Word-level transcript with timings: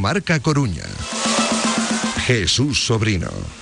Directo 0.00 0.02
Marca 0.02 0.40
Coruña. 0.40 0.86
Jesús 2.26 2.86
Sobrino. 2.86 3.59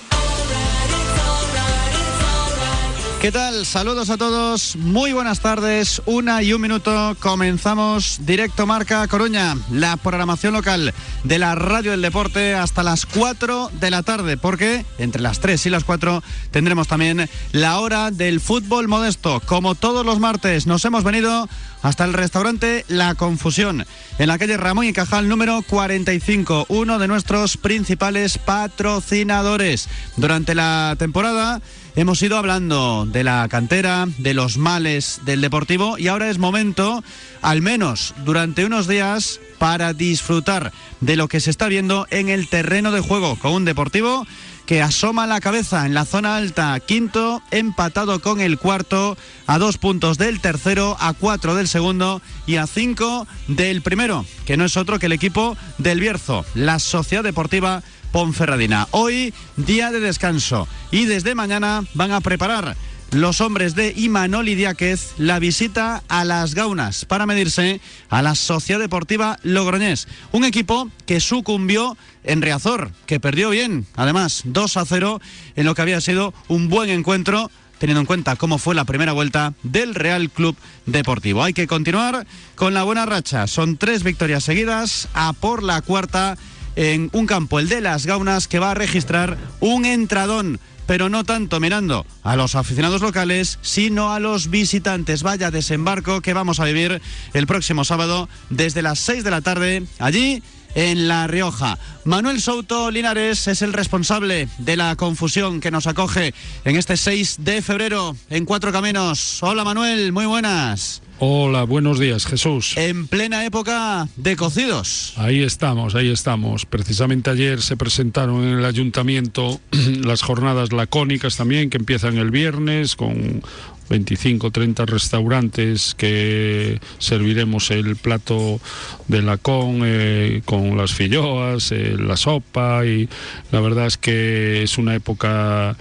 ¿Qué 3.21 3.33
tal? 3.33 3.65
Saludos 3.65 4.09
a 4.11 4.17
todos, 4.17 4.77
muy 4.77 5.11
buenas 5.11 5.41
tardes, 5.41 6.01
una 6.05 6.41
y 6.41 6.53
un 6.53 6.61
minuto, 6.61 7.17
comenzamos 7.19 8.19
directo 8.21 8.65
Marca 8.65 9.05
Coruña, 9.09 9.57
la 9.73 9.97
programación 9.97 10.53
local 10.53 10.93
de 11.25 11.37
la 11.37 11.53
Radio 11.53 11.91
del 11.91 12.01
Deporte 12.01 12.55
hasta 12.55 12.81
las 12.81 13.05
4 13.05 13.71
de 13.73 13.91
la 13.91 14.03
tarde, 14.03 14.37
porque 14.37 14.85
entre 14.99 15.21
las 15.21 15.41
3 15.41 15.65
y 15.65 15.69
las 15.69 15.83
4 15.83 16.23
tendremos 16.51 16.87
también 16.87 17.29
la 17.51 17.81
hora 17.81 18.09
del 18.09 18.39
fútbol 18.39 18.87
modesto. 18.87 19.41
Como 19.45 19.75
todos 19.75 20.05
los 20.05 20.21
martes, 20.21 20.65
nos 20.65 20.85
hemos 20.85 21.03
venido 21.03 21.49
hasta 21.81 22.05
el 22.05 22.13
restaurante 22.13 22.85
La 22.87 23.15
Confusión, 23.15 23.85
en 24.17 24.27
la 24.27 24.37
calle 24.37 24.55
Ramón 24.55 24.85
y 24.85 24.93
Cajal 24.93 25.27
número 25.27 25.61
45, 25.63 26.67
uno 26.69 26.99
de 26.99 27.07
nuestros 27.09 27.57
principales 27.57 28.37
patrocinadores. 28.37 29.89
Durante 30.15 30.55
la 30.55 30.95
temporada 30.97 31.61
hemos 31.99 32.21
ido 32.21 32.37
hablando 32.37 33.05
de 33.05 33.25
la 33.25 33.45
cantera, 33.49 34.07
de 34.17 34.33
los 34.33 34.57
males 34.57 35.19
del 35.25 35.41
deportivo 35.41 35.97
y 35.97 36.07
ahora 36.07 36.29
es 36.29 36.37
momento, 36.37 37.03
al 37.41 37.61
menos 37.61 38.13
durante 38.23 38.63
unos 38.63 38.87
días, 38.87 39.41
para 39.57 39.93
disfrutar 39.93 40.71
de 41.01 41.17
lo 41.17 41.27
que 41.27 41.41
se 41.41 41.49
está 41.49 41.67
viendo 41.67 42.07
en 42.09 42.29
el 42.29 42.47
terreno 42.47 42.91
de 42.91 43.01
juego 43.01 43.35
con 43.35 43.51
un 43.51 43.65
deportivo 43.65 44.25
que 44.65 44.81
asoma 44.81 45.27
la 45.27 45.41
cabeza 45.41 45.85
en 45.85 45.93
la 45.93 46.05
zona 46.05 46.37
alta, 46.37 46.79
quinto, 46.79 47.41
empatado 47.51 48.21
con 48.21 48.39
el 48.39 48.57
cuarto, 48.57 49.17
a 49.45 49.57
dos 49.57 49.77
puntos 49.77 50.17
del 50.17 50.39
tercero, 50.39 50.95
a 51.01 51.11
cuatro 51.13 51.55
del 51.55 51.67
segundo 51.67 52.21
y 52.45 52.57
a 52.57 52.67
cinco 52.67 53.27
del 53.47 53.81
primero, 53.81 54.25
que 54.45 54.55
no 54.55 54.63
es 54.63 54.77
otro 54.77 54.99
que 54.99 55.07
el 55.07 55.11
equipo 55.11 55.57
del 55.79 55.99
Bierzo, 55.99 56.45
la 56.53 56.79
Sociedad 56.79 57.23
Deportiva 57.23 57.83
Ponferradina. 58.11 58.87
Hoy, 58.91 59.33
día 59.57 59.91
de 59.91 59.99
descanso, 59.99 60.67
y 60.91 61.05
desde 61.05 61.35
mañana 61.35 61.83
van 61.93 62.11
a 62.11 62.21
preparar 62.21 62.75
los 63.11 63.41
hombres 63.41 63.73
de 63.73 63.93
Imanol 63.95 64.45
Diáquez 64.45 65.13
la 65.17 65.39
visita 65.39 66.03
a 66.07 66.25
las 66.25 66.53
Gaunas 66.53 67.05
para 67.05 67.25
medirse 67.25 67.81
a 68.09 68.21
la 68.21 68.35
Sociedad 68.35 68.79
Deportiva 68.79 69.39
Logroñés. 69.43 70.07
Un 70.31 70.43
equipo 70.43 70.89
que 71.05 71.19
sucumbió 71.19 71.97
en 72.23 72.41
Riazor, 72.41 72.91
que 73.07 73.19
perdió 73.19 73.49
bien, 73.49 73.87
además 73.95 74.43
2 74.45 74.77
a 74.77 74.85
0 74.85 75.21
en 75.55 75.65
lo 75.65 75.73
que 75.73 75.81
había 75.81 76.01
sido 76.01 76.33
un 76.47 76.69
buen 76.69 76.89
encuentro 76.89 77.49
teniendo 77.79 78.01
en 78.01 78.05
cuenta 78.05 78.35
cómo 78.35 78.57
fue 78.57 78.75
la 78.75 78.83
primera 78.83 79.13
vuelta 79.13 79.53
del 79.63 79.95
Real 79.95 80.29
Club 80.29 80.55
Deportivo. 80.85 81.43
Hay 81.43 81.53
que 81.53 81.65
continuar 81.65 82.27
con 82.55 82.73
la 82.73 82.83
buena 82.83 83.05
racha. 83.05 83.47
Son 83.47 83.77
tres 83.77 84.03
victorias 84.03 84.43
seguidas 84.43 85.07
a 85.13 85.33
por 85.33 85.63
la 85.63 85.81
cuarta 85.81 86.37
en 86.75 87.09
un 87.13 87.25
campo, 87.25 87.59
el 87.59 87.69
de 87.69 87.81
las 87.81 88.05
Gaunas, 88.05 88.47
que 88.47 88.59
va 88.59 88.71
a 88.71 88.75
registrar 88.75 89.37
un 89.59 89.85
entradón 89.85 90.59
pero 90.89 91.07
no 91.07 91.23
tanto 91.23 91.59
mirando 91.59 92.03
a 92.23 92.35
los 92.35 92.55
aficionados 92.55 93.03
locales, 93.03 93.59
sino 93.61 94.11
a 94.11 94.19
los 94.19 94.49
visitantes. 94.49 95.21
Vaya 95.21 95.51
desembarco 95.51 96.21
que 96.21 96.33
vamos 96.33 96.59
a 96.59 96.65
vivir 96.65 96.99
el 97.35 97.45
próximo 97.45 97.85
sábado 97.85 98.27
desde 98.49 98.81
las 98.81 98.97
6 98.97 99.23
de 99.23 99.29
la 99.29 99.41
tarde 99.41 99.83
allí 99.99 100.41
en 100.73 101.07
La 101.07 101.27
Rioja. 101.27 101.77
Manuel 102.05 102.41
Souto 102.41 102.89
Linares 102.89 103.47
es 103.47 103.61
el 103.61 103.73
responsable 103.73 104.49
de 104.57 104.77
la 104.77 104.95
confusión 104.95 105.59
que 105.59 105.69
nos 105.69 105.85
acoge 105.85 106.33
en 106.65 106.75
este 106.75 106.97
6 106.97 107.35
de 107.41 107.61
febrero 107.61 108.15
en 108.31 108.45
Cuatro 108.45 108.71
Caminos. 108.71 109.43
Hola 109.43 109.63
Manuel, 109.63 110.11
muy 110.11 110.25
buenas. 110.25 111.03
Hola, 111.21 111.63
buenos 111.63 111.99
días, 111.99 112.25
Jesús. 112.25 112.77
En 112.77 113.05
plena 113.07 113.43
época 113.45 114.07
de 114.15 114.37
cocidos. 114.37 115.13
Ahí 115.17 115.43
estamos, 115.43 115.93
ahí 115.95 116.09
estamos. 116.09 116.65
Precisamente 116.65 117.29
ayer 117.29 117.61
se 117.61 117.75
presentaron 117.75 118.41
en 118.45 118.59
el 118.59 118.63
ayuntamiento 118.63 119.59
las 120.01 120.21
jornadas 120.21 120.71
lacónicas 120.71 121.35
también, 121.35 121.69
que 121.69 121.77
empiezan 121.77 122.17
el 122.17 122.31
viernes 122.31 122.95
con 122.95 123.43
25, 123.89 124.51
30 124.51 124.85
restaurantes 124.85 125.93
que 125.93 126.79
serviremos 126.99 127.69
el 127.71 127.97
plato 127.97 128.61
de 129.09 129.21
lacón 129.21 129.81
eh, 129.83 130.41
con 130.45 130.77
las 130.77 130.93
filloas, 130.93 131.73
eh, 131.73 131.97
la 131.99 132.15
sopa 132.15 132.85
y 132.85 133.09
la 133.51 133.59
verdad 133.59 133.87
es 133.87 133.97
que 133.97 134.63
es 134.63 134.77
una 134.77 134.95
época 134.95 135.75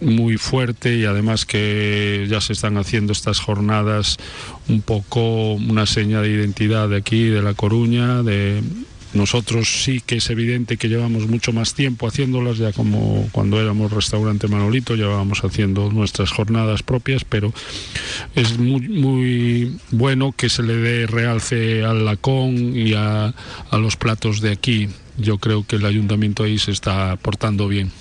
muy 0.00 0.36
fuerte 0.36 0.96
y 0.96 1.04
además 1.04 1.44
que 1.44 2.26
ya 2.28 2.40
se 2.40 2.52
están 2.52 2.76
haciendo 2.76 3.12
estas 3.12 3.40
jornadas 3.40 4.16
un 4.68 4.80
poco 4.82 5.54
una 5.54 5.86
seña 5.86 6.20
de 6.20 6.30
identidad 6.30 6.88
de 6.88 6.96
aquí, 6.96 7.24
de 7.24 7.42
La 7.42 7.54
Coruña, 7.54 8.22
de 8.22 8.62
nosotros 9.14 9.82
sí 9.84 10.00
que 10.04 10.16
es 10.16 10.30
evidente 10.30 10.78
que 10.78 10.88
llevamos 10.88 11.28
mucho 11.28 11.52
más 11.52 11.74
tiempo 11.74 12.06
haciéndolas, 12.06 12.56
ya 12.56 12.72
como 12.72 13.28
cuando 13.32 13.60
éramos 13.60 13.92
restaurante 13.92 14.48
Manolito, 14.48 14.96
llevábamos 14.96 15.44
haciendo 15.44 15.90
nuestras 15.92 16.30
jornadas 16.30 16.82
propias, 16.82 17.24
pero 17.24 17.52
es 18.34 18.58
muy, 18.58 18.88
muy 18.88 19.76
bueno 19.90 20.32
que 20.32 20.48
se 20.48 20.62
le 20.62 20.76
dé 20.76 21.06
realce 21.06 21.84
al 21.84 22.04
lacón 22.06 22.74
y 22.74 22.94
a, 22.94 23.34
a 23.70 23.78
los 23.78 23.96
platos 23.96 24.40
de 24.40 24.52
aquí. 24.52 24.88
Yo 25.18 25.36
creo 25.36 25.66
que 25.66 25.76
el 25.76 25.84
ayuntamiento 25.84 26.44
ahí 26.44 26.58
se 26.58 26.70
está 26.70 27.16
portando 27.16 27.68
bien. 27.68 27.92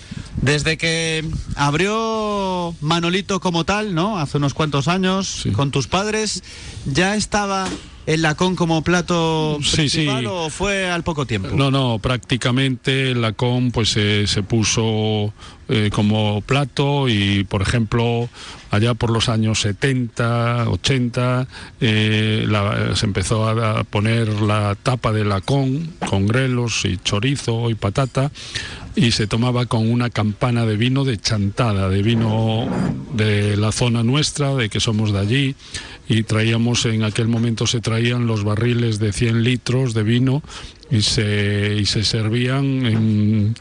Desde 0.42 0.78
que 0.78 1.24
abrió 1.56 2.76
Manolito 2.82 3.40
como 3.40 3.64
tal, 3.64 3.94
¿no? 3.94 4.18
Hace 4.18 4.38
unos 4.38 4.54
cuantos 4.54 4.88
años, 4.88 5.28
Sí. 5.44 5.52
con 5.52 5.70
tus 5.72 5.88
padres, 5.88 6.44
¿ya 6.86 7.16
estaba 7.16 7.68
el 8.08 8.24
lacón 8.24 8.56
como 8.56 8.82
plato 8.84 9.60
Sí, 9.64 9.88
sí. 9.88 10.08
o 10.28 10.50
fue 10.50 10.90
al 10.90 11.04
poco 11.04 11.28
tiempo? 11.28 11.50
No, 11.56 11.70
no, 11.70 12.00
prácticamente 12.00 13.12
el 13.12 13.22
lacón 13.22 13.70
pues 13.72 13.96
eh, 13.98 14.26
se 14.26 14.42
puso 14.42 15.32
eh, 15.70 15.90
como 15.94 16.42
plato 16.42 17.08
y 17.08 17.44
por 17.46 17.62
ejemplo 17.62 18.28
allá 18.72 18.96
por 18.96 19.12
los 19.12 19.30
años 19.30 19.62
70, 19.62 20.68
80 20.70 21.48
eh, 21.80 22.46
la- 22.48 22.96
se 22.96 23.06
empezó 23.06 23.48
a, 23.48 23.80
a 23.80 23.84
poner 23.84 24.28
la 24.42 24.76
tapa 24.82 25.12
de 25.14 25.24
lacón 25.24 25.94
con 26.10 26.26
grelos 26.28 26.84
y 26.86 26.98
chorizo 26.98 27.70
y 27.70 27.76
patata 27.76 28.32
y 28.96 29.12
se 29.12 29.28
tomaba 29.28 29.66
con 29.66 29.90
una 29.90 30.10
campana 30.10 30.66
de 30.66 30.78
vino 30.78 31.04
de 31.06 31.18
chantada, 31.18 31.90
de 31.90 32.02
vino 32.02 32.68
de 33.14 33.58
la 33.58 33.72
zona 33.72 34.04
nuestra, 34.04 34.56
de 34.56 34.70
que 34.70 34.80
somos 34.80 35.14
de 35.14 35.20
allí, 35.20 35.56
y 36.08 36.24
traíamos, 36.24 36.86
en 36.86 37.04
aquel 37.04 37.28
momento 37.28 37.68
se 37.68 37.80
traían 37.80 38.28
los 38.28 38.44
barriles 38.44 39.00
de 39.00 39.14
100 39.14 39.44
litros 39.44 39.94
de 39.94 40.04
vino 40.04 40.44
y 40.90 41.02
se, 41.02 41.78
y 41.80 41.86
se 41.86 42.04
servían 42.04 42.86
en 42.86 43.56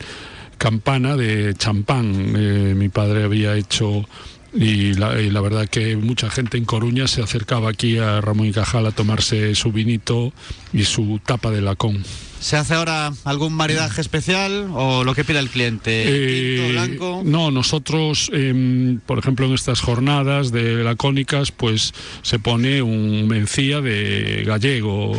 campana 0.58 1.16
de 1.16 1.54
champán. 1.54 2.34
Eh, 2.36 2.74
mi 2.76 2.88
padre 2.88 3.24
había 3.24 3.56
hecho... 3.56 4.04
Y 4.52 4.94
la, 4.94 5.20
y 5.20 5.30
la 5.30 5.40
verdad 5.40 5.68
que 5.68 5.96
mucha 5.96 6.28
gente 6.30 6.58
en 6.58 6.64
Coruña 6.64 7.06
se 7.06 7.22
acercaba 7.22 7.70
aquí 7.70 7.98
a 7.98 8.20
Ramón 8.20 8.46
y 8.46 8.52
Cajal 8.52 8.86
a 8.86 8.90
tomarse 8.90 9.54
su 9.54 9.70
vinito 9.70 10.32
y 10.72 10.84
su 10.84 11.20
tapa 11.24 11.50
de 11.50 11.60
lacón. 11.60 12.02
¿Se 12.40 12.56
hace 12.56 12.72
ahora 12.72 13.12
algún 13.24 13.52
maridaje 13.52 14.00
especial 14.00 14.70
o 14.72 15.04
lo 15.04 15.14
que 15.14 15.24
pide 15.24 15.38
el 15.38 15.50
cliente? 15.50 16.04
Eh, 16.06 16.56
¿Tinto, 16.56 16.72
blanco? 16.72 17.22
No, 17.22 17.50
nosotros, 17.50 18.30
em, 18.32 18.98
por 19.00 19.18
ejemplo, 19.18 19.44
en 19.44 19.52
estas 19.52 19.82
jornadas 19.82 20.50
de 20.50 20.82
lacónicas, 20.82 21.52
pues 21.52 21.92
se 22.22 22.38
pone 22.38 22.80
un 22.80 23.28
mencía 23.28 23.82
de 23.82 24.42
gallego. 24.46 25.12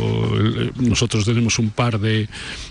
Nosotros 0.76 1.24
tenemos 1.24 1.60
un 1.60 1.70
par 1.70 2.00
de, 2.00 2.28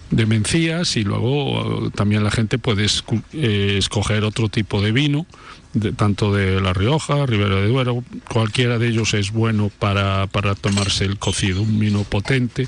de 0.09 0.25
mencías 0.25 0.97
y 0.97 1.05
luego 1.05 1.87
eh, 1.87 1.91
también 1.95 2.21
la 2.21 2.31
gente 2.31 2.57
puede 2.57 2.87
eh, 3.33 3.75
escoger 3.77 4.25
otro 4.25 4.49
tipo 4.49 4.81
de 4.81 4.91
vino. 4.91 5.25
De- 5.73 5.91
tanto 5.93 6.33
de 6.33 6.59
La 6.61 6.73
Rioja, 6.73 7.25
Ribera 7.25 7.55
de 7.55 7.67
Duero, 7.67 8.03
cualquiera 8.29 8.77
de 8.77 8.87
ellos 8.89 9.13
es 9.13 9.31
bueno 9.31 9.71
para, 9.79 10.27
para 10.27 10.55
tomarse 10.55 11.05
el 11.05 11.17
cocido, 11.17 11.61
un 11.61 11.79
vino 11.79 12.03
potente, 12.03 12.67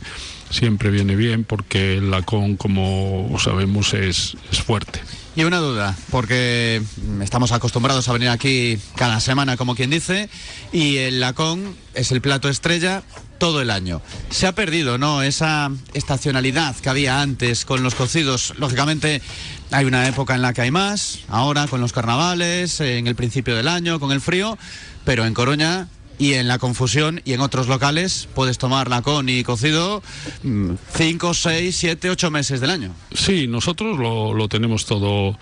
siempre 0.49 0.89
viene 0.91 1.15
bien 1.15 1.43
porque 1.43 1.97
el 1.97 2.11
lacón, 2.11 2.57
como 2.57 3.35
sabemos, 3.39 3.93
es, 3.93 4.35
es 4.51 4.61
fuerte. 4.61 5.01
Y 5.35 5.43
una 5.45 5.57
duda, 5.57 5.95
porque 6.11 6.83
estamos 7.23 7.51
acostumbrados 7.51 8.07
a 8.07 8.13
venir 8.13 8.29
aquí 8.29 8.77
cada 8.95 9.19
semana, 9.19 9.57
como 9.57 9.75
quien 9.75 9.89
dice, 9.89 10.29
y 10.71 10.97
el 10.97 11.19
lacón 11.19 11.75
es 11.95 12.11
el 12.11 12.21
plato 12.21 12.49
estrella 12.49 13.01
todo 13.39 13.59
el 13.59 13.71
año. 13.71 13.99
Se 14.29 14.45
ha 14.45 14.53
perdido, 14.53 14.99
¿no? 14.99 15.23
Esa 15.23 15.71
estacionalidad 15.95 16.75
que 16.75 16.89
había 16.89 17.19
antes 17.19 17.65
con 17.65 17.81
los 17.81 17.95
cocidos. 17.95 18.53
Lógicamente, 18.57 19.23
hay 19.71 19.85
una 19.85 20.07
época 20.07 20.35
en 20.35 20.43
la 20.43 20.53
que 20.53 20.61
hay 20.61 20.71
más, 20.71 21.21
ahora 21.29 21.65
con 21.67 21.81
los 21.81 21.93
carnavales, 21.93 22.79
en 22.79 23.07
el 23.07 23.15
principio 23.15 23.55
del 23.55 23.67
año, 23.67 23.99
con 23.99 24.11
el 24.11 24.21
frío, 24.21 24.57
pero 25.03 25.25
en 25.25 25.33
Coruña 25.33 25.87
y 26.17 26.33
en 26.33 26.47
la 26.47 26.59
confusión 26.59 27.21
y 27.25 27.33
en 27.33 27.41
otros 27.41 27.67
locales 27.67 28.27
puedes 28.33 28.57
tomar 28.57 28.89
lacón 28.89 29.29
y 29.29 29.43
cocido 29.43 30.01
5, 30.43 31.33
6, 31.33 31.75
7, 31.75 32.09
8 32.09 32.31
meses 32.31 32.61
del 32.61 32.69
año. 32.69 32.93
Sí, 33.13 33.47
nosotros 33.47 33.97
lo, 33.97 34.33
lo 34.33 34.47
tenemos 34.47 34.85
todo 34.85 35.37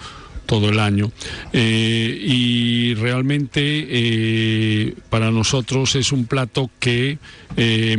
todo 0.51 0.67
el 0.67 0.79
año 0.79 1.09
Eh, 1.53 2.19
y 2.27 2.93
realmente 2.95 3.61
eh, 3.63 4.93
para 5.09 5.31
nosotros 5.31 5.95
es 5.95 6.11
un 6.11 6.25
plato 6.25 6.69
que 6.77 7.19
eh, 7.55 7.97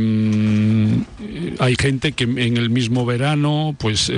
hay 1.59 1.75
gente 1.75 2.11
que 2.11 2.25
en 2.25 2.57
el 2.57 2.69
mismo 2.69 3.07
verano, 3.07 3.75
pues 3.79 4.11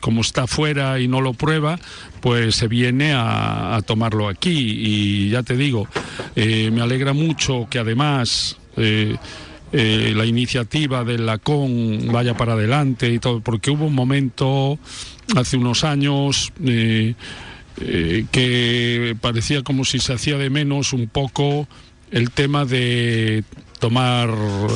como 0.00 0.20
está 0.20 0.46
fuera 0.46 1.00
y 1.00 1.08
no 1.08 1.20
lo 1.22 1.32
prueba, 1.32 1.78
pues 2.20 2.56
se 2.56 2.68
viene 2.68 3.12
a, 3.14 3.80
tomarlo 3.86 4.28
aquí. 4.28 4.50
Y 4.50 5.30
ya 5.30 5.42
te 5.42 5.56
digo, 5.56 5.88
me 6.36 6.80
alegra 6.82 7.14
mucho 7.14 7.66
que 7.70 7.78
además... 7.78 8.58
la 10.14 10.26
iniciativa 10.26 11.02
de 11.02 11.16
la 11.16 11.38
CON 11.38 12.12
vaya 12.12 12.34
para 12.36 12.52
adelante 12.52 13.08
y 13.08 13.18
todo, 13.18 13.40
porque 13.40 13.70
hubo 13.70 13.86
un 13.86 13.94
momento 13.94 14.78
hace 15.34 15.56
unos 15.56 15.82
años 15.84 16.52
que 17.76 19.16
parecía 19.20 19.62
como 19.62 19.84
si 19.84 19.98
se 19.98 20.12
hacía 20.12 20.38
de 20.38 20.50
menos 20.50 20.92
un 20.92 21.08
poco 21.08 21.66
el 22.12 22.30
tema 22.30 22.64
de 22.64 23.42
tomar, 23.82 24.30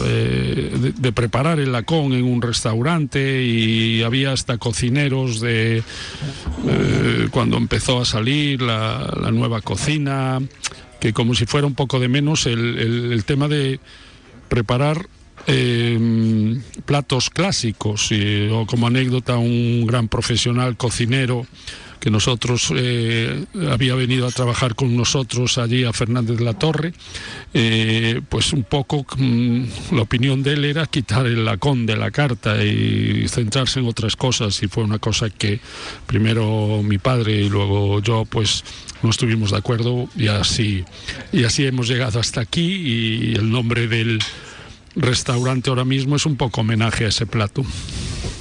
eh, 0.05 0.93
de, 0.99 1.13
preparar 1.13 1.61
el 1.61 1.71
lacón 1.71 2.13
en 2.13 2.25
un 2.25 2.43
restaurante 2.43 3.45
y 3.45 4.03
había 4.03 4.33
hasta 4.33 4.59
cocineros 4.59 5.41
de 5.41 5.85
eh, 6.67 7.29
cuando 7.31 7.57
empezó 7.57 8.01
a 8.01 8.05
salir 8.05 8.63
la, 8.63 9.31
nueva 9.33 9.61
cocina, 9.61 10.41
que 10.99 11.13
como 11.13 11.37
si 11.37 11.47
fuera 11.47 11.69
un 11.69 11.75
poco 11.75 12.01
de 12.01 12.09
menos 12.09 12.47
el, 12.47 13.23
tema 13.25 13.47
de 13.47 13.79
preparar 14.49 15.07
eh, 15.47 16.59
platos 16.85 17.31
clásicos, 17.31 18.11
o 18.51 18.67
como 18.67 18.89
anécdota 18.89 19.37
un 19.37 19.87
gran 19.87 20.09
profesional 20.09 20.77
cocinero 20.77 21.47
que 22.01 22.11
nosotros 22.11 22.73
eh, 22.77 23.45
había 23.71 23.95
venido 23.95 24.27
a 24.27 24.31
trabajar 24.31 24.75
con 24.75 24.97
nosotros 24.97 25.59
allí 25.59 25.85
a 25.85 25.93
Fernández 25.93 26.39
de 26.39 26.45
la 26.45 26.55
Torre, 26.55 26.93
eh, 27.55 28.21
pues 28.29 28.53
un 28.53 28.65
poco 28.65 29.07
mm, 29.17 29.65
la 29.93 30.03
opinión 30.03 30.43
de 30.43 30.55
él 30.55 30.65
era 30.65 30.87
quitar 30.87 31.27
el 31.27 31.45
lacón 31.45 31.87
de 31.87 31.97
la 31.97 32.11
carta 32.11 32.63
y 32.65 33.27
centrarse 33.29 33.81
en 33.81 33.87
otras 33.87 34.17
cosas 34.17 34.63
y 34.63 34.69
fue 34.69 34.85
una 34.85 34.99
cosa 34.99 35.31
que 35.31 35.61
primero 36.07 36.83
mi 36.83 36.99
padre 36.99 37.43
y 37.43 37.49
luego 37.49 38.01
yo 38.01 38.25
pues 38.25 38.65
no 39.03 39.11
estuvimos 39.11 39.51
de 39.51 39.59
acuerdo 39.59 40.09
y 40.17 40.29
así 40.29 40.85
y 41.33 41.45
así 41.45 41.67
hemos 41.67 41.89
llegado 41.89 42.19
hasta 42.21 42.41
aquí 42.41 42.63
y 42.63 43.35
el 43.35 43.51
nombre 43.51 43.89
del 43.89 44.21
restaurante 44.97 45.71
ahora 45.71 45.85
mismo 45.85 46.17
es 46.17 46.27
un 46.27 46.37
poco 46.37 46.63
homenaje 46.63 47.05
a 47.05 47.09
ese 47.09 47.27
plato. 47.27 47.65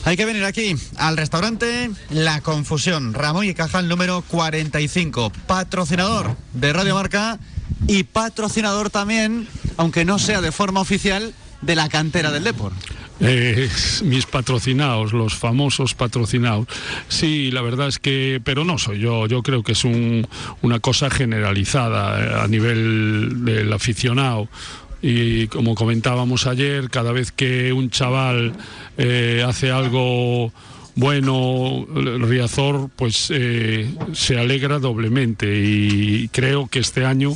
Hay 0.05 0.17
que 0.17 0.25
venir 0.25 0.43
aquí 0.43 0.75
al 0.97 1.17
restaurante 1.17 1.89
La 2.11 2.41
Confusión, 2.41 3.15
Ramón 3.15 3.45
y 3.45 3.55
Cajal 3.55 3.89
número 3.89 4.21
45, 4.21 5.31
patrocinador 5.47 6.37
de 6.53 6.73
Radio 6.73 6.93
Marca 6.93 7.39
y 7.87 8.03
patrocinador 8.03 8.91
también, 8.91 9.47
aunque 9.77 10.05
no 10.05 10.19
sea 10.19 10.41
de 10.41 10.51
forma 10.51 10.79
oficial, 10.79 11.33
de 11.63 11.75
la 11.75 11.89
cantera 11.89 12.31
del 12.31 12.43
Deport. 12.43 12.75
Eh, 13.19 13.67
mis 14.03 14.27
patrocinados, 14.27 15.11
los 15.11 15.33
famosos 15.33 15.95
patrocinados. 15.95 16.67
Sí, 17.07 17.49
la 17.49 17.61
verdad 17.61 17.87
es 17.87 17.97
que, 17.97 18.39
pero 18.43 18.63
no 18.63 18.77
soy 18.77 18.99
yo, 18.99 19.25
yo 19.25 19.41
creo 19.41 19.63
que 19.63 19.71
es 19.71 19.85
una 19.85 20.79
cosa 20.81 21.09
generalizada 21.09 22.19
eh, 22.19 22.43
a 22.43 22.47
nivel 22.47 23.43
del 23.43 23.73
aficionado 23.73 24.49
y 25.07 25.47
como 25.49 25.75
comentábamos 25.75 26.47
ayer, 26.47 26.89
cada 26.89 27.11
vez 27.11 27.31
que 27.31 27.71
un 27.71 27.91
chaval 27.91 28.53
eh, 28.97 29.45
hace 29.47 29.69
algo 29.69 30.51
bueno, 30.95 31.85
Riazor 31.93 32.89
pues 32.95 33.27
eh, 33.29 33.87
se 34.13 34.39
alegra 34.39 34.79
doblemente. 34.79 35.61
Y 35.63 36.27
creo 36.29 36.67
que 36.67 36.79
este 36.79 37.05
año 37.05 37.33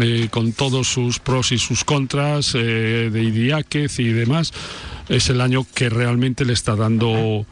eh, 0.00 0.26
con 0.32 0.52
todos 0.52 0.88
sus 0.88 1.20
pros 1.20 1.52
y 1.52 1.58
sus 1.58 1.84
contras 1.84 2.54
de 2.54 3.22
Idiáquez 3.22 4.00
y 4.00 4.08
demás 4.08 4.52
es 5.08 5.30
el 5.30 5.40
año 5.40 5.64
que 5.74 5.88
realmente 5.88 6.44
le 6.44 6.54
está 6.54 6.74
dando 6.74 7.46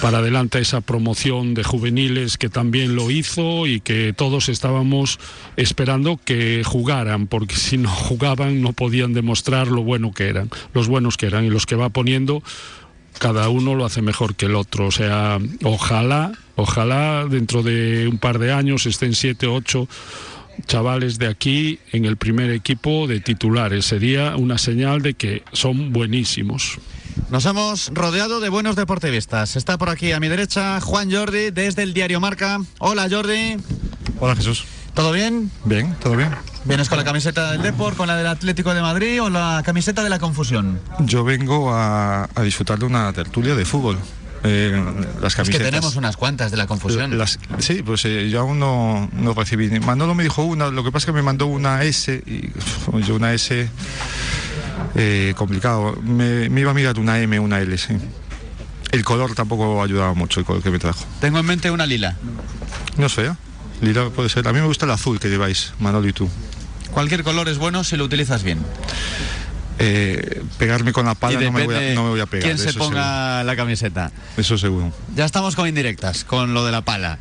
para 0.00 0.18
adelante 0.18 0.58
esa 0.58 0.80
promoción 0.80 1.54
de 1.54 1.64
juveniles 1.64 2.38
que 2.38 2.48
también 2.48 2.94
lo 2.94 3.10
hizo 3.10 3.66
y 3.66 3.80
que 3.80 4.12
todos 4.12 4.48
estábamos 4.48 5.18
esperando 5.56 6.18
que 6.22 6.62
jugaran, 6.64 7.26
porque 7.26 7.56
si 7.56 7.78
no 7.78 7.90
jugaban 7.90 8.62
no 8.62 8.72
podían 8.72 9.12
demostrar 9.12 9.68
lo 9.68 9.82
bueno 9.82 10.12
que 10.12 10.28
eran, 10.28 10.50
los 10.72 10.88
buenos 10.88 11.16
que 11.16 11.26
eran 11.26 11.44
y 11.44 11.50
los 11.50 11.66
que 11.66 11.76
va 11.76 11.88
poniendo 11.88 12.42
cada 13.18 13.48
uno 13.48 13.74
lo 13.74 13.84
hace 13.84 14.02
mejor 14.02 14.34
que 14.34 14.46
el 14.46 14.56
otro. 14.56 14.86
O 14.86 14.90
sea, 14.90 15.38
ojalá, 15.62 16.32
ojalá 16.56 17.26
dentro 17.26 17.62
de 17.62 18.08
un 18.08 18.18
par 18.18 18.38
de 18.38 18.52
años 18.52 18.86
estén 18.86 19.14
siete, 19.14 19.46
ocho 19.46 19.88
chavales 20.66 21.18
de 21.18 21.28
aquí 21.28 21.78
en 21.92 22.04
el 22.04 22.16
primer 22.16 22.50
equipo 22.50 23.06
de 23.06 23.20
titulares. 23.20 23.86
Sería 23.86 24.36
una 24.36 24.58
señal 24.58 25.02
de 25.02 25.14
que 25.14 25.42
son 25.52 25.92
buenísimos. 25.92 26.78
Nos 27.30 27.46
hemos 27.46 27.90
rodeado 27.94 28.40
de 28.40 28.48
buenos 28.48 28.76
deportivistas. 28.76 29.56
Está 29.56 29.78
por 29.78 29.88
aquí 29.88 30.12
a 30.12 30.20
mi 30.20 30.28
derecha 30.28 30.80
Juan 30.80 31.10
Jordi 31.10 31.50
desde 31.50 31.82
el 31.82 31.94
diario 31.94 32.20
Marca. 32.20 32.60
Hola 32.78 33.08
Jordi. 33.10 33.56
Hola 34.20 34.36
Jesús. 34.36 34.64
¿Todo 34.94 35.10
bien? 35.10 35.50
Bien, 35.64 35.94
todo 36.00 36.16
bien. 36.16 36.30
¿Vienes 36.64 36.88
con 36.88 36.96
la 36.96 37.04
camiseta 37.04 37.50
del 37.50 37.62
Deport, 37.62 37.96
con 37.96 38.06
la 38.06 38.16
del 38.16 38.26
Atlético 38.26 38.72
de 38.72 38.80
Madrid 38.80 39.22
o 39.22 39.28
la 39.28 39.62
camiseta 39.64 40.02
de 40.02 40.08
la 40.08 40.18
confusión? 40.18 40.80
Yo 41.00 41.24
vengo 41.24 41.74
a, 41.74 42.28
disfrutar 42.42 42.78
de 42.78 42.86
una 42.86 43.12
tertulia 43.12 43.54
de 43.54 43.64
fútbol. 43.64 43.98
Eh, 44.46 44.72
las 45.22 45.34
camisetas. 45.34 45.48
Es 45.48 45.50
que 45.50 45.58
tenemos 45.58 45.96
unas 45.96 46.16
cuantas 46.18 46.50
de 46.50 46.58
la 46.58 46.66
confusión. 46.66 47.18
sí, 47.58 47.82
pues 47.82 48.04
eh, 48.04 48.28
yo 48.28 48.40
aún 48.40 48.58
no, 48.58 49.08
no, 49.12 49.32
recibí. 49.32 49.68
Manolo 49.80 50.14
me 50.14 50.22
dijo 50.22 50.44
una, 50.44 50.68
lo 50.68 50.84
que 50.84 50.92
pasa 50.92 51.04
es 51.04 51.06
que 51.06 51.12
me 51.12 51.22
mandó 51.22 51.46
una 51.46 51.82
S 51.82 52.22
y 52.26 52.52
yo 53.06 53.14
una 53.14 53.32
S 53.32 53.70
eh, 54.94 55.34
complicado. 55.36 55.96
Me, 56.02 56.44
iba 56.60 56.72
a 56.72 56.74
mirar 56.74 56.98
una 56.98 57.18
M, 57.18 57.40
una 57.40 57.60
L, 57.60 57.76
sí. 57.78 57.94
El 58.92 59.02
color 59.02 59.34
tampoco 59.34 59.82
ayudaba 59.82 60.12
mucho, 60.12 60.40
el 60.40 60.46
color 60.46 60.62
que 60.62 60.70
me 60.70 60.78
trajo. 60.78 61.04
Tengo 61.20 61.38
en 61.38 61.46
mente 61.46 61.70
una 61.70 61.86
lila. 61.86 62.16
No 62.98 63.08
sé, 63.08 63.32
lila 63.80 64.10
puede 64.10 64.28
ser. 64.28 64.46
A 64.46 64.52
mí 64.52 64.60
me 64.60 64.66
gusta 64.66 64.84
el 64.84 64.92
azul 64.92 65.18
que 65.18 65.30
lleváis, 65.30 65.72
Manolo 65.80 66.06
y 66.06 66.12
tú. 66.12 66.28
Cualquier 66.92 67.24
color 67.24 67.48
es 67.48 67.56
bueno 67.56 67.82
si 67.82 67.96
lo 67.96 68.04
utilizas 68.04 68.42
bien. 68.42 68.58
Eh, 69.78 70.42
pegarme 70.58 70.92
con 70.92 71.06
la 71.06 71.14
pala 71.14 71.40
no 71.40 71.50
me, 71.50 71.66
voy 71.66 72.20
a, 72.20 72.26
pegar. 72.26 72.44
¿Quién 72.44 72.58
se 72.58 72.72
ponga 72.74 73.42
la 73.42 73.56
camiseta? 73.56 74.12
Eso 74.36 74.56
seguro. 74.56 74.92
Ya 75.16 75.24
estamos 75.24 75.56
con 75.56 75.66
indirectas, 75.66 76.24
con 76.24 76.54
lo 76.54 76.64
de 76.64 76.72
la 76.72 76.82
pala 76.82 77.18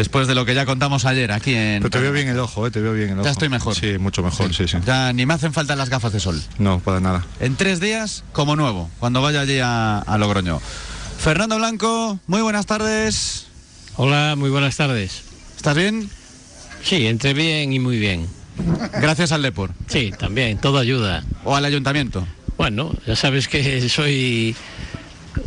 después 0.00 0.26
de 0.26 0.34
lo 0.34 0.46
que 0.46 0.54
ya 0.54 0.64
contamos 0.64 1.04
ayer 1.04 1.30
aquí 1.30 1.54
en... 1.54 1.82
Pero 1.82 1.90
te 1.90 2.00
veo 2.00 2.12
bien 2.12 2.28
el 2.28 2.38
ojo, 2.38 2.66
¿eh? 2.66 2.70
te 2.70 2.80
veo 2.80 2.94
bien 2.94 3.10
el 3.10 3.14
ojo. 3.16 3.24
Ya 3.24 3.30
estoy 3.32 3.50
mejor. 3.50 3.74
Sí, 3.74 3.98
mucho 3.98 4.22
mejor, 4.22 4.54
sí. 4.54 4.66
sí, 4.66 4.78
Ya 4.86 5.12
ni 5.12 5.26
me 5.26 5.34
hacen 5.34 5.52
falta 5.52 5.76
las 5.76 5.90
gafas 5.90 6.12
de 6.12 6.20
sol. 6.20 6.42
No, 6.58 6.80
para 6.80 7.00
nada. 7.00 7.26
En 7.38 7.54
tres 7.56 7.80
días, 7.80 8.24
como 8.32 8.56
nuevo, 8.56 8.90
cuando 8.98 9.20
vaya 9.20 9.42
allí 9.42 9.58
a, 9.62 10.16
Logroño. 10.18 10.60
Fernando 11.18 11.56
Blanco, 11.56 12.18
muy 12.26 12.40
buenas 12.40 12.64
tardes. 12.64 13.46
Hola, 13.96 14.36
muy 14.36 14.48
buenas 14.48 14.76
tardes. 14.76 15.22
¿Estás 15.56 15.76
bien? 15.76 16.08
Sí, 16.82 17.06
entre 17.06 17.34
bien 17.34 17.72
y 17.74 17.78
muy 17.78 17.98
bien. 17.98 18.26
Gracias 19.00 19.32
al 19.32 19.42
Depor. 19.42 19.70
Sí, 19.86 20.12
también, 20.18 20.58
todo 20.58 20.78
ayuda. 20.78 21.24
¿O 21.44 21.56
al 21.56 21.64
ayuntamiento? 21.64 22.26
Bueno, 22.56 22.92
ya 23.06 23.16
sabes 23.16 23.48
que 23.48 23.88
soy 23.88 24.54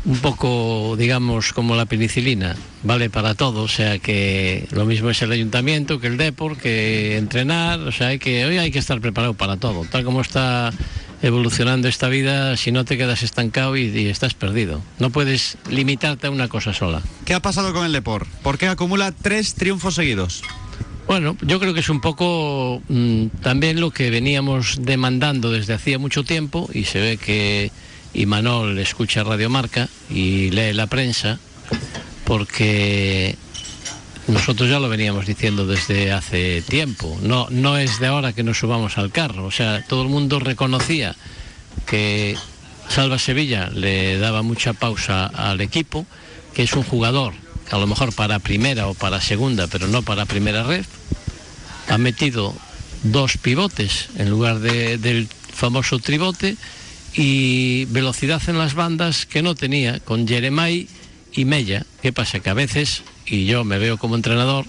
un 0.06 0.18
poco, 0.20 0.96
digamos, 0.98 1.54
como 1.54 1.76
la 1.76 1.86
penicilina, 1.86 2.56
vale 2.84 3.10
para 3.10 3.36
todo, 3.36 3.64
o 3.64 3.68
sea 3.68 4.00
que 4.00 4.68
lo 4.72 4.86
mismo 4.86 5.10
es 5.10 5.22
el 5.22 5.32
ayuntamiento 5.32 6.00
que 6.00 6.08
el 6.08 6.18
Depor, 6.18 6.58
que 6.58 7.18
entrenar, 7.18 7.80
o 7.80 7.92
sea, 7.92 8.18
que, 8.18 8.46
hoy 8.46 8.58
hay 8.58 8.72
que 8.72 8.80
estar 8.80 9.00
preparado 9.02 9.34
para 9.34 9.58
todo, 9.58 9.86
tal 9.90 10.04
como 10.04 10.22
está 10.22 10.72
evolucionando 11.22 11.88
esta 11.88 12.10
vida, 12.10 12.58
si 12.58 12.72
no 12.72 12.84
te 12.84 12.98
quedas 12.98 13.24
estancado 13.24 13.78
y, 13.78 14.08
estás 14.08 14.34
perdido. 14.34 14.82
No 15.00 15.10
puedes 15.10 15.58
limitarte 15.70 16.28
a 16.28 16.32
una 16.32 16.50
cosa 16.50 16.74
sola. 16.74 17.02
¿Qué 17.26 17.34
ha 17.34 17.42
pasado 17.42 17.74
con 17.74 17.86
el 17.86 17.94
Depor? 17.94 18.28
¿Por 18.44 18.58
qué 18.58 18.68
acumula 18.68 19.14
tres 19.14 19.54
triunfos 19.54 19.96
seguidos? 19.96 20.44
Bueno, 21.08 21.36
yo 21.42 21.60
creo 21.60 21.74
que 21.74 21.82
es 21.82 21.90
un 21.90 22.02
poco 22.02 22.82
mm, 22.88 23.28
también 23.42 23.80
lo 23.80 23.92
que 23.92 24.10
veníamos 24.10 24.78
demandando 24.82 25.52
desde 25.52 25.74
hacía 25.74 26.00
mucho 26.00 26.24
tiempo 26.24 26.70
y 26.74 26.86
se 26.86 27.00
ve 27.00 27.18
que 27.18 27.72
y 28.14 28.26
Manol 28.26 28.78
escucha 28.80 29.24
Radio 29.24 29.50
Marca 29.50 29.90
y 30.10 30.52
lee 30.52 30.74
la 30.74 30.88
prensa 30.88 31.40
porque 32.26 33.36
nosotros 34.28 34.70
ya 34.70 34.80
lo 34.80 34.88
veníamos 34.88 35.26
diciendo 35.26 35.66
desde 35.66 36.12
hace 36.12 36.62
tiempo. 36.62 37.18
No, 37.22 37.48
no 37.50 37.78
es 37.78 38.00
de 38.00 38.08
ahora 38.08 38.34
que 38.34 38.44
nos 38.44 38.60
subamos 38.60 38.98
al 38.98 39.12
carro. 39.12 39.46
O 39.46 39.52
sea, 39.52 39.84
todo 39.86 40.04
el 40.04 40.10
mundo 40.10 40.40
reconocía 40.40 41.16
que 41.86 42.38
Salva 42.88 43.20
Sevilla 43.20 43.70
le 43.70 44.18
daba 44.20 44.42
mucha 44.42 44.74
pausa 44.74 45.26
al 45.26 45.60
equipo, 45.60 46.06
que 46.54 46.64
es 46.64 46.74
un 46.74 46.84
jugador 46.84 47.34
a 47.74 47.80
lo 47.80 47.88
mejor 47.88 48.14
para 48.14 48.38
primera 48.38 48.86
o 48.88 48.94
para 48.94 49.20
segunda, 49.20 49.66
pero 49.66 49.88
no 49.88 50.04
para 50.04 50.28
primera 50.28 50.62
red. 50.62 50.86
Ha 51.90 51.98
metido 51.98 52.54
dos 53.02 53.38
pivotes 53.38 54.10
en 54.16 54.30
lugar 54.30 54.60
del 54.60 55.28
famoso 55.52 55.98
tribote 55.98 56.56
y 57.16 57.86
velocidad 57.86 58.44
en 58.48 58.60
las 58.60 58.76
bandas 58.76 59.26
que 59.26 59.42
no 59.42 59.56
tenía 59.56 60.00
con 60.00 60.28
Jeremai 60.28 60.88
y 61.32 61.46
Mella. 61.46 61.84
¿Qué 62.04 62.14
pasa? 62.14 62.42
Que 62.42 62.52
a 62.52 62.54
veces, 62.54 63.02
y 63.26 63.46
yo 63.46 63.64
me 63.64 63.80
veo 63.80 63.98
como 63.98 64.16
entrenador, 64.16 64.68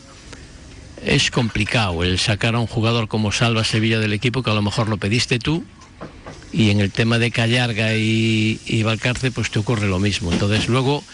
es 1.05 1.31
complicado 1.31 2.05
el 2.05 2.19
sacar 2.19 2.55
a 2.55 2.59
un 2.59 2.67
jugador 2.67 3.09
como 3.09 3.33
Salva 3.33 3.65
Sevilla 3.65 3.99
del 3.99 4.15
equipo, 4.15 4.43
que 4.43 4.49
a 4.49 4.55
lo 4.55 4.63
mejor 4.63 4.89
lo 4.89 4.97
pediste 4.97 5.39
tú 5.39 5.63
y 6.55 6.71
en 6.71 6.81
el 6.81 6.91
tema 6.91 7.19
de 7.19 7.31
Callarga 7.31 7.95
y, 7.97 8.61
y 8.65 8.83
Valcarce 8.83 9.31
pues 9.31 9.51
te 9.51 9.59
ocurre 9.59 9.89
lo 9.89 9.99
mismo. 9.99 10.33
Entonces 10.33 10.69
luego 10.69 11.05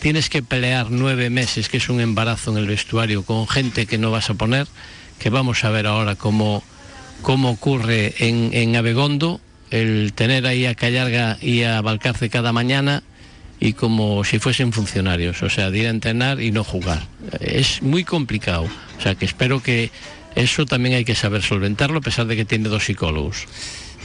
tienes 0.00 0.28
que 0.28 0.42
pelear 0.42 0.90
nueve 0.90 1.30
meses, 1.30 1.68
que 1.68 1.78
es 1.78 1.88
un 1.88 2.00
embarazo 2.00 2.50
en 2.52 2.58
el 2.58 2.66
vestuario, 2.66 3.24
con 3.24 3.48
gente 3.48 3.86
que 3.86 3.98
no 3.98 4.10
vas 4.10 4.30
a 4.30 4.34
poner, 4.34 4.66
que 5.18 5.30
vamos 5.30 5.64
a 5.64 5.70
ver 5.70 5.86
ahora 5.86 6.14
cómo, 6.16 6.62
cómo 7.22 7.50
ocurre 7.50 8.14
en, 8.18 8.50
en 8.52 8.76
Abegondo, 8.76 9.40
el 9.70 10.12
tener 10.14 10.46
ahí 10.46 10.66
a 10.66 10.74
Callarga 10.74 11.38
y 11.40 11.62
a 11.62 11.80
Valcarce 11.80 12.30
cada 12.30 12.52
mañana 12.52 13.02
y 13.58 13.72
como 13.72 14.22
si 14.24 14.38
fuesen 14.38 14.72
funcionarios, 14.72 15.42
o 15.42 15.50
sea, 15.50 15.70
de 15.70 15.78
ir 15.78 15.86
a 15.86 15.90
entrenar 15.90 16.40
y 16.40 16.50
no 16.50 16.62
jugar. 16.62 17.02
Es 17.40 17.82
muy 17.82 18.04
complicado, 18.04 18.64
o 18.98 19.02
sea 19.02 19.14
que 19.14 19.24
espero 19.24 19.62
que 19.62 19.90
eso 20.34 20.66
también 20.66 20.94
hay 20.94 21.04
que 21.04 21.14
saber 21.14 21.42
solventarlo 21.42 21.98
a 21.98 22.02
pesar 22.02 22.26
de 22.26 22.36
que 22.36 22.44
tiene 22.44 22.68
dos 22.68 22.84
psicólogos. 22.84 23.46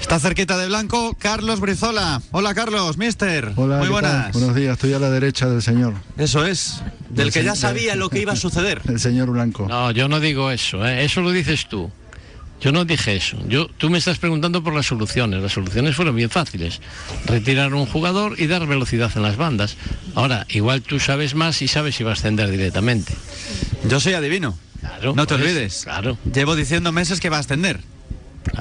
Está 0.02 0.20
cerquita 0.20 0.58
de 0.58 0.68
Blanco 0.68 1.16
Carlos 1.18 1.60
Brizola. 1.62 2.22
Hola 2.32 2.54
Carlos, 2.54 2.98
mister. 2.98 3.54
Hola, 3.56 3.78
Muy 3.78 3.88
buenas. 3.88 4.34
Buenos 4.34 4.56
días, 4.56 4.74
estoy 4.74 4.94
a 4.94 5.00
la 5.00 5.10
derecha 5.10 5.48
del 5.48 5.62
señor, 5.62 5.94
Eso 6.18 6.46
es. 6.46 6.82
Del 7.10 7.32
que 7.32 7.44
ya 7.44 7.56
sabía 7.56 7.96
lo 7.96 8.10
que 8.10 8.20
iba 8.20 8.34
a 8.34 8.36
suceder. 8.38 8.82
el 8.88 9.00
señor 9.00 9.30
Blanco. 9.32 9.68
No, 9.70 9.92
yo 9.92 10.08
no 10.10 10.20
digo 10.20 10.52
eso, 10.52 10.86
¿eh? 10.86 11.06
eso 11.06 11.22
lo 11.22 11.32
dices 11.32 11.68
tú. 11.70 11.90
Yo 12.60 12.72
no 12.72 12.86
dije 12.86 13.16
eso. 13.16 13.38
Yo, 13.48 13.68
tú 13.78 13.90
me 13.90 13.98
estás 13.98 14.20
preguntando 14.20 14.64
por 14.64 14.76
las 14.76 14.86
soluciones. 14.86 15.42
Las 15.42 15.54
soluciones 15.54 15.96
fueron 15.96 16.16
bien 16.16 16.30
fáciles. 16.30 16.80
Retirar 17.26 17.74
un 17.74 17.88
jugador 17.88 18.36
y 18.40 18.46
dar 18.46 18.68
velocidad 18.68 19.12
en 19.16 19.24
las 19.24 19.36
bandas. 19.36 19.78
Ahora, 20.14 20.46
igual 20.50 20.84
tú 20.84 21.00
sabes 21.00 21.34
más 21.34 21.60
y 21.64 21.68
sabes 21.68 21.96
si 21.96 22.04
va 22.04 22.12
a 22.12 22.14
ascender 22.14 22.52
directamente. 22.52 23.14
Yo 23.90 24.00
soy 24.00 24.14
adivino. 24.14 24.60
Claro, 24.80 25.14
No 25.16 25.26
te 25.26 25.36
pues, 25.36 25.48
olvides. 25.48 25.82
Claro. 25.86 26.18
Llevo 26.32 26.56
diciendo 26.56 26.92
meses 26.92 27.20
que 27.20 27.30
va 27.30 27.38
a 27.38 27.40
ascender. 27.40 27.80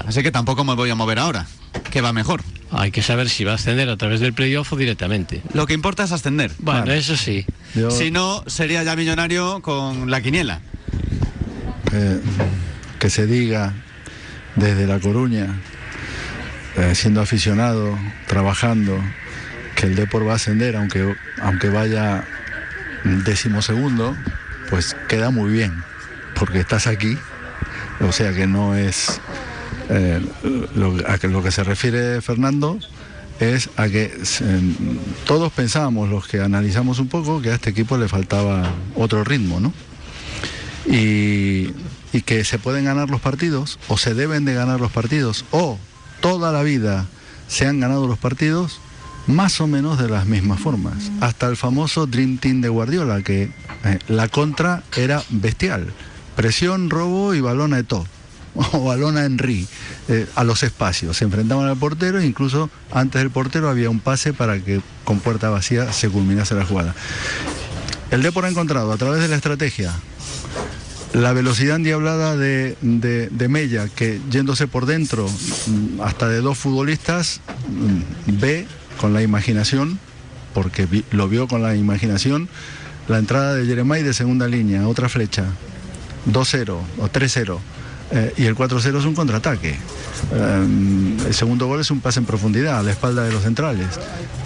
Así 0.07 0.23
que 0.23 0.31
tampoco 0.31 0.65
me 0.65 0.75
voy 0.75 0.91
a 0.91 0.95
mover 0.95 1.19
ahora. 1.19 1.47
Que 1.91 2.01
va 2.01 2.13
mejor. 2.13 2.43
Hay 2.73 2.91
que 2.93 3.03
saber 3.03 3.29
si 3.29 3.45
va 3.45 3.53
a 3.53 3.55
ascender 3.57 3.89
a 3.89 3.97
través 3.97 4.21
del 4.21 4.33
playoff 4.33 4.73
o 4.73 4.77
directamente. 4.77 5.43
Lo 5.55 5.67
que 5.67 5.75
importa 5.75 6.05
es 6.05 6.13
ascender. 6.13 6.53
Bueno, 6.59 6.81
Vale. 6.81 6.99
eso 6.99 7.17
sí. 7.17 7.45
Yo, 7.75 7.91
Si 7.91 8.11
no, 8.11 8.45
sería 8.47 8.83
ya 8.85 8.95
millonario 8.97 9.61
con 9.63 10.11
la 10.11 10.21
quiniela. 10.21 10.61
eh, 11.93 12.21
que 13.01 13.11
se 13.11 13.27
diga 13.27 13.73
desde 14.57 14.87
La 14.87 15.01
Coruña, 15.01 15.47
eh, 16.77 16.95
siendo 16.95 17.21
aficionado, 17.21 17.99
trabajando, 18.29 19.03
que 19.75 19.87
el 19.87 19.97
Depor 19.97 20.27
va 20.29 20.33
a 20.33 20.37
ascender, 20.37 20.77
aunque, 20.77 21.17
aunque 21.43 21.69
vaya 21.71 22.25
decimosegundo, 23.05 24.17
pues 24.69 24.97
queda 25.09 25.31
muy 25.31 25.51
bien, 25.51 25.83
porque 26.35 26.61
estás 26.61 26.87
aquí, 26.87 27.17
o 28.01 28.13
sea 28.13 28.33
que 28.33 28.47
no 28.47 28.77
es... 28.77 29.21
eh, 29.91 30.21
lo, 30.75 30.95
a 31.07 31.19
que, 31.19 31.29
lo 31.29 31.43
que 31.43 31.51
se 31.51 31.65
refiere 31.65 32.21
Fernando 32.21 32.79
es 33.41 33.71
a 33.77 33.89
que 33.89 34.13
todos 35.25 35.53
pensábamos, 35.53 36.09
los 36.09 36.27
que 36.27 36.41
analizamos 36.41 36.99
un 36.99 37.09
poco, 37.09 37.41
que 37.41 37.51
a 37.51 37.55
este 37.55 37.71
equipo 37.71 37.97
le 37.97 38.07
faltaba 38.07 38.71
otro 38.95 39.25
ritmo, 39.25 39.61
¿no? 39.61 39.73
y, 40.87 41.73
que 42.23 42.45
se 42.45 42.59
pueden 42.59 42.85
ganar 42.85 43.11
los 43.11 43.21
partidos 43.21 43.79
o 43.89 43.97
se 43.97 44.15
deben 44.15 44.45
de 44.45 44.55
ganar 44.55 44.81
los 44.81 44.93
partidos 44.93 45.45
o 45.51 45.79
toda 46.21 46.53
la 46.53 46.63
vida 46.63 47.07
se 47.49 47.67
han 47.67 47.81
ganado 47.81 48.07
los 48.07 48.19
partidos 48.19 48.81
más 49.27 49.61
o 49.61 49.67
menos 49.67 49.99
de 49.99 50.09
las 50.09 50.27
mismas 50.27 50.61
formas. 50.61 51.11
Hasta 51.21 51.47
el 51.49 51.57
famoso 51.57 52.07
Dream 52.07 52.39
Team 52.39 52.61
de 52.61 52.69
Guardiola, 52.69 53.23
que 53.23 53.53
eh, 53.85 53.99
la 54.09 54.29
contra 54.29 54.83
era 54.97 55.23
bestial. 55.31 55.93
Presión, 56.37 56.91
robo 56.91 57.35
y 57.35 57.41
balón 57.41 57.75
a 57.75 57.83
todo. 57.83 58.07
O 58.73 58.85
balón 58.85 59.17
a 59.17 59.25
Henry, 59.25 59.67
eh, 60.09 60.27
a 60.35 60.45
los 60.45 60.63
espacios. 60.63 61.17
Se 61.17 61.25
enfrentaban 61.25 61.69
al 61.69 61.77
portero 61.77 62.21
e 62.21 62.27
incluso 62.27 62.71
antes 62.93 63.21
del 63.21 63.31
portero 63.31 63.69
había 63.69 63.91
un 63.91 64.01
pase 64.01 64.33
para 64.33 64.59
que 64.59 64.81
con 65.05 65.21
puerta 65.21 65.51
vacía 65.51 65.93
se 65.93 66.09
culminase 66.09 66.55
la 66.55 66.65
jugada. 66.65 66.95
El 68.11 68.23
Depor 68.23 68.45
ha 68.45 68.49
encontrado 68.49 68.91
a 68.93 68.97
través 68.97 69.23
de 69.23 69.29
la 69.29 69.37
estrategia 69.37 69.93
la 71.13 71.33
velocidad 71.33 71.77
endiablada 71.77 72.37
de, 72.37 72.77
de, 72.81 73.49
Mella, 73.49 73.89
que 73.89 74.21
yéndose 74.31 74.69
por 74.69 74.87
dentro 74.87 75.29
mm, 75.29 76.01
hasta 76.03 76.29
de 76.29 76.41
dos 76.41 76.57
futbolistas, 76.57 77.41
mm, 77.69 78.39
ve 78.41 78.67
con 79.01 79.13
la 79.13 79.23
imaginación, 79.23 79.99
porque 80.55 80.87
lo 81.11 81.29
vio 81.29 81.49
con 81.49 81.63
la 81.63 81.75
imaginación, 81.75 82.49
la 83.09 83.19
entrada 83.19 83.55
de 83.55 83.67
Jeremai 83.67 84.03
de 84.03 84.15
segunda 84.15 84.47
línea, 84.47 84.87
otra 84.87 85.09
flecha, 85.09 85.47
2-0 86.31 86.79
o 86.99 87.09
3-0. 87.09 87.59
Eh, 88.11 88.33
y 88.37 88.45
el 88.47 88.57
4-0 88.57 88.99
es 88.99 89.05
un 89.05 89.15
contraataque. 89.15 89.77
Eh, 90.33 91.17
el 91.27 91.35
segundo 91.35 91.67
gol 91.67 91.81
es 91.81 91.91
un 91.91 92.01
pase 92.01 92.21
en 92.21 92.27
profundidad, 92.27 92.79
a 92.79 92.83
la 92.83 92.91
espalda 92.91 93.25
de 93.25 93.33
los 93.33 93.43
centrales. 93.43 93.87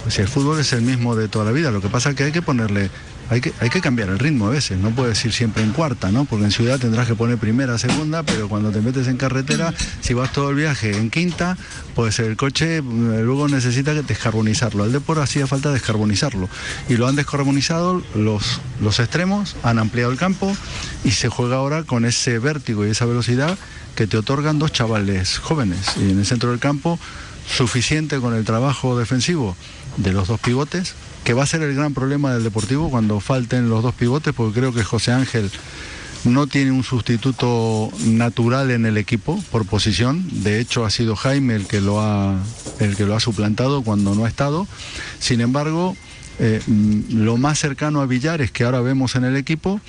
Si 0.09 0.21
el 0.21 0.27
fútbol 0.27 0.59
es 0.59 0.71
el 0.73 0.81
mismo 0.81 1.15
de 1.15 1.27
toda 1.27 1.45
la 1.45 1.51
vida, 1.51 1.71
lo 1.71 1.81
que 1.81 1.89
pasa 1.89 2.11
es 2.11 2.15
que 2.15 2.23
hay 2.23 2.31
que 2.31 2.41
ponerle, 2.41 2.91
hay 3.29 3.41
que, 3.41 3.53
hay 3.59 3.69
que 3.69 3.81
cambiar 3.81 4.09
el 4.09 4.19
ritmo 4.19 4.47
a 4.47 4.49
veces, 4.51 4.77
no 4.77 4.91
puedes 4.91 5.23
ir 5.25 5.33
siempre 5.33 5.63
en 5.63 5.71
cuarta, 5.71 6.11
¿no? 6.11 6.25
Porque 6.25 6.45
en 6.45 6.51
ciudad 6.51 6.79
tendrás 6.79 7.07
que 7.07 7.15
poner 7.15 7.37
primera, 7.37 7.77
segunda, 7.79 8.21
pero 8.23 8.47
cuando 8.47 8.71
te 8.71 8.81
metes 8.81 9.07
en 9.07 9.17
carretera, 9.17 9.73
si 10.01 10.13
vas 10.13 10.31
todo 10.31 10.51
el 10.51 10.55
viaje 10.55 10.95
en 10.95 11.09
quinta, 11.09 11.57
pues 11.95 12.19
el 12.19 12.37
coche 12.37 12.77
eh, 12.77 12.81
luego 12.81 13.47
necesita 13.47 13.93
descarbonizarlo. 13.93 14.83
Al 14.83 14.91
Depor 14.91 15.19
hacía 15.19 15.47
falta 15.47 15.71
descarbonizarlo. 15.71 16.49
Y 16.87 16.97
lo 16.97 17.07
han 17.07 17.15
descarbonizado 17.15 18.03
los, 18.13 18.61
los 18.79 18.99
extremos, 18.99 19.55
han 19.63 19.79
ampliado 19.79 20.11
el 20.11 20.17
campo 20.17 20.55
y 21.03 21.11
se 21.11 21.29
juega 21.29 21.55
ahora 21.55 21.83
con 21.83 22.05
ese 22.05 22.37
vértigo 22.37 22.85
y 22.85 22.91
esa 22.91 23.05
velocidad 23.05 23.57
que 23.95 24.07
te 24.07 24.17
otorgan 24.17 24.59
dos 24.59 24.71
chavales 24.71 25.39
jóvenes. 25.39 25.95
Y 25.97 26.11
en 26.11 26.19
el 26.19 26.25
centro 26.25 26.51
del 26.51 26.59
campo, 26.59 26.99
suficiente 27.47 28.19
con 28.19 28.33
el 28.33 28.45
trabajo 28.45 28.97
defensivo 28.97 29.55
de 29.97 30.13
los 30.13 30.27
dos 30.27 30.39
pivotes, 30.39 30.95
que 31.23 31.33
va 31.33 31.43
a 31.43 31.47
ser 31.47 31.61
el 31.61 31.73
gran 31.75 31.93
problema 31.93 32.33
del 32.33 32.43
Deportivo 32.43 32.89
cuando 32.89 33.19
falten 33.19 33.69
los 33.69 33.81
dos 33.81 33.95
pivotes, 33.95 34.33
porque 34.33 34.59
creo 34.59 34.73
que 34.73 34.83
José 34.83 35.11
Ángel 35.11 35.49
no 36.25 36.47
tiene 36.47 36.71
un 36.71 36.83
sustituto 36.83 37.91
natural 38.05 38.71
en 38.71 38.85
el 38.85 38.97
equipo 38.97 39.41
por 39.51 39.65
posición. 39.65 40.25
De 40.43 40.59
hecho, 40.59 40.85
ha 40.85 40.89
sido 40.89 41.15
Jaime 41.15 41.55
el 41.55 41.67
que 41.67 41.81
lo 41.81 42.01
ha, 42.01 42.35
el 42.79 42.95
que 42.95 43.05
lo 43.05 43.15
ha 43.15 43.19
suplantado 43.19 43.83
cuando 43.83 44.15
no 44.15 44.25
ha 44.25 44.27
estado. 44.27 44.67
Sin 45.19 45.41
embargo, 45.41 45.95
eh, 46.39 46.61
mm, 46.65 47.23
lo 47.23 47.37
más 47.37 47.59
cercano 47.59 48.01
a 48.01 48.05
Villares 48.05 48.51
que 48.51 48.63
ahora 48.63 48.81
vemos 48.81 49.15
en 49.15 49.23
el 49.23 49.35
equipo 49.35 49.79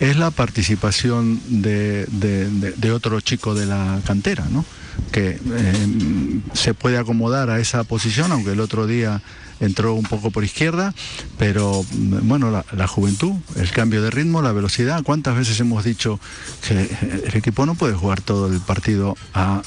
es 0.00 0.16
la 0.16 0.30
participación 0.30 1.40
de, 1.48 2.06
otro 2.92 3.20
chico 3.20 3.54
de 3.54 3.66
la 3.66 4.00
cantera, 4.06 4.46
¿no? 4.50 4.64
que 5.12 5.38
eh, 5.38 6.40
se 6.54 6.74
puede 6.74 6.98
acomodar 6.98 7.50
a 7.50 7.60
esa 7.60 7.84
posición, 7.84 8.32
aunque 8.32 8.52
el 8.52 8.60
otro 8.60 8.86
día 8.86 9.22
entró 9.60 9.94
un 9.94 10.04
poco 10.04 10.30
por 10.30 10.44
izquierda, 10.44 10.94
pero 11.38 11.84
mm, 11.92 12.28
bueno, 12.28 12.50
la, 12.50 12.86
juventud, 12.86 13.32
el 13.56 13.70
cambio 13.70 14.02
de 14.02 14.10
ritmo, 14.10 14.42
la 14.42 14.52
velocidad, 14.52 15.02
¿cuántas 15.02 15.36
veces 15.36 15.58
hemos 15.60 15.84
dicho 15.84 16.20
que 16.66 16.88
el 17.24 17.34
equipo 17.34 17.66
no 17.66 17.74
puede 17.74 17.94
jugar 17.94 18.20
todo 18.20 18.46
el 18.48 18.60
partido 18.60 19.16
a, 19.34 19.62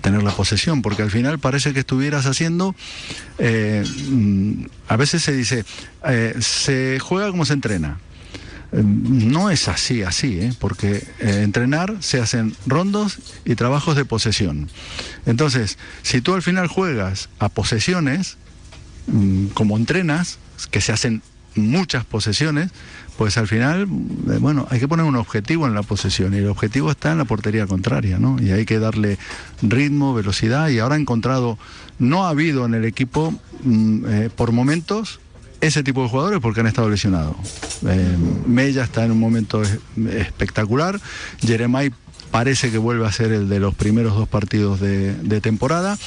tener 0.00 0.22
la 0.22 0.32
posesión? 0.32 0.82
Porque 0.82 1.02
al 1.02 1.10
final 1.10 1.38
parece 1.38 1.72
que 1.72 1.80
estuvieras 1.80 2.26
haciendo, 2.26 2.74
eh, 3.38 3.84
mm, 4.08 4.64
a 4.88 4.96
veces 4.96 5.22
se 5.22 5.32
dice, 5.32 5.64
eh, 6.06 6.34
se 6.40 6.98
juega 7.00 7.30
como 7.30 7.44
se 7.44 7.54
entrena. 7.54 7.98
Eh, 8.72 8.82
No 8.82 9.50
es 9.50 9.68
así, 9.68 10.02
así, 10.02 10.40
¿eh? 10.40 10.52
porque 10.58 11.04
entrenar 11.18 11.96
se 12.00 12.20
hacen 12.20 12.54
rondos 12.66 13.18
y 13.44 13.54
trabajos 13.54 13.96
de 13.96 14.04
posesión. 14.04 14.68
Entonces, 15.26 15.78
si 16.02 16.20
tú 16.20 16.34
al 16.34 16.42
final 16.42 16.68
juegas 16.68 17.28
a 17.38 17.48
posesiones, 17.48 18.36
mm, 18.36 18.49
como 19.54 19.76
entrenas, 19.76 20.38
que 20.70 20.80
se 20.80 20.92
hacen 20.92 21.22
muchas 21.56 22.04
posesiones, 22.04 22.70
pues 23.18 23.36
al 23.36 23.48
final, 23.48 23.82
eh, 23.82 24.38
bueno, 24.40 24.66
hay 24.70 24.78
que 24.80 24.88
poner 24.88 25.04
un 25.04 25.16
objetivo 25.16 25.66
en 25.66 25.74
la 25.74 25.82
posesión 25.82 26.32
y 26.32 26.38
el 26.38 26.46
objetivo 26.48 26.90
está 26.90 27.12
en 27.12 27.18
la 27.18 27.24
portería 27.24 27.66
contraria, 27.66 28.18
¿no? 28.18 28.40
Y 28.40 28.50
hay 28.52 28.64
que 28.64 28.78
darle 28.78 29.18
ritmo, 29.62 30.14
velocidad 30.14 30.68
y 30.68 30.78
ahora 30.78 30.94
ha 30.94 30.98
encontrado, 30.98 31.58
no 31.98 32.24
ha 32.24 32.30
habido 32.30 32.64
en 32.66 32.74
el 32.74 32.84
equipo 32.84 33.34
mm, 33.64 34.04
eh, 34.08 34.30
por 34.34 34.52
momentos 34.52 35.20
ese 35.60 35.82
tipo 35.82 36.02
de 36.02 36.08
jugadores 36.08 36.40
porque 36.40 36.60
han 36.60 36.66
estado 36.68 36.88
lesionados. 36.88 37.36
Eh, 37.86 38.16
Mella 38.46 38.84
está 38.84 39.04
en 39.04 39.10
un 39.10 39.20
momento 39.20 39.60
es- 39.60 39.78
espectacular, 40.08 40.98
Jeremai 41.40 41.92
parece 42.30 42.70
que 42.70 42.78
vuelve 42.78 43.06
a 43.06 43.12
ser 43.12 43.32
el 43.32 43.48
de 43.48 43.58
los 43.60 43.74
primeros 43.74 44.14
dos 44.14 44.28
partidos 44.28 44.78
de 44.80 45.40
temporada, 45.42 45.98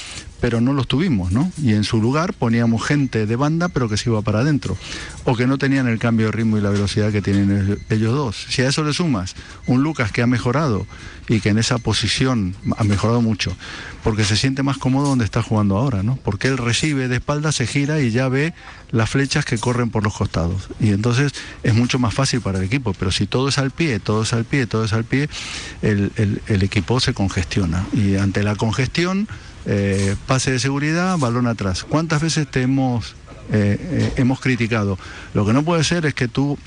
pero 0.44 0.60
no 0.60 0.74
los 0.74 0.90
tuvimos, 0.90 1.32
¿no? 1.32 1.50
Y 1.58 1.72
en 1.72 1.86
su 1.86 2.02
lugar 2.02 2.34
poníamos 2.34 2.84
gente 2.86 3.26
de 3.26 3.36
banda, 3.38 3.70
pero 3.70 3.88
que 3.88 3.96
se 3.96 4.10
iba 4.10 4.22
para 4.24 4.40
adentro, 4.40 4.76
o 5.24 5.38
que 5.38 5.48
no 5.48 5.58
tenían 5.58 5.88
el 5.88 6.00
cambio 6.00 6.26
de 6.26 6.32
ritmo 6.34 6.58
y 6.58 6.62
la 6.62 6.70
velocidad 6.70 7.14
que 7.14 7.22
tienen 7.22 7.50
el- 7.50 7.80
ellos 7.90 8.14
dos. 8.14 8.46
Si 8.50 8.62
a 8.62 8.68
eso 8.68 8.84
le 8.84 8.92
sumas 8.92 9.36
un 9.68 9.84
Lucas 9.84 10.12
que 10.12 10.22
ha 10.22 10.28
mejorado 10.28 10.86
y 11.30 11.40
que 11.40 11.48
en 11.48 11.60
esa 11.60 11.78
posición 11.78 12.58
ha 12.76 12.84
mejorado 12.84 13.22
mucho, 13.22 13.56
porque 14.04 14.26
se 14.26 14.36
siente 14.36 14.64
más 14.64 14.78
cómodo 14.78 15.08
donde 15.08 15.24
está 15.24 15.42
jugando 15.42 15.78
ahora, 15.78 16.04
¿no? 16.04 16.18
Porque 16.18 16.50
él 16.50 16.58
recibe 16.58 17.08
de 17.08 17.16
espalda, 17.16 17.54
se 17.54 17.66
gira 17.66 18.02
y 18.02 18.12
ya 18.12 18.28
ve 18.28 18.54
las 18.92 19.10
flechas 19.10 19.46
que 19.46 19.58
corren 19.58 19.92
por 19.92 20.04
los 20.04 20.14
costados. 20.14 20.68
Y 20.82 20.90
entonces 20.90 21.32
es 21.64 21.74
mucho 21.74 22.00
más 22.00 22.14
fácil 22.14 22.42
para 22.42 22.58
el 22.60 22.66
equipo. 22.66 22.94
Pero 22.94 23.14
si 23.14 23.28
todo 23.28 23.48
es 23.48 23.58
al 23.58 23.72
pie, 23.72 24.02
todo 24.02 24.24
es 24.24 24.34
al 24.34 24.44
pie, 24.44 24.68
todo 24.68 24.84
es 24.84 24.92
al 24.92 25.06
pie, 25.06 25.30
el 25.82 26.64
equipo 26.64 27.00
se 27.00 27.14
congestiona. 27.14 27.86
Y 27.94 28.18
ante 28.18 28.44
la 28.44 28.58
congestión 28.58 29.30
eh, 29.66 30.16
pase 30.28 30.52
de 30.52 30.60
seguridad, 30.60 31.18
balón 31.18 31.48
atrás. 31.48 31.84
¿Cuántas 31.84 32.22
veces 32.22 32.48
te 32.48 32.62
hemos, 32.62 33.16
eh, 33.52 33.78
eh, 33.80 34.14
hemos 34.18 34.40
criticado? 34.40 34.98
Lo 35.34 35.46
que 35.46 35.54
no 35.54 35.64
puede 35.64 35.84
ser 35.84 36.06
es 36.06 36.14
que 36.14 36.28
tú 36.28 36.58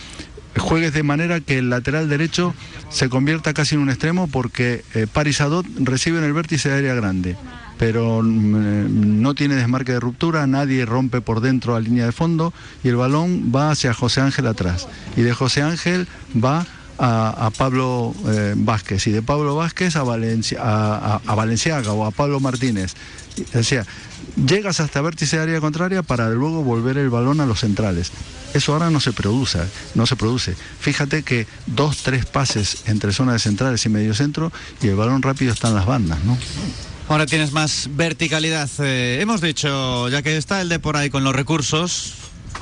juegues 0.59 0.93
de 0.93 1.03
manera 1.03 1.41
que 1.41 1.59
el 1.59 1.71
lateral 1.71 2.09
derecho 2.09 2.55
se 2.89 3.09
convierta 3.09 3.53
casi 3.53 3.75
en 3.75 3.83
un 3.83 3.91
extremo 3.91 4.27
porque 4.29 4.85
eh, 4.95 5.07
Paris 5.13 5.41
Adot 5.41 5.67
recibe 5.81 6.19
en 6.19 6.25
el 6.25 6.33
vértice 6.33 6.69
de 6.69 6.79
área 6.79 6.95
grande, 6.95 7.37
pero 7.79 8.23
mm, 8.23 9.21
no 9.21 9.35
tiene 9.35 9.57
desmarque 9.57 9.93
de 9.93 10.01
ruptura, 10.01 10.47
nadie 10.47 10.87
rompe 10.87 11.21
por 11.21 11.41
dentro 11.41 11.75
a 11.75 11.81
línea 11.81 12.07
de 12.07 12.13
fondo 12.13 12.53
y 12.83 12.89
el 12.89 12.97
balón 12.97 13.53
va 13.55 13.71
hacia 13.71 13.93
José 13.95 14.21
Ángel 14.21 14.47
atrás. 14.47 14.89
Y 15.17 15.23
de 15.23 15.35
José 15.35 15.63
Ángel 15.63 16.07
va 16.43 16.67
a, 16.99 17.51
Pablo 17.57 18.15
eh, 18.27 18.55
Vázquez 18.57 19.07
y 19.07 19.11
de 19.11 19.23
Pablo 19.23 19.57
Vázquez 19.57 19.97
a, 19.97 20.03
Valencia, 20.03 20.59
a 20.63 21.35
Valenciaga 21.35 21.93
o 21.93 22.05
a 22.05 22.11
Pablo 22.11 22.41
Martínez. 22.41 22.95
O 23.55 23.63
sea, 23.63 23.87
llegas 24.37 24.81
hasta 24.81 25.01
vértice 25.01 25.37
de 25.37 25.43
área 25.43 25.61
contraria 25.61 26.03
para 26.03 26.31
luego 26.31 26.63
volver 26.63 26.99
el 26.99 27.11
balón 27.11 27.41
a 27.41 27.47
los 27.47 27.61
centrales. 27.61 28.13
Eso 28.55 28.73
ahora 28.73 28.91
no 28.91 29.01
se 29.01 29.13
produce, 29.13 29.59
no 29.95 30.07
se 30.07 30.17
produce. 30.17 30.57
Fíjate 30.81 31.23
que 31.23 31.47
dos, 31.67 31.99
tres 31.99 32.25
pases 32.25 32.83
entre 32.87 33.13
zona 33.13 33.35
de 33.35 33.39
centrales 33.39 33.85
y 33.85 33.89
medio 33.89 34.15
centro 34.15 34.53
y 34.83 34.89
el 34.89 34.97
balón 34.97 35.23
rápido 35.23 35.53
está 35.53 35.69
en 35.69 35.75
las 35.75 35.87
bandas, 35.87 36.23
¿no? 36.25 36.39
Ahora 37.09 37.27
tienes 37.27 37.53
más 37.53 37.89
verticalidad. 37.93 38.69
Eh, 38.81 39.19
hemos 39.21 39.41
dicho, 39.41 40.09
ya 40.09 40.23
que 40.23 40.37
está 40.37 40.61
el 40.61 40.69
de 40.69 40.79
por 40.79 40.97
ahí 40.97 41.11
con 41.11 41.23
los 41.23 41.37
recursos, 41.37 42.15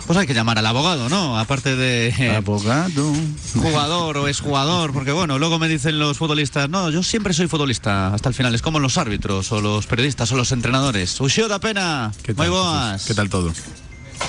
pues 0.06 0.18
hay 0.18 0.26
que 0.26 0.34
llamar 0.34 0.58
al 0.58 0.66
abogado, 0.66 1.08
¿no? 1.08 1.38
Aparte 1.38 1.76
de 1.76 2.08
eh, 2.08 2.36
Abogado. 2.36 3.12
jugador 3.54 4.18
o 4.18 4.28
exjugador, 4.32 4.92
porque 4.92 5.12
bueno, 5.12 5.38
luego 5.38 5.58
me 5.58 5.68
dicen 5.68 5.98
los 5.98 6.18
futbolistas, 6.18 6.68
no, 6.68 6.90
yo 6.90 7.02
siempre 7.02 7.32
soy 7.32 7.46
futbolista 7.46 8.12
hasta 8.14 8.28
el 8.28 8.34
final, 8.34 8.54
es 8.54 8.62
como 8.62 8.80
los 8.80 8.98
árbitros 8.98 9.50
o 9.52 9.60
los 9.60 9.86
periodistas 9.86 10.30
o 10.32 10.36
los 10.36 10.52
entrenadores. 10.52 11.20
Uxío 11.20 11.48
da 11.48 11.58
pena, 11.58 12.12
boas. 12.36 12.92
Jesús? 12.92 13.08
Que 13.08 13.14
tal 13.14 13.30
todo? 13.30 13.52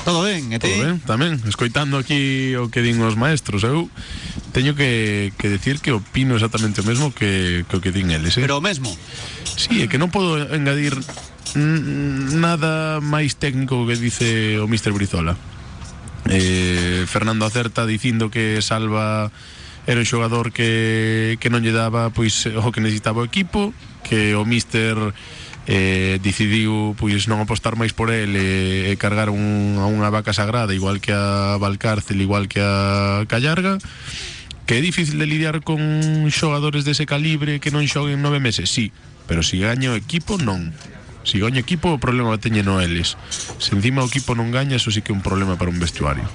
Todo 0.03 0.23
ben, 0.23 0.51
e 0.53 0.59
ti? 0.59 0.67
Todo 0.69 0.81
ben, 0.81 0.99
tamén, 1.05 1.41
escoitando 1.45 1.97
aquí 1.97 2.53
o 2.57 2.69
que 2.73 2.81
din 2.81 2.97
os 3.01 3.13
maestros, 3.17 3.61
eu 3.61 3.89
teño 4.51 4.73
que, 4.73 5.33
que 5.37 5.47
decir 5.49 5.77
que 5.77 5.93
opino 5.93 6.35
exactamente 6.35 6.81
o 6.81 6.85
mesmo 6.85 7.13
que, 7.13 7.65
que 7.69 7.75
o 7.77 7.81
que 7.81 7.93
din 7.93 8.09
eles, 8.09 8.37
eh? 8.37 8.41
Pero 8.41 8.57
o 8.57 8.63
mesmo. 8.63 8.89
Sí, 9.45 9.81
é 9.81 9.87
que 9.87 10.01
non 10.01 10.09
podo 10.09 10.41
engadir 10.51 10.97
nada 11.55 12.99
máis 12.99 13.37
técnico 13.37 13.85
que 13.85 13.95
dice 13.95 14.57
o 14.59 14.65
Mr. 14.65 14.91
Brizola. 14.91 15.37
Eh, 16.29 17.05
Fernando 17.07 17.45
acerta 17.45 17.85
dicindo 17.85 18.29
que 18.29 18.61
Salva 18.61 19.31
era 19.85 20.01
un 20.01 20.05
xogador 20.05 20.49
que, 20.49 21.37
que 21.37 21.53
non 21.53 21.61
lle 21.61 21.69
daba 21.69 22.09
pois 22.09 22.49
o 22.49 22.73
que 22.73 22.81
necesitaba 22.81 23.21
o 23.21 23.29
equipo, 23.29 23.69
que 24.01 24.33
o 24.33 24.41
míster 24.41 24.97
eh, 25.69 26.17
decidiu 26.21 26.97
pois 26.97 27.29
non 27.29 27.41
apostar 27.41 27.77
máis 27.77 27.93
por 27.93 28.09
el 28.09 28.33
e, 28.37 28.89
e 28.89 28.93
cargar 28.97 29.29
un, 29.29 29.77
a 29.81 29.85
unha 29.85 30.09
vaca 30.09 30.33
sagrada 30.33 30.73
igual 30.73 31.01
que 31.01 31.13
a 31.13 31.57
Valcárcel, 31.61 32.21
igual 32.21 32.49
que 32.49 32.61
a 32.61 33.25
Callarga 33.29 33.77
que 34.65 34.77
é 34.77 34.81
difícil 34.81 35.21
de 35.21 35.29
lidiar 35.29 35.61
con 35.61 35.77
xogadores 36.33 36.85
dese 36.85 37.05
calibre 37.05 37.61
que 37.61 37.69
non 37.69 37.85
xoguen 37.85 38.21
nove 38.21 38.41
meses, 38.41 38.69
sí 38.69 38.89
pero 39.25 39.41
si 39.41 39.57
gaña 39.61 39.93
o 39.93 39.97
equipo 39.97 40.37
non. 40.37 40.73
Si 41.25 41.41
goña 41.41 41.65
equipo, 41.65 41.91
o 41.91 41.99
problema 41.99 42.37
teñe 42.37 42.61
no 42.61 42.77
eles. 42.79 43.17
Se 43.57 43.73
encima 43.73 44.05
o 44.05 44.07
equipo 44.07 44.37
non 44.37 44.53
gaña, 44.53 44.77
eso 44.77 44.93
sí 44.93 45.01
que 45.01 45.09
é 45.09 45.17
un 45.17 45.25
problema 45.25 45.57
para 45.57 45.73
un 45.73 45.81
vestuario. 45.81 46.29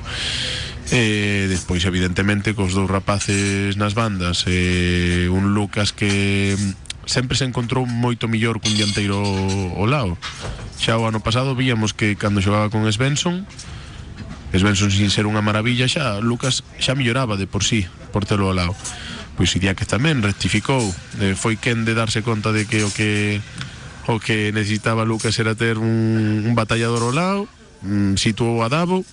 E 0.90 1.46
despois, 1.46 1.86
evidentemente, 1.86 2.58
cos 2.58 2.74
dous 2.74 2.90
rapaces 2.90 3.78
nas 3.78 3.94
bandas, 3.94 4.42
e 4.50 5.30
un 5.30 5.54
Lucas 5.54 5.94
que 5.94 6.58
sempre 7.06 7.38
se 7.38 7.46
encontrou 7.46 7.86
moito 7.86 8.26
millor 8.26 8.58
cun 8.58 8.74
dianteiro 8.74 9.18
ao 9.78 9.86
lado. 9.86 10.18
Xa 10.82 10.98
o 10.98 11.06
ano 11.06 11.22
pasado 11.22 11.54
víamos 11.54 11.94
que 11.94 12.18
cando 12.18 12.42
xogaba 12.42 12.74
con 12.74 12.82
Svensson, 12.90 13.46
Svensson 14.50 14.90
sin 14.90 15.14
ser 15.14 15.30
unha 15.30 15.42
maravilla 15.42 15.86
xa, 15.86 16.18
Lucas 16.18 16.66
xa 16.82 16.98
melloraba 16.98 17.38
de 17.38 17.46
por 17.46 17.62
sí, 17.62 17.86
por 18.10 18.26
telo 18.26 18.50
ao 18.50 18.58
lado. 18.58 18.74
Pois 19.38 19.54
Idiáquez 19.54 19.86
tamén 19.86 20.26
rectificou, 20.26 20.82
eh, 21.22 21.38
foi 21.38 21.54
quen 21.54 21.86
de 21.86 21.94
darse 21.94 22.26
conta 22.26 22.50
de 22.50 22.66
que 22.66 22.82
o 22.82 22.90
que 22.90 23.38
o 24.06 24.20
que 24.20 24.52
necesitaba 24.52 25.04
Lucas 25.04 25.36
era 25.38 25.54
ter 25.54 25.76
un, 25.76 26.44
un 26.46 26.54
batallador 26.54 27.02
ao 27.02 27.12
lado, 27.12 27.42
mm, 27.82 28.16
situou 28.16 28.64
a 28.64 28.68
Davo, 28.68 29.04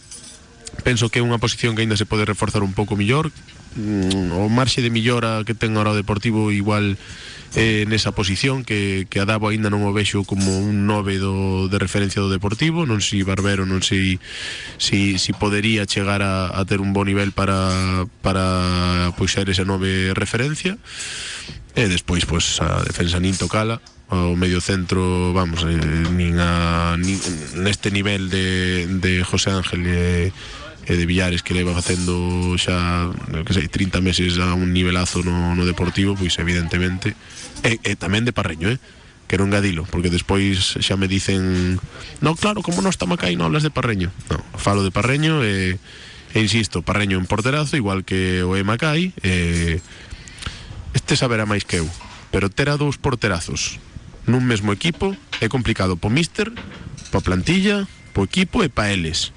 penso 0.84 1.10
que 1.10 1.20
é 1.20 1.26
unha 1.26 1.42
posición 1.42 1.74
que 1.76 1.84
aínda 1.84 2.00
se 2.00 2.08
pode 2.08 2.28
reforzar 2.28 2.64
un 2.64 2.72
pouco 2.72 2.96
mellor, 2.96 3.32
mm, 3.76 4.36
o 4.38 4.48
marxe 4.48 4.80
de 4.80 4.94
millora 4.94 5.44
que 5.44 5.58
ten 5.58 5.76
ahora 5.76 5.96
o 5.96 6.00
Deportivo 6.00 6.54
igual 6.54 6.96
eh, 7.56 7.86
nesa 7.88 8.12
posición 8.12 8.66
que, 8.68 9.08
que 9.10 9.20
a 9.20 9.26
Davo 9.26 9.48
aínda 9.48 9.72
non 9.72 9.86
o 9.88 9.96
vexo 9.96 10.28
como 10.28 10.52
un 10.60 10.84
nove 10.86 11.18
do, 11.18 11.72
de 11.72 11.78
referencia 11.80 12.20
do 12.20 12.30
Deportivo. 12.30 12.84
Non 12.84 13.00
sei 13.00 13.24
Barbero 13.24 13.64
non 13.64 13.80
sei 13.80 14.20
si, 14.76 15.16
si 15.16 15.32
podería 15.32 15.88
chegar 15.88 16.20
a, 16.20 16.52
a 16.52 16.62
ter 16.68 16.84
un 16.84 16.92
bon 16.92 17.08
nivel 17.08 17.32
para, 17.32 18.06
para 18.20 19.16
pois, 19.16 19.32
ser 19.32 19.48
ese 19.48 19.64
nove 19.64 20.12
referencia. 20.12 20.76
E 21.78 21.88
despois 21.88 22.26
pois, 22.28 22.60
a 22.60 22.84
defensa 22.84 23.22
nin 23.22 23.38
tocala 23.38 23.80
o 24.10 24.36
medio 24.40 24.62
centro, 24.62 25.34
vamos, 25.36 25.68
eh, 25.68 26.08
nin 26.16 26.40
a, 26.40 26.96
nivel 27.92 28.32
de, 28.32 28.88
de 29.04 29.24
José 29.28 29.52
Ángel 29.52 29.84
e, 29.84 30.32
e 30.88 30.94
de 30.96 31.04
Villares 31.04 31.44
que 31.44 31.52
leva 31.52 31.76
facendo 31.76 32.56
xa 32.56 33.12
que 33.44 33.52
sei, 33.52 33.68
30 33.68 34.00
meses 34.00 34.40
a 34.40 34.56
un 34.56 34.72
nivelazo 34.72 35.28
no, 35.28 35.52
no 35.60 35.68
Deportivo, 35.68 36.16
pois 36.16 36.40
evidentemente 36.40 37.20
e, 37.68 37.84
e 37.84 38.00
tamén 38.00 38.24
de 38.24 38.32
Parreño, 38.32 38.72
eh? 38.72 38.80
quero 39.28 39.44
engadilo, 39.44 39.84
porque 39.92 40.08
despois 40.08 40.80
xa 40.80 40.96
me 40.96 41.12
dicen 41.12 41.76
no, 42.24 42.32
claro, 42.40 42.64
como 42.64 42.80
non 42.80 42.96
está 42.96 43.04
Macai 43.04 43.36
non 43.36 43.52
hablas 43.52 43.68
de 43.68 43.76
Parreño 43.76 44.08
no, 44.32 44.40
falo 44.56 44.88
de 44.88 44.96
Parreño 44.96 45.44
e, 45.44 45.76
e 46.32 46.38
insisto, 46.40 46.80
Parreño 46.80 47.20
en 47.20 47.28
porterazo 47.28 47.76
igual 47.76 48.08
que 48.08 48.40
o 48.48 48.56
e 48.56 48.64
e, 48.64 49.84
este 50.96 51.20
saberá 51.20 51.44
máis 51.44 51.68
que 51.68 51.84
pero 52.32 52.48
ter 52.48 52.72
a 52.72 52.80
dous 52.80 52.96
porterazos 52.96 53.84
nun 54.28 54.44
mesmo 54.44 54.76
equipo 54.76 55.16
é 55.40 55.48
complicado 55.48 55.96
po 55.96 56.12
míster, 56.12 56.52
po 57.10 57.24
plantilla, 57.24 57.88
po 58.12 58.28
equipo 58.28 58.62
e 58.62 58.70
pa 58.70 58.92
eles. 58.92 59.32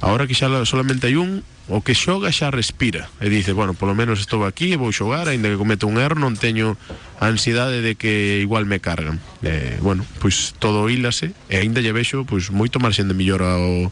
Ahora 0.00 0.30
que 0.30 0.38
xa 0.38 0.48
solamente 0.64 1.10
hai 1.10 1.18
un, 1.18 1.42
o 1.66 1.82
que 1.82 1.98
xoga 1.98 2.30
xa 2.30 2.54
respira 2.54 3.10
e 3.18 3.26
dice, 3.26 3.50
bueno, 3.50 3.74
polo 3.74 3.98
menos 3.98 4.22
estou 4.22 4.46
aquí 4.46 4.70
e 4.70 4.78
vou 4.78 4.94
xogar, 4.94 5.26
aínda 5.26 5.50
que 5.50 5.58
cometo 5.58 5.90
un 5.90 5.98
erro, 5.98 6.14
non 6.14 6.38
teño 6.38 6.78
a 7.18 7.26
ansiedade 7.26 7.82
de 7.82 7.98
que 7.98 8.38
igual 8.38 8.70
me 8.70 8.78
cargan. 8.78 9.18
E, 9.42 9.74
bueno, 9.82 10.06
pois 10.22 10.54
todo 10.62 10.86
hílase 10.86 11.34
e 11.50 11.58
aínda 11.58 11.82
lle 11.82 11.90
vexo 11.90 12.22
pois 12.22 12.54
moito 12.54 12.78
marxen 12.78 13.10
de 13.10 13.18
millora 13.18 13.58
ao, 13.58 13.90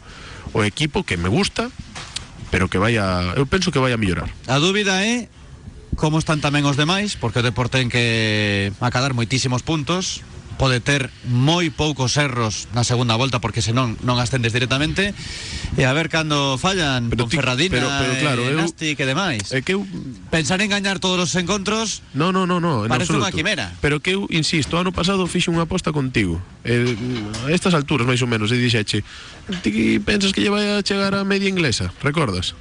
o 0.55 0.63
equipo 0.63 1.03
que 1.03 1.19
me 1.19 1.27
gusta, 1.27 1.67
pero 2.47 2.71
que 2.71 2.79
vai 2.79 2.95
a, 2.95 3.35
eu 3.35 3.43
penso 3.43 3.75
que 3.75 3.83
vai 3.83 3.91
a 3.91 3.99
mellorar. 3.99 4.31
A 4.47 4.55
dúbida 4.63 5.03
é 5.03 5.27
como 5.95 6.19
están 6.19 6.39
tamén 6.43 6.67
os 6.67 6.75
demais, 6.77 7.15
porque 7.15 7.39
o 7.39 7.45
Depor 7.45 7.71
ten 7.71 7.87
que 7.89 8.71
acadar 8.83 9.15
moitísimos 9.15 9.63
puntos, 9.63 10.21
pode 10.55 10.79
ter 10.79 11.11
moi 11.27 11.67
poucos 11.67 12.15
erros 12.15 12.71
na 12.71 12.87
segunda 12.87 13.19
volta 13.19 13.43
porque 13.43 13.59
senón 13.59 13.99
non 14.07 14.15
ascendes 14.23 14.55
directamente 14.55 15.11
e 15.75 15.83
a 15.83 15.91
ver 15.91 16.07
cando 16.07 16.55
fallan 16.55 17.11
Pero 17.11 17.27
con 17.27 17.29
ti- 17.31 17.35
Ferradina 17.35 17.75
pero- 17.75 17.91
pero 17.91 18.13
claro, 18.23 18.41
e 18.47 18.55
eu- 18.55 18.63
demais. 19.03 19.51
É 19.51 19.59
que 19.59 19.75
eu 19.75 19.83
Pensar 20.31 20.63
en 20.63 20.71
gañar 20.71 21.03
todos 21.03 21.19
os 21.19 21.35
encontros 21.35 21.99
No, 22.15 22.31
no, 22.31 22.47
no, 22.47 22.63
no, 22.63 22.87
Parece 22.87 23.11
unha 23.19 23.35
quimera. 23.35 23.75
Pero 23.83 23.99
que 23.99 24.15
eu, 24.15 24.31
insisto, 24.31 24.79
ano 24.79 24.95
pasado 24.95 25.27
fixe 25.27 25.51
unha 25.51 25.67
aposta 25.67 25.91
contigo. 25.91 26.39
Eh, 26.63 26.87
a 27.47 27.51
estas 27.51 27.75
alturas, 27.75 28.07
máis 28.07 28.23
ou 28.23 28.27
menos, 28.31 28.47
e 28.51 28.55
dixeche, 28.55 29.03
ti 29.59 29.99
pensas 29.99 30.31
que 30.31 30.39
lle 30.39 30.51
vai 30.55 30.71
a 30.71 30.79
chegar 30.79 31.11
a 31.19 31.27
media 31.27 31.51
inglesa, 31.51 31.91
recordas? 31.99 32.55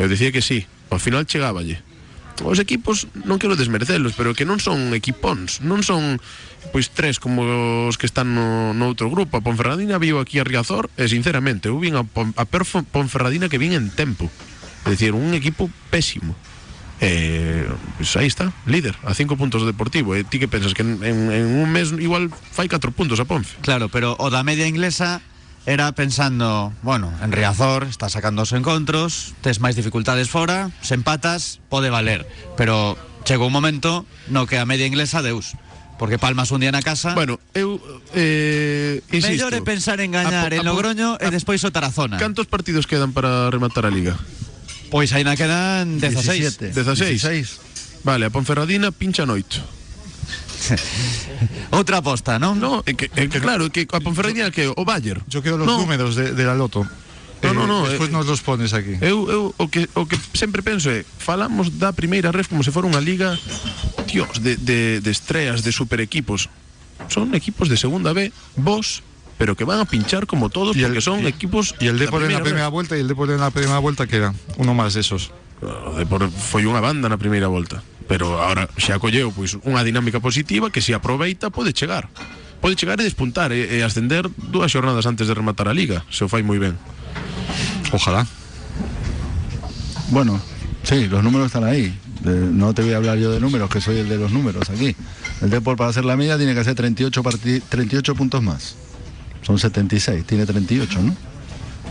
Eu 0.00 0.08
dicía 0.08 0.32
que 0.32 0.40
sí, 0.40 0.64
ao 0.88 0.96
final 0.96 1.28
chegáballe. 1.28 1.84
Os 2.44 2.58
equipos 2.62 3.10
non 3.26 3.42
quero 3.42 3.58
desmerecelos, 3.58 4.14
pero 4.14 4.34
que 4.34 4.46
non 4.46 4.62
son 4.62 4.94
equipóns, 4.94 5.62
non 5.64 5.82
son 5.82 6.22
pois 6.70 6.92
tres 6.92 7.18
como 7.18 7.42
os 7.88 7.96
que 7.96 8.06
están 8.06 8.34
no, 8.34 8.74
no 8.74 8.90
outro 8.90 9.08
grupo. 9.10 9.38
A 9.38 9.44
Ponferradina 9.44 9.98
viu 9.98 10.20
aquí 10.22 10.38
a 10.38 10.46
Riazor 10.46 10.90
e 10.94 11.08
sinceramente, 11.08 11.72
eu 11.72 11.78
vin 11.80 11.96
a, 11.98 12.04
Pon, 12.04 12.34
Ponferradina 12.92 13.50
que 13.50 13.58
vin 13.58 13.74
en 13.74 13.90
tempo. 13.90 14.30
É 14.86 14.94
dicir, 14.94 15.12
un 15.12 15.34
equipo 15.34 15.70
pésimo. 15.90 16.36
Eh, 17.00 17.68
pues 17.96 18.16
aí 18.16 18.26
está, 18.26 18.52
líder, 18.66 18.96
a 19.04 19.14
cinco 19.14 19.36
puntos 19.36 19.62
do 19.62 19.70
Deportivo. 19.70 20.18
E 20.18 20.26
ti 20.26 20.42
que 20.42 20.50
pensas 20.50 20.74
que 20.74 20.82
en, 20.82 20.98
un 20.98 21.68
mes 21.70 21.94
igual 21.94 22.30
fai 22.30 22.66
4 22.66 22.90
puntos 22.90 23.22
a 23.22 23.26
Ponfe? 23.26 23.54
Claro, 23.62 23.86
pero 23.88 24.18
o 24.18 24.30
da 24.30 24.42
media 24.42 24.66
inglesa 24.66 25.22
era 25.68 25.92
pensando, 25.92 26.72
bueno, 26.80 27.12
en 27.22 27.30
Riazor 27.30 27.84
está 27.84 28.08
sacando 28.08 28.40
os 28.40 28.56
encontros, 28.56 29.36
tes 29.44 29.60
máis 29.60 29.76
dificultades 29.76 30.32
fora, 30.32 30.72
se 30.80 30.96
empatas, 30.96 31.60
pode 31.68 31.92
valer, 31.92 32.24
pero 32.56 32.96
chegou 33.28 33.52
un 33.52 33.52
momento 33.52 34.08
no 34.32 34.48
que 34.48 34.56
a 34.56 34.64
media 34.64 34.88
inglesa 34.88 35.20
deus, 35.20 35.60
porque 36.00 36.16
palmas 36.16 36.48
un 36.56 36.64
día 36.64 36.72
na 36.72 36.80
casa. 36.80 37.12
Bueno, 37.12 37.36
eu 37.52 37.76
eh, 38.16 39.04
insisto. 39.12 39.28
Mellor 39.28 39.52
é 39.52 39.60
pensar 39.60 40.00
en 40.00 40.16
gañar 40.16 40.48
a 40.48 40.56
en 40.56 40.64
a 40.64 40.72
Logroño 40.72 41.20
e 41.20 41.28
a- 41.28 41.34
despois 41.36 41.60
o 41.60 41.68
Tarazona. 41.68 42.16
Cantos 42.16 42.48
partidos 42.48 42.88
quedan 42.88 43.12
para 43.12 43.52
rematar 43.52 43.84
a 43.84 43.92
liga? 43.92 44.16
Pois 44.88 45.12
aí 45.12 45.20
na 45.20 45.36
quedan 45.36 46.00
16. 46.00 46.72
17. 46.72 46.72
16. 46.72 48.08
Vale, 48.08 48.24
a 48.24 48.32
Ponferradina 48.32 48.88
pincha 48.88 49.28
noito. 49.28 49.60
Outra 51.70 51.98
aposta, 52.00 52.38
non? 52.38 52.56
No, 52.58 52.82
é 52.84 52.92
que, 52.96 53.10
é 53.14 53.28
que 53.28 53.38
claro, 53.40 53.68
que 53.70 53.86
a 53.92 54.00
Ponferradina 54.00 54.50
que 54.50 54.66
o 54.68 54.82
Bayer. 54.84 55.20
Yo 55.28 55.42
quiero 55.42 55.56
los 55.58 55.66
No. 55.68 55.78
números 55.84 56.16
de, 56.16 56.32
de 56.32 56.44
la 56.44 56.54
loto. 56.54 56.86
No, 57.42 57.54
no, 57.54 57.66
no, 57.70 57.86
Después 57.86 58.10
eh, 58.10 58.12
nos 58.12 58.26
los 58.26 58.42
pones 58.42 58.74
aquí. 58.74 58.98
Eu, 59.00 59.30
eu 59.30 59.42
o 59.54 59.66
que 59.70 59.86
o 59.94 60.10
que 60.10 60.18
sempre 60.34 60.58
penso 60.62 60.90
é, 60.90 61.06
falamos 61.06 61.78
da 61.78 61.94
primeira 61.94 62.34
ref 62.34 62.50
como 62.50 62.66
se 62.66 62.74
fora 62.74 62.90
unha 62.90 62.98
liga, 62.98 63.38
dios, 64.10 64.42
de, 64.42 64.58
de, 64.58 64.98
de 64.98 65.10
estreas, 65.14 65.62
de 65.62 65.70
super 65.70 66.02
equipos. 66.02 66.50
Son 67.06 67.30
equipos 67.38 67.70
de 67.70 67.78
segunda 67.78 68.10
B, 68.10 68.34
vos, 68.58 69.06
pero 69.38 69.54
que 69.54 69.62
van 69.62 69.78
a 69.78 69.86
pinchar 69.86 70.26
como 70.26 70.50
todos 70.50 70.74
Y 70.74 70.82
el- 70.82 70.90
porque 70.90 71.00
son 71.00 71.22
y- 71.22 71.30
equipos 71.30 71.78
Y 71.78 71.86
el 71.86 71.98
Depor 72.02 72.26
en 72.26 72.34
la 72.34 72.42
primera 72.42 72.66
vuelta 72.74 72.98
y 72.98 73.00
el 73.00 73.08
Depor 73.08 73.30
en 73.30 73.38
la 73.38 73.54
primera 73.54 73.78
vuelta 73.78 74.08
queda. 74.10 74.34
Uno 74.58 74.74
más 74.74 74.98
de 74.98 75.06
esos. 75.06 75.30
O 75.62 75.94
Depor 75.94 76.26
foi 76.34 76.66
unha 76.66 76.82
banda 76.82 77.06
na 77.06 77.22
primeira 77.22 77.46
volta, 77.46 77.86
pero 78.08 78.40
agora 78.42 78.66
xa 78.80 78.96
colleu 78.98 79.30
pois 79.30 79.54
unha 79.68 79.84
dinámica 79.84 80.18
positiva 80.18 80.72
que 80.72 80.80
se 80.80 80.96
aproveita 80.96 81.52
pode 81.52 81.70
chegar. 81.76 82.08
Pode 82.58 82.74
chegar 82.74 82.98
e 82.98 83.06
despuntar 83.06 83.52
e, 83.54 83.78
e 83.78 83.86
ascender 83.86 84.26
dúas 84.50 84.72
xornadas 84.72 85.06
antes 85.06 85.28
de 85.30 85.34
rematar 85.36 85.68
a 85.70 85.76
liga, 85.76 86.02
se 86.10 86.24
o 86.24 86.28
fai 86.32 86.42
moi 86.42 86.58
ben. 86.58 86.74
Ojalá. 87.94 88.26
Bueno, 90.10 90.40
sí, 90.82 91.06
los 91.06 91.22
números 91.22 91.46
están 91.46 91.64
ahí. 91.64 91.94
De- 92.24 92.34
no 92.34 92.74
te 92.74 92.82
voy 92.82 92.92
a 92.92 92.96
hablar 92.96 93.18
yo 93.18 93.30
de 93.30 93.38
números, 93.40 93.70
que 93.70 93.80
soy 93.80 93.98
el 93.98 94.08
de 94.08 94.16
los 94.16 94.32
números 94.32 94.68
aquí. 94.70 94.96
El 95.40 95.50
Depor 95.50 95.76
para 95.76 95.90
hacer 95.90 96.04
la 96.04 96.16
media 96.16 96.36
tiene 96.36 96.54
que 96.54 96.60
hacer 96.60 96.74
38, 96.74 97.22
parti- 97.22 97.62
38 97.68 98.14
puntos 98.14 98.42
más. 98.42 98.74
Son 99.42 99.58
76, 99.58 100.24
tiene 100.26 100.44
38, 100.46 100.98
¿no? 101.00 101.14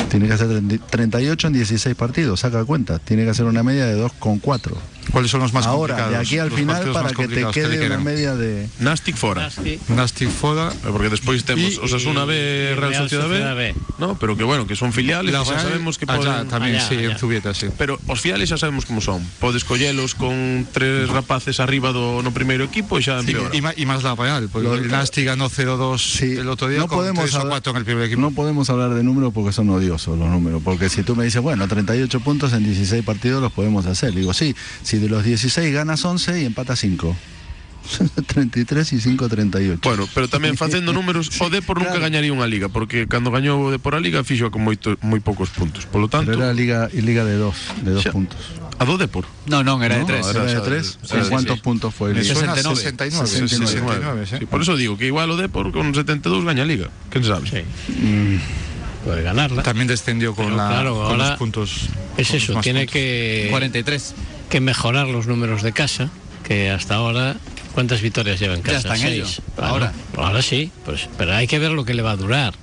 Tiene 0.09 0.27
que 0.27 0.33
hacer 0.33 0.47
30 0.49 0.85
38 0.87 1.47
en 1.47 1.53
16 1.53 1.95
partidos, 1.95 2.41
saca 2.41 2.63
cuenta. 2.65 2.99
Tiene 2.99 3.23
que 3.23 3.29
hacer 3.31 3.45
una 3.45 3.63
media 3.63 3.85
de 3.85 3.95
2,4. 4.03 4.73
¿Cuáles 5.11 5.31
son 5.31 5.41
los 5.41 5.53
más 5.53 5.65
Ahora, 5.65 5.95
de 5.95 6.01
complicados? 6.01 6.27
aquí 6.27 6.37
al 6.39 6.49
Los 6.49 6.59
final, 6.59 6.91
para 6.91 7.09
que 7.11 7.27
te 7.27 7.45
quede 7.51 7.85
una 7.87 7.97
media 7.97 8.35
de... 8.35 8.67
Nastic 8.79 9.15
fora. 9.15 9.43
Nasty. 9.43 9.79
Nastic 9.89 10.29
Foda. 10.29 10.71
Eh, 10.73 10.89
Porque 10.91 11.09
despois 11.09 11.43
temos 11.45 11.73
Y- 11.73 11.77
Osasuna 11.77 12.25
B, 12.25 12.73
Real 12.75 12.91
Real 12.91 13.03
Sociedad 13.03 13.23
Sociedad 13.27 13.55
B, 13.55 13.73
B. 13.73 13.75
no, 13.99 14.17
pero 14.19 14.35
que 14.37 14.43
bueno, 14.43 14.67
que 14.67 14.75
son 14.75 14.91
filiales, 14.93 15.31
La 15.33 15.43
xa 15.45 15.59
sabemos 15.59 15.97
que 15.97 16.05
allá 16.07 16.17
poden 16.43 16.47
también, 16.49 16.75
allá, 16.77 16.87
sí, 16.87 16.95
allá. 16.95 17.11
en 17.11 17.17
Zubieta, 17.17 17.53
sí. 17.53 17.67
Pero 17.77 17.99
os 18.07 18.19
filiales 18.21 18.49
xa 18.49 18.57
sabemos 18.57 18.85
como 18.85 19.01
son. 19.01 19.23
Podes 19.39 19.63
collelos 19.63 20.15
con 20.15 20.67
tres 20.71 21.09
rapaces 21.09 21.59
arriba 21.59 21.91
do 21.91 22.21
no 22.21 22.31
primeiro 22.33 22.63
equipo 22.65 22.97
e 22.97 23.01
xa 23.01 23.21
Sí, 23.23 23.31
empeora. 23.31 23.55
y, 23.55 23.61
ma- 23.61 23.73
y 23.75 23.85
más 23.85 24.03
la 24.03 24.15
Real, 24.15 24.49
porque 24.51 24.67
Lo- 24.67 24.75
el 24.75 24.87
Nastic 24.91 25.25
ganó 25.25 25.49
0-2 25.49 25.97
Sí, 26.01 26.33
el 26.37 26.49
otro 26.49 26.67
día 26.67 26.79
no 26.79 26.87
con 26.87 26.99
podemos 26.99 27.23
3 27.25 27.35
o 27.35 27.37
hablar- 27.47 27.61
4 27.63 27.71
en 27.71 27.77
el 27.77 27.85
primer 27.85 28.03
equipo. 28.05 28.21
No 28.21 28.31
podemos 28.31 28.69
hablar 28.69 28.93
de 28.93 29.03
números 29.03 29.31
porque 29.33 29.51
son 29.53 29.69
odiosos 29.69 30.17
los 30.17 30.29
números. 30.29 30.61
Porque 30.63 30.89
si 30.89 31.03
tú 31.03 31.15
me 31.15 31.23
dices, 31.25 31.41
bueno, 31.41 31.67
38 31.67 32.19
puntos 32.19 32.53
en 32.53 32.63
16 32.63 33.03
partidos 33.03 33.41
los 33.41 33.51
podemos 33.51 33.85
hacer. 33.85 34.13
Digo, 34.13 34.33
sí, 34.33 34.55
si 34.83 34.96
de 34.99 35.09
los 35.09 35.23
16 35.23 35.73
ganas 35.73 36.03
11 36.05 36.41
y 36.41 36.45
empatas 36.45 36.79
5. 36.79 37.15
33 38.27 38.93
y 38.93 38.99
5, 38.99 39.29
38. 39.29 39.79
Bueno, 39.81 40.09
pero 40.13 40.27
tamén 40.27 40.59
facendo 40.59 40.91
números, 40.91 41.31
o 41.39 41.47
Depor 41.47 41.79
nunca 41.79 41.95
claro. 41.95 42.11
gañaría 42.11 42.35
unha 42.35 42.43
liga, 42.43 42.67
porque 42.67 43.07
cando 43.07 43.31
gañou 43.31 43.63
o 43.63 43.71
Depor 43.71 43.95
a 43.95 44.03
liga 44.03 44.27
fixo 44.27 44.51
con 44.51 44.59
moito, 44.67 44.99
moi 45.07 45.23
poucos 45.23 45.55
puntos. 45.55 45.87
Polo 45.87 46.11
tanto, 46.11 46.27
Pero 46.35 46.43
era 46.43 46.51
liga, 46.51 46.91
y 46.91 46.99
liga 46.99 47.23
de 47.23 47.39
dos, 47.39 47.55
de 47.79 47.95
dos 47.95 48.03
Xa- 48.03 48.11
puntos. 48.11 48.59
a 48.75 48.83
do 48.83 48.99
Depor. 48.99 49.23
Non, 49.47 49.63
non, 49.63 49.79
era 49.87 49.95
de 49.95 50.03
No, 50.03 50.11
tres. 50.11 50.27
era- 50.27 50.43
Era 50.43 50.51
de 50.51 50.59
xa- 50.59 50.67
tres. 50.67 50.85
sí, 50.99 51.15
¿En 51.15 51.23
sí, 51.23 51.29
cuántos 51.31 51.55
sí. 51.57 51.63
puntos 51.63 51.95
fue 51.95 52.11
Me 52.11 52.19
el 52.19 52.27
suena 52.27 52.51
69. 52.59 52.75
69, 52.75 53.23
69, 53.23 53.95
69, 54.03 54.19
sí. 54.27 54.35
Sí, 54.43 54.45
por 54.51 54.59
eso 54.67 54.75
digo 54.75 54.99
que 54.99 55.07
igual 55.07 55.31
o 55.31 55.39
Depor 55.39 55.71
con 55.71 55.87
72 55.95 56.43
gaña 56.43 56.67
a 56.67 56.67
liga. 56.67 56.91
Quen 57.07 57.23
sabe? 57.23 57.47
Sí. 57.47 57.63
Puede 59.07 59.23
ganarla. 59.23 59.63
También 59.63 59.87
descendió 59.87 60.35
con, 60.35 60.51
Pero 60.51 60.57
la, 60.59 60.67
claro, 60.67 60.93
con 60.99 61.15
ahora 61.15 61.29
los 61.31 61.39
puntos. 61.39 61.87
Es 62.19 62.27
con 62.27 62.35
eso, 62.35 62.59
tiene 62.59 62.83
puntos. 62.83 62.93
que, 62.99 63.47
43. 63.49 64.13
Que 64.49 64.59
mejorar 64.61 65.07
los 65.07 65.27
números 65.27 65.61
de 65.61 65.71
casa, 65.73 66.09
que 66.43 66.69
hasta 66.71 66.95
ahora, 66.95 67.35
¿cuántas 67.73 68.01
victorias 68.01 68.39
lleva 68.39 68.53
en 68.55 68.61
Ya 68.63 68.73
casa? 68.73 68.77
está 68.79 68.95
en 68.95 69.01
Seis. 69.01 69.13
ello, 69.15 69.43
Bueno, 69.55 69.69
ahora. 69.71 69.93
Ahora 70.15 70.41
sí, 70.41 70.71
pues, 70.85 71.09
pero 71.17 71.33
hay 71.35 71.47
que 71.47 71.59
ver 71.59 71.71
lo 71.71 71.83
que 71.85 71.93
le 71.93 72.01
va 72.01 72.11
a 72.11 72.15
durar. 72.17 72.53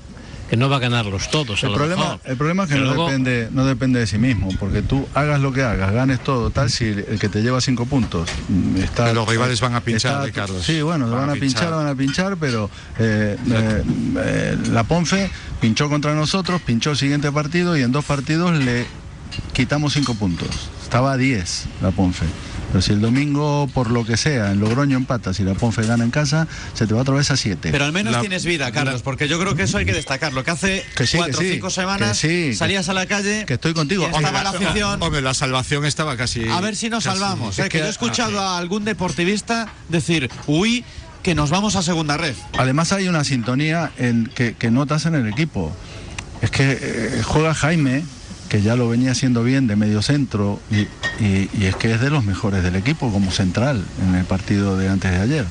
Que 0.49 0.59
no 0.59 0.69
va 0.69 0.77
a 0.77 0.79
ganarlos 0.79 1.31
todos. 1.31 1.65
El 1.65 1.73
problema, 1.73 2.03
mejor. 2.03 2.21
el 2.27 2.37
problema 2.37 2.63
es 2.65 2.69
que 2.69 2.75
no, 2.77 2.85
luego- 2.85 3.07
depende, 3.07 3.49
no 3.51 3.65
depende 3.65 3.99
de 4.01 4.07
sí 4.07 4.19
mismo, 4.19 4.51
porque 4.61 4.83
tú 4.83 5.09
hagas 5.15 5.41
lo 5.41 5.53
que 5.55 5.63
hagas, 5.63 5.91
ganes 5.91 6.23
todo, 6.23 6.51
tal, 6.51 6.69
si 6.71 6.85
el 6.85 7.19
que 7.19 7.31
te 7.31 7.41
lleva 7.41 7.63
cinco 7.63 7.87
puntos 7.87 8.29
mm, 8.51 8.77
está... 8.77 9.05
Pero 9.05 9.15
los 9.15 9.29
rivales 9.29 9.59
van 9.63 9.75
a 9.75 9.81
pinchar, 9.81 10.13
está- 10.13 10.27
Ricardo. 10.27 10.63
Sí, 10.63 10.83
bueno, 10.83 11.09
Van 11.11 11.21
van, 11.21 11.31
a 11.31 11.33
a 11.33 11.37
pinchar, 11.37 11.61
pinchar. 11.63 11.71
van 11.71 11.87
a 11.89 11.95
pinchar, 11.95 12.37
pero 12.37 12.71
eh, 12.99 13.37
eh, 13.51 13.83
eh, 14.19 14.57
la 14.71 14.85
Ponfe 14.85 15.31
pinchó 15.63 15.89
contra 15.89 16.15
nosotros, 16.15 16.61
pinchó 16.61 16.91
el 16.91 16.99
siguiente 16.99 17.33
partido 17.33 17.77
y 17.79 17.83
en 17.83 17.91
dos 17.91 18.05
partidos 18.05 18.53
le 18.53 18.87
quitamos 19.55 19.95
cinco 19.95 20.15
puntos. 20.15 20.49
Estaba 20.85 21.13
a 21.13 21.17
10 21.17 21.65
la 21.83 21.91
Ponfe. 21.91 22.27
Pero 22.71 22.83
si 22.83 22.93
el 22.93 23.01
domingo, 23.01 23.69
por 23.73 23.91
lo 23.91 24.05
que 24.05 24.17
sea, 24.17 24.51
en 24.51 24.61
Logroño 24.61 24.97
empatas 24.97 25.39
y 25.41 25.45
la 25.45 25.55
Ponfe 25.55 25.83
gana 25.87 26.05
en 26.05 26.11
casa, 26.11 26.47
se 26.75 26.87
te 26.87 26.95
va 26.95 27.03
otra 27.03 27.15
vez 27.15 27.31
a 27.31 27.37
7. 27.37 27.71
Pero 27.73 27.85
al 27.85 27.93
menos 27.93 28.13
La- 28.13 28.21
tienes 28.21 28.45
vida, 28.45 28.71
Carlos, 28.73 29.03
porque 29.03 29.27
yo 29.29 29.39
creo 29.41 29.55
que 29.55 29.63
eso 29.65 29.79
hay 29.79 29.85
que 29.87 29.93
destacarlo. 29.93 30.43
Que 30.45 30.51
hace 30.51 30.85
Que 30.97 31.07
sí, 31.07 31.17
cuatro 31.17 31.37
o 31.37 31.41
que 31.41 31.47
sí, 31.47 31.53
cinco 31.55 31.71
semanas 31.71 32.21
que 32.21 32.53
sí, 32.53 32.55
salías 32.57 32.89
a 32.89 32.95
la 32.95 33.07
calle. 33.07 33.45
que 33.47 33.55
estoy 33.55 33.75
contigo. 33.75 34.05
Hombre, 34.13 34.31
la 34.33 34.51
afición. 34.51 35.03
Hombre, 35.03 35.21
la 35.23 35.35
salvación 35.35 35.85
estaba 35.85 36.17
casi. 36.17 36.49
A 36.49 36.61
ver 36.61 36.75
si 36.77 36.91
nos 36.91 37.05
casi- 37.05 37.19
salvamos. 37.19 37.59
Es 37.59 37.67
eh, 37.67 37.69
que 37.69 37.69
que- 37.71 37.79
yo 37.79 37.87
he 37.87 37.91
escuchado 37.91 38.41
a 38.41 38.59
algún 38.59 38.85
deportivista 38.85 39.69
decir, 39.89 40.31
uy, 40.47 40.85
que 41.23 41.35
nos 41.35 41.51
vamos 41.51 41.77
a 41.77 41.83
segunda 41.83 42.17
red. 42.17 42.35
Además 42.59 42.93
hay 42.93 43.09
una 43.09 43.25
sintonía 43.25 43.91
en 43.99 44.27
que, 44.35 44.55
que 44.55 44.71
notas 44.71 45.07
en 45.07 45.15
el 45.15 45.27
equipo. 45.29 45.75
Es 46.43 46.51
que 46.51 46.79
eh, 46.81 47.23
juega 47.25 47.55
Jaime, 47.55 48.05
que 48.49 48.63
ya 48.63 48.77
lo 48.77 48.89
venía 48.89 49.13
haciendo 49.13 49.43
bien 49.43 49.67
de 49.67 49.77
medio 49.77 50.03
centro, 50.03 50.61
y, 50.71 50.87
es 51.65 51.77
que 51.77 51.93
es 51.93 52.01
de 52.01 52.11
los 52.11 52.25
mejores 52.25 52.63
del 52.63 52.77
equipo 52.77 53.11
como 53.11 53.31
central 53.31 53.85
en 54.07 54.15
el 54.15 54.25
partido 54.25 54.77
de 54.77 54.89
antes 54.89 55.11
de 55.11 55.19
ayer. 55.19 55.47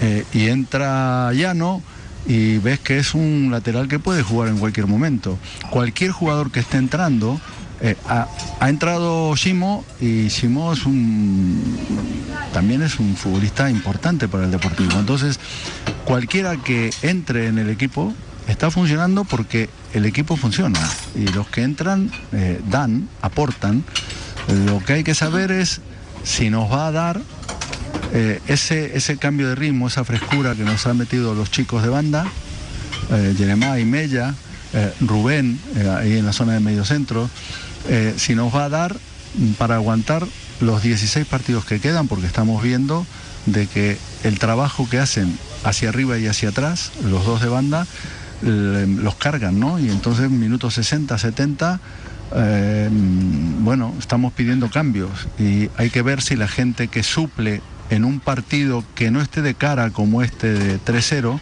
Eh, 0.00 0.24
y 0.32 0.46
entra 0.48 1.32
Llano 1.32 1.82
y 2.26 2.58
ves 2.58 2.80
que 2.80 2.98
es 2.98 3.14
un 3.14 3.48
lateral 3.50 3.88
que 3.88 3.98
puede 3.98 4.22
jugar 4.22 4.48
en 4.48 4.58
cualquier 4.58 4.86
momento. 4.86 5.38
Cualquier 5.70 6.10
jugador 6.10 6.50
que 6.50 6.60
esté 6.60 6.78
entrando, 6.78 7.40
eh, 7.80 7.96
ha, 8.08 8.28
ha 8.58 8.68
entrado 8.68 9.34
Shimo 9.36 9.84
y 10.00 10.28
Shimo 10.28 10.72
es 10.72 10.86
un 10.86 11.62
también 12.52 12.82
es 12.82 12.98
un 12.98 13.16
futbolista 13.16 13.68
importante 13.68 14.28
para 14.28 14.44
el 14.44 14.50
Deportivo. 14.50 14.98
Entonces, 14.98 15.38
cualquiera 16.04 16.56
que 16.56 16.90
entre 17.02 17.48
en 17.48 17.58
el 17.58 17.68
equipo 17.68 18.14
está 18.46 18.70
funcionando 18.70 19.24
porque 19.24 19.68
el 19.94 20.06
equipo 20.06 20.36
funciona 20.36 20.80
y 21.14 21.26
los 21.28 21.48
que 21.48 21.62
entran 21.62 22.10
eh, 22.32 22.60
dan, 22.68 23.08
aportan. 23.22 23.84
Lo 24.66 24.78
que 24.84 24.94
hay 24.94 25.04
que 25.04 25.14
saber 25.14 25.50
es 25.50 25.80
si 26.22 26.50
nos 26.50 26.70
va 26.70 26.88
a 26.88 26.92
dar 26.92 27.20
eh, 28.12 28.40
ese, 28.46 28.96
ese 28.96 29.16
cambio 29.16 29.48
de 29.48 29.54
ritmo, 29.54 29.88
esa 29.88 30.04
frescura 30.04 30.54
que 30.54 30.64
nos 30.64 30.86
han 30.86 30.96
metido 30.96 31.34
los 31.34 31.50
chicos 31.50 31.82
de 31.82 31.88
banda, 31.88 32.26
eh, 33.10 33.34
Jeremá 33.36 33.78
y 33.78 33.84
Mella, 33.84 34.34
eh, 34.72 34.92
Rubén, 35.00 35.60
ahí 35.96 36.16
en 36.16 36.26
la 36.26 36.32
zona 36.32 36.54
de 36.54 36.60
medio 36.60 36.84
centro, 36.84 37.28
si 38.16 38.34
nos 38.34 38.54
va 38.54 38.64
a 38.64 38.68
dar 38.68 38.96
para 39.58 39.76
aguantar 39.76 40.26
los 40.60 40.82
16 40.82 41.24
partidos 41.26 41.64
que 41.64 41.78
quedan, 41.78 42.08
porque 42.08 42.26
estamos 42.26 42.60
viendo 42.62 43.06
de 43.46 43.68
que 43.68 43.96
el 44.24 44.40
trabajo 44.40 44.88
que 44.88 44.98
hacen 44.98 45.38
hacia 45.62 45.90
arriba 45.90 46.18
y 46.18 46.26
hacia 46.26 46.48
atrás, 46.48 46.90
los 47.04 47.24
dos 47.24 47.40
de 47.40 47.48
banda, 47.48 47.86
los 48.42 49.14
cargan, 49.16 49.58
¿no? 49.58 49.78
Y 49.78 49.88
entonces 49.88 50.30
minutos 50.30 50.74
60, 50.74 51.16
70, 51.16 51.80
eh, 52.34 52.88
mm, 52.90 53.64
bueno, 53.64 53.94
estamos 53.98 54.32
pidiendo 54.32 54.70
cambios 54.70 55.28
y 55.38 55.70
hay 55.76 55.90
que 55.90 56.02
ver 56.02 56.22
si 56.22 56.36
la 56.36 56.48
gente 56.48 56.88
que 56.88 57.02
suple 57.02 57.62
en 57.88 58.04
un 58.04 58.20
partido 58.20 58.84
que 58.94 59.10
no 59.10 59.20
esté 59.20 59.42
de 59.42 59.54
cara 59.54 59.90
como 59.90 60.22
este 60.22 60.52
de 60.52 60.80
3-0, 60.80 61.40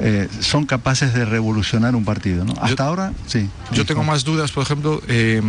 eh, 0.00 0.28
son 0.40 0.64
capaces 0.64 1.12
de 1.14 1.24
revolucionar 1.24 1.94
un 1.94 2.04
partido, 2.04 2.44
¿no? 2.44 2.54
Hasta 2.60 2.86
ahora, 2.86 3.12
sí. 3.26 3.48
Yo 3.72 3.84
tengo 3.84 4.02
más 4.02 4.24
dudas, 4.24 4.50
por 4.50 4.64
ejemplo, 4.64 5.02
eh, 5.06 5.42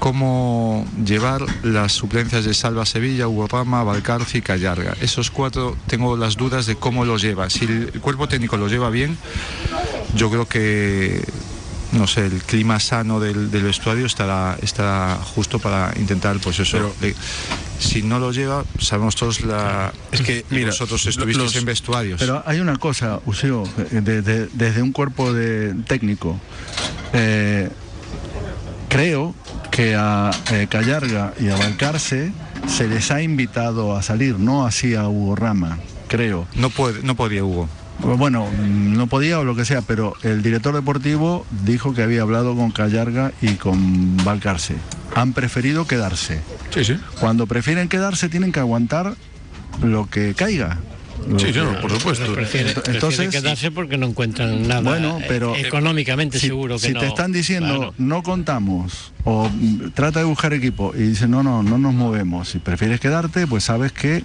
cómo 0.00 0.84
llevar 1.06 1.42
las 1.62 1.92
suplencias 1.92 2.44
de 2.44 2.54
Salva 2.54 2.84
Sevilla, 2.86 3.28
Hugo 3.28 3.46
Rama, 3.46 3.84
Valcarce 3.84 4.38
y 4.38 4.42
Callarga. 4.42 4.96
Esos 5.00 5.30
cuatro 5.30 5.76
tengo 5.86 6.16
las 6.16 6.36
dudas 6.36 6.66
de 6.66 6.74
cómo 6.74 7.04
los 7.04 7.22
lleva. 7.22 7.48
Si 7.50 7.66
el 7.66 7.92
cuerpo 8.00 8.26
técnico 8.26 8.56
los 8.56 8.72
lleva 8.72 8.90
bien, 8.90 9.16
yo 10.16 10.28
creo 10.30 10.48
que 10.48 11.22
no 11.92 12.06
sé, 12.06 12.24
el 12.26 12.40
clima 12.44 12.78
sano 12.78 13.18
del, 13.18 13.50
del 13.50 13.64
vestuario 13.64 14.06
estará, 14.06 14.56
estará 14.62 15.16
justo 15.34 15.58
para 15.58 15.92
intentar, 15.98 16.38
pues 16.38 16.58
eso. 16.60 16.76
Pero- 16.76 16.94
de- 17.00 17.14
si 17.80 18.02
no 18.02 18.18
lo 18.20 18.30
lleva, 18.30 18.64
sabemos 18.78 19.16
todos 19.16 19.40
la. 19.40 19.92
Es 20.12 20.20
que, 20.20 20.44
mira, 20.50 20.66
vosotros 20.68 21.04
estuvisteis 21.06 21.46
los- 21.46 21.56
en 21.56 21.64
vestuarios. 21.64 22.20
Pero 22.20 22.42
hay 22.46 22.60
una 22.60 22.76
cosa, 22.76 23.20
Useo, 23.26 23.64
de- 23.90 24.20
de- 24.22 24.46
desde 24.52 24.82
un 24.82 24.92
cuerpo 24.92 25.32
de 25.32 25.74
técnico. 25.86 26.38
eh, 27.12 27.68
creo 28.90 29.34
que 29.70 29.94
a 29.96 30.30
eh, 30.52 30.66
Callarga 30.68 31.32
y 31.40 31.48
a 31.48 31.56
Valcarce 31.56 32.32
se 32.66 32.88
les 32.88 33.10
ha 33.10 33.22
invitado 33.22 33.96
a 33.96 34.02
salir, 34.02 34.38
no 34.38 34.66
así 34.66 34.94
a 34.94 35.08
Hugo 35.08 35.36
Rama, 35.36 35.78
creo. 36.08 36.46
no, 36.54 36.68
puede, 36.68 37.02
no 37.02 37.14
podía 37.14 37.42
Hugo. 37.42 37.68
Bueno, 38.02 38.48
no 38.58 39.06
podía 39.06 39.38
o 39.38 39.44
lo 39.44 39.54
que 39.54 39.64
sea, 39.64 39.82
pero 39.82 40.14
el 40.22 40.42
director 40.42 40.74
deportivo 40.74 41.46
dijo 41.64 41.94
que 41.94 42.02
había 42.02 42.22
hablado 42.22 42.56
con 42.56 42.70
Callarga 42.70 43.32
y 43.42 43.54
con 43.54 44.16
Valcarce. 44.18 44.74
Han 45.14 45.32
preferido 45.34 45.86
quedarse. 45.86 46.40
Sí, 46.70 46.84
sí. 46.84 46.96
Cuando 47.20 47.46
prefieren 47.46 47.88
quedarse 47.88 48.28
tienen 48.28 48.52
que 48.52 48.60
aguantar 48.60 49.16
lo 49.82 50.08
que 50.08 50.34
caiga. 50.34 50.78
Sí, 51.38 51.52
sí, 51.52 51.58
no, 51.58 51.80
por 51.80 51.90
supuesto. 51.92 52.32
Prefiere, 52.34 52.72
prefiere 52.72 52.94
Entonces- 52.98 53.28
quedarse 53.30 53.70
porque 53.70 53.96
no 53.96 54.06
encuentran 54.06 54.66
nada 54.66 54.80
Bueno, 54.80 55.18
pero- 55.28 55.54
eh, 55.54 55.62
económicamente 55.66 56.38
si, 56.38 56.48
seguro 56.48 56.76
que 56.76 56.86
si 56.88 56.92
no. 56.92 57.00
te 57.00 57.06
están 57.06 57.32
diciendo 57.32 57.76
Claro. 57.76 57.94
no 57.98 58.22
contamos 58.22 59.12
o 59.24 59.50
trata 59.94 60.20
de 60.20 60.24
buscar 60.24 60.52
equipo 60.52 60.92
y 60.94 61.02
dice 61.02 61.28
no, 61.28 61.42
no, 61.42 61.62
no 61.62 61.78
nos 61.78 61.94
movemos, 61.94 62.48
si 62.48 62.58
prefieres 62.58 63.00
quedarte, 63.00 63.46
pues 63.46 63.64
sabes 63.64 63.92
que 63.92 64.16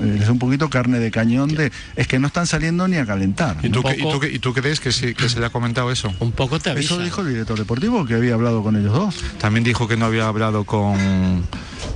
eh, 0.00 0.18
es 0.22 0.28
un 0.28 0.38
poquito 0.38 0.70
carne 0.70 0.98
de 1.00 1.10
cañón 1.10 1.54
de 1.54 1.72
es 1.96 2.06
que 2.06 2.18
no 2.18 2.26
están 2.28 2.46
saliendo 2.46 2.86
ni 2.88 2.96
a 2.96 3.04
calentar. 3.04 3.56
¿Y 3.62 3.68
¿no? 3.68 3.80
tú, 3.80 3.88
qué- 3.88 3.96
y 3.98 4.02
poco- 4.02 4.12
tú 4.14 4.20
qué- 4.20 4.30
y 4.32 4.38
tú 4.38 4.54
crees 4.54 4.80
que, 4.80 4.92
sí- 4.92 5.14
que 5.14 5.28
se 5.28 5.40
le 5.40 5.46
ha 5.46 5.50
comentado 5.50 5.90
eso? 5.90 6.12
Un 6.20 6.32
poco 6.32 6.58
te 6.60 6.70
avisa. 6.70 6.94
Eso 6.94 7.02
dijo 7.02 7.20
el 7.22 7.28
director 7.30 7.58
deportivo 7.58 8.06
que 8.06 8.14
había 8.14 8.34
hablado 8.34 8.62
con 8.62 8.76
ellos 8.76 8.92
dos. 8.92 9.16
También 9.38 9.64
dijo 9.64 9.88
que 9.88 9.96
no 9.96 10.06
había 10.06 10.26
hablado 10.28 10.64
con, 10.64 11.44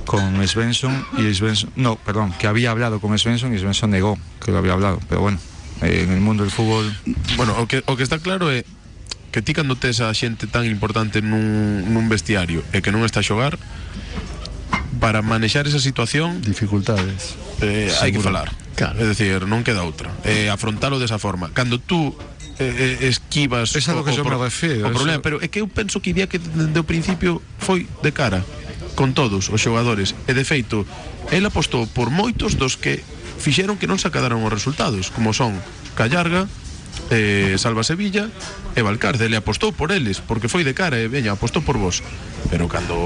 con 0.05 0.45
Svensson 0.47 1.05
y 1.17 1.33
Svensson, 1.33 1.69
no, 1.75 1.95
perdón, 1.97 2.33
que 2.39 2.47
había 2.47 2.71
hablado 2.71 2.99
con 2.99 3.17
Svensson 3.17 3.53
y 3.53 3.59
Svensson 3.59 3.91
negó 3.91 4.17
que 4.43 4.51
lo 4.51 4.57
había 4.59 4.73
hablado. 4.73 4.99
Pero 5.09 5.21
bueno, 5.21 5.39
eh, 5.81 6.03
en 6.03 6.11
el 6.11 6.21
mundo 6.21 6.43
del 6.43 6.51
fútbol 6.51 6.95
Bueno, 7.35 7.55
o 7.59 7.67
que, 7.67 7.83
o 7.85 7.95
que 7.95 8.03
está 8.03 8.19
claro 8.19 8.49
é 8.51 8.63
que 9.31 9.43
ti 9.43 9.51
cando 9.53 9.75
tes 9.75 9.99
a 10.01 10.09
xente 10.15 10.47
tan 10.47 10.63
importante 10.65 11.19
nun, 11.21 11.83
nun 11.91 12.07
vestiario 12.09 12.63
e 12.73 12.79
que 12.81 12.89
non 12.95 13.03
está 13.03 13.19
a 13.19 13.27
xogar 13.27 13.59
para 14.99 15.21
manexar 15.21 15.67
esa 15.67 15.79
situación 15.79 16.41
Dificultades. 16.41 17.35
eh, 17.61 17.91
hai 18.01 18.09
que 18.11 18.19
falar 18.23 18.49
Claro. 18.77 18.97
é 19.01 19.05
dicir, 19.09 19.45
non 19.45 19.61
queda 19.65 19.83
outra 19.85 20.09
eh, 20.25 20.49
afrontalo 20.49 20.97
desa 20.97 21.17
forma 21.21 21.49
cando 21.53 21.77
tú 21.77 22.13
eh, 22.57 22.97
eh, 23.01 23.09
esquivas 23.11 23.73
Es 23.77 23.85
a 23.89 23.93
lo 23.93 24.01
que 24.01 24.13
me 24.17 24.25
refiero, 24.37 24.89
o 24.89 24.93
problema, 24.93 25.21
eso- 25.21 25.25
pero 25.25 25.35
é 25.41 25.47
que 25.51 25.61
eu 25.61 25.67
penso 25.69 26.01
que 26.01 26.13
día 26.17 26.25
que 26.25 26.41
desde 26.41 26.77
o 26.79 26.85
principio 26.87 27.37
foi 27.61 27.85
de 28.01 28.09
cara 28.15 28.41
con 28.97 29.13
todos 29.13 29.53
os 29.53 29.61
xogadores. 29.61 30.17
E 30.25 30.33
de 30.33 30.41
feito 30.41 30.81
el 31.29 31.45
apostou 31.45 31.85
por 31.85 32.09
moitos 32.09 32.57
dos 32.57 32.81
que 32.81 33.05
fixeron 33.37 33.77
que 33.77 33.85
non 33.85 34.01
se 34.01 34.09
resultados 34.49 35.13
como 35.13 35.37
son 35.37 35.53
Callarga 35.93 36.49
eh, 37.13 37.53
Salva 37.61 37.85
Sevilla 37.85 38.33
e 38.73 38.81
Valcarce 38.81 39.29
ele 39.29 39.37
apostou 39.37 39.69
por 39.69 39.93
eles 39.93 40.17
porque 40.17 40.49
foi 40.49 40.65
de 40.65 40.73
cara 40.73 40.97
e 40.97 41.05
veña, 41.05 41.37
por 41.61 41.77
vos. 41.77 42.01
Pero 42.49 42.65
cando 42.65 42.97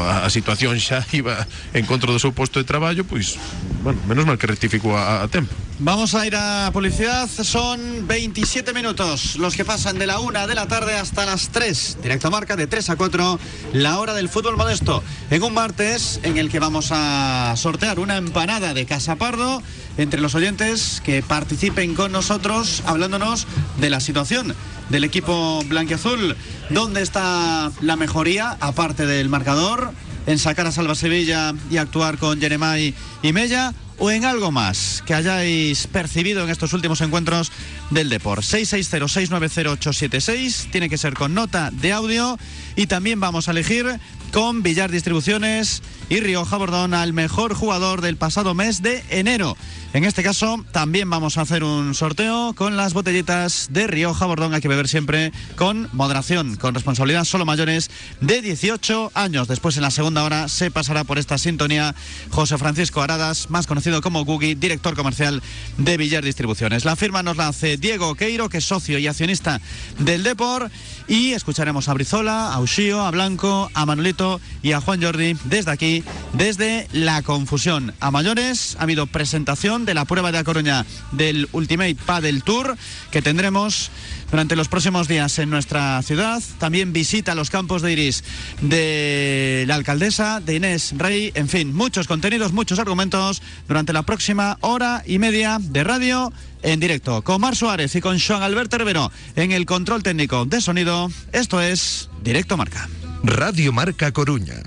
a, 0.00 0.24
a 0.24 0.28
situación 0.32 0.80
xa 0.80 1.04
iba 1.12 1.44
en 1.76 1.84
contra 1.84 2.08
do 2.08 2.18
seu 2.18 2.32
posto 2.32 2.56
de 2.56 2.64
traballo 2.64 3.04
pois, 3.04 3.36
bueno, 3.84 4.00
menos 4.08 4.24
mal 4.24 4.40
que 4.40 4.48
rectificou 4.48 4.96
a, 4.96 5.20
a 5.20 5.28
tempo 5.28 5.52
Vamos 5.84 6.14
a 6.14 6.26
ir 6.26 6.34
a 6.34 6.70
publicidad. 6.72 7.28
Son 7.28 8.08
27 8.08 8.72
minutos 8.72 9.36
los 9.36 9.54
que 9.54 9.66
pasan 9.66 9.98
de 9.98 10.06
la 10.06 10.18
una 10.18 10.46
de 10.46 10.54
la 10.54 10.66
tarde 10.66 10.94
hasta 10.94 11.26
las 11.26 11.50
3. 11.50 11.98
Directo 12.02 12.30
marca 12.30 12.56
de 12.56 12.66
3 12.66 12.88
a 12.88 12.96
4, 12.96 13.38
la 13.74 14.00
hora 14.00 14.14
del 14.14 14.30
fútbol 14.30 14.56
modesto. 14.56 15.02
En 15.30 15.42
un 15.42 15.52
martes 15.52 16.20
en 16.22 16.38
el 16.38 16.48
que 16.48 16.58
vamos 16.58 16.88
a 16.90 17.52
sortear 17.58 17.98
una 17.98 18.16
empanada 18.16 18.72
de 18.72 18.86
Casa 18.86 19.16
Pardo 19.16 19.62
entre 19.98 20.22
los 20.22 20.34
oyentes 20.34 21.02
que 21.04 21.22
participen 21.22 21.94
con 21.94 22.12
nosotros 22.12 22.82
hablándonos 22.86 23.46
de 23.78 23.90
la 23.90 24.00
situación 24.00 24.54
del 24.88 25.04
equipo 25.04 25.62
blanquiazul. 25.66 26.34
¿Dónde 26.70 27.02
está 27.02 27.70
la 27.82 27.96
mejoría, 27.96 28.56
aparte 28.58 29.04
del 29.04 29.28
marcador? 29.28 29.92
En 30.26 30.38
sacar 30.38 30.66
a 30.66 30.72
Salva 30.72 30.94
Sevilla 30.94 31.52
y 31.70 31.76
actuar 31.76 32.16
con 32.18 32.40
Jeremai 32.40 32.94
y 33.22 33.32
Mella 33.32 33.74
o 33.98 34.10
en 34.10 34.24
algo 34.24 34.50
más 34.50 35.04
que 35.06 35.14
hayáis 35.14 35.86
percibido 35.86 36.42
en 36.44 36.50
estos 36.50 36.72
últimos 36.72 37.00
encuentros 37.00 37.52
del 37.90 38.08
Deport. 38.08 38.42
660-690-876 38.42 40.70
tiene 40.70 40.88
que 40.88 40.98
ser 40.98 41.14
con 41.14 41.32
nota 41.34 41.70
de 41.70 41.92
audio 41.92 42.36
y 42.76 42.86
también 42.86 43.20
vamos 43.20 43.46
a 43.48 43.52
elegir 43.52 43.86
con 44.32 44.64
Villar 44.64 44.90
Distribuciones 44.90 45.80
y 46.08 46.18
Rioja 46.20 46.56
Bordón 46.56 46.92
al 46.92 47.12
mejor 47.12 47.54
jugador 47.54 48.00
del 48.00 48.16
pasado 48.16 48.52
mes 48.54 48.82
de 48.82 49.04
enero. 49.10 49.56
En 49.94 50.02
este 50.02 50.24
caso 50.24 50.64
también 50.72 51.08
vamos 51.08 51.38
a 51.38 51.42
hacer 51.42 51.62
un 51.62 51.94
sorteo 51.94 52.52
con 52.56 52.76
las 52.76 52.94
botellitas 52.94 53.68
de 53.70 53.86
Rioja 53.86 54.26
Bordón. 54.26 54.52
Hay 54.52 54.60
que 54.60 54.66
beber 54.66 54.88
siempre 54.88 55.30
con 55.54 55.88
moderación, 55.92 56.56
con 56.56 56.74
responsabilidad, 56.74 57.22
solo 57.22 57.44
mayores 57.44 57.92
de 58.20 58.42
18 58.42 59.12
años. 59.14 59.46
Después 59.46 59.76
en 59.76 59.82
la 59.82 59.92
segunda 59.92 60.24
hora 60.24 60.48
se 60.48 60.72
pasará 60.72 61.04
por 61.04 61.20
esta 61.20 61.38
sintonía 61.38 61.94
José 62.30 62.58
Francisco 62.58 63.02
Aradas, 63.02 63.50
más 63.50 63.68
conocido 63.68 64.02
como 64.02 64.24
Gugi, 64.24 64.56
director 64.56 64.96
comercial 64.96 65.40
de 65.78 65.96
Villar 65.96 66.24
Distribuciones. 66.24 66.84
La 66.84 66.96
firma 66.96 67.22
nos 67.22 67.36
la 67.36 67.46
hace 67.46 67.76
Diego 67.76 68.16
Queiro, 68.16 68.48
que 68.48 68.58
es 68.58 68.64
socio 68.64 68.98
y 68.98 69.06
accionista 69.06 69.60
del 70.00 70.24
Depor. 70.24 70.72
Y 71.06 71.32
escucharemos 71.32 71.88
a 71.88 71.94
Brizola, 71.94 72.52
a 72.52 72.60
Ushio, 72.60 73.02
a 73.02 73.10
Blanco, 73.10 73.70
a 73.74 73.84
Manolito 73.84 74.40
y 74.62 74.72
a 74.72 74.80
Juan 74.80 75.02
Jordi 75.02 75.36
desde 75.44 75.70
aquí, 75.70 76.02
desde 76.32 76.88
la 76.92 77.22
confusión. 77.22 77.92
A 78.00 78.10
mayores 78.10 78.76
ha 78.78 78.84
habido 78.84 79.06
presentación 79.06 79.84
de 79.84 79.94
la 79.94 80.06
prueba 80.06 80.32
de 80.32 80.38
A 80.38 80.44
Coruña 80.44 80.86
del 81.12 81.48
Ultimate 81.52 81.96
Paddle 82.06 82.40
Tour 82.40 82.76
que 83.10 83.20
tendremos 83.20 83.90
durante 84.30 84.56
los 84.56 84.68
próximos 84.68 85.06
días 85.06 85.38
en 85.38 85.50
nuestra 85.50 86.00
ciudad. 86.02 86.42
También 86.58 86.92
visita 86.92 87.34
los 87.34 87.50
campos 87.50 87.82
de 87.82 87.92
Iris 87.92 88.24
de 88.62 89.64
la 89.68 89.74
alcaldesa, 89.74 90.40
de 90.40 90.56
Inés 90.56 90.94
Rey. 90.96 91.32
En 91.34 91.48
fin, 91.48 91.74
muchos 91.74 92.06
contenidos, 92.08 92.52
muchos 92.52 92.78
argumentos 92.78 93.42
durante 93.68 93.92
la 93.92 94.02
próxima 94.02 94.56
hora 94.60 95.02
y 95.06 95.18
media 95.18 95.58
de 95.60 95.84
radio 95.84 96.32
en 96.64 96.80
directo 96.80 97.22
con 97.22 97.40
Mar 97.40 97.54
Suárez 97.54 97.94
y 97.94 98.00
con 98.00 98.18
Joan 98.18 98.42
Alberto 98.42 98.78
Rivero 98.78 99.12
en 99.36 99.52
el 99.52 99.66
control 99.66 100.02
técnico 100.02 100.44
de 100.46 100.60
sonido. 100.60 101.10
Esto 101.32 101.60
es 101.60 102.10
Directo 102.22 102.56
Marca. 102.56 102.88
Radio 103.24 103.72
Marca 103.72 104.12
Coruña. 104.12 104.62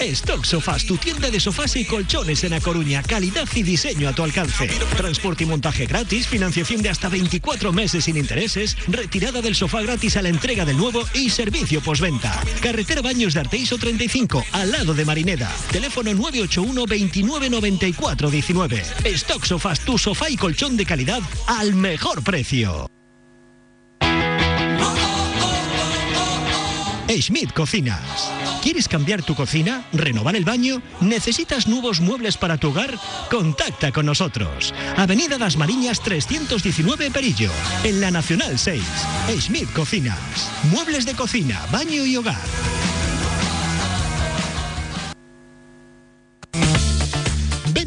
Stock 0.00 0.44
Sofás, 0.44 0.84
tu 0.84 0.96
tienda 0.98 1.30
de 1.30 1.40
sofás 1.40 1.74
y 1.74 1.84
colchones 1.84 2.44
en 2.44 2.52
A 2.52 2.60
Coruña. 2.60 3.02
Calidad 3.02 3.48
y 3.56 3.64
diseño 3.64 4.08
a 4.08 4.12
tu 4.12 4.22
alcance. 4.22 4.68
Transporte 4.96 5.42
y 5.42 5.46
montaje 5.48 5.86
gratis, 5.86 6.28
financiación 6.28 6.80
de 6.80 6.90
hasta 6.90 7.08
24 7.08 7.72
meses 7.72 8.04
sin 8.04 8.16
intereses, 8.16 8.76
retirada 8.86 9.42
del 9.42 9.56
sofá 9.56 9.82
gratis 9.82 10.16
a 10.16 10.22
la 10.22 10.28
entrega 10.28 10.64
del 10.64 10.76
nuevo 10.76 11.02
y 11.12 11.30
servicio 11.30 11.80
postventa. 11.80 12.40
Carretera 12.60 13.02
Baños 13.02 13.34
de 13.34 13.40
Arteiso 13.40 13.76
35, 13.78 14.44
al 14.52 14.70
lado 14.70 14.94
de 14.94 15.04
Marineda. 15.04 15.50
Teléfono 15.72 16.14
981 16.14 16.86
29 16.86 17.50
94 17.50 18.30
19. 18.30 18.82
Stock 19.06 19.44
Sofás, 19.44 19.80
tu 19.80 19.98
sofá 19.98 20.30
y 20.30 20.36
colchón 20.36 20.76
de 20.76 20.86
calidad 20.86 21.20
al 21.48 21.74
mejor 21.74 22.22
precio. 22.22 22.88
Schmidt 27.20 27.52
Cocinas. 27.52 28.30
¿Quieres 28.62 28.88
cambiar 28.88 29.22
tu 29.22 29.34
cocina? 29.34 29.84
¿Renovar 29.92 30.36
el 30.36 30.44
baño? 30.44 30.80
¿Necesitas 31.00 31.66
nuevos 31.66 32.00
muebles 32.00 32.36
para 32.36 32.56
tu 32.56 32.70
hogar? 32.70 32.98
Contacta 33.30 33.92
con 33.92 34.06
nosotros. 34.06 34.72
Avenida 34.96 35.38
Las 35.38 35.56
Mariñas 35.56 36.00
319 36.00 37.10
Perillo, 37.10 37.50
en 37.84 38.00
la 38.00 38.10
Nacional 38.10 38.58
6. 38.58 38.82
Schmidt 39.38 39.72
Cocinas. 39.72 40.50
Muebles 40.70 41.04
de 41.04 41.14
cocina, 41.14 41.60
baño 41.70 42.06
y 42.06 42.16
hogar. 42.16 42.40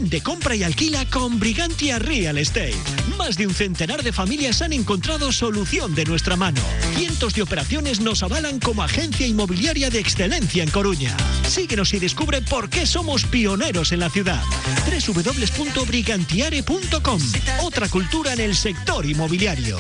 Vende, 0.06 0.22
compra 0.22 0.56
y 0.56 0.62
alquila 0.62 1.10
con 1.10 1.40
Brigantia 1.40 1.98
Real 1.98 2.38
Estate. 2.38 2.76
Más 3.18 3.38
de 3.38 3.48
un 3.48 3.56
centenar 3.56 4.04
de 4.04 4.14
familias 4.14 4.62
han 4.62 4.72
encontrado 4.72 5.32
solución 5.32 5.96
de 5.96 6.06
nuestra 6.06 6.36
mano. 6.36 6.62
Cientos 6.96 7.34
de 7.34 7.42
operaciones 7.42 8.02
nos 8.02 8.22
avalan 8.22 8.60
como 8.60 8.84
agencia 8.84 9.26
inmobiliaria 9.26 9.90
de 9.90 9.98
excelencia 9.98 10.62
en 10.62 10.70
Coruña. 10.70 11.18
Síguenos 11.48 11.92
y 11.96 12.00
descubre 12.00 12.44
por 12.44 12.70
qué 12.70 12.86
somos 12.86 13.26
pioneros 13.26 13.92
en 13.94 14.02
la 14.02 14.12
ciudad. 14.12 14.44
www.brigantiare.com. 14.86 17.20
Otra 17.64 17.90
cultura 17.90 18.34
en 18.34 18.42
el 18.42 18.56
sector 18.56 19.08
inmobiliario. 19.08 19.80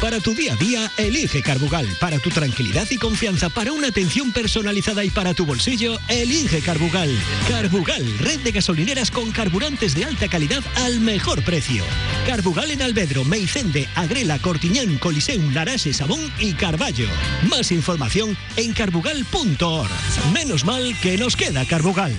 Para 0.00 0.20
tu 0.20 0.34
día 0.34 0.52
a 0.52 0.56
día, 0.56 0.92
elige 0.98 1.42
Carbugal. 1.42 1.86
Para 1.98 2.18
tu 2.18 2.28
tranquilidad 2.30 2.86
y 2.90 2.96
confianza, 2.96 3.48
para 3.48 3.72
una 3.72 3.88
atención 3.88 4.30
personalizada 4.30 5.04
y 5.04 5.10
para 5.10 5.34
tu 5.34 5.46
bolsillo, 5.46 5.98
elige 6.08 6.60
Carbugal. 6.60 7.10
Carbugal, 7.48 8.04
red 8.18 8.40
de 8.40 8.52
gasolineras 8.52 9.10
con 9.10 9.32
carburantes 9.32 9.94
de 9.94 10.04
alta 10.04 10.28
calidad 10.28 10.62
al 10.76 11.00
mejor 11.00 11.42
precio. 11.42 11.82
Carbugal 12.26 12.70
en 12.70 12.82
Albedro, 12.82 13.24
Meicende, 13.24 13.88
Agrela, 13.94 14.38
Cortiñán, 14.38 14.98
Coliseum, 14.98 15.52
Narase, 15.52 15.92
Sabón 15.92 16.20
y 16.38 16.52
Carballo. 16.52 17.08
Más 17.48 17.72
información 17.72 18.36
en 18.56 18.72
carbugal.org. 18.72 19.90
Menos 20.32 20.64
mal 20.64 20.94
que 21.00 21.16
nos 21.16 21.36
queda 21.36 21.64
Carbugal. 21.64 22.14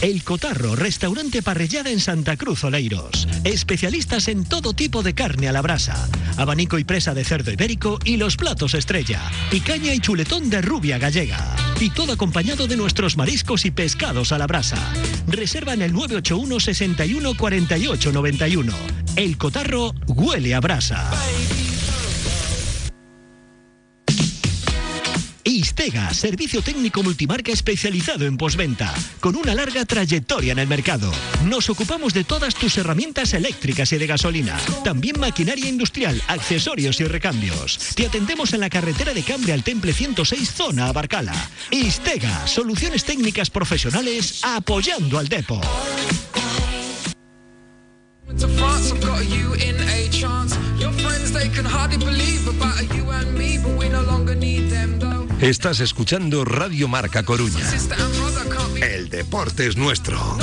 El 0.00 0.22
Cotarro, 0.22 0.76
restaurante 0.76 1.42
parrillada 1.42 1.90
en 1.90 1.98
Santa 1.98 2.36
Cruz 2.36 2.62
Oleiros. 2.62 3.26
Especialistas 3.42 4.28
en 4.28 4.44
todo 4.44 4.72
tipo 4.72 5.02
de 5.02 5.12
carne 5.12 5.48
a 5.48 5.52
la 5.52 5.60
brasa. 5.60 6.08
Abanico 6.36 6.78
y 6.78 6.84
presa 6.84 7.14
de 7.14 7.24
cerdo 7.24 7.50
ibérico 7.50 7.98
y 8.04 8.16
los 8.16 8.36
platos 8.36 8.74
estrella. 8.74 9.20
Picaña 9.50 9.92
y 9.92 9.98
chuletón 9.98 10.50
de 10.50 10.62
rubia 10.62 10.98
gallega. 10.98 11.56
Y 11.80 11.90
todo 11.90 12.12
acompañado 12.12 12.68
de 12.68 12.76
nuestros 12.76 13.16
mariscos 13.16 13.64
y 13.64 13.72
pescados 13.72 14.30
a 14.30 14.38
la 14.38 14.46
brasa. 14.46 14.78
Reserva 15.26 15.74
en 15.74 15.82
el 15.82 15.92
981 15.92 16.60
61 16.60 17.36
48 17.36 18.12
91. 18.12 18.72
El 19.16 19.36
Cotarro 19.36 19.94
huele 20.06 20.54
a 20.54 20.60
brasa. 20.60 21.10
Istega, 25.48 26.12
servicio 26.12 26.60
técnico 26.60 27.02
multimarca 27.02 27.50
especializado 27.50 28.26
en 28.26 28.36
postventa, 28.36 28.94
con 29.18 29.34
una 29.34 29.54
larga 29.54 29.86
trayectoria 29.86 30.52
en 30.52 30.58
el 30.58 30.68
mercado. 30.68 31.10
Nos 31.46 31.70
ocupamos 31.70 32.12
de 32.12 32.22
todas 32.22 32.54
tus 32.54 32.76
herramientas 32.76 33.32
eléctricas 33.32 33.90
y 33.92 33.96
de 33.96 34.06
gasolina. 34.06 34.58
También 34.84 35.18
maquinaria 35.18 35.66
industrial, 35.66 36.22
accesorios 36.28 37.00
y 37.00 37.04
recambios. 37.04 37.78
Te 37.94 38.06
atendemos 38.06 38.52
en 38.52 38.60
la 38.60 38.68
carretera 38.68 39.14
de 39.14 39.22
Cambre 39.22 39.54
al 39.54 39.64
Temple 39.64 39.94
106, 39.94 40.52
zona 40.52 40.88
Abarcala. 40.88 41.34
Istega, 41.70 42.46
soluciones 42.46 43.04
técnicas 43.04 43.48
profesionales 43.48 44.40
apoyando 44.44 45.18
al 45.18 45.28
depo. 45.28 45.62
Estás 55.40 55.80
escuchando 55.80 56.44
Radio 56.44 56.88
Marca 56.88 57.22
Coruña. 57.22 57.64
El 58.80 59.08
deporte 59.08 59.66
es 59.66 59.76
nuestro. 59.76 60.36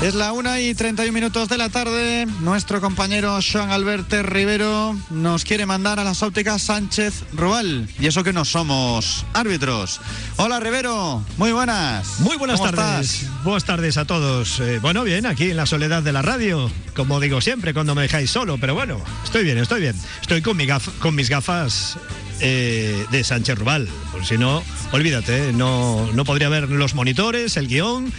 Es 0.00 0.14
la 0.14 0.32
una 0.32 0.60
y 0.60 0.74
31 0.74 1.12
minutos 1.12 1.48
de 1.48 1.58
la 1.58 1.70
tarde. 1.70 2.24
Nuestro 2.40 2.80
compañero 2.80 3.36
Joan 3.42 3.70
Alberto 3.72 4.22
Rivero 4.22 4.96
nos 5.10 5.44
quiere 5.44 5.66
mandar 5.66 5.98
a 5.98 6.04
las 6.04 6.22
ópticas 6.22 6.62
Sánchez 6.62 7.24
Rual. 7.32 7.88
Y 7.98 8.06
eso 8.06 8.22
que 8.22 8.32
no 8.32 8.44
somos 8.44 9.26
árbitros. 9.34 10.00
Hola 10.36 10.60
Rivero, 10.60 11.24
muy 11.36 11.50
buenas. 11.50 12.20
Muy 12.20 12.36
buenas 12.36 12.60
¿Cómo 12.60 12.70
tardes. 12.72 13.22
estás? 13.22 13.42
Buenas 13.42 13.64
tardes 13.64 13.96
a 13.96 14.04
todos. 14.04 14.60
Eh, 14.60 14.78
bueno, 14.80 15.02
bien, 15.02 15.26
aquí 15.26 15.50
en 15.50 15.56
la 15.56 15.66
soledad 15.66 16.04
de 16.04 16.12
la 16.12 16.22
radio, 16.22 16.70
como 16.94 17.18
digo 17.18 17.40
siempre 17.40 17.74
cuando 17.74 17.96
me 17.96 18.02
dejáis 18.02 18.30
solo, 18.30 18.56
pero 18.56 18.74
bueno, 18.74 19.00
estoy 19.24 19.42
bien, 19.42 19.58
estoy 19.58 19.80
bien. 19.80 19.96
Estoy 20.20 20.42
con, 20.42 20.56
mi 20.56 20.64
gaf- 20.66 20.96
con 21.00 21.16
mis 21.16 21.28
gafas 21.28 21.98
eh, 22.38 23.04
de 23.10 23.24
Sánchez 23.24 23.58
Rubal, 23.58 23.88
por 24.12 24.24
si 24.24 24.38
no, 24.38 24.62
olvídate, 24.92 25.52
no, 25.54 26.08
no 26.14 26.24
podría 26.24 26.48
ver 26.48 26.68
los 26.70 26.94
monitores, 26.94 27.56
el 27.56 27.66
guion. 27.66 28.12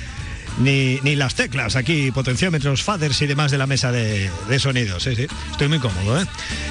Ni, 0.57 0.99
ni 1.03 1.15
las 1.15 1.35
teclas 1.35 1.75
aquí, 1.75 2.12
potenciómetros, 2.12 2.83
faders 2.83 3.21
y 3.21 3.27
demás 3.27 3.51
de 3.51 3.57
la 3.57 3.67
mesa 3.67 3.91
de, 3.91 4.29
de 4.49 4.59
sonido. 4.59 4.99
Sí, 4.99 5.15
sí, 5.15 5.27
estoy 5.51 5.67
muy 5.69 5.79
cómodo. 5.79 6.21
¿eh? 6.21 6.25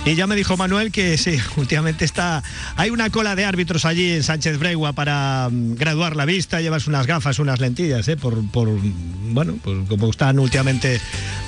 Y 0.05 0.15
ya 0.15 0.27
me 0.27 0.37
dijo 0.37 0.57
Manuel 0.57 0.93
que 0.93 1.17
sí, 1.17 1.39
últimamente 1.57 2.05
está. 2.05 2.43
Hay 2.77 2.91
una 2.91 3.09
cola 3.11 3.35
de 3.35 3.45
árbitros 3.45 3.85
allí 3.85 4.13
en 4.13 4.23
Sánchez 4.23 4.59
Bregua 4.59 4.93
para 4.93 5.49
mm, 5.51 5.77
graduar 5.77 6.17
la 6.17 6.27
vista, 6.27 6.61
llevas 6.61 6.87
unas 6.87 7.07
gafas, 7.07 7.39
unas 7.39 7.61
lentillas, 7.61 8.07
¿eh? 8.09 8.17
por, 8.17 8.47
por 8.51 8.69
bueno, 9.31 9.59
pues 9.63 9.77
como 9.89 10.11
están 10.11 10.39
últimamente 10.39 11.01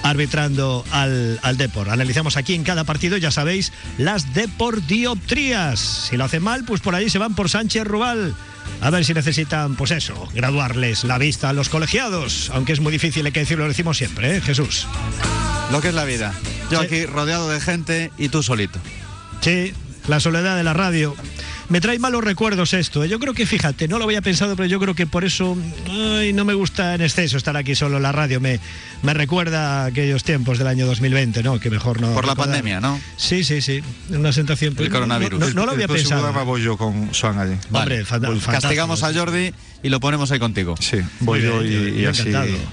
arbitrando 0.02 0.84
al, 0.90 1.38
al 1.42 1.56
Depor. 1.56 1.90
Analizamos 1.90 2.36
aquí 2.36 2.54
en 2.54 2.64
cada 2.64 2.84
partido, 2.84 3.16
ya 3.16 3.30
sabéis, 3.30 3.72
las 3.98 4.32
Depordioptrías. 4.34 6.08
Si 6.10 6.16
lo 6.16 6.24
hacen 6.24 6.42
mal, 6.42 6.64
pues 6.64 6.80
por 6.80 6.94
allí 6.94 7.10
se 7.10 7.18
van 7.18 7.34
por 7.34 7.48
Sánchez 7.48 7.84
Rubal. 7.84 8.34
A 8.80 8.90
ver 8.90 9.04
si 9.04 9.12
necesitan, 9.14 9.76
pues 9.76 9.90
eso, 9.90 10.28
graduarles 10.34 11.04
la 11.04 11.18
vista 11.18 11.50
a 11.50 11.52
los 11.52 11.68
colegiados, 11.68 12.50
aunque 12.54 12.72
es 12.72 12.80
muy 12.80 12.92
difícil, 12.92 13.26
hay 13.26 13.32
que 13.32 13.40
decirlo, 13.40 13.64
lo 13.64 13.68
decimos 13.68 13.98
siempre, 13.98 14.36
¿eh, 14.36 14.40
Jesús? 14.40 14.86
Lo 15.70 15.80
que 15.80 15.88
es 15.88 15.94
la 15.94 16.04
vida. 16.04 16.34
Yo 16.70 16.80
Sí. 16.80 16.86
aquí 16.86 17.06
rodeado 17.06 17.48
de 17.50 17.60
gente 17.60 18.10
y 18.18 18.28
tú 18.30 18.42
solito. 18.42 18.78
Sí, 19.42 19.72
la 20.08 20.18
soledad 20.20 20.56
de 20.56 20.64
la 20.64 20.72
radio. 20.72 21.14
Me 21.70 21.80
trae 21.80 21.98
malos 22.00 22.22
recuerdos 22.24 22.74
esto. 22.74 23.04
¿eh? 23.04 23.08
Yo 23.08 23.18
creo 23.20 23.32
que, 23.32 23.46
fíjate, 23.46 23.86
no 23.88 23.98
lo 23.98 24.04
había 24.04 24.20
pensado, 24.20 24.56
pero 24.56 24.66
yo 24.66 24.80
creo 24.80 24.94
que 24.94 25.06
por 25.06 25.24
eso 25.24 25.56
ay, 25.88 26.32
no 26.32 26.44
me 26.44 26.52
gusta 26.54 26.94
en 26.96 27.00
exceso 27.00 27.36
estar 27.36 27.56
aquí 27.56 27.74
solo 27.76 27.96
en 27.98 28.02
la 28.02 28.10
radio. 28.12 28.40
Me, 28.40 28.58
me 29.02 29.14
recuerda 29.14 29.84
a 29.84 29.86
aquellos 29.86 30.24
tiempos 30.24 30.58
del 30.58 30.66
año 30.66 30.84
2020, 30.86 31.42
¿no? 31.44 31.60
Que 31.60 31.70
mejor 31.70 32.00
no. 32.00 32.12
Por 32.12 32.26
la 32.26 32.34
pandemia, 32.34 32.80
¿no? 32.80 33.00
Sí, 33.16 33.44
sí, 33.44 33.62
sí. 33.62 33.80
Una 34.10 34.32
sensación. 34.32 34.74
pues, 34.74 34.86
El 34.88 34.92
no- 34.92 34.98
coronavirus. 34.98 35.38
No, 35.40 35.50
no 35.50 35.66
lo 35.66 35.72
había 35.72 35.84
el 35.86 35.90
pensado. 35.92 36.32
voy 36.44 36.62
yo 36.62 36.76
con 36.76 37.12
Joan 37.14 37.38
allí. 37.38 37.54
Hombre, 37.72 38.04
fanta- 38.04 38.26
Pues 38.26 38.42
fantástico. 38.42 38.50
castigamos 38.50 39.02
a 39.04 39.14
Jordi 39.14 39.52
y 39.82 39.88
lo 39.88 40.00
ponemos 40.00 40.30
ahí 40.30 40.38
contigo. 40.38 40.74
Sí, 40.80 40.98
voy 41.20 41.42
yo 41.42 41.60
bien, 41.60 41.72
y, 41.72 41.74
yo- 41.74 41.88
y 41.98 42.02
yo 42.02 42.10
así 42.10 42.32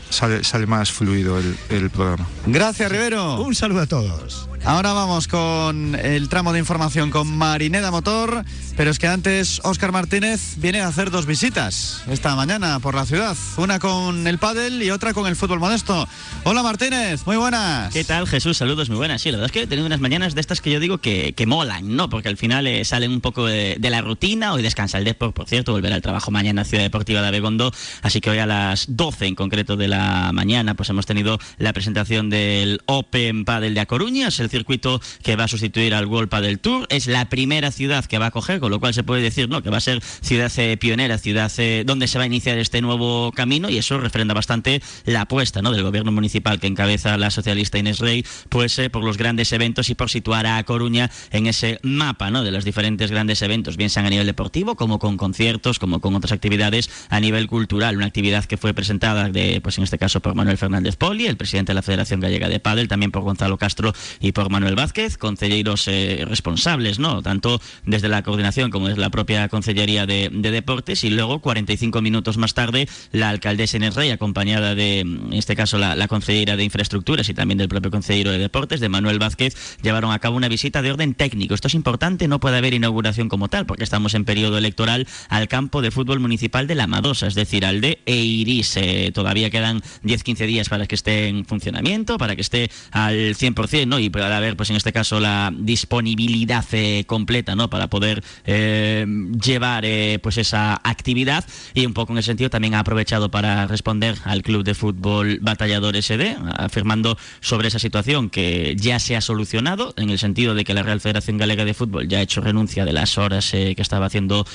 sale, 0.09 0.43
sale 0.43 0.65
más 0.65 0.91
fluido 0.91 1.37
el, 1.39 1.55
el 1.69 1.89
programa. 1.89 2.27
Gracias, 2.45 2.91
Rivero. 2.91 3.41
Un 3.41 3.55
saludo 3.55 3.81
a 3.81 3.85
todos. 3.87 4.49
Ahora 4.65 4.91
vamos 4.91 5.27
con 5.27 5.95
el 5.95 6.27
tramo 6.29 6.51
de 6.51 6.59
información 6.59 7.09
con 7.11 7.27
Marineda 7.37 7.89
Motor, 7.91 8.43
pero 8.75 8.91
es 8.91 8.99
que 8.99 9.07
antes 9.07 9.61
Óscar 9.63 9.91
Martínez 9.93 10.55
viene 10.57 10.81
a 10.81 10.87
hacer 10.87 11.09
dos 11.11 11.25
visitas 11.25 12.01
esta 12.09 12.35
mañana 12.35 12.79
por 12.79 12.93
la 12.95 13.05
ciudad, 13.05 13.37
una 13.57 13.79
con 13.79 14.27
el 14.27 14.39
pádel 14.39 14.81
y 14.83 14.89
otra 14.89 15.13
con 15.13 15.27
el 15.27 15.35
fútbol 15.37 15.59
modesto. 15.59 16.07
Hola 16.43 16.63
Martínez, 16.63 17.21
muy 17.25 17.37
buenas. 17.37 17.93
¿Qué 17.93 18.03
tal, 18.03 18.27
Jesús? 18.27 18.57
Saludos, 18.57 18.89
muy 18.89 18.97
buenas. 18.97 19.21
Sí, 19.21 19.29
la 19.31 19.37
verdad 19.37 19.45
es 19.45 19.51
que 19.53 19.61
he 19.61 19.67
tenido 19.67 19.85
unas 19.85 20.01
mañanas 20.01 20.33
de 20.35 20.41
estas 20.41 20.59
que 20.59 20.71
yo 20.71 20.79
digo 20.81 20.97
que, 20.97 21.33
que 21.33 21.45
molan, 21.45 21.95
¿no? 21.95 22.09
Porque 22.09 22.27
al 22.27 22.37
final 22.37 22.67
eh, 22.67 22.83
salen 22.83 23.11
un 23.11 23.21
poco 23.21 23.45
de, 23.45 23.77
de 23.79 23.89
la 23.89 24.01
rutina. 24.01 24.51
Hoy 24.53 24.63
descansa 24.63 24.97
el 24.97 25.05
Depor, 25.05 25.33
por 25.33 25.47
cierto, 25.47 25.71
volverá 25.71 25.95
al 25.95 26.01
trabajo 26.01 26.31
mañana 26.31 26.63
en 26.63 26.67
Ciudad 26.67 26.83
De 27.05 27.17
Abegondo. 27.17 27.71
Así 28.01 28.21
que 28.21 28.29
hoy 28.29 28.39
a 28.39 28.45
las 28.45 28.85
12 28.89 29.27
en 29.27 29.35
concreto 29.35 29.77
de 29.77 29.87
la 29.87 30.31
mañana, 30.33 30.73
pues 30.73 30.89
hemos 30.89 31.05
tenido 31.05 31.39
la 31.57 31.71
presentación 31.71 32.29
del 32.29 32.81
Open 32.85 33.45
Padel 33.45 33.73
de 33.73 33.79
A 33.81 33.85
Coruña. 33.85 34.27
Es 34.27 34.39
el 34.39 34.49
circuito 34.49 34.99
que 35.23 35.35
va 35.35 35.45
a 35.45 35.47
sustituir 35.47 35.93
al 35.93 36.05
World 36.05 36.29
Padel 36.29 36.59
Tour. 36.59 36.87
Es 36.89 37.07
la 37.07 37.29
primera 37.29 37.71
ciudad 37.71 38.05
que 38.05 38.17
va 38.17 38.27
a 38.27 38.31
coger, 38.31 38.59
con 38.59 38.71
lo 38.71 38.79
cual 38.79 38.93
se 38.93 39.03
puede 39.03 39.21
decir, 39.21 39.47
¿no? 39.47 39.61
Que 39.61 39.69
va 39.69 39.77
a 39.77 39.81
ser 39.81 40.01
ciudad 40.01 40.51
eh, 40.57 40.75
pionera, 40.77 41.17
ciudad 41.17 41.51
eh, 41.57 41.83
donde 41.85 42.07
se 42.07 42.17
va 42.17 42.23
a 42.23 42.27
iniciar 42.27 42.57
este 42.57 42.81
nuevo 42.81 43.31
camino 43.31 43.69
y 43.69 43.77
eso 43.77 43.99
refrenda 43.99 44.33
bastante 44.33 44.81
la 45.05 45.21
apuesta, 45.21 45.61
¿no? 45.61 45.71
Del 45.71 45.83
gobierno 45.83 46.11
municipal 46.11 46.59
que 46.59 46.67
encabeza 46.67 47.17
la 47.17 47.29
socialista 47.29 47.77
Inés 47.77 47.99
Rey, 47.99 48.25
pues 48.49 48.77
eh, 48.79 48.89
por 48.89 49.03
los 49.03 49.17
grandes 49.17 49.51
eventos 49.53 49.89
y 49.89 49.95
por 49.95 50.09
situar 50.09 50.45
a 50.45 50.63
Coruña 50.63 51.09
en 51.31 51.47
ese 51.47 51.79
mapa, 51.83 52.31
¿no? 52.31 52.43
De 52.43 52.51
los 52.51 52.65
diferentes 52.65 53.11
grandes 53.11 53.41
eventos, 53.41 53.77
bien 53.77 53.89
sean 53.89 54.05
a 54.05 54.09
nivel 54.09 54.25
deportivo, 54.25 54.75
como 54.75 54.99
con 54.99 55.17
conciertos, 55.17 55.79
como 55.79 55.99
con 55.99 56.15
otras 56.15 56.31
actividades 56.31 56.86
a 57.09 57.19
nivel 57.19 57.47
cultural. 57.47 57.97
Una 57.97 58.05
actividad 58.05 58.45
que 58.45 58.57
fue 58.57 58.73
presentada, 58.73 59.29
de, 59.29 59.61
pues 59.61 59.77
en 59.77 59.83
este 59.83 59.97
caso 59.97 60.19
por 60.19 60.35
Manuel 60.35 60.57
Fernández 60.57 60.95
Poli, 60.95 61.27
el 61.27 61.37
presidente 61.37 61.71
de 61.71 61.75
la 61.75 61.81
Federación 61.81 62.19
Gallega 62.19 62.49
de 62.49 62.59
Padel, 62.59 62.87
también 62.87 63.11
por 63.11 63.23
Gonzalo 63.23 63.57
Castro 63.57 63.93
y 64.19 64.31
por 64.31 64.49
Manuel 64.49 64.75
Vázquez, 64.75 65.17
concelleiros 65.17 65.87
eh, 65.87 66.23
responsables, 66.27 66.99
¿no? 66.99 67.21
Tanto 67.21 67.61
desde 67.85 68.09
la 68.09 68.23
coordinación 68.23 68.71
como 68.71 68.87
desde 68.87 69.01
la 69.01 69.09
propia 69.09 69.47
Concellería 69.49 70.05
de, 70.05 70.29
de 70.31 70.51
Deportes 70.51 71.03
y 71.03 71.09
luego 71.09 71.39
45 71.39 72.01
minutos 72.01 72.37
más 72.37 72.53
tarde 72.53 72.87
la 73.11 73.29
alcaldesa 73.29 73.77
Inés 73.77 73.95
Rey, 73.95 74.11
acompañada 74.11 74.75
de, 74.75 74.99
en 74.99 75.33
este 75.33 75.55
caso, 75.55 75.77
la, 75.77 75.95
la 75.95 76.07
de 76.27 76.63
Infraestructuras 76.63 77.29
y 77.29 77.33
también 77.33 77.57
del 77.57 77.69
propio 77.69 77.91
concejero 77.91 78.31
de 78.31 78.37
Deportes, 78.37 78.79
de 78.79 78.89
Manuel 78.89 79.19
Vázquez, 79.19 79.77
llevaron 79.81 80.11
a 80.11 80.19
cabo 80.19 80.35
una 80.35 80.47
visita 80.47 80.81
de 80.81 80.91
orden 80.91 81.13
técnico. 81.13 81.53
Esto 81.53 81.67
es 81.67 81.73
importante, 81.73 82.27
no 82.27 82.39
puede 82.39 82.57
haber 82.57 82.73
inauguración 82.73 83.29
como 83.29 83.47
tal, 83.47 83.65
porque 83.65 83.83
estamos 83.83 84.13
en 84.13 84.25
periodo 84.25 84.57
electoral 84.57 85.07
al 85.29 85.47
campo 85.47 85.81
de 85.81 85.91
fútbol 85.91 86.19
municipal 86.19 86.67
de 86.67 86.75
La 86.77 86.87
Madosa, 86.87 87.27
es 87.27 87.35
decir, 87.35 87.65
al 87.65 87.81
de 87.81 87.99
Eiris. 88.05 88.77
Eh, 88.77 89.11
todavía 89.13 89.49
quedan 89.49 89.81
10-15 90.03 90.45
días 90.45 90.69
para 90.69 90.87
que 90.87 90.95
esté 90.95 91.27
en 91.27 91.45
funcionamiento, 91.45 92.17
para 92.17 92.35
que 92.35 92.41
esté 92.41 92.69
al 92.91 93.35
100%, 93.35 93.87
¿no? 93.87 93.99
Y 93.99 94.09
pueda 94.09 94.35
haber, 94.35 94.55
pues 94.55 94.69
en 94.69 94.75
este 94.75 94.93
caso, 94.93 95.19
la 95.19 95.53
disponibilidad 95.57 96.65
eh, 96.71 97.03
completa, 97.07 97.55
¿no? 97.55 97.69
Para 97.69 97.87
poder 97.87 98.23
eh, 98.45 99.05
llevar, 99.43 99.85
eh, 99.85 100.19
pues 100.21 100.37
esa 100.37 100.79
actividad 100.83 101.45
y 101.73 101.85
un 101.85 101.93
poco 101.93 102.13
en 102.13 102.19
ese 102.19 102.27
sentido 102.27 102.49
también 102.49 102.75
ha 102.75 102.79
aprovechado 102.79 103.29
para 103.31 103.67
responder 103.67 104.15
al 104.23 104.43
club 104.43 104.63
de 104.63 104.73
fútbol 104.75 105.39
Batallador 105.41 105.95
SD, 105.95 106.37
afirmando 106.57 107.17
sobre 107.41 107.67
esa 107.67 107.79
situación 107.79 108.29
que 108.29 108.75
ya 108.77 108.99
se 108.99 109.15
ha 109.15 109.21
solucionado 109.21 109.93
en 109.97 110.09
el 110.09 110.19
sentido 110.19 110.55
de 110.55 110.63
que 110.63 110.73
la 110.73 110.83
Real 110.83 111.01
Federación 111.01 111.37
Galega 111.37 111.65
de 111.65 111.73
Fútbol 111.73 112.07
ya 112.07 112.19
ha 112.19 112.21
hecho 112.21 112.41
renuncia 112.41 112.85
de 112.85 112.93
las 112.93 113.17
horas 113.17 113.51
que 113.51 113.75
estaba 113.77 114.05
haciendo 114.05 114.45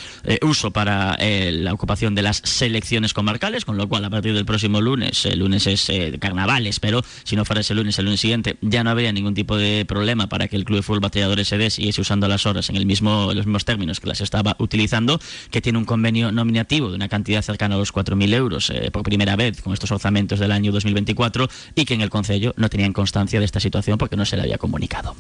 uso 0.43 0.71
para 0.71 1.17
la 1.19 1.73
ocupación 1.73 2.12
de 2.15 2.23
las 2.23 2.43
selecciones 2.45 3.13
comarcales, 3.13 3.65
con 3.65 3.77
lo 3.77 3.89
cual 3.89 4.05
a 4.05 4.11
partir 4.11 4.35
del 4.35 4.45
próximo 4.45 4.81
lunes, 4.81 5.27
el 5.27 5.41
lunes 5.41 5.67
es 5.67 5.89
eh, 5.89 6.17
carnavales, 6.19 6.81
pero 6.81 7.03
si 7.25 7.37
no 7.37 7.45
fuera 7.45 7.61
ese 7.61 7.75
lunes, 7.75 7.99
el 7.99 8.07
lunes 8.07 8.21
siguiente, 8.21 8.57
ya 8.61 8.85
no 8.85 8.91
habría 8.91 9.13
ningún 9.13 9.35
tipo 9.35 9.57
de 9.57 9.85
problema 9.87 10.29
para 10.29 10.49
que 10.49 10.57
el 10.57 10.65
club 10.65 10.79
de 10.79 10.83
fútbol 10.83 11.01
Batallador 11.01 11.45
SD 11.45 11.71
siguiese 11.71 12.01
usando 12.01 12.29
las 12.29 12.47
horas 12.47 12.71
en 12.71 12.77
el 12.77 12.87
mismo, 12.87 13.33
los 13.35 13.47
mismos 13.47 13.65
términos 13.65 14.01
que 14.01 14.07
las 14.07 14.21
estaba 14.21 14.57
utilizando, 14.59 15.21
que 15.51 15.61
tiene 15.61 15.79
un 15.79 15.85
convenio 15.85 16.33
nominativo 16.33 16.91
de 16.91 16.97
una 16.97 17.09
cantidad 17.09 17.43
cercana 17.43 17.75
a 17.75 17.79
los 17.79 17.93
4.000 17.93 18.35
euros 18.35 18.71
eh, 18.71 18.91
por 18.91 19.03
primera 19.03 19.37
vez 19.37 19.63
con 19.63 19.73
estos 19.73 19.91
orzamentos 19.91 20.39
del 20.39 20.53
año 20.53 20.73
2024 20.73 21.49
y 21.75 21.85
que 21.85 21.95
en 21.95 22.01
el 22.01 22.11
Concello 22.11 22.55
no 22.57 22.69
tenían 22.69 22.93
constancia 22.93 23.39
de 23.39 23.45
esta 23.45 23.61
situación 23.61 23.99
porque 23.99 24.17
no 24.17 24.25
se 24.25 24.37
le 24.37 24.43
había 24.43 24.59
comunicado. 24.59 25.15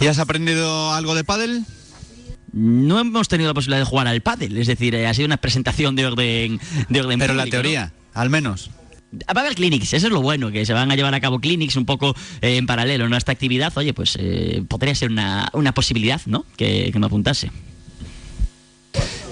¿Y 0.00 0.06
has 0.06 0.18
aprendido 0.18 0.92
algo 0.92 1.14
de 1.14 1.24
pádel? 1.24 1.64
No 2.52 2.98
hemos 2.98 3.28
tenido 3.28 3.48
la 3.50 3.54
posibilidad 3.54 3.80
de 3.80 3.86
jugar 3.86 4.06
al 4.06 4.20
pádel, 4.20 4.56
es 4.58 4.66
decir, 4.66 4.94
eh, 4.94 5.06
ha 5.06 5.14
sido 5.14 5.26
una 5.26 5.38
presentación 5.38 5.96
de 5.96 6.06
orden, 6.06 6.60
de 6.88 7.00
orden 7.00 7.18
Pero 7.18 7.34
la 7.34 7.46
teoría, 7.46 7.92
al 8.14 8.30
menos. 8.30 8.70
Va 9.14 9.40
a 9.40 9.44
haber 9.44 9.54
clinics, 9.54 9.92
eso 9.92 10.06
es 10.06 10.12
lo 10.12 10.22
bueno, 10.22 10.50
que 10.50 10.64
se 10.64 10.72
van 10.72 10.90
a 10.90 10.96
llevar 10.96 11.14
a 11.14 11.20
cabo 11.20 11.38
clinics 11.38 11.76
un 11.76 11.84
poco 11.84 12.14
eh, 12.40 12.56
en 12.56 12.66
paralelo 12.66 13.08
¿no? 13.08 13.14
a 13.14 13.18
esta 13.18 13.32
actividad. 13.32 13.72
Oye, 13.76 13.92
pues 13.92 14.16
eh, 14.18 14.64
podría 14.66 14.94
ser 14.94 15.10
una, 15.10 15.50
una 15.52 15.72
posibilidad, 15.74 16.20
¿no? 16.24 16.46
Que, 16.56 16.90
que 16.90 16.98
me 16.98 17.06
apuntase. 17.06 17.50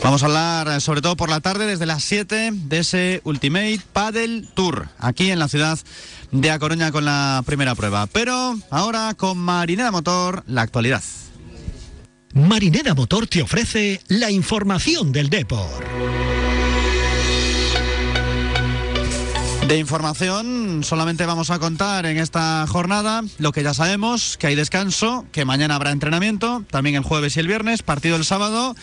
Vamos 0.03 0.23
a 0.23 0.27
hablar 0.27 0.69
eh, 0.69 0.81
sobre 0.81 1.03
todo 1.03 1.17
por 1.17 1.29
la 1.29 1.41
tarde 1.41 1.67
desde 1.67 1.87
las 1.87 2.03
7 2.05 2.51
de 2.53 2.79
ese 2.79 3.21
Ultimate 3.25 3.81
Paddle 3.93 4.45
Tour 4.55 4.89
aquí 4.99 5.31
en 5.31 5.39
la 5.39 5.49
ciudad 5.49 5.79
de 6.31 6.51
A 6.51 6.59
Coruña 6.59 6.91
con 6.91 7.05
la 7.05 7.43
primera 7.45 7.75
prueba. 7.75 8.07
Pero 8.07 8.59
ahora 8.71 9.15
con 9.15 9.39
Marinera 9.39 9.91
Motor, 9.91 10.43
la 10.47 10.63
actualidad. 10.63 11.03
Marinera 12.33 12.95
Motor 12.95 13.27
te 13.27 13.43
ofrece 13.43 14.01
la 14.07 14.31
información 14.31 15.11
del 15.11 15.31
Depor. 15.31 15.85
De 19.67 19.79
información 19.79 20.83
solamente 20.85 21.27
vamos 21.27 21.51
a 21.51 21.59
contar 21.59 22.07
en 22.07 22.19
esta 22.19 22.67
jornada 22.69 23.23
lo 23.39 23.53
que 23.53 23.63
ya 23.63 23.75
sabemos, 23.75 24.37
que 24.37 24.49
hay 24.49 24.55
descanso, 24.55 25.27
que 25.33 25.45
mañana 25.45 25.75
habrá 25.75 25.91
entrenamiento, 25.91 26.65
también 26.71 26.97
el 26.97 27.03
jueves 27.03 27.37
y 27.37 27.41
el 27.41 27.47
viernes, 27.47 27.83
partido 27.83 28.17
el 28.17 28.25
sábado 28.25 28.75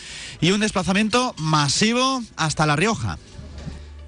y 0.42 0.52
un 0.52 0.60
desplazamiento 0.60 1.34
masivo 1.38 2.24
hasta 2.36 2.66
La 2.66 2.76
Rioja. 2.76 3.18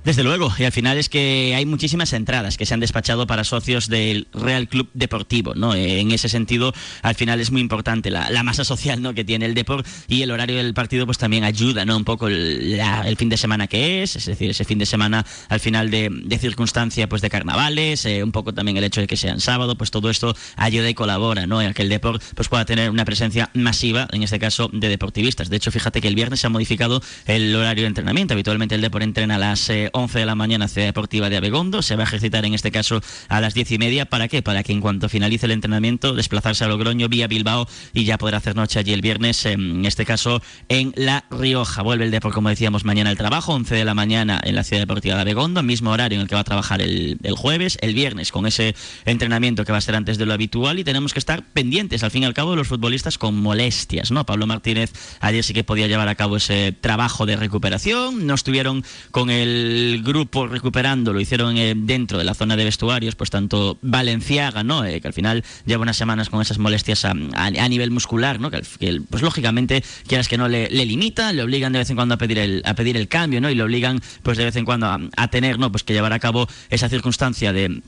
Desde 0.03 0.23
luego, 0.23 0.51
y 0.57 0.63
al 0.63 0.71
final 0.71 0.97
es 0.97 1.09
que 1.09 1.53
hay 1.55 1.65
muchísimas 1.65 2.13
entradas 2.13 2.57
que 2.57 2.65
se 2.65 2.73
han 2.73 2.79
despachado 2.79 3.27
para 3.27 3.43
socios 3.43 3.89
del 3.89 4.27
Real 4.33 4.69
Club 4.69 4.89
Deportivo, 4.93 5.55
¿no? 5.55 5.75
Eh, 5.75 5.99
En 5.99 6.11
ese 6.11 6.29
sentido, 6.29 6.73
al 7.01 7.15
final 7.15 7.41
es 7.41 7.51
muy 7.51 7.59
importante 7.59 8.09
la, 8.09 8.43
masa 8.43 8.63
social, 8.63 9.01
¿no? 9.01 9.13
Que 9.13 9.25
tiene 9.25 9.45
el 9.45 9.53
Deport 9.53 9.85
y 10.07 10.21
el 10.21 10.31
horario 10.31 10.57
del 10.57 10.73
partido, 10.73 11.05
pues 11.05 11.17
también 11.17 11.43
ayuda, 11.43 11.83
¿no? 11.85 11.97
Un 11.97 12.05
poco 12.05 12.29
el, 12.29 12.79
fin 13.17 13.27
de 13.27 13.35
semana 13.35 13.67
que 13.67 14.01
es, 14.01 14.15
es 14.15 14.25
decir, 14.25 14.49
ese 14.49 14.63
fin 14.63 14.79
de 14.79 14.85
semana 14.85 15.25
al 15.49 15.59
final 15.59 15.91
de, 15.91 16.09
de 16.09 16.37
circunstancia, 16.39 17.09
pues 17.09 17.21
de 17.21 17.29
carnavales, 17.29 18.05
eh, 18.05 18.23
un 18.23 18.31
poco 18.31 18.53
también 18.53 18.77
el 18.77 18.85
hecho 18.85 19.01
de 19.01 19.07
que 19.07 19.17
sean 19.17 19.41
sábado, 19.41 19.77
pues 19.77 19.91
todo 19.91 20.09
esto 20.09 20.33
ayuda 20.55 20.89
y 20.89 20.93
colabora, 20.93 21.45
¿no? 21.45 21.61
En 21.61 21.73
que 21.73 21.81
el 21.81 21.89
Deport 21.89 22.23
pues 22.35 22.47
pueda 22.47 22.63
tener 22.63 22.89
una 22.89 23.03
presencia 23.03 23.49
masiva, 23.53 24.07
en 24.13 24.23
este 24.23 24.39
caso 24.39 24.69
de 24.71 24.87
deportivistas. 24.87 25.49
De 25.49 25.57
hecho, 25.57 25.71
fíjate 25.71 25.99
que 25.99 26.07
el 26.07 26.15
viernes 26.15 26.39
se 26.39 26.47
ha 26.47 26.49
modificado 26.49 27.01
el 27.25 27.53
horario 27.53 27.83
de 27.83 27.89
entrenamiento. 27.89 28.33
Habitualmente 28.33 28.75
el 28.75 28.81
Deport 28.81 29.03
entrena 29.03 29.35
a 29.35 29.39
las 29.39 29.69
eh, 29.69 29.88
11 29.93 30.19
de 30.19 30.25
la 30.25 30.35
mañana 30.35 30.67
Ciudad 30.67 30.87
Deportiva 30.87 31.29
de 31.29 31.37
Abegondo. 31.37 31.81
Se 31.81 31.95
va 31.95 32.03
a 32.03 32.05
ejercitar 32.05 32.45
en 32.45 32.53
este 32.53 32.71
caso 32.71 33.01
a 33.27 33.41
las 33.41 33.53
10 33.53 33.71
y 33.71 33.77
media. 33.77 34.05
¿Para 34.05 34.27
qué? 34.27 34.41
Para 34.41 34.63
que 34.63 34.71
en 34.71 34.81
cuanto 34.81 35.09
finalice 35.09 35.45
el 35.45 35.51
entrenamiento, 35.51 36.13
desplazarse 36.13 36.63
a 36.63 36.67
Logroño 36.67 37.09
vía 37.09 37.27
Bilbao 37.27 37.67
y 37.93 38.05
ya 38.05 38.17
poder 38.17 38.35
hacer 38.35 38.55
noche 38.55 38.79
allí 38.79 38.93
el 38.93 39.01
viernes, 39.01 39.45
en 39.45 39.85
este 39.85 40.05
caso 40.05 40.41
en 40.67 40.93
La 40.95 41.25
Rioja. 41.29 41.81
Vuelve 41.81 42.05
el 42.05 42.11
Deport, 42.11 42.33
como 42.33 42.49
decíamos, 42.49 42.85
mañana 42.85 43.09
al 43.09 43.17
trabajo, 43.17 43.53
11 43.53 43.75
de 43.75 43.85
la 43.85 43.93
mañana 43.93 44.39
en 44.43 44.55
la 44.55 44.63
Ciudad 44.63 44.81
Deportiva 44.81 45.15
de 45.15 45.21
Abegondo, 45.21 45.63
mismo 45.63 45.91
horario 45.91 46.17
en 46.17 46.21
el 46.21 46.27
que 46.27 46.35
va 46.35 46.41
a 46.41 46.45
trabajar 46.45 46.81
el, 46.81 47.17
el 47.23 47.35
jueves, 47.35 47.77
el 47.81 47.93
viernes 47.93 48.31
con 48.31 48.45
ese 48.45 48.75
entrenamiento 49.05 49.65
que 49.65 49.71
va 49.71 49.77
a 49.77 49.81
ser 49.81 49.95
antes 49.95 50.17
de 50.17 50.25
lo 50.25 50.33
habitual 50.33 50.79
y 50.79 50.83
tenemos 50.83 51.13
que 51.13 51.19
estar 51.19 51.43
pendientes, 51.43 52.03
al 52.03 52.11
fin 52.11 52.23
y 52.23 52.25
al 52.25 52.33
cabo, 52.33 52.51
de 52.51 52.57
los 52.57 52.67
futbolistas 52.67 53.17
con 53.17 53.39
molestias, 53.39 54.11
¿no? 54.11 54.25
Pablo 54.25 54.47
Martínez 54.47 54.91
ayer 55.19 55.43
sí 55.43 55.53
que 55.53 55.63
podía 55.63 55.87
llevar 55.87 56.07
a 56.07 56.15
cabo 56.15 56.37
ese 56.37 56.71
trabajo 56.71 57.25
de 57.25 57.35
recuperación, 57.35 58.25
no 58.25 58.33
estuvieron 58.33 58.83
con 59.11 59.29
el 59.29 59.78
grupo 60.03 60.47
recuperando, 60.47 61.13
lo 61.13 61.19
hicieron 61.19 61.57
eh, 61.57 61.73
dentro 61.75 62.17
de 62.17 62.23
la 62.23 62.33
zona 62.33 62.55
de 62.55 62.63
vestuarios, 62.63 63.15
pues 63.15 63.29
tanto 63.29 63.77
Valenciaga, 63.81 64.63
¿no? 64.63 64.85
Eh, 64.85 65.01
que 65.01 65.07
al 65.07 65.13
final 65.13 65.43
lleva 65.65 65.83
unas 65.83 65.97
semanas 65.97 66.29
con 66.29 66.41
esas 66.41 66.57
molestias 66.57 67.05
a, 67.05 67.13
nivel 67.13 67.91
muscular, 67.91 68.39
¿no? 68.39 68.51
Que, 68.51 68.61
pues 69.09 69.21
lógicamente, 69.21 69.83
quieras 70.07 70.27
que 70.27 70.37
no 70.37 70.47
le, 70.47 70.69
le 70.69 70.85
limitan, 70.85 71.35
le 71.35 71.43
obligan 71.43 71.73
de 71.73 71.79
vez 71.79 71.89
en 71.89 71.95
cuando 71.95 72.15
a 72.15 72.17
pedir 72.17 72.39
el, 72.39 72.61
a 72.65 72.73
pedir 72.73 72.97
el 72.97 73.07
cambio, 73.07 73.41
¿no? 73.41 73.49
Y 73.49 73.55
le 73.55 73.63
obligan, 73.63 74.01
pues 74.23 74.37
de 74.37 74.45
vez 74.45 74.55
en 74.55 74.65
cuando 74.65 74.87
a, 74.87 74.99
a 75.17 75.27
tener, 75.29 75.59
¿no? 75.59 75.71
Pues 75.71 75.83
que 75.83 75.93
llevar 75.93 76.13
a 76.13 76.19
cabo 76.19 76.47
esa 76.69 76.89
circunstancia 76.89 77.53
de 77.53 77.81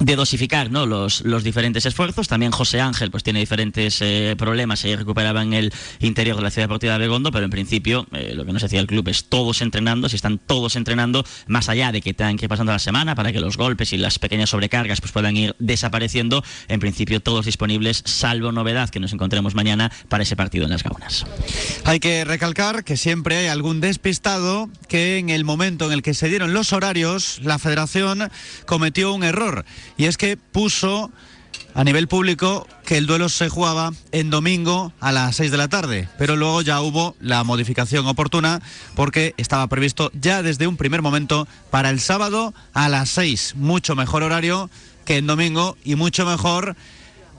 de 0.00 0.16
dosificar 0.16 0.70
¿no? 0.70 0.86
los, 0.86 1.22
los 1.22 1.44
diferentes 1.44 1.86
esfuerzos. 1.86 2.28
También 2.28 2.52
José 2.52 2.80
Ángel 2.80 3.10
pues 3.10 3.22
tiene 3.22 3.40
diferentes 3.40 4.00
eh, 4.00 4.34
problemas, 4.36 4.80
se 4.80 4.94
recuperaba 4.96 5.42
en 5.42 5.52
el 5.52 5.72
interior 6.00 6.36
de 6.36 6.42
la 6.42 6.50
ciudad 6.50 6.64
deportiva 6.64 6.94
de 6.94 6.98
Begondo, 6.98 7.30
pero 7.30 7.44
en 7.44 7.50
principio 7.50 8.06
eh, 8.12 8.32
lo 8.34 8.44
que 8.44 8.52
nos 8.52 8.62
decía 8.62 8.80
el 8.80 8.86
club 8.86 9.08
es 9.08 9.24
todos 9.24 9.62
entrenando, 9.62 10.08
si 10.08 10.16
están 10.16 10.38
todos 10.38 10.76
entrenando, 10.76 11.24
más 11.46 11.68
allá 11.68 11.92
de 11.92 12.00
que 12.00 12.14
tengan 12.14 12.36
que 12.36 12.46
ir 12.46 12.48
pasando 12.48 12.72
la 12.72 12.78
semana 12.78 13.14
para 13.14 13.32
que 13.32 13.40
los 13.40 13.56
golpes 13.56 13.92
y 13.92 13.96
las 13.96 14.18
pequeñas 14.18 14.50
sobrecargas 14.50 15.00
pues 15.00 15.12
puedan 15.12 15.36
ir 15.36 15.54
desapareciendo, 15.58 16.44
en 16.68 16.80
principio 16.80 17.20
todos 17.20 17.46
disponibles, 17.46 18.02
salvo 18.04 18.52
novedad 18.52 18.90
que 18.90 19.00
nos 19.00 19.12
encontremos 19.12 19.54
mañana 19.54 19.90
para 20.08 20.24
ese 20.24 20.36
partido 20.36 20.64
en 20.64 20.70
las 20.70 20.82
Gaunas. 20.82 21.24
Hay 21.84 22.00
que 22.00 22.24
recalcar 22.24 22.84
que 22.84 22.96
siempre 22.96 23.36
hay 23.36 23.46
algún 23.46 23.80
despistado 23.80 24.68
que 24.88 25.18
en 25.18 25.30
el 25.30 25.44
momento 25.44 25.86
en 25.86 25.92
el 25.92 26.02
que 26.02 26.14
se 26.14 26.28
dieron 26.28 26.52
los 26.52 26.72
horarios, 26.72 27.40
la 27.42 27.58
federación 27.58 28.30
cometió 28.66 29.12
un 29.12 29.24
error. 29.24 29.64
Y 29.96 30.06
es 30.06 30.16
que 30.16 30.36
puso 30.36 31.10
a 31.74 31.84
nivel 31.84 32.08
público 32.08 32.66
que 32.84 32.96
el 32.96 33.06
duelo 33.06 33.28
se 33.28 33.48
jugaba 33.48 33.92
en 34.12 34.30
domingo 34.30 34.92
a 35.00 35.12
las 35.12 35.36
6 35.36 35.50
de 35.50 35.56
la 35.56 35.68
tarde, 35.68 36.08
pero 36.18 36.36
luego 36.36 36.62
ya 36.62 36.80
hubo 36.80 37.16
la 37.20 37.42
modificación 37.44 38.06
oportuna 38.06 38.62
porque 38.94 39.34
estaba 39.36 39.66
previsto 39.66 40.10
ya 40.14 40.42
desde 40.42 40.66
un 40.66 40.76
primer 40.76 41.02
momento 41.02 41.48
para 41.70 41.90
el 41.90 42.00
sábado 42.00 42.54
a 42.72 42.88
las 42.88 43.10
6, 43.10 43.54
mucho 43.56 43.96
mejor 43.96 44.22
horario 44.22 44.70
que 45.04 45.16
en 45.16 45.26
domingo 45.26 45.76
y 45.84 45.96
mucho 45.96 46.24
mejor 46.24 46.76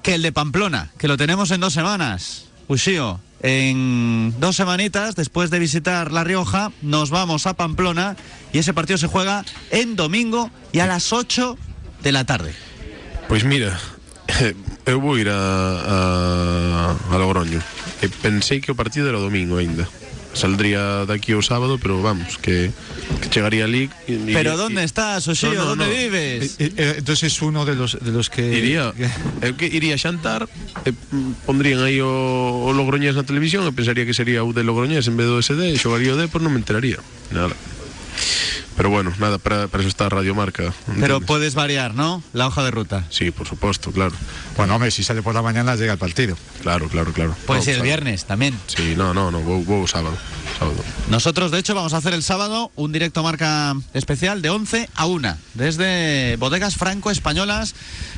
que 0.04 0.16
el 0.16 0.22
de 0.22 0.32
Pamplona, 0.32 0.92
que 0.98 1.08
lo 1.08 1.18
tenemos 1.18 1.52
en 1.52 1.62
dos 1.62 1.74
semanas. 1.74 2.46
Ushio, 2.68 3.20
en 3.42 4.34
dos 4.40 4.56
semanitas, 4.56 5.16
después 5.16 5.50
de 5.50 5.60
visitar 5.60 6.12
La 6.12 6.24
Rioja, 6.24 6.72
nos 6.82 7.10
vamos 7.10 7.48
a 7.48 7.54
Pamplona 7.54 8.16
y 8.54 8.60
ese 8.60 8.74
partido 8.74 8.98
se 8.98 9.08
juega 9.08 9.46
en 9.72 9.96
domingo 9.96 10.50
y 10.72 10.80
a 10.80 10.88
las 10.88 11.14
8 11.14 11.58
de 12.06 12.14
la 12.14 12.24
tarde. 12.24 12.54
Pois 13.28 13.42
mira, 13.44 13.74
eu 14.86 15.02
vou 15.02 15.18
ir 15.18 15.28
a, 15.34 15.34
a, 15.34 16.96
a 17.10 17.16
Logroño 17.18 17.58
E 18.02 18.06
pensei 18.22 18.62
que 18.62 18.70
o 18.70 18.78
partido 18.78 19.10
era 19.10 19.18
o 19.18 19.26
domingo 19.26 19.58
aínda 19.58 19.90
Saldría 20.36 21.08
daqui 21.08 21.32
o 21.32 21.40
sábado, 21.40 21.80
pero 21.80 22.04
vamos, 22.04 22.36
que, 22.44 22.68
que 23.24 23.28
chegaría 23.32 23.64
ali 23.64 23.88
e- 24.04 24.20
e- 24.20 24.36
Pero 24.36 24.60
¿dónde 24.60 24.84
estás, 24.84 25.24
Ushio? 25.32 25.56
No, 25.56 25.64
no, 25.64 25.66
¿Dónde 25.80 25.88
no. 25.88 25.96
vives? 25.96 26.60
Eh, 26.60 26.76
eh, 26.76 26.96
entonces 27.00 27.32
es 27.32 27.42
uno 27.42 27.64
de 27.64 27.74
los, 27.80 27.96
de 27.96 28.12
los 28.12 28.28
que... 28.30 28.44
Iría, 28.52 28.92
eu 29.48 29.56
que 29.56 29.66
iría 29.72 29.96
xantar 29.96 30.46
e 30.84 30.92
pondrían 31.48 31.82
aí 31.88 32.04
o, 32.04 32.12
o 32.68 32.70
Logroñés 32.76 33.16
na 33.16 33.24
televisión 33.24 33.64
e 33.64 33.72
pensaría 33.72 34.04
que 34.04 34.12
sería 34.12 34.44
o 34.44 34.52
de 34.52 34.68
Logroñés 34.68 35.08
en 35.08 35.16
vez 35.16 35.26
do 35.32 35.40
SD 35.40 35.72
e 35.72 35.80
xogaría 35.80 36.12
o 36.14 36.20
Depor, 36.20 36.44
non 36.44 36.52
me 36.52 36.60
enteraría 36.60 37.00
nada 37.32 37.56
pero 38.78 38.90
bueno, 38.90 39.14
nada, 39.20 39.38
para, 39.38 39.68
para 39.68 39.82
eso 39.82 39.90
está 39.90 40.10
Radio 40.10 40.36
Marca 40.36 40.64
Pero 40.86 40.96
¿entiendes? 40.98 41.28
puedes 41.28 41.56
variar, 41.56 41.94
¿no? 41.94 42.22
La 42.34 42.48
hoja 42.48 42.64
de 42.64 42.72
ruta. 42.72 43.06
Sí, 43.10 43.32
por 43.32 43.48
supuesto, 43.48 43.92
claro 43.92 44.14
Bueno, 44.58 44.76
hombre, 44.76 44.92
si 44.92 45.04
sale 45.04 45.22
por 45.22 45.34
la 45.34 45.42
mañana 45.42 45.76
llega 45.76 45.94
al 45.94 45.98
partido. 45.98 46.38
Claro, 46.62 46.88
claro, 46.90 47.14
claro 47.14 47.36
Puede 47.46 47.62
ser 47.62 47.76
el 47.78 47.82
viernes 47.84 48.26
también. 48.26 48.58
Sí, 48.68 48.94
no, 48.98 49.14
no, 49.14 49.32
no, 49.32 49.42
vou 49.42 49.88
sábado 49.88 50.16
Sábado 50.60 50.78
Nosotros, 51.10 51.52
de 51.52 51.60
hecho, 51.60 51.76
vamos 51.76 51.94
a 51.94 51.98
hacer 51.98 52.14
el 52.14 52.24
sábado 52.24 52.72
un 52.76 52.92
directo 52.92 53.24
marca 53.24 53.76
especial 53.94 54.42
de 54.42 54.50
11 54.50 54.90
a 54.96 55.06
1, 55.06 55.38
desde 55.54 56.36
bodegas 56.38 56.76
franco-españolas, 56.78 57.76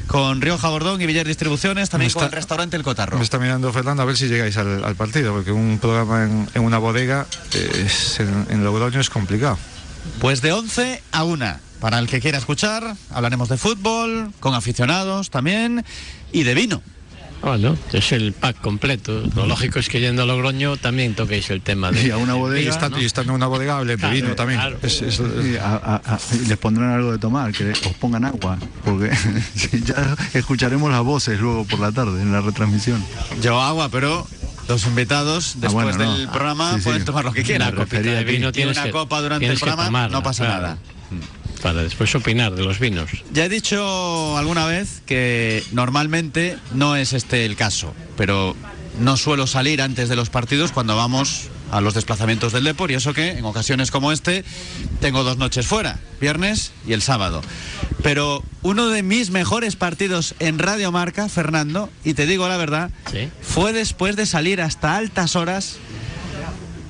con 0.07 0.39
Rioja 0.41 0.69
Bordón 0.69 1.01
y 1.01 1.05
Villar 1.07 1.25
Distribuciones, 1.25 1.89
también 1.89 2.07
está- 2.07 2.19
con 2.21 2.25
el 2.27 2.31
restaurante 2.33 2.77
El 2.77 2.83
Cotarro. 2.83 3.17
Me 3.17 3.23
está 3.23 3.39
mirando 3.39 3.73
Fernando 3.73 4.03
a 4.03 4.05
ver 4.05 4.17
si 4.17 4.27
llegáis 4.27 4.55
al, 4.57 4.83
al 4.85 4.95
partido, 4.95 5.33
porque 5.33 5.51
un 5.51 5.79
programa 5.79 6.25
en, 6.25 6.47
en 6.53 6.61
una 6.61 6.77
bodega 6.77 7.25
eh, 7.53 7.83
es- 7.87 8.19
en, 8.19 8.45
en 8.49 8.63
Logroño 8.63 8.99
es 8.99 9.09
complicado. 9.09 9.57
Pues 10.19 10.41
de 10.41 10.51
11 10.51 11.01
a 11.11 11.23
1, 11.23 11.45
para 11.79 11.99
el 11.99 12.07
que 12.07 12.19
quiera 12.19 12.37
escuchar, 12.37 12.95
hablaremos 13.11 13.49
de 13.49 13.57
fútbol, 13.57 14.31
con 14.39 14.53
aficionados 14.55 15.29
también, 15.29 15.85
y 16.31 16.43
de 16.43 16.53
vino. 16.55 16.81
Bueno, 17.39 17.77
es 17.93 18.11
el 18.13 18.33
pack 18.33 18.59
completo. 18.61 19.21
Lo 19.35 19.45
lógico 19.45 19.77
es 19.77 19.89
que 19.89 19.99
yendo 19.99 20.23
a 20.23 20.25
Logroño 20.25 20.75
también 20.77 21.13
toquéis 21.13 21.51
el 21.51 21.61
tema 21.61 21.91
de... 21.91 22.07
Y 22.07 22.09
a 22.09 22.17
una 22.17 22.35
Y 22.35 22.39
bodega. 22.39 22.61
y 22.99 23.05
estando 23.05 23.29
en 23.31 23.35
una 23.35 23.45
bodega 23.45 23.77
hablen 23.77 23.95
de 23.95 23.99
Claro, 24.01 24.15
vino 24.15 24.35
también. 24.35 24.59
claro. 24.59 24.79
Es- 24.81 25.03
es- 25.03 25.15
Sí, 25.17 25.55
a- 25.61 25.75
a- 25.75 26.15
a- 26.15 26.19
y 26.33 26.47
les 26.47 26.57
pondrán 26.57 26.89
algo 26.93 27.11
de 27.11 27.19
tomar, 27.19 27.51
que 27.51 27.69
os 27.69 27.77
pongan 27.99 28.25
agua, 28.25 28.57
porque 28.83 29.11
ya 29.85 30.15
escucharemos 30.33 30.89
las 30.91 31.03
voces 31.03 31.39
luego 31.39 31.63
por 31.65 31.79
la 31.79 31.91
tarde 31.91 32.23
en 32.23 32.31
la 32.31 32.41
retransmisión. 32.41 33.05
Yo 33.39 33.61
agua, 33.61 33.89
pero 33.89 34.27
los 34.68 34.86
invitados, 34.86 35.53
después 35.57 35.86
bueno, 35.97 36.03
no. 36.11 36.18
del 36.18 36.28
programa, 36.30 36.72
Sí, 36.74 36.78
sí. 36.80 36.84
pueden 36.86 37.05
tomar 37.05 37.26
lo 37.26 37.34
que 37.34 37.43
quieran. 37.43 37.70
Una 37.74 37.78
copita 37.84 38.01
de 38.01 38.24
vino 38.24 38.49
Y 38.49 38.51
tienes 38.51 38.78
una 38.78 38.86
que- 38.86 38.91
copa 38.91 39.22
durante 39.22 39.47
el 39.47 39.57
programa, 39.57 39.86
tomarla, 39.86 40.18
no 40.18 40.24
pasa 40.24 40.45
claro. 40.45 40.61
nada. 40.61 40.78
Para 41.61 41.82
después 41.84 42.13
opinar 42.13 42.53
de 42.53 42.63
los 42.63 42.78
vinos. 42.80 43.09
Ya 43.34 43.45
he 43.45 43.49
dicho 43.49 44.38
alguna 44.38 44.65
vez 44.68 45.01
que 45.05 45.63
normalmente 45.72 46.57
no 46.74 46.95
es 46.95 47.13
este 47.13 47.45
el 47.45 47.55
caso, 47.55 47.93
pero 48.15 48.55
no 48.99 49.18
suelo 49.18 49.47
salir 49.47 49.82
antes 49.82 50.09
de 50.09 50.15
los 50.15 50.30
partidos 50.30 50.72
cuando 50.72 50.95
vamos 50.95 51.49
a 51.72 51.82
los 51.82 51.93
desplazamientos 51.93 52.53
del 52.53 52.63
Depor 52.63 52.91
y 52.91 52.95
eso 52.95 53.13
que 53.13 53.32
en 53.32 53.45
ocasiones 53.45 53.91
como 53.91 54.11
este 54.11 54.43
tengo 55.01 55.24
dos 55.24 55.38
noches 55.38 55.68
fuera, 55.68 55.99
viernes 56.22 56.72
y 56.88 56.93
el 56.93 57.01
sábado. 57.01 57.41
Pero 58.03 58.43
uno 58.61 58.88
de 58.89 59.03
mis 59.03 59.30
mejores 59.32 59.76
partidos 59.76 60.36
en 60.39 60.59
Radio 60.59 60.91
Marca, 60.91 61.30
Fernando, 61.30 61.89
y 62.03 62.13
te 62.13 62.26
digo 62.26 62.47
la 62.47 62.57
verdad, 62.57 62.91
Sí. 63.11 63.30
fue 63.41 63.74
después 63.74 64.15
de 64.15 64.26
salir 64.26 64.61
hasta 64.61 64.95
altas 64.95 65.36
horas, 65.36 65.78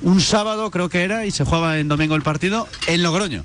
un 0.02 0.20
sábado 0.20 0.70
creo 0.70 0.88
que 0.88 1.02
era, 1.02 1.26
y 1.26 1.30
se 1.30 1.44
jugaba 1.44 1.78
en 1.78 1.88
domingo 1.88 2.14
el 2.14 2.22
partido, 2.22 2.68
en 2.86 3.02
Logroño. 3.02 3.44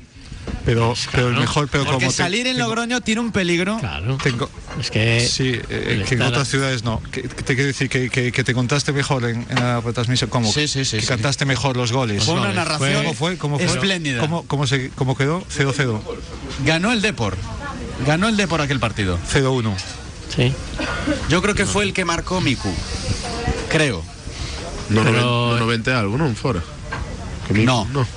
Pero, 0.66 0.94
pero 1.12 1.28
el 1.30 1.36
mejor, 1.36 1.68
pero 1.70 1.84
Porque 1.84 1.98
como 2.06 2.12
te- 2.12 2.18
salir 2.18 2.48
en 2.48 2.58
Logroño 2.58 3.02
tiene 3.02 3.20
un 3.20 3.32
peligro. 3.34 3.78
Claro. 3.80 4.18
tengo, 4.24 4.50
Es 4.80 4.90
que 4.92 5.20
sí, 5.20 5.60
eh, 5.70 5.88
el 6.00 6.06
que 6.06 6.16
en 6.16 6.22
otras 6.22 6.48
ciudades 6.48 6.84
no. 6.86 7.02
Que, 7.12 7.24
que 7.24 7.28
te 7.44 7.56
quiero 7.56 7.68
decir 7.68 7.90
que, 7.90 8.10
que, 8.10 8.32
que 8.32 8.44
te 8.46 8.54
contaste 8.54 8.94
mejor 8.94 9.26
en, 9.26 9.46
en 9.50 9.56
la 9.56 9.82
retransmisión, 9.82 10.30
como 10.30 10.52
Sí, 10.52 10.68
sí, 10.70 10.86
sí, 10.86 10.96
que 10.98 11.02
sí. 11.02 11.08
cantaste 11.08 11.46
mejor 11.46 11.76
los 11.76 11.92
goles. 11.92 12.24
Fue 12.24 12.36
una 12.36 12.54
narración 12.54 12.94
¿Cómo 13.04 13.14
fue? 13.14 13.38
¿Cómo 13.38 13.58
fue? 13.60 13.66
espléndida. 13.68 14.22
¿Cómo, 14.22 14.44
cómo, 14.48 14.66
se, 14.66 14.90
cómo 14.92 15.18
quedó? 15.18 15.44
0-0. 15.54 16.00
Ganó 16.66 16.94
el 16.94 17.02
Depor. 17.02 17.36
Ganó 18.08 18.30
el 18.30 18.38
Depor 18.38 18.62
aquel 18.62 18.80
partido. 18.80 19.20
0-1. 19.34 19.74
Sí. 20.34 20.54
Yo 21.30 21.42
creo 21.42 21.56
que 21.56 21.66
fue 21.66 21.84
el 21.84 21.94
que 21.94 22.06
marcó 22.06 22.40
Miku. 22.42 22.74
Creo. 23.70 24.02
No, 24.90 25.04
Pero- 25.04 25.22
no 25.22 25.58
90 25.60 26.00
algo. 26.00 26.18
Que 27.48 27.54
mi- 27.54 27.66
No. 27.66 27.86
no. 27.92 28.08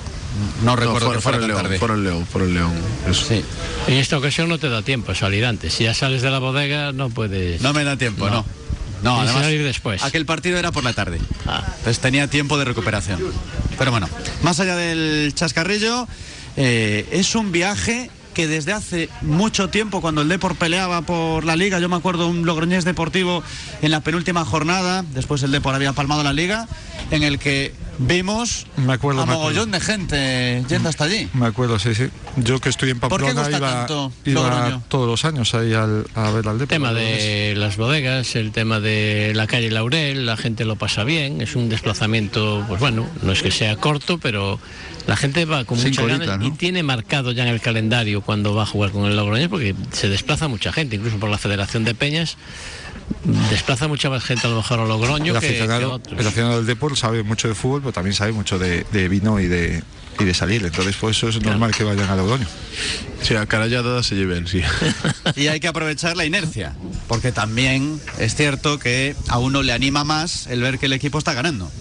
No 0.63 0.75
recuerdo 0.75 1.11
que 1.11 1.21
fuera 1.21 1.37
el 1.37 1.43
tan 1.43 1.49
León, 1.49 1.61
tarde. 1.63 1.79
fora 1.79 1.93
el 1.95 2.03
León, 2.03 2.25
fora 2.25 2.45
el 2.45 2.53
León. 2.53 2.73
Eso. 3.09 3.25
Sí. 3.27 3.43
En 3.87 3.93
esta 3.95 4.17
ocasión 4.17 4.49
no 4.49 4.57
te 4.57 4.69
da 4.69 4.81
tiempo 4.81 5.11
a 5.11 5.15
salir 5.15 5.45
antes. 5.45 5.73
Si 5.73 5.83
ya 5.83 5.93
sales 5.93 6.21
de 6.21 6.29
la 6.29 6.39
bodega, 6.39 6.91
no 6.91 7.09
puedes. 7.09 7.61
No 7.61 7.73
me 7.73 7.83
da 7.83 7.97
tiempo, 7.97 8.29
no. 8.29 8.45
No, 9.03 9.15
que 9.15 9.21
además, 9.21 9.43
salir 9.43 9.63
después. 9.63 10.03
aquel 10.03 10.25
partido 10.25 10.57
era 10.57 10.71
por 10.71 10.83
la 10.83 10.93
tarde. 10.93 11.19
Ah. 11.45 11.63
Entonces 11.65 11.99
tenía 11.99 12.27
tiempo 12.27 12.57
de 12.57 12.65
recuperación. 12.65 13.19
Pero 13.77 13.91
bueno, 13.91 14.09
más 14.41 14.59
allá 14.59 14.75
del 14.75 15.33
chascarrillo, 15.35 16.07
eh, 16.55 17.07
es 17.11 17.35
un 17.35 17.51
viaje 17.51 18.09
que 18.33 18.47
desde 18.47 18.71
hace 18.71 19.09
mucho 19.21 19.69
tiempo, 19.69 19.99
cuando 19.99 20.21
el 20.21 20.29
Depor 20.29 20.55
peleaba 20.55 21.01
por 21.01 21.43
la 21.43 21.55
liga, 21.55 21.79
yo 21.79 21.89
me 21.89 21.95
acuerdo 21.95 22.27
un 22.27 22.45
Logroñés 22.45 22.85
deportivo 22.85 23.43
en 23.81 23.89
la 23.89 24.01
penúltima 24.01 24.45
jornada, 24.45 25.03
después 25.13 25.41
el 25.41 25.51
Depor 25.51 25.73
había 25.73 25.93
palmado 25.93 26.23
la 26.23 26.33
liga, 26.33 26.67
en 27.09 27.23
el 27.23 27.39
que 27.39 27.73
vimos 27.99 28.67
Me 28.77 28.93
acuerdo, 28.93 29.21
a 29.21 29.25
me 29.25 29.33
acuerdo. 29.33 29.49
mogollón 29.49 29.71
de 29.71 29.79
gente 29.79 30.63
yendo 30.69 30.89
hasta 30.89 31.05
allí. 31.05 31.27
Me 31.33 31.47
acuerdo, 31.47 31.79
sí, 31.79 31.95
sí. 31.95 32.09
Yo 32.37 32.59
que 32.59 32.69
estoy 32.69 32.91
en 32.91 32.99
¿Por 32.99 33.09
qué 33.09 33.27
Pamplona 33.27 33.41
gusta 33.41 33.57
iba, 33.57 33.71
tanto 33.71 34.11
iba 34.25 34.41
Logroño? 34.41 34.83
todos 34.87 35.07
los 35.07 35.25
años 35.25 35.53
ahí 35.53 35.73
al, 35.73 36.05
a 36.15 36.31
ver 36.31 36.47
al 36.47 36.61
El 36.61 36.67
tema 36.67 36.93
de 36.93 37.53
las 37.57 37.77
bodegas, 37.77 38.35
el 38.35 38.51
tema 38.51 38.79
de 38.79 39.33
la 39.35 39.47
calle 39.47 39.71
Laurel, 39.71 40.25
la 40.25 40.37
gente 40.37 40.65
lo 40.65 40.75
pasa 40.75 41.03
bien, 41.03 41.41
es 41.41 41.55
un 41.55 41.69
desplazamiento, 41.69 42.63
pues 42.67 42.79
bueno, 42.79 43.07
no 43.21 43.31
es 43.31 43.41
que 43.41 43.51
sea 43.51 43.75
corto, 43.77 44.17
pero 44.17 44.59
la 45.07 45.15
gente 45.15 45.45
va 45.45 45.63
con 45.65 45.81
muchas 45.81 46.05
ganas 46.05 46.45
y 46.45 46.51
tiene 46.51 46.83
marcado 46.83 47.31
ya 47.31 47.43
en 47.43 47.49
el 47.49 47.61
calendario 47.61 48.21
cuando 48.21 48.53
va 48.53 48.63
a 48.63 48.65
jugar 48.65 48.91
con 48.91 49.05
el 49.05 49.15
Logroñés, 49.15 49.47
porque 49.47 49.73
se 49.91 50.09
desplaza 50.09 50.47
mucha 50.47 50.71
gente, 50.73 50.97
incluso 50.97 51.17
por 51.17 51.29
la 51.29 51.37
Federación 51.37 51.83
de 51.85 51.95
Peñas, 51.95 52.37
desplaza 53.49 53.87
mucha 53.87 54.09
más 54.09 54.23
gente 54.23 54.47
a 54.47 54.49
lo 54.49 54.57
mejor 54.57 54.79
a 54.79 54.85
Logroño 54.85 55.33
El 55.33 55.39
que, 55.39 55.47
que 55.47 55.53
aficionado, 55.55 55.93
otros. 55.93 56.19
el 56.19 56.25
aficionado 56.25 56.57
del 56.57 56.65
Depor 56.65 56.97
sabe 56.97 57.23
mucho 57.23 57.47
de 57.47 57.55
fútbol, 57.55 57.81
pero 57.81 57.93
también 57.93 58.13
sabe 58.13 58.31
mucho 58.31 58.59
de, 58.59 58.85
de 58.91 59.09
vino 59.09 59.39
y 59.39 59.47
de, 59.47 59.83
y 60.19 60.23
de 60.23 60.33
salir. 60.33 60.65
Entonces, 60.65 60.95
por 60.95 61.11
eso 61.11 61.29
es 61.29 61.41
normal 61.41 61.73
que 61.75 61.83
vayan 61.83 62.09
a 62.09 62.15
Logroño. 62.15 62.47
Sí, 63.21 63.35
a 63.35 63.45
carallada 63.45 64.03
se 64.03 64.15
lleven, 64.15 64.47
sí. 64.47 64.61
Y 65.35 65.47
hay 65.47 65.59
que 65.59 65.67
aprovechar 65.67 66.15
la 66.17 66.25
inercia, 66.25 66.75
porque 67.07 67.31
también 67.31 67.99
es 68.19 68.35
cierto 68.35 68.79
que 68.79 69.15
a 69.27 69.39
uno 69.39 69.63
le 69.63 69.73
anima 69.73 70.03
más 70.03 70.47
el 70.47 70.61
ver 70.61 70.79
que 70.79 70.85
el 70.87 70.93
equipo 70.93 71.17
está 71.17 71.33
ganando. 71.33 71.71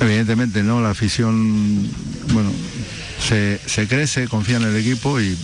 Evidentemente, 0.00 0.62
¿no? 0.62 0.80
La 0.80 0.90
afición, 0.90 1.90
bueno, 2.32 2.50
se, 3.26 3.58
se 3.66 3.88
crece, 3.88 4.28
confía 4.28 4.56
en 4.56 4.64
el 4.64 4.76
equipo 4.76 5.20
y 5.20 5.36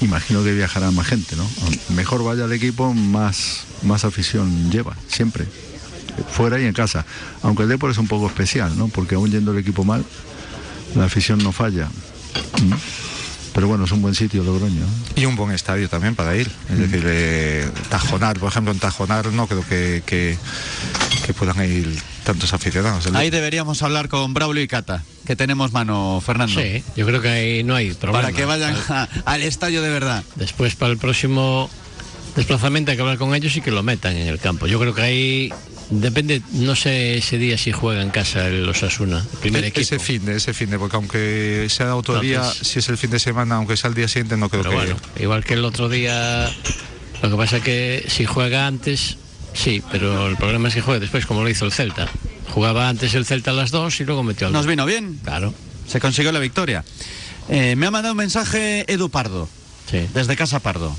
imagino 0.00 0.42
que 0.44 0.52
viajará 0.52 0.90
más 0.90 1.06
gente, 1.06 1.36
¿no? 1.36 1.48
Mejor 1.94 2.24
vaya 2.24 2.44
el 2.44 2.52
equipo, 2.52 2.94
más, 2.94 3.64
más 3.82 4.04
afición 4.04 4.70
lleva, 4.70 4.96
siempre. 5.08 5.46
Fuera 6.30 6.60
y 6.60 6.64
en 6.64 6.72
casa. 6.72 7.06
Aunque 7.42 7.62
el 7.62 7.68
Depor 7.68 7.90
es 7.90 7.98
un 7.98 8.08
poco 8.08 8.26
especial, 8.26 8.76
¿no? 8.76 8.88
Porque 8.88 9.14
aún 9.14 9.30
yendo 9.30 9.52
el 9.52 9.58
equipo 9.58 9.84
mal, 9.84 10.04
la 10.94 11.04
afición 11.04 11.38
no 11.38 11.52
falla. 11.52 11.88
¿Mm? 12.60 13.07
Pero 13.54 13.66
bueno, 13.68 13.84
es 13.84 13.92
un 13.92 14.02
buen 14.02 14.14
sitio 14.14 14.42
Logroño. 14.44 14.82
¿eh? 14.82 15.20
Y 15.20 15.24
un 15.24 15.34
buen 15.36 15.52
estadio 15.52 15.88
también 15.88 16.14
para 16.14 16.36
ir. 16.36 16.50
Es 16.70 16.78
decir, 16.78 17.02
eh, 17.06 17.68
Tajonar, 17.88 18.38
por 18.38 18.50
ejemplo, 18.50 18.72
en 18.72 18.78
Tajonar 18.78 19.26
no 19.32 19.46
creo 19.46 19.66
que, 19.66 20.02
que, 20.06 20.36
que 21.26 21.34
puedan 21.34 21.62
ir 21.64 21.98
tantos 22.24 22.52
aficionados. 22.52 23.06
El- 23.06 23.16
Ahí 23.16 23.30
deberíamos 23.30 23.82
hablar 23.82 24.08
con 24.08 24.32
Braulio 24.34 24.62
y 24.62 24.68
Cata, 24.68 25.02
que 25.26 25.34
tenemos 25.34 25.72
mano, 25.72 26.22
Fernando. 26.24 26.60
Sí, 26.60 26.84
yo 26.96 27.06
creo 27.06 27.20
que 27.20 27.28
ahí 27.28 27.64
no 27.64 27.74
hay 27.74 27.92
problema. 27.94 28.22
Para 28.22 28.36
que 28.36 28.44
vayan 28.44 28.76
a- 28.90 29.08
al 29.24 29.42
estadio 29.42 29.82
de 29.82 29.88
verdad. 29.90 30.22
Después 30.36 30.76
para 30.76 30.92
el 30.92 30.98
próximo 30.98 31.68
desplazamiento 32.36 32.90
hay 32.92 32.96
que 32.96 33.02
hablar 33.02 33.18
con 33.18 33.34
ellos 33.34 33.56
y 33.56 33.60
que 33.60 33.70
lo 33.70 33.82
metan 33.82 34.16
en 34.16 34.28
el 34.28 34.38
campo. 34.38 34.66
Yo 34.66 34.78
creo 34.78 34.94
que 34.94 35.02
ahí 35.02 35.52
depende, 35.90 36.42
no 36.52 36.74
sé 36.76 37.16
ese 37.18 37.38
día 37.38 37.56
si 37.58 37.72
juega 37.72 38.02
en 38.02 38.10
casa 38.10 38.46
el 38.48 38.68
Osasuna, 38.68 39.18
el 39.32 39.38
primer 39.38 39.64
E- 39.64 39.68
equipo. 39.68 39.80
Ese 39.80 39.98
fin 39.98 40.24
de, 40.24 40.36
ese 40.36 40.52
fin 40.54 40.70
de, 40.70 40.78
porque 40.78 40.96
aunque 40.96 41.66
sea 41.70 41.94
otro 41.96 42.20
Entonces- 42.22 42.58
día, 42.60 42.64
si 42.64 42.78
es 42.78 42.88
el 42.88 42.98
fin 42.98 43.10
de 43.10 43.18
semana, 43.18 43.56
aunque 43.56 43.76
sea 43.76 43.88
el 43.88 43.94
día 43.94 44.08
siguiente, 44.08 44.36
no 44.36 44.48
creo 44.48 44.62
Pero 44.62 44.70
que. 44.72 44.76
bueno, 44.76 44.96
igual 45.18 45.44
que 45.44 45.54
el 45.54 45.64
otro 45.64 45.88
día, 45.88 46.50
lo 47.22 47.30
que 47.30 47.36
pasa 47.36 47.60
que 47.60 48.04
si 48.08 48.24
juega 48.24 48.66
antes, 48.66 49.16
sí, 49.54 49.82
pero 49.90 50.26
el 50.26 50.36
problema 50.36 50.68
es 50.68 50.74
que 50.74 50.80
juegue 50.82 51.00
después, 51.00 51.26
como 51.26 51.42
lo 51.42 51.48
hizo 51.48 51.64
el 51.64 51.72
Celta. 51.72 52.08
Jugaba 52.50 52.88
antes 52.88 53.14
el 53.14 53.24
Celta 53.26 53.50
a 53.50 53.54
las 53.54 53.70
2 53.70 54.00
y 54.00 54.04
luego 54.04 54.22
metió 54.22 54.46
al 54.46 54.52
Nos 54.52 54.66
vino 54.66 54.84
bien, 54.86 55.18
Claro, 55.22 55.54
se 55.86 56.00
consiguió 56.00 56.32
la 56.32 56.38
victoria. 56.38 56.84
Eh, 57.50 57.76
me 57.76 57.86
ha 57.86 57.90
mandado 57.90 58.12
un 58.12 58.18
mensaje 58.18 58.84
Edu 58.92 59.08
Pardo, 59.10 59.48
sí. 59.90 60.06
desde 60.12 60.36
Casa 60.36 60.60
Pardo. 60.60 60.94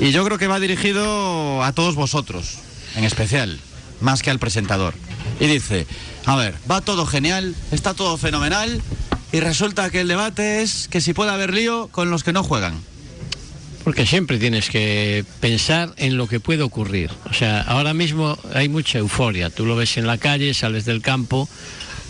Y 0.00 0.12
yo 0.12 0.24
creo 0.24 0.38
que 0.38 0.46
va 0.46 0.60
dirigido 0.60 1.64
a 1.64 1.72
todos 1.72 1.96
vosotros, 1.96 2.58
en 2.94 3.02
especial, 3.04 3.58
más 4.00 4.22
que 4.22 4.30
al 4.30 4.38
presentador. 4.38 4.94
Y 5.40 5.46
dice, 5.46 5.86
a 6.26 6.36
ver, 6.36 6.54
va 6.70 6.80
todo 6.80 7.06
genial, 7.06 7.54
está 7.70 7.94
todo 7.94 8.16
fenomenal, 8.16 8.80
y 9.32 9.40
resulta 9.40 9.90
que 9.90 10.00
el 10.00 10.08
debate 10.08 10.62
es 10.62 10.88
que 10.88 11.00
si 11.00 11.12
puede 11.12 11.30
haber 11.30 11.52
lío 11.52 11.88
con 11.88 12.10
los 12.10 12.24
que 12.24 12.32
no 12.32 12.42
juegan. 12.42 12.74
Porque 13.84 14.06
siempre 14.06 14.38
tienes 14.38 14.68
que 14.68 15.24
pensar 15.40 15.94
en 15.96 16.16
lo 16.16 16.26
que 16.26 16.40
puede 16.40 16.62
ocurrir. 16.62 17.10
O 17.30 17.32
sea, 17.32 17.62
ahora 17.62 17.94
mismo 17.94 18.36
hay 18.52 18.68
mucha 18.68 18.98
euforia. 18.98 19.50
Tú 19.50 19.64
lo 19.64 19.76
ves 19.76 19.96
en 19.96 20.06
la 20.06 20.18
calle, 20.18 20.52
sales 20.52 20.84
del 20.84 21.00
campo, 21.00 21.48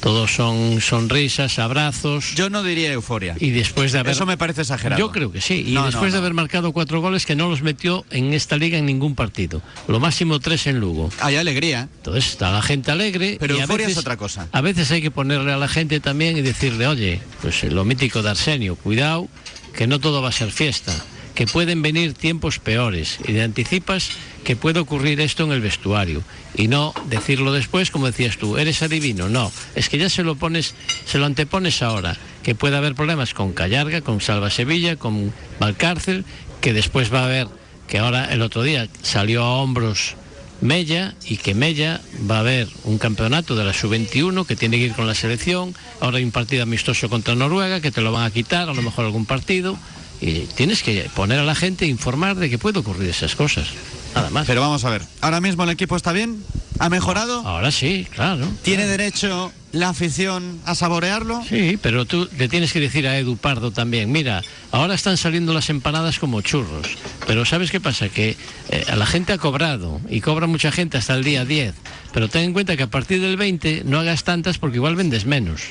todos 0.00 0.34
son 0.34 0.80
sonrisas, 0.80 1.58
abrazos. 1.58 2.34
Yo 2.34 2.50
no 2.50 2.62
diría 2.62 2.92
euforia. 2.92 3.36
Y 3.38 3.50
después 3.50 3.92
de 3.92 3.98
haber... 3.98 4.12
Eso 4.12 4.26
me 4.26 4.36
parece 4.36 4.62
exagerado. 4.62 4.98
Yo 4.98 5.10
creo 5.10 5.32
que 5.32 5.40
sí. 5.40 5.64
Y 5.66 5.72
No, 5.72 5.80
no, 5.80 5.86
después 5.86 6.12
de 6.12 6.18
haber 6.18 6.34
marcado 6.34 6.72
cuatro 6.72 7.00
goles 7.00 7.26
que 7.26 7.36
no 7.36 7.48
los 7.48 7.62
metió 7.62 8.04
en 8.10 8.32
esta 8.32 8.56
liga 8.56 8.78
en 8.78 8.86
ningún 8.86 9.14
partido. 9.14 9.62
Lo 9.86 10.00
máximo 10.00 10.38
tres 10.40 10.66
en 10.66 10.80
Lugo. 10.80 11.10
Hay 11.20 11.36
alegría. 11.36 11.88
Entonces 11.98 12.28
está 12.28 12.50
la 12.52 12.62
gente 12.62 12.90
alegre. 12.90 13.36
Pero 13.40 13.56
y 13.56 13.58
a 13.58 13.62
euforia 13.62 13.86
es 13.86 13.98
otra 13.98 14.16
cosa. 14.16 14.48
A 14.52 14.60
veces 14.60 14.90
hay 14.90 15.02
que 15.02 15.10
ponerle 15.10 15.52
a 15.52 15.56
la 15.56 15.68
gente 15.68 16.00
también 16.00 16.36
y 16.36 16.42
decirle, 16.42 16.86
oye, 16.86 17.20
pues 17.42 17.62
lo 17.64 17.84
mítico 17.84 18.22
de 18.22 18.30
Arsenio, 18.30 18.76
cuidado, 18.76 19.28
que 19.74 19.86
no 19.86 20.00
todo 20.00 20.22
va 20.22 20.28
a 20.28 20.32
ser 20.32 20.50
fiesta, 20.50 20.94
que 21.38 21.46
pueden 21.46 21.82
venir 21.82 22.14
tiempos 22.14 22.58
peores 22.58 23.20
y 23.20 23.32
te 23.32 23.42
anticipas 23.42 24.10
que 24.42 24.56
puede 24.56 24.80
ocurrir 24.80 25.20
esto 25.20 25.44
en 25.44 25.52
el 25.52 25.60
vestuario 25.60 26.24
y 26.56 26.66
no 26.66 26.92
decirlo 27.06 27.52
después 27.52 27.92
como 27.92 28.06
decías 28.06 28.38
tú, 28.38 28.56
eres 28.56 28.82
adivino, 28.82 29.28
no, 29.28 29.52
es 29.76 29.88
que 29.88 29.98
ya 29.98 30.08
se 30.08 30.24
lo 30.24 30.34
pones, 30.34 30.74
se 31.06 31.18
lo 31.18 31.26
antepones 31.26 31.80
ahora, 31.80 32.16
que 32.42 32.56
puede 32.56 32.76
haber 32.76 32.96
problemas 32.96 33.34
con 33.34 33.52
Callarga, 33.52 34.00
con 34.00 34.20
Salva 34.20 34.50
Sevilla, 34.50 34.96
con 34.96 35.32
Valcárcel, 35.60 36.24
que 36.60 36.72
después 36.72 37.14
va 37.14 37.20
a 37.20 37.26
haber, 37.26 37.46
que 37.86 37.98
ahora 37.98 38.32
el 38.32 38.42
otro 38.42 38.64
día 38.64 38.88
salió 39.02 39.44
a 39.44 39.58
hombros 39.58 40.16
Mella 40.60 41.14
y 41.24 41.36
que 41.36 41.54
Mella 41.54 42.00
va 42.28 42.38
a 42.38 42.40
haber 42.40 42.66
un 42.82 42.98
campeonato 42.98 43.54
de 43.54 43.64
la 43.64 43.72
sub-21 43.72 44.44
que 44.44 44.56
tiene 44.56 44.76
que 44.78 44.86
ir 44.86 44.94
con 44.94 45.06
la 45.06 45.14
selección. 45.14 45.72
Ahora 46.00 46.18
hay 46.18 46.24
un 46.24 46.32
partido 46.32 46.64
amistoso 46.64 47.08
contra 47.08 47.36
Noruega 47.36 47.80
que 47.80 47.92
te 47.92 48.00
lo 48.00 48.10
van 48.10 48.24
a 48.24 48.32
quitar, 48.32 48.68
a 48.68 48.74
lo 48.74 48.82
mejor 48.82 49.04
algún 49.04 49.24
partido. 49.24 49.78
Y 50.20 50.40
tienes 50.54 50.82
que 50.82 51.08
poner 51.14 51.38
a 51.38 51.44
la 51.44 51.54
gente 51.54 51.84
a 51.84 51.88
informar 51.88 52.36
de 52.36 52.50
que 52.50 52.58
puede 52.58 52.78
ocurrir 52.80 53.08
esas 53.08 53.36
cosas. 53.36 53.68
Nada 54.14 54.30
más. 54.30 54.46
Pero 54.46 54.60
vamos 54.60 54.84
a 54.84 54.90
ver, 54.90 55.02
¿ahora 55.20 55.40
mismo 55.40 55.64
el 55.64 55.70
equipo 55.70 55.96
está 55.96 56.12
bien? 56.12 56.42
¿Ha 56.78 56.88
mejorado? 56.88 57.40
Ahora 57.46 57.70
sí, 57.70 58.06
claro. 58.14 58.46
¿Tiene 58.62 58.86
derecho 58.86 59.52
la 59.72 59.90
afición 59.90 60.60
a 60.64 60.74
saborearlo? 60.74 61.42
Sí, 61.48 61.78
pero 61.82 62.04
tú 62.04 62.28
le 62.38 62.48
tienes 62.48 62.72
que 62.72 62.80
decir 62.80 63.06
a 63.06 63.18
Edu 63.18 63.36
Pardo 63.36 63.70
también, 63.70 64.10
mira, 64.12 64.42
ahora 64.70 64.94
están 64.94 65.16
saliendo 65.16 65.52
las 65.52 65.70
empanadas 65.70 66.18
como 66.18 66.40
churros, 66.40 66.86
pero 67.26 67.44
¿sabes 67.44 67.70
qué 67.70 67.80
pasa? 67.80 68.08
Que 68.08 68.36
eh, 68.70 68.84
a 68.88 68.96
la 68.96 69.06
gente 69.06 69.32
ha 69.32 69.38
cobrado 69.38 70.00
y 70.08 70.20
cobra 70.20 70.46
mucha 70.46 70.70
gente 70.70 70.98
hasta 70.98 71.14
el 71.14 71.24
día 71.24 71.44
10, 71.44 71.74
pero 72.12 72.28
ten 72.28 72.44
en 72.44 72.52
cuenta 72.52 72.76
que 72.76 72.84
a 72.84 72.90
partir 72.90 73.20
del 73.20 73.36
20 73.36 73.82
no 73.84 73.98
hagas 73.98 74.24
tantas 74.24 74.58
porque 74.58 74.76
igual 74.76 74.96
vendes 74.96 75.26
menos. 75.26 75.62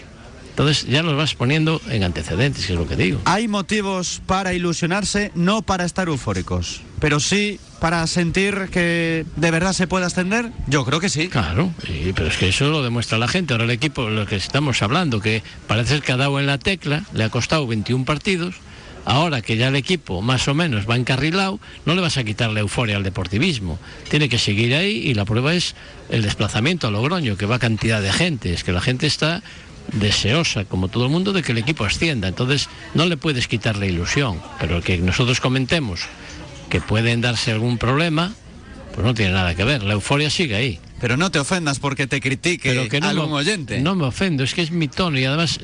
Entonces 0.57 0.87
ya 0.87 1.03
los 1.03 1.15
vas 1.15 1.35
poniendo 1.35 1.79
en 1.87 2.03
antecedentes, 2.03 2.65
que 2.65 2.73
es 2.73 2.79
lo 2.79 2.87
que 2.87 2.95
digo. 2.95 3.21
Hay 3.25 3.47
motivos 3.47 4.23
para 4.25 4.55
ilusionarse, 4.55 5.31
no 5.35 5.61
para 5.61 5.85
estar 5.85 6.07
eufóricos, 6.07 6.81
pero 6.99 7.19
sí 7.19 7.59
para 7.79 8.07
sentir 8.07 8.69
que 8.71 9.23
de 9.35 9.51
verdad 9.51 9.73
se 9.73 9.85
puede 9.85 10.07
ascender. 10.07 10.51
Yo 10.65 10.83
creo 10.83 10.99
que 10.99 11.09
sí. 11.09 11.27
Claro, 11.27 11.71
sí, 11.85 12.11
pero 12.15 12.29
es 12.29 12.37
que 12.37 12.47
eso 12.47 12.71
lo 12.71 12.81
demuestra 12.81 13.19
la 13.19 13.27
gente. 13.27 13.53
Ahora 13.53 13.65
el 13.65 13.69
equipo, 13.69 14.09
lo 14.09 14.25
que 14.25 14.35
estamos 14.35 14.81
hablando, 14.81 15.21
que 15.21 15.43
parece 15.67 16.01
que 16.01 16.11
ha 16.11 16.17
dado 16.17 16.39
en 16.39 16.47
la 16.47 16.57
tecla, 16.57 17.03
le 17.13 17.23
ha 17.23 17.29
costado 17.29 17.67
21 17.67 18.03
partidos. 18.05 18.55
Ahora 19.05 19.43
que 19.43 19.57
ya 19.57 19.67
el 19.67 19.75
equipo 19.75 20.23
más 20.23 20.47
o 20.47 20.55
menos 20.55 20.89
va 20.89 20.95
encarrilado, 20.95 21.59
no 21.85 21.93
le 21.93 22.01
vas 22.01 22.17
a 22.17 22.23
quitar 22.23 22.49
la 22.49 22.61
euforia 22.61 22.97
al 22.97 23.03
deportivismo. 23.03 23.77
Tiene 24.09 24.27
que 24.27 24.39
seguir 24.39 24.73
ahí 24.73 24.97
y 24.97 25.13
la 25.13 25.23
prueba 25.23 25.53
es 25.53 25.75
el 26.09 26.23
desplazamiento 26.23 26.87
a 26.87 26.91
Logroño, 26.91 27.37
que 27.37 27.45
va 27.45 27.59
cantidad 27.59 28.01
de 28.01 28.11
gente. 28.11 28.53
Es 28.53 28.63
que 28.63 28.71
la 28.71 28.81
gente 28.81 29.05
está 29.05 29.43
deseosa, 29.93 30.65
como 30.65 30.87
todo 30.87 31.05
el 31.05 31.11
mundo, 31.11 31.33
de 31.33 31.43
que 31.43 31.51
el 31.51 31.57
equipo 31.57 31.85
ascienda. 31.85 32.27
Entonces, 32.27 32.69
no 32.93 33.05
le 33.05 33.17
puedes 33.17 33.47
quitar 33.47 33.77
la 33.77 33.85
ilusión, 33.85 34.41
pero 34.59 34.81
que 34.81 34.97
nosotros 34.97 35.39
comentemos 35.39 36.01
que 36.69 36.81
pueden 36.81 37.21
darse 37.21 37.51
algún 37.51 37.77
problema, 37.77 38.33
pues 38.93 39.05
no 39.05 39.13
tiene 39.13 39.33
nada 39.33 39.55
que 39.55 39.63
ver. 39.63 39.83
La 39.83 39.93
euforia 39.93 40.29
sigue 40.29 40.55
ahí. 40.55 40.79
Pero 40.99 41.15
no 41.15 41.29
te 41.29 41.39
ofendas 41.39 41.79
porque 41.79 42.07
te 42.07 42.19
critique 42.19 42.69
Pero 42.69 42.89
que 42.89 42.99
no 42.99 43.09
algún 43.09 43.29
me, 43.29 43.35
oyente. 43.35 43.79
No 43.79 43.95
me 43.95 44.05
ofendo, 44.05 44.43
es 44.43 44.55
que 44.55 44.63
es 44.63 44.71
mi 44.71 44.87
tono 44.87 45.19
y 45.19 45.25
además 45.25 45.59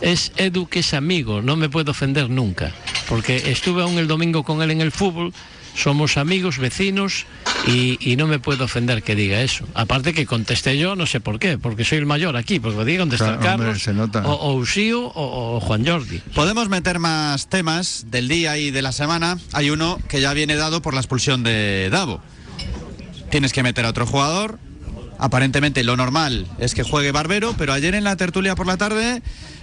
es 0.00 0.32
Edu 0.36 0.66
que 0.66 0.78
es 0.78 0.94
amigo, 0.94 1.42
no 1.42 1.56
me 1.56 1.68
puedo 1.68 1.90
ofender 1.90 2.30
nunca. 2.30 2.72
Porque 3.08 3.50
estuve 3.50 3.82
aún 3.82 3.98
el 3.98 4.08
domingo 4.08 4.42
con 4.42 4.62
él 4.62 4.70
en 4.70 4.80
el 4.80 4.90
fútbol, 4.90 5.34
somos 5.82 6.16
amigos, 6.16 6.58
vecinos 6.58 7.26
y, 7.66 7.98
y 8.00 8.16
no 8.16 8.26
me 8.26 8.38
puedo 8.38 8.64
ofender 8.64 9.02
que 9.02 9.14
diga 9.14 9.40
eso. 9.40 9.66
Aparte 9.74 10.12
que 10.12 10.26
contesté 10.26 10.78
yo, 10.78 10.96
no 10.96 11.06
sé 11.06 11.20
por 11.20 11.38
qué, 11.38 11.58
porque 11.58 11.84
soy 11.84 11.98
el 11.98 12.06
mayor 12.06 12.36
aquí, 12.36 12.60
porque 12.60 12.76
podría 12.76 12.98
contestar 12.98 13.38
Claro, 13.38 13.52
hombre, 13.54 13.66
Carlos 13.68 13.82
se 13.82 13.92
nota. 13.94 14.22
o, 14.26 14.32
o 14.32 14.54
Usío 14.54 15.02
o, 15.06 15.56
o 15.56 15.60
Juan 15.60 15.86
Jordi. 15.86 16.18
Podemos 16.34 16.68
meter 16.68 16.98
más 16.98 17.48
temas 17.48 18.06
del 18.10 18.28
día 18.28 18.58
y 18.58 18.70
de 18.70 18.82
la 18.82 18.92
semana. 18.92 19.38
Hay 19.52 19.70
uno 19.70 19.98
que 20.08 20.20
ya 20.20 20.32
viene 20.34 20.56
dado 20.56 20.82
por 20.82 20.94
la 20.94 21.00
expulsión 21.00 21.42
de 21.42 21.88
Davo. 21.90 22.20
Tienes 23.30 23.52
que 23.52 23.62
meter 23.62 23.84
a 23.86 23.90
otro 23.90 24.06
jugador. 24.06 24.58
Aparentemente 25.18 25.84
lo 25.84 25.96
normal 25.96 26.46
es 26.58 26.74
que 26.74 26.82
juegue 26.82 27.12
Barbero, 27.12 27.54
pero 27.58 27.72
ayer 27.74 27.94
en 27.94 28.04
la 28.04 28.16
tertulia 28.16 28.54
por 28.56 28.66
la 28.66 28.76
tarde 28.78 29.22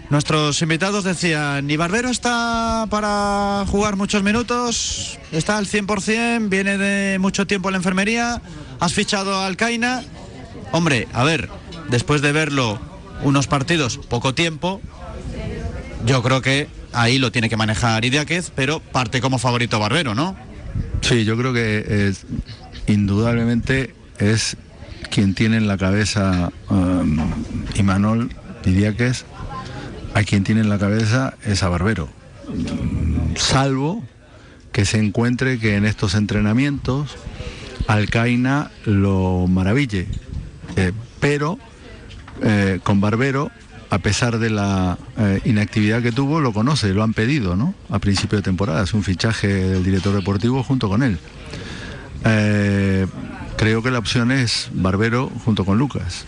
nuestros 0.10 0.62
invitados 0.62 1.03
decían, 1.03 1.68
ni 1.68 1.78
Barbero 1.78 2.10
está 2.10 2.88
para 2.89 3.66
jugar 3.68 3.95
muchos 3.95 4.24
minutos, 4.24 5.20
está 5.32 5.58
al 5.58 5.68
100%, 5.68 6.49
viene 6.49 6.78
de 6.78 7.20
mucho 7.20 7.47
tiempo 7.47 7.70
en 7.70 7.74
la 7.74 7.78
enfermería, 7.78 8.41
has 8.80 8.93
fichado 8.93 9.41
al 9.41 9.58
Caina. 9.58 10.03
Hombre, 10.72 11.08
a 11.14 11.24
ver, 11.24 11.49
después 11.89 12.22
de 12.22 12.32
verlo 12.32 12.80
unos 13.24 13.47
partidos, 13.47 13.97
poco 13.97 14.34
tiempo, 14.34 14.82
yo 16.05 16.24
creo 16.24 16.41
que 16.41 16.68
ahí 16.93 17.18
lo 17.18 17.32
tiene 17.32 17.49
que 17.49 17.58
manejar 17.58 18.05
Idiáquez, 18.05 18.51
pero 18.55 18.80
parte 18.80 19.22
como 19.22 19.39
favorito 19.39 19.80
Barbero, 19.80 20.16
¿no? 20.16 20.36
Sí, 21.01 21.26
yo 21.26 21.38
creo 21.38 21.53
que 21.53 22.14
indudablemente 22.88 23.93
es 24.20 24.58
quien 25.10 25.34
tiene 25.36 25.58
en 25.58 25.68
la 25.68 25.78
cabeza 25.78 26.51
um, 26.70 27.18
Imanol 27.76 28.30
Idiáquez, 28.66 29.26
a 30.18 30.24
quien 30.24 30.43
tiene 30.43 30.61
en 30.61 30.70
la 30.70 30.80
cabeza 30.80 31.36
es 31.45 31.61
a 31.61 31.70
Barbero. 31.70 32.09
Salvo 33.36 34.03
que 34.72 34.84
se 34.84 34.97
encuentre 34.97 35.59
que 35.59 35.76
en 35.76 35.86
estos 35.86 36.15
entrenamientos 36.15 37.15
Alcaina 37.86 38.72
lo 38.86 39.45
maraville. 39.47 40.07
Eh, 40.76 40.91
pero 41.20 41.59
eh, 42.41 42.80
con 42.82 42.99
Barbero, 42.99 43.51
a 43.91 43.99
pesar 43.99 44.39
de 44.39 44.49
la 44.49 44.97
eh, 45.20 45.39
inactividad 45.45 46.01
que 46.01 46.11
tuvo, 46.11 46.41
lo 46.41 46.51
conoce, 46.51 46.95
lo 46.95 47.03
han 47.03 47.13
pedido, 47.13 47.55
¿no? 47.55 47.76
A 47.91 47.99
principio 47.99 48.39
de 48.39 48.41
temporada, 48.41 48.84
es 48.86 48.95
un 48.95 49.03
fichaje 49.03 49.47
del 49.47 49.84
director 49.84 50.15
deportivo 50.15 50.63
junto 50.63 50.89
con 50.89 51.03
él. 51.03 51.20
Creo 53.55 53.84
que 53.84 53.91
la 53.91 53.99
opción 53.99 54.32
es 54.32 54.70
Barbero 54.74 55.32
junto 55.45 55.63
con 55.63 55.78
Lucas. 55.78 56.26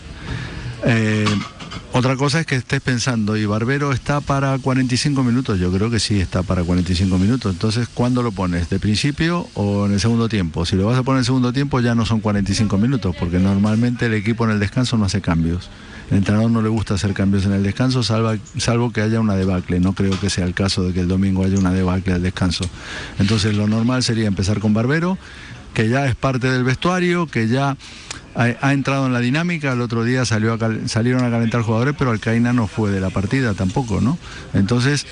Otra 1.92 2.16
cosa 2.16 2.40
es 2.40 2.46
que 2.46 2.54
estés 2.54 2.80
pensando, 2.80 3.36
¿y 3.36 3.44
Barbero 3.46 3.92
está 3.92 4.20
para 4.20 4.56
45 4.58 5.24
minutos? 5.24 5.58
Yo 5.58 5.72
creo 5.72 5.90
que 5.90 5.98
sí 5.98 6.20
está 6.20 6.44
para 6.44 6.62
45 6.62 7.18
minutos. 7.18 7.52
Entonces, 7.52 7.88
¿cuándo 7.92 8.22
lo 8.22 8.30
pones? 8.30 8.70
¿De 8.70 8.78
principio 8.78 9.48
o 9.54 9.86
en 9.86 9.92
el 9.92 10.00
segundo 10.00 10.28
tiempo? 10.28 10.64
Si 10.64 10.76
lo 10.76 10.86
vas 10.86 10.96
a 10.96 11.02
poner 11.02 11.16
en 11.16 11.20
el 11.20 11.24
segundo 11.26 11.52
tiempo 11.52 11.80
ya 11.80 11.96
no 11.96 12.06
son 12.06 12.20
45 12.20 12.78
minutos, 12.78 13.16
porque 13.18 13.40
normalmente 13.40 14.06
el 14.06 14.14
equipo 14.14 14.44
en 14.44 14.52
el 14.52 14.60
descanso 14.60 14.96
no 14.96 15.04
hace 15.04 15.20
cambios. 15.20 15.68
El 16.12 16.18
entrenador 16.18 16.50
no 16.50 16.62
le 16.62 16.68
gusta 16.68 16.94
hacer 16.94 17.12
cambios 17.12 17.44
en 17.44 17.52
el 17.52 17.64
descanso, 17.64 18.02
salvo 18.02 18.92
que 18.92 19.00
haya 19.00 19.18
una 19.20 19.34
debacle. 19.34 19.80
No 19.80 19.92
creo 19.92 20.18
que 20.18 20.30
sea 20.30 20.46
el 20.46 20.54
caso 20.54 20.84
de 20.84 20.92
que 20.92 21.00
el 21.00 21.08
domingo 21.08 21.44
haya 21.44 21.58
una 21.58 21.72
debacle 21.72 22.14
al 22.14 22.22
descanso. 22.22 22.64
Entonces, 23.18 23.56
lo 23.56 23.66
normal 23.66 24.04
sería 24.04 24.28
empezar 24.28 24.60
con 24.60 24.72
Barbero, 24.72 25.18
que 25.74 25.88
ya 25.88 26.06
es 26.06 26.14
parte 26.14 26.50
del 26.50 26.64
vestuario, 26.64 27.26
que 27.26 27.48
ya 27.48 27.76
ha, 28.34 28.48
ha 28.60 28.72
entrado 28.72 29.06
en 29.06 29.12
la 29.12 29.20
dinámica. 29.20 29.72
El 29.72 29.80
otro 29.80 30.04
día 30.04 30.24
salió 30.24 30.52
a 30.52 30.58
cal- 30.58 30.88
salieron 30.88 31.24
a 31.24 31.30
calentar 31.30 31.62
jugadores, 31.62 31.94
pero 31.98 32.10
Alcaina 32.10 32.52
no 32.52 32.66
fue 32.66 32.90
de 32.90 33.00
la 33.00 33.10
partida 33.10 33.54
tampoco, 33.54 34.00
¿no? 34.00 34.18
Entonces, 34.54 35.06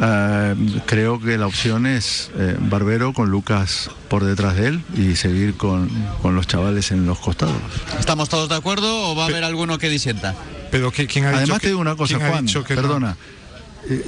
eh, 0.00 0.54
creo 0.86 1.20
que 1.20 1.36
la 1.36 1.46
opción 1.46 1.86
es 1.86 2.30
eh, 2.36 2.56
Barbero 2.58 3.12
con 3.12 3.30
Lucas 3.30 3.90
por 4.08 4.24
detrás 4.24 4.56
de 4.56 4.68
él 4.68 4.82
y 4.96 5.16
seguir 5.16 5.54
con, 5.54 5.88
con 6.22 6.34
los 6.36 6.46
chavales 6.46 6.90
en 6.92 7.06
los 7.06 7.18
costados. 7.18 7.56
¿Estamos 7.98 8.28
todos 8.28 8.48
de 8.48 8.54
acuerdo 8.54 9.10
o 9.10 9.16
va 9.16 9.24
a 9.24 9.26
haber 9.26 9.44
alguno 9.44 9.78
que 9.78 9.88
disienta? 9.88 10.34
Pero 10.70 10.90
que- 10.92 11.06
¿quién 11.06 11.24
ha 11.24 11.30
dicho 11.30 11.38
Además 11.40 11.58
que- 11.58 11.62
te 11.66 11.68
digo 11.68 11.80
una 11.80 11.96
cosa, 11.96 12.14
Juan, 12.30 12.44
no? 12.44 12.50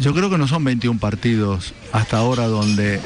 Yo 0.01 0.15
creo 0.15 0.31
que 0.31 0.39
no 0.39 0.47
son 0.47 0.65
21 0.65 1.01
partidos 1.01 1.75
hasta 1.93 2.19
ahora 2.19 2.47
donde 2.47 3.01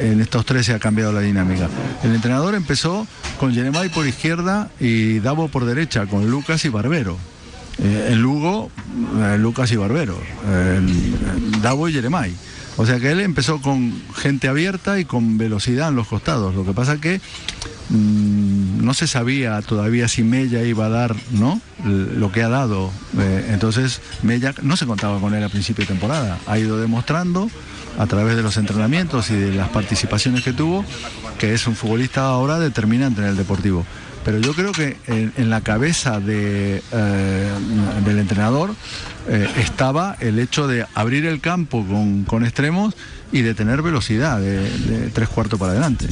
en 0.00 0.20
estos 0.20 0.44
tres 0.46 0.66
se 0.66 0.74
ha 0.74 0.78
cambiado 0.78 1.12
la 1.12 1.20
dinámica. 1.20 1.68
El 2.02 2.14
entrenador 2.14 2.54
empezó 2.54 3.06
con 3.38 3.54
Jeremai 3.54 3.90
por 3.90 4.06
izquierda 4.06 4.70
y 4.80 5.18
Davo 5.20 5.48
por 5.48 5.64
derecha, 5.64 6.06
con 6.06 6.30
Lucas 6.30 6.64
y 6.64 6.68
Barbero. 6.68 7.16
Eh, 7.78 8.08
en 8.12 8.22
Lugo, 8.22 8.70
eh, 9.20 9.36
Lucas 9.38 9.70
y 9.72 9.76
Barbero. 9.76 10.18
Eh, 10.46 10.80
Davo 11.60 11.88
y 11.88 11.92
Jeremai. 11.92 12.32
O 12.78 12.86
sea 12.86 12.98
que 12.98 13.10
él 13.10 13.20
empezó 13.20 13.60
con 13.60 13.92
gente 14.14 14.48
abierta 14.48 14.98
y 14.98 15.04
con 15.04 15.38
velocidad 15.38 15.88
en 15.88 15.96
los 15.96 16.08
costados. 16.08 16.54
Lo 16.54 16.64
que 16.64 16.72
pasa 16.72 17.00
que 17.00 17.20
mm, 17.90 18.84
no 18.84 18.94
se 18.94 19.06
sabía 19.06 19.60
todavía 19.62 20.08
si 20.08 20.22
Mella 20.22 20.62
iba 20.62 20.86
a 20.86 20.88
dar 20.88 21.16
¿no? 21.32 21.60
Lo 21.84 22.32
que 22.32 22.42
ha 22.42 22.48
dado. 22.48 22.90
Eh, 23.18 23.50
entonces, 23.50 24.00
Mella 24.22 24.54
no 24.62 24.76
se 24.76 24.86
contaba 24.86 25.20
con 25.20 25.34
él 25.34 25.44
a 25.44 25.48
principio 25.48 25.82
de 25.82 25.88
temporada. 25.88 26.38
Ha 26.46 26.58
ido 26.58 26.78
demostrando 26.80 27.50
a 27.98 28.06
través 28.06 28.36
de 28.36 28.42
los 28.42 28.56
entrenamientos 28.56 29.30
y 29.30 29.34
de 29.34 29.52
las 29.54 29.68
participaciones 29.70 30.42
que 30.42 30.52
tuvo 30.52 30.84
que 31.38 31.54
es 31.54 31.66
un 31.66 31.76
futbolista 31.76 32.26
ahora 32.26 32.58
determinante 32.58 33.20
en 33.20 33.28
el 33.28 33.36
deportivo. 33.36 33.84
Pero 34.24 34.38
yo 34.38 34.54
creo 34.54 34.72
que 34.72 34.96
en, 35.06 35.32
en 35.36 35.50
la 35.50 35.60
cabeza 35.60 36.18
de, 36.18 36.82
eh, 36.92 37.50
del 38.04 38.18
entrenador 38.18 38.74
eh, 39.28 39.48
estaba 39.58 40.16
el 40.18 40.40
hecho 40.40 40.66
de 40.66 40.84
abrir 40.94 41.26
el 41.26 41.40
campo 41.40 41.86
con, 41.86 42.24
con 42.24 42.44
extremos 42.44 42.94
y 43.32 43.42
de 43.42 43.54
tener 43.54 43.82
velocidad 43.82 44.38
de, 44.40 44.68
de 44.70 45.10
tres 45.10 45.28
cuartos 45.28 45.58
para 45.58 45.72
adelante. 45.72 46.06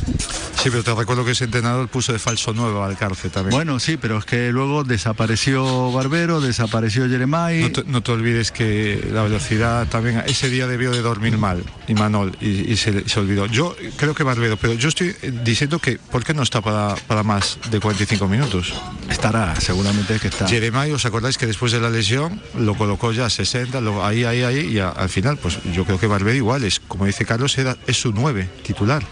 Sí, 0.62 0.70
pero 0.70 0.82
te 0.82 0.94
recuerdo 0.94 1.24
que 1.24 1.32
ese 1.32 1.44
entrenador 1.44 1.88
puso 1.88 2.12
de 2.12 2.18
falso 2.18 2.52
nuevo 2.54 2.82
al 2.82 2.96
cárcel 2.96 3.30
también. 3.30 3.50
Bueno, 3.54 3.78
sí, 3.78 3.96
pero 3.98 4.18
es 4.18 4.24
que 4.24 4.50
luego 4.50 4.82
desapareció 4.84 5.92
Barbero, 5.92 6.40
desapareció 6.40 7.08
Jeremai. 7.08 7.60
No 7.62 7.70
te, 7.72 7.84
no 7.84 8.02
te 8.02 8.12
olvides 8.12 8.50
que 8.50 9.08
la 9.12 9.22
velocidad 9.22 9.86
también, 9.88 10.22
ese 10.26 10.48
día 10.50 10.66
debió 10.66 10.90
de 10.90 11.02
dormir 11.02 11.38
mal, 11.38 11.62
y 11.86 11.94
Manol, 11.94 12.36
y, 12.40 12.72
y 12.72 12.76
se, 12.76 13.08
se 13.08 13.20
olvidó. 13.20 13.46
Yo 13.46 13.76
creo 13.96 14.14
que 14.14 14.22
Barbero, 14.22 14.56
pero 14.56 14.74
yo 14.74 14.88
estoy 14.88 15.14
diciendo 15.44 15.78
que, 15.78 15.98
¿por 15.98 16.24
qué 16.24 16.34
no 16.34 16.42
está 16.42 16.60
para, 16.60 16.94
para 17.06 17.22
más 17.22 17.58
de 17.70 17.80
45 17.80 18.26
minutos? 18.28 18.72
Estará, 19.10 19.58
seguramente 19.60 20.18
que 20.18 20.28
está. 20.28 20.48
Jeremai, 20.48 20.92
¿os 20.92 21.04
acordáis 21.06 21.38
que 21.38 21.46
después 21.46 21.72
de 21.72 21.80
la 21.80 21.90
lesión 21.90 22.40
lo 22.58 22.74
colocó 22.74 23.12
ya 23.12 23.26
a 23.26 23.30
60, 23.30 23.80
luego 23.80 24.04
ahí, 24.04 24.24
ahí, 24.24 24.42
ahí, 24.42 24.60
y 24.72 24.78
a- 24.78 24.88
al 24.90 25.08
final, 25.08 25.36
pues 25.36 25.58
yo 25.72 25.84
creo 25.84 25.98
que 26.00 26.06
Barbero 26.06 26.36
igual 26.36 26.64
es, 26.64 26.80
como 26.80 27.03
dice 27.07 27.24
Carlos, 27.24 27.57
era, 27.59 27.76
es 27.86 27.96
su 28.00 28.12
9 28.12 28.48
titular. 28.62 29.02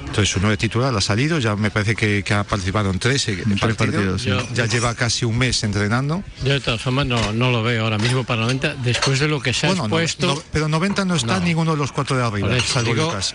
Entonces 0.00 0.28
su 0.28 0.40
9 0.40 0.56
titular 0.56 0.92
ha 0.96 1.00
salido, 1.00 1.38
ya 1.38 1.54
me 1.54 1.70
parece 1.70 1.94
que, 1.94 2.24
que 2.24 2.34
ha 2.34 2.42
participado 2.42 2.90
en 2.90 2.98
13 2.98 3.44
tres 3.60 3.76
partidos, 3.76 4.22
sí. 4.22 4.30
ya 4.54 4.66
lleva 4.66 4.92
casi 4.96 5.24
un 5.24 5.38
mes 5.38 5.62
entrenando. 5.62 6.24
Yo 6.42 6.52
de 6.54 6.58
todas 6.60 6.82
formas 6.82 7.06
no, 7.06 7.32
no 7.32 7.52
lo 7.52 7.62
veo 7.62 7.84
ahora 7.84 7.96
mismo 7.96 8.24
para 8.24 8.40
90, 8.42 8.74
después 8.82 9.20
de 9.20 9.28
lo 9.28 9.40
que 9.40 9.52
se 9.52 9.66
ha 9.66 9.68
Bueno, 9.68 9.86
no- 9.86 10.00
expuesto... 10.00 10.34
no- 10.34 10.42
pero 10.52 10.66
90 10.66 11.04
no 11.04 11.14
está 11.14 11.38
No. 11.38 11.44
ninguno 11.46 11.70
de 11.72 11.76
los 11.76 11.92
cuatro 11.92 12.16
de 12.16 12.24
arriba. 12.24 12.56
Eso, 12.56 12.82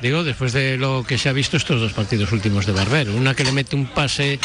digo, 0.01 0.25
después 0.25 0.51
de 0.51 0.75
lo 0.77 1.05
que 1.07 1.17
se 1.17 1.29
ha 1.29 1.31
visto 1.31 1.55
estos 1.55 1.79
dos 1.79 1.93
partidos 1.93 2.33
últimos 2.33 2.65
de 2.65 2.73
Barbero, 2.73 3.13
una 3.15 3.33
que 3.35 3.45
le 3.45 3.53
mete 3.53 3.77
un 3.77 3.85
pase 3.87 4.37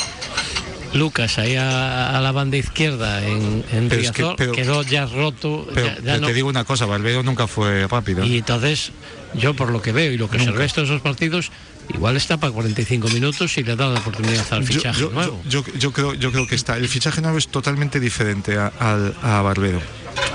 Lucas 0.94 1.38
ahí 1.38 1.54
a, 1.56 2.16
a 2.16 2.20
la 2.20 2.32
banda 2.32 2.56
izquierda 2.56 3.24
en, 3.26 3.64
en 3.72 3.88
Pero 3.88 4.02
es 4.02 4.10
que- 4.10 4.34
pero- 4.36 4.52
quedó 4.52 4.82
ya 4.82 5.06
roto. 5.06 5.66
Pero, 5.74 5.86
ya- 5.86 5.94
ya 5.96 6.00
pero 6.02 6.20
no- 6.20 6.26
te 6.26 6.34
digo 6.34 6.48
una 6.48 6.64
cosa, 6.64 6.86
Barbero 6.86 7.22
nunca 7.22 7.46
fue 7.46 7.86
rápido. 7.86 8.24
y 8.24 8.38
entonces, 8.38 8.90
yo 9.34 9.54
por 9.54 9.70
lo 9.70 9.80
que 9.82 9.92
veo 9.92 10.10
y 10.12 10.18
lo 10.18 10.28
que 10.28 10.36
observé 10.38 10.64
estos 10.64 10.88
dos 10.88 11.00
partidos, 11.00 11.50
igual 11.94 12.16
está 12.16 12.38
para 12.38 12.52
45 12.52 13.08
minutos 13.08 13.56
y 13.58 13.62
le 13.62 13.76
da 13.76 13.86
la 13.88 14.00
oportunidad 14.00 14.44
al 14.52 14.64
fichaje 14.64 15.00
yo, 15.00 15.10
nuevo. 15.10 15.40
yo- 15.48 15.64
yo- 15.64 15.74
yo 15.78 15.92
creo, 15.92 16.14
yo 16.14 16.32
creo 16.32 16.46
que 16.48 16.54
está. 16.56 16.76
El 16.76 16.88
fichaje 16.88 17.20
nuevo 17.20 17.38
es 17.38 17.48
totalmente 17.48 18.00
diferente 18.00 18.56
a, 18.58 18.66
al- 18.78 19.14
a 19.22 19.42
Barbero. 19.42 19.80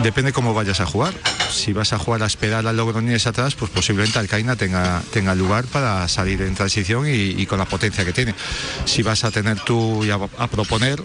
Depende 0.03 0.33
cómo 0.33 0.53
vayas 0.53 0.81
a 0.81 0.85
jugar. 0.85 1.13
Si 1.49 1.71
vas 1.73 1.93
a 1.93 1.97
jugar 1.99 2.21
a 2.23 2.25
esperar 2.25 2.67
al 2.67 2.75
Logroñés 2.75 3.27
atrás, 3.27 3.55
pues 3.55 3.71
posiblemente 3.71 4.19
Alcaina 4.19 4.55
tenga, 4.55 5.01
tenga 5.11 5.33
lugar 5.35 5.65
para 5.65 6.07
salir 6.07 6.41
en 6.41 6.53
transición 6.53 7.07
y, 7.07 7.11
y 7.41 7.45
con 7.45 7.59
la 7.59 7.65
potencia 7.65 8.03
que 8.03 8.11
tiene. 8.13 8.35
Si 8.85 9.03
vas 9.03 9.23
a 9.23 9.31
tener 9.31 9.59
tú 9.61 10.03
y 10.03 10.09
a, 10.11 10.19
a 10.37 10.47
proponer, 10.47 11.01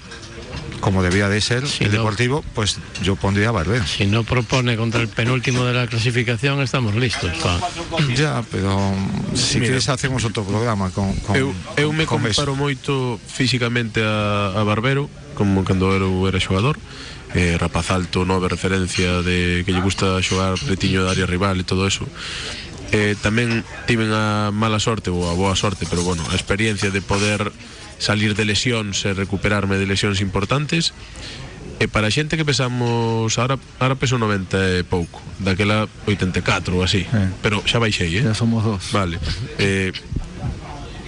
como 0.80 1.02
debía 1.02 1.28
de 1.28 1.40
ser 1.40 1.68
Si 1.68 1.84
el 1.84 1.90
no- 1.92 1.98
Deportivo, 1.98 2.44
pues 2.54 2.78
yo 3.02 3.14
pondría 3.14 3.50
a 3.50 3.52
Barbero. 3.52 3.86
Si 3.86 4.06
no 4.06 4.24
propone 4.24 4.76
contra 4.76 5.00
el 5.00 5.08
penúltimo 5.08 5.64
de 5.64 5.74
la 5.74 5.86
clasificación, 5.86 6.60
estamos 6.60 6.94
listos. 6.96 7.30
pa. 7.38 7.60
Ya, 8.16 8.42
pero 8.50 8.92
si 9.34 9.56
Mira. 9.56 9.66
quieres 9.66 9.88
hacemos 9.88 10.24
otro 10.24 10.42
programa 10.44 10.90
con, 10.90 11.14
con 11.20 11.36
Eu, 11.36 11.54
eu 11.76 11.92
me 11.92 12.06
con 12.06 12.26
eso. 12.26 12.42
comparo 12.42 12.56
moito 12.56 13.20
físicamente 13.28 14.02
a, 14.02 14.56
a 14.58 14.64
Barbero 14.64 15.08
como 15.36 15.62
cando 15.64 15.94
era, 15.94 16.06
era 16.28 16.40
xogador 16.40 16.76
eh, 17.34 17.56
rapaz 17.58 17.90
alto, 17.90 18.24
nove 18.24 18.50
referencia 18.50 19.22
de 19.22 19.62
que 19.62 19.72
lle 19.72 19.84
gusta 19.84 20.18
xogar 20.22 20.58
pretiño 20.58 21.06
da 21.06 21.14
área 21.14 21.26
rival 21.28 21.60
e 21.60 21.64
todo 21.64 21.86
eso 21.86 22.06
eh, 22.90 23.14
tamén 23.22 23.62
tiven 23.86 24.10
a 24.10 24.50
mala 24.50 24.82
sorte 24.82 25.14
ou 25.14 25.26
a 25.30 25.34
boa 25.38 25.54
sorte, 25.54 25.86
pero 25.86 26.02
bueno, 26.02 26.26
a 26.26 26.34
experiencia 26.34 26.90
de 26.90 26.98
poder 26.98 27.54
salir 28.02 28.34
de 28.34 28.48
lesións 28.48 29.04
e 29.06 29.14
recuperarme 29.14 29.78
de 29.78 29.86
lesións 29.86 30.18
importantes 30.24 30.90
E 31.80 31.88
para 31.88 32.08
a 32.08 32.12
xente 32.12 32.36
que 32.36 32.44
pesamos 32.44 33.32
ahora, 33.40 33.56
ahora 33.80 33.96
peso 33.96 34.20
90 34.20 34.80
e 34.80 34.84
pouco 34.84 35.24
Daquela 35.40 35.88
84 36.04 36.76
ou 36.76 36.84
así 36.84 37.08
Eh. 37.08 37.28
Pero 37.40 37.64
xa 37.64 37.80
baixei, 37.80 38.20
eh? 38.20 38.24
Ya 38.28 38.36
somos 38.36 38.60
dos. 38.60 38.92
Vale 38.92 39.16
eh, 39.56 39.88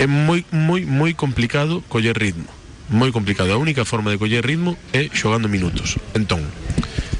É 0.01 0.09
moi, 0.09 0.41
moi, 0.49 0.89
moi 0.89 1.12
complicado 1.12 1.85
coller 1.93 2.16
ritmo 2.16 2.49
Moi 2.93 3.09
complicado 3.11 3.53
A 3.53 3.59
única 3.59 3.84
forma 3.88 4.12
de 4.12 4.20
coller 4.20 4.45
ritmo 4.45 4.76
é 4.93 5.09
xogando 5.12 5.49
minutos 5.49 5.97
Entón, 6.12 6.45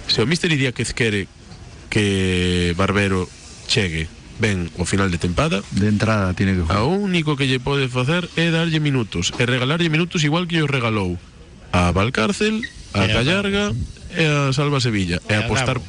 se 0.06 0.20
o 0.20 0.26
Mister 0.28 0.52
Idiáquez 0.52 0.92
quere 0.92 1.26
que 1.88 2.72
Barbero 2.76 3.28
chegue 3.68 4.08
ben 4.40 4.68
ao 4.80 4.84
final 4.88 5.08
de 5.12 5.16
tempada 5.20 5.60
De 5.72 5.88
entrada 5.88 6.32
tiene 6.36 6.52
que 6.56 6.62
jugar. 6.64 6.76
A 6.76 6.84
único 6.84 7.36
que 7.36 7.48
lle 7.48 7.60
pode 7.60 7.88
facer 7.88 8.28
é 8.36 8.52
darlle 8.52 8.80
minutos 8.80 9.32
E 9.40 9.44
regalarlle 9.48 9.88
minutos 9.92 10.24
igual 10.24 10.44
que 10.48 10.60
os 10.60 10.68
regalou 10.68 11.16
A 11.72 11.88
Valcárcel, 11.92 12.60
a 12.92 13.08
E 13.08 13.10
a- 13.10 13.14
Callarga 13.16 13.64
e 14.12 14.24
a 14.28 14.52
Salva 14.52 14.76
Sevilla 14.80 15.20
E 15.28 15.32
E 15.32 15.40
apostar. 15.40 15.80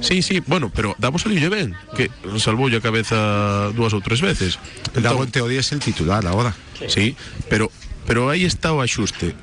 Sí, 0.00 0.24
sí, 0.24 0.40
bueno, 0.48 0.72
pero 0.72 0.96
Davo 0.96 1.20
saliulle 1.20 1.52
ben 1.52 1.76
Que 1.92 2.08
salvoulle 2.40 2.80
a 2.80 2.84
cabeza 2.84 3.68
dúas 3.76 3.92
ou 3.92 4.00
tres 4.00 4.24
veces 4.24 4.56
El 4.96 5.04
Davo 5.04 5.20
en 5.24 5.28
teoría 5.28 5.60
es 5.60 5.68
el 5.76 5.80
titular 5.84 6.24
ahora. 6.24 6.56
Sí, 6.88 7.12
pero 7.52 7.68
Pero 8.06 8.28
aí 8.28 8.44
está 8.44 8.72
o 8.72 8.80
axuste. 8.80 9.34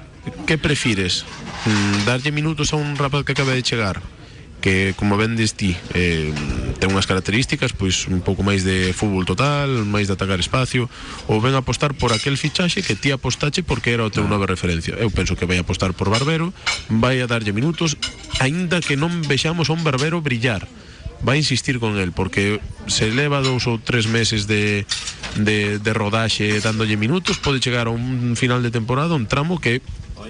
Que 0.45 0.58
prefires? 0.58 1.24
Mm, 1.66 2.05
darlle 2.05 2.32
minutos 2.32 2.74
a 2.74 2.78
un 2.78 2.95
rapaz 2.95 3.24
que 3.24 3.32
acaba 3.32 3.53
de 3.53 3.64
chegar 3.64 4.01
que 4.62 4.93
como 4.97 5.18
vendes 5.18 5.53
ti 5.53 5.78
eh, 5.93 6.34
ten 6.82 6.89
unhas 6.89 7.05
características 7.05 7.78
pois 7.78 8.10
un 8.10 8.26
pouco 8.26 8.41
máis 8.41 8.66
de 8.66 8.89
fútbol 8.89 9.22
total 9.22 9.70
máis 9.86 10.10
de 10.10 10.18
atacar 10.18 10.41
espacio 10.41 10.89
ou 11.30 11.38
ven 11.38 11.53
apostar 11.53 11.93
por 11.93 12.10
aquel 12.10 12.41
fichaxe 12.41 12.82
que 12.82 12.97
ti 12.97 13.14
apostache 13.14 13.62
porque 13.62 13.93
era 13.93 14.01
o 14.01 14.14
teu 14.14 14.26
ah. 14.26 14.30
nova 14.30 14.49
referencia 14.49 14.97
eu 14.97 15.14
penso 15.14 15.38
que 15.38 15.45
vai 15.45 15.62
apostar 15.62 15.93
por 15.93 16.10
Barbero 16.10 16.49
vai 16.89 17.22
a 17.22 17.30
darlle 17.30 17.53
minutos 17.53 18.01
aínda 18.41 18.82
que 18.82 18.97
non 18.97 19.14
vexamos 19.30 19.70
a 19.70 19.78
un 19.78 19.86
Barbero 19.86 20.26
brillar 20.26 20.66
vai 21.22 21.38
insistir 21.38 21.80
con 21.80 21.97
el 21.97 22.11
porque 22.11 22.61
se 22.88 23.09
leva 23.11 23.41
dous 23.41 23.65
ou 23.68 23.82
tres 23.82 24.05
meses 24.05 24.45
de, 24.45 24.86
de, 25.36 25.80
de 25.80 25.91
rodaxe 25.93 26.61
dándolle 26.61 26.95
minutos 26.95 27.41
pode 27.41 27.59
chegar 27.59 27.88
a 27.88 27.93
un 27.93 28.38
final 28.38 28.61
de 28.61 28.72
temporada 28.72 29.18
un 29.18 29.26
tramo 29.26 29.59
que 29.59 29.82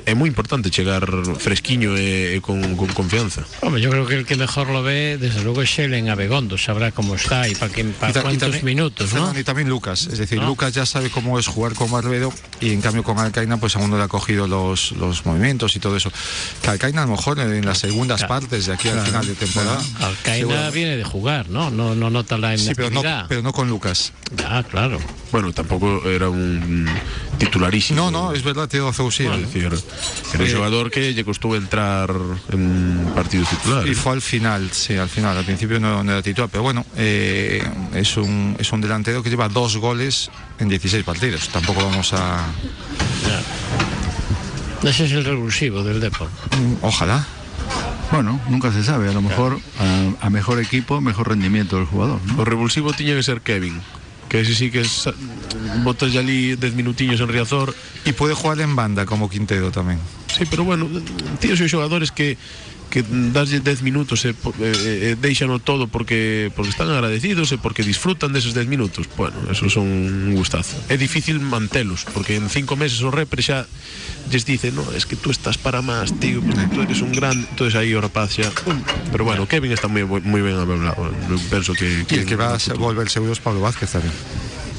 é 0.06 0.14
moi 0.16 0.28
importante 0.28 0.70
chegar 0.70 1.04
fresquiño 1.40 1.96
e, 1.98 2.38
e 2.38 2.42
con, 2.42 2.60
con 2.76 2.88
confianza 2.96 3.44
Hombre, 3.62 3.82
yo 3.82 3.90
creo 3.90 4.06
que 4.06 4.16
el 4.16 4.26
que 4.26 4.36
mejor 4.36 4.70
lo 4.70 4.84
ve, 4.84 5.18
desde 5.20 5.44
luego, 5.44 5.62
es 5.62 5.70
Shellen 5.70 6.10
Abegondo. 6.10 6.58
Sabrá 6.58 6.92
cómo 6.92 7.16
está 7.16 7.48
y 7.48 7.56
para, 7.56 7.72
y 7.80 7.84
cuántos 8.14 8.40
también- 8.40 8.66
minutos, 8.66 9.12
Y 9.38 9.44
también 9.44 9.68
Lucas, 9.70 10.08
es 10.12 10.18
decir, 10.20 10.40
¿No? 10.40 10.48
Lucas 10.48 10.74
ya 10.74 10.86
sabe 10.86 11.10
cómo 11.10 11.40
es 11.40 11.48
jugar 11.48 11.74
con 11.74 11.92
Barbero 11.92 12.32
y 12.62 12.72
en 12.74 12.82
cambio 12.82 13.04
con 13.04 13.18
Alcaina 13.20 13.58
pues 13.58 13.76
aún 13.76 13.90
no 13.92 13.98
le 13.98 14.04
ha 14.04 14.08
cogido 14.08 14.48
los, 14.48 14.92
los 14.94 15.26
movimientos 15.26 15.76
y 15.76 15.80
todo 15.80 15.96
eso. 15.98 16.12
Que 16.62 16.70
Alcaina 16.70 17.04
a 17.04 17.06
lo 17.06 17.12
mejor 17.12 17.40
en 17.40 17.66
las 17.66 17.80
segundas 17.80 18.20
Claro. 18.24 18.42
partes 18.42 18.66
de 18.68 18.74
aquí 18.74 18.90
al 18.90 19.02
final 19.02 19.26
de 19.28 19.36
temporada. 19.36 19.82
Alcaina 20.00 20.70
viene 20.70 20.98
de 20.98 21.04
jugar, 21.04 21.50
¿no? 21.50 21.70
No, 21.70 21.96
no 21.96 22.10
nota 22.10 22.38
la 22.38 22.58
Sí, 22.58 22.72
pero 22.76 22.90
no, 22.90 23.02
pero 23.28 23.42
no 23.42 23.52
con 23.54 23.68
Lucas. 23.70 24.14
Ah, 24.46 24.64
claro. 24.70 25.00
bueno, 25.32 25.52
tampouco 25.54 26.08
era 26.10 26.30
un 26.30 26.88
titularísimo 27.38 28.00
No, 28.02 28.12
no, 28.12 28.34
es 28.34 28.44
verdad, 28.44 28.68
tiene 28.68 28.86
12 28.86 29.02
É 29.02 29.06
auxilios. 29.06 29.38
dicir, 29.40 29.72
era 30.34 30.44
un 30.44 30.50
Eh, 30.50 30.54
xogador 30.54 30.92
que 30.92 31.14
lle 31.14 31.24
costou 31.24 31.56
entrar 31.56 32.10
en 32.52 33.08
partidos 33.16 33.50
titulares 33.50 33.90
Y 33.90 33.96
fue 33.96 34.14
al 34.14 34.22
final, 34.22 34.70
sí, 34.72 34.96
al 34.98 35.10
final. 35.10 35.38
Al 35.38 35.46
principio 35.46 35.80
no, 35.80 36.04
no 36.04 36.12
era 36.12 36.22
titular, 36.22 36.50
pero 36.50 36.64
bueno, 36.64 36.86
eh, 36.96 37.64
es, 37.94 38.18
un, 38.18 38.56
es 38.60 38.72
un 38.72 38.82
delantero 38.82 39.24
que 39.24 39.30
lleva 39.30 39.50
dos 39.50 39.78
goles 39.78 40.30
en 40.60 40.70
16 40.70 41.04
partidos. 41.04 41.50
Tampoco 41.50 41.84
vamos 41.84 42.14
a. 42.14 42.46
Ese 44.84 45.06
es 45.06 45.12
el 45.12 45.26
revulsivo 45.26 45.84
del 45.84 46.00
Depor. 46.00 46.30
Mm, 46.52 46.86
Ojalá. 46.86 47.26
Bueno, 48.12 48.40
nunca 48.48 48.72
se 48.72 48.84
sabe. 48.84 49.10
A 49.10 49.14
lo 49.14 49.22
mejor 49.22 49.60
a, 49.80 50.26
a 50.26 50.30
mejor 50.30 50.60
equipo, 50.62 51.02
mejor 51.02 51.30
rendimiento 51.30 51.76
del 51.76 51.86
jugador. 51.86 52.22
¿no? 52.26 52.42
O 52.42 52.46
revulsivo 52.46 52.94
tiña 52.94 53.16
que 53.16 53.24
ser 53.24 53.42
Kevin 53.42 53.82
que 54.30 54.42
ese 54.42 54.56
sí 54.56 54.72
que 54.72 54.82
es 54.82 55.10
botas 55.84 56.12
ya 56.14 56.20
ali 56.20 56.56
10 56.56 56.74
minutillos 56.76 57.20
en 57.22 57.28
Riazor 57.30 57.74
Y 58.06 58.14
puede 58.14 58.34
jugar 58.34 58.60
en 58.60 58.76
banda 58.76 59.06
como 59.06 59.30
Quintero 59.30 59.72
también. 59.72 60.00
Sí, 60.28 60.46
pero 60.50 60.64
bueno, 60.64 60.88
tíos 61.40 61.60
e 61.62 61.68
xogadores 61.68 62.12
que 62.12 62.38
que 62.90 63.04
daslle 63.34 63.60
10 63.60 63.82
minutos 63.84 64.26
e, 64.26 64.32
e, 64.32 65.12
e 65.12 65.20
deixano 65.20 65.60
todo 65.60 65.88
porque 65.88 66.52
porque 66.56 66.72
están 66.72 66.90
agradecidos 66.90 67.52
e 67.52 67.58
porque 67.60 67.84
disfrutan 67.84 68.32
deses 68.32 68.56
10 68.56 68.68
minutos. 68.68 69.08
Bueno, 69.16 69.36
eso 69.52 69.70
son 69.70 69.88
un 69.88 70.34
gustazo. 70.36 70.80
É 70.88 70.96
difícil 70.96 71.40
mantelos, 71.40 72.08
porque 72.10 72.36
en 72.36 72.50
cinco 72.50 72.76
meses 72.76 73.04
o 73.04 73.12
repre 73.12 73.44
xa 73.44 73.68
lles 74.32 74.44
dice, 74.44 74.72
no, 74.72 74.84
es 74.92 75.06
que 75.06 75.16
tú 75.16 75.32
estás 75.32 75.58
para 75.58 75.82
más, 75.82 76.12
tío, 76.20 76.42
porque 76.42 76.68
tú 76.68 76.82
eres 76.82 77.00
un 77.02 77.12
gran, 77.12 77.36
entonces 77.36 77.76
aí 77.76 77.96
o 77.96 78.02
rapaz 78.02 78.36
xa, 78.36 78.52
um, 78.68 78.80
pero 79.12 79.24
bueno, 79.24 79.48
Kevin 79.48 79.72
está 79.72 79.88
moi 79.88 80.04
moi 80.04 80.42
ben 80.42 80.56
hablado. 80.56 81.08
Eu 81.28 81.40
penso 81.52 81.76
que 81.76 82.04
va 82.36 82.56
a 82.56 82.60
volver 82.80 83.12
seguro 83.12 83.32
es 83.34 83.40
Pablo 83.40 83.62
Vázquez 83.62 83.92
también. 83.92 84.16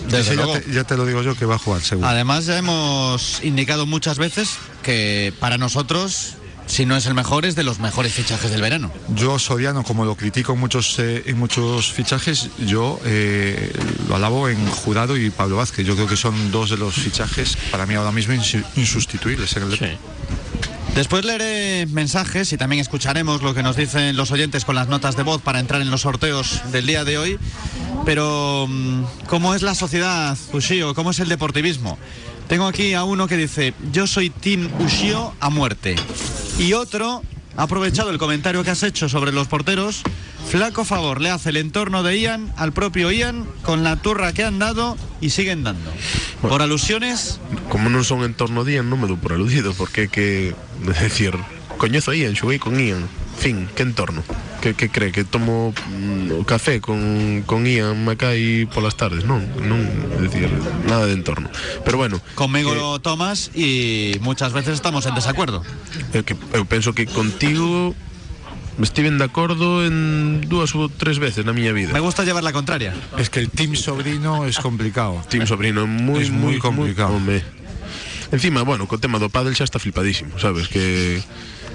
Desde 0.09 0.33
Ese 0.33 0.37
ya, 0.37 0.61
te, 0.61 0.73
ya 0.73 0.85
te 0.85 0.97
lo 0.97 1.05
digo 1.05 1.23
yo 1.23 1.35
que 1.37 1.45
va 1.45 1.57
a 1.57 1.59
jugar 1.59 1.83
seguro. 1.83 2.09
Además 2.09 2.47
ya 2.47 2.57
hemos 2.57 3.43
indicado 3.45 3.85
muchas 3.85 4.19
veces 4.19 4.57
que 4.83 5.33
para 5.39 5.59
nosotros, 5.59 6.37
si 6.69 6.87
no 6.87 6.97
es 6.97 7.07
el 7.07 7.15
mejor, 7.15 7.45
es 7.45 7.57
de 7.57 7.65
los 7.65 7.81
mejores 7.81 8.13
fichajes 8.13 8.51
del 8.53 8.61
verano. 8.61 8.93
Yo 9.15 9.39
Soriano, 9.41 9.83
como 9.83 10.05
lo 10.05 10.15
critico 10.15 10.53
en 10.53 10.61
muchos, 10.61 10.97
eh, 11.01 11.25
en 11.27 11.39
muchos 11.39 11.91
fichajes, 11.93 12.51
yo 12.59 13.01
eh, 13.05 13.73
lo 14.09 14.15
alabo 14.17 14.49
en 14.49 14.65
Jurado 14.71 15.17
y 15.17 15.31
Pablo 15.31 15.57
Vázquez. 15.57 15.85
Yo 15.87 15.95
creo 15.97 16.07
que 16.07 16.17
son 16.17 16.51
dos 16.53 16.71
de 16.71 16.77
los 16.77 16.95
fichajes 16.95 17.57
para 17.73 17.87
mí 17.87 17.95
ahora 17.95 18.13
mismo 18.13 18.35
insu- 18.35 18.65
insustituibles 18.77 19.57
en 19.57 19.63
el 19.65 19.79
Sí. 19.79 19.87
Después 20.95 21.25
leeré 21.25 21.87
mensajes 21.87 22.53
y 22.53 22.57
también 22.57 22.81
escucharemos 22.81 23.41
lo 23.43 23.55
que 23.55 23.63
nos 23.63 23.77
dicen 23.77 24.17
los 24.17 24.31
oyentes 24.33 24.65
con 24.65 24.75
las 24.75 24.89
notas 24.89 25.17
de 25.17 25.23
voz 25.23 25.41
para 25.41 25.61
entrar 25.61 25.81
en 25.81 25.91
los 25.91 26.01
sorteos 26.01 26.61
del 26.73 26.87
día 26.87 27.05
de 27.05 27.19
hoy. 27.19 27.39
Pero, 28.05 28.67
mm, 28.69 29.03
¿cómo 29.29 29.55
es 29.55 29.63
la 29.63 29.75
sociedad, 29.77 30.37
Ushio? 30.53 30.95
¿Cómo 30.95 31.11
es 31.13 31.21
el 31.21 31.29
deportivismo? 31.29 31.99
Tengo 32.49 32.67
aquí 32.67 32.95
a 32.95 33.05
uno 33.05 33.29
que 33.29 33.37
dice, 33.37 33.75
yo 33.93 34.07
soy 34.07 34.31
Team 34.31 34.71
Ushio 34.81 35.35
a 35.39 35.51
muerte. 35.51 35.97
Y 36.59 36.73
otro, 36.73 37.23
ha 37.59 37.65
aprovechado 37.65 38.09
el 38.09 38.17
comentario 38.17 38.65
que 38.65 38.71
has 38.71 38.83
hecho 38.83 39.11
sobre 39.11 39.33
los 39.33 39.49
porteros, 39.49 40.03
flaco 40.49 40.87
favor 40.87 41.21
le 41.21 41.29
hace 41.29 41.51
el 41.51 41.59
entorno 41.59 42.03
de 42.03 42.19
Ian 42.19 42.51
al 42.57 42.73
propio 42.73 43.13
Ian 43.13 43.47
con 43.63 43.85
la 43.85 43.97
turra 43.97 44.33
que 44.33 44.45
han 44.45 44.59
dado 44.59 44.97
y 45.21 45.31
siguen 45.31 45.63
dando. 45.63 45.93
Por 46.41 46.63
alusiones, 46.63 47.39
como 47.69 47.93
non 47.93 48.01
son 48.01 48.25
en 48.25 48.33
torno 48.33 48.65
a 48.65 48.69
Ian, 48.71 48.89
non 48.89 48.97
me 48.97 49.13
dou 49.13 49.21
por 49.21 49.37
aludido, 49.37 49.77
porque 49.77 50.07
é 50.07 50.09
que, 50.09 50.57
decir, 50.89 51.37
coñezo 51.77 52.11
a 52.11 52.17
Ian, 52.17 52.33
xoguei 52.33 52.57
con 52.57 52.81
Ian, 52.81 53.05
fin, 53.37 53.69
que 53.77 53.85
entorno? 53.85 54.25
Que, 54.69 54.75
que 54.75 54.91
cree 54.93 55.13
que 55.13 55.25
tomo 55.25 55.73
mm, 55.73 56.33
o 56.41 56.45
café 56.45 56.81
con, 56.85 57.43
con 57.47 57.65
Ian 57.65 58.05
Macai 58.05 58.69
polas 58.69 59.01
tardes? 59.01 59.25
Non, 59.25 59.41
non, 59.65 59.81
é 59.81 60.29
dicir, 60.29 60.53
nada 60.85 61.09
de 61.09 61.17
entorno. 61.17 61.49
Pero 61.89 61.97
bueno, 61.97 62.21
conmigo 62.37 62.69
que- 62.73 62.77
lo 62.77 63.01
tomas 63.01 63.49
y 63.57 64.13
muchas 64.21 64.53
veces 64.53 64.75
estamos 64.77 65.07
en 65.09 65.17
desacuerdo. 65.17 65.65
eu, 66.13 66.21
que, 66.21 66.37
eu 66.53 66.69
penso 66.69 66.93
que 66.93 67.09
contigo 67.09 67.97
estiven 68.77 69.17
de 69.17 69.25
acordo 69.25 69.81
en 69.89 70.45
dúas 70.45 70.77
ou 70.77 70.93
tres 70.93 71.17
veces 71.17 71.49
na 71.49 71.57
miña 71.57 71.73
vida. 71.73 71.97
Me 71.97 72.05
gusta 72.05 72.29
llevar 72.29 72.45
la 72.45 72.53
contraria. 72.53 72.93
Es 73.17 73.33
que 73.33 73.41
el 73.41 73.49
Team 73.49 73.73
Sobrino 73.73 74.45
es 74.45 74.61
complicado. 74.61 75.17
Team 75.33 75.49
Sobrino 75.49 75.89
moi, 75.89 76.21
Es 76.21 76.29
muy 76.29 76.61
complicado. 76.61 77.17
home. 77.17 77.41
Encima, 78.31 78.61
bueno, 78.69 78.85
co 78.85 79.01
tema 79.01 79.17
do 79.17 79.33
pádel 79.33 79.57
xa 79.57 79.65
está 79.65 79.81
flipadísimo, 79.81 80.37
sabes? 80.37 80.69
Que 80.69 81.25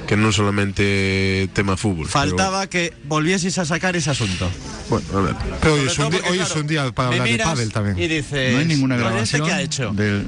que 0.07 0.15
non 0.19 0.31
solamente 0.35 1.47
tema 1.55 1.79
fútbol. 1.79 2.05
Faltaba 2.11 2.67
que 2.67 2.91
volvieseis 3.07 3.55
a 3.57 3.65
sacar 3.65 3.95
ese 3.95 4.11
asunto. 4.11 4.51
Pero, 4.89 4.99
bueno, 5.01 5.17
a 5.17 5.21
ver. 5.31 5.35
Pero 5.63 5.73
hoy 5.73 5.87
es, 5.87 5.97
un 5.97 6.09
día, 6.11 6.19
porque, 6.19 6.29
hoy 6.29 6.37
claro, 6.37 6.51
es 6.51 6.55
un 6.59 6.67
día 6.67 6.81
para 6.91 7.07
hablar 7.09 7.27
de 7.27 7.37
pádel 7.39 7.71
también. 7.71 7.95
Y 7.97 8.07
dices, 8.07 8.53
No 8.53 8.59
hay 8.59 8.65
ninguna 8.67 8.95
"Oye, 8.95 9.03
¿este 9.23 9.37
grabación. 9.39 9.47
qué 9.47 9.51
ha 9.53 9.61
hecho? 9.61 9.85
del- 9.95 10.27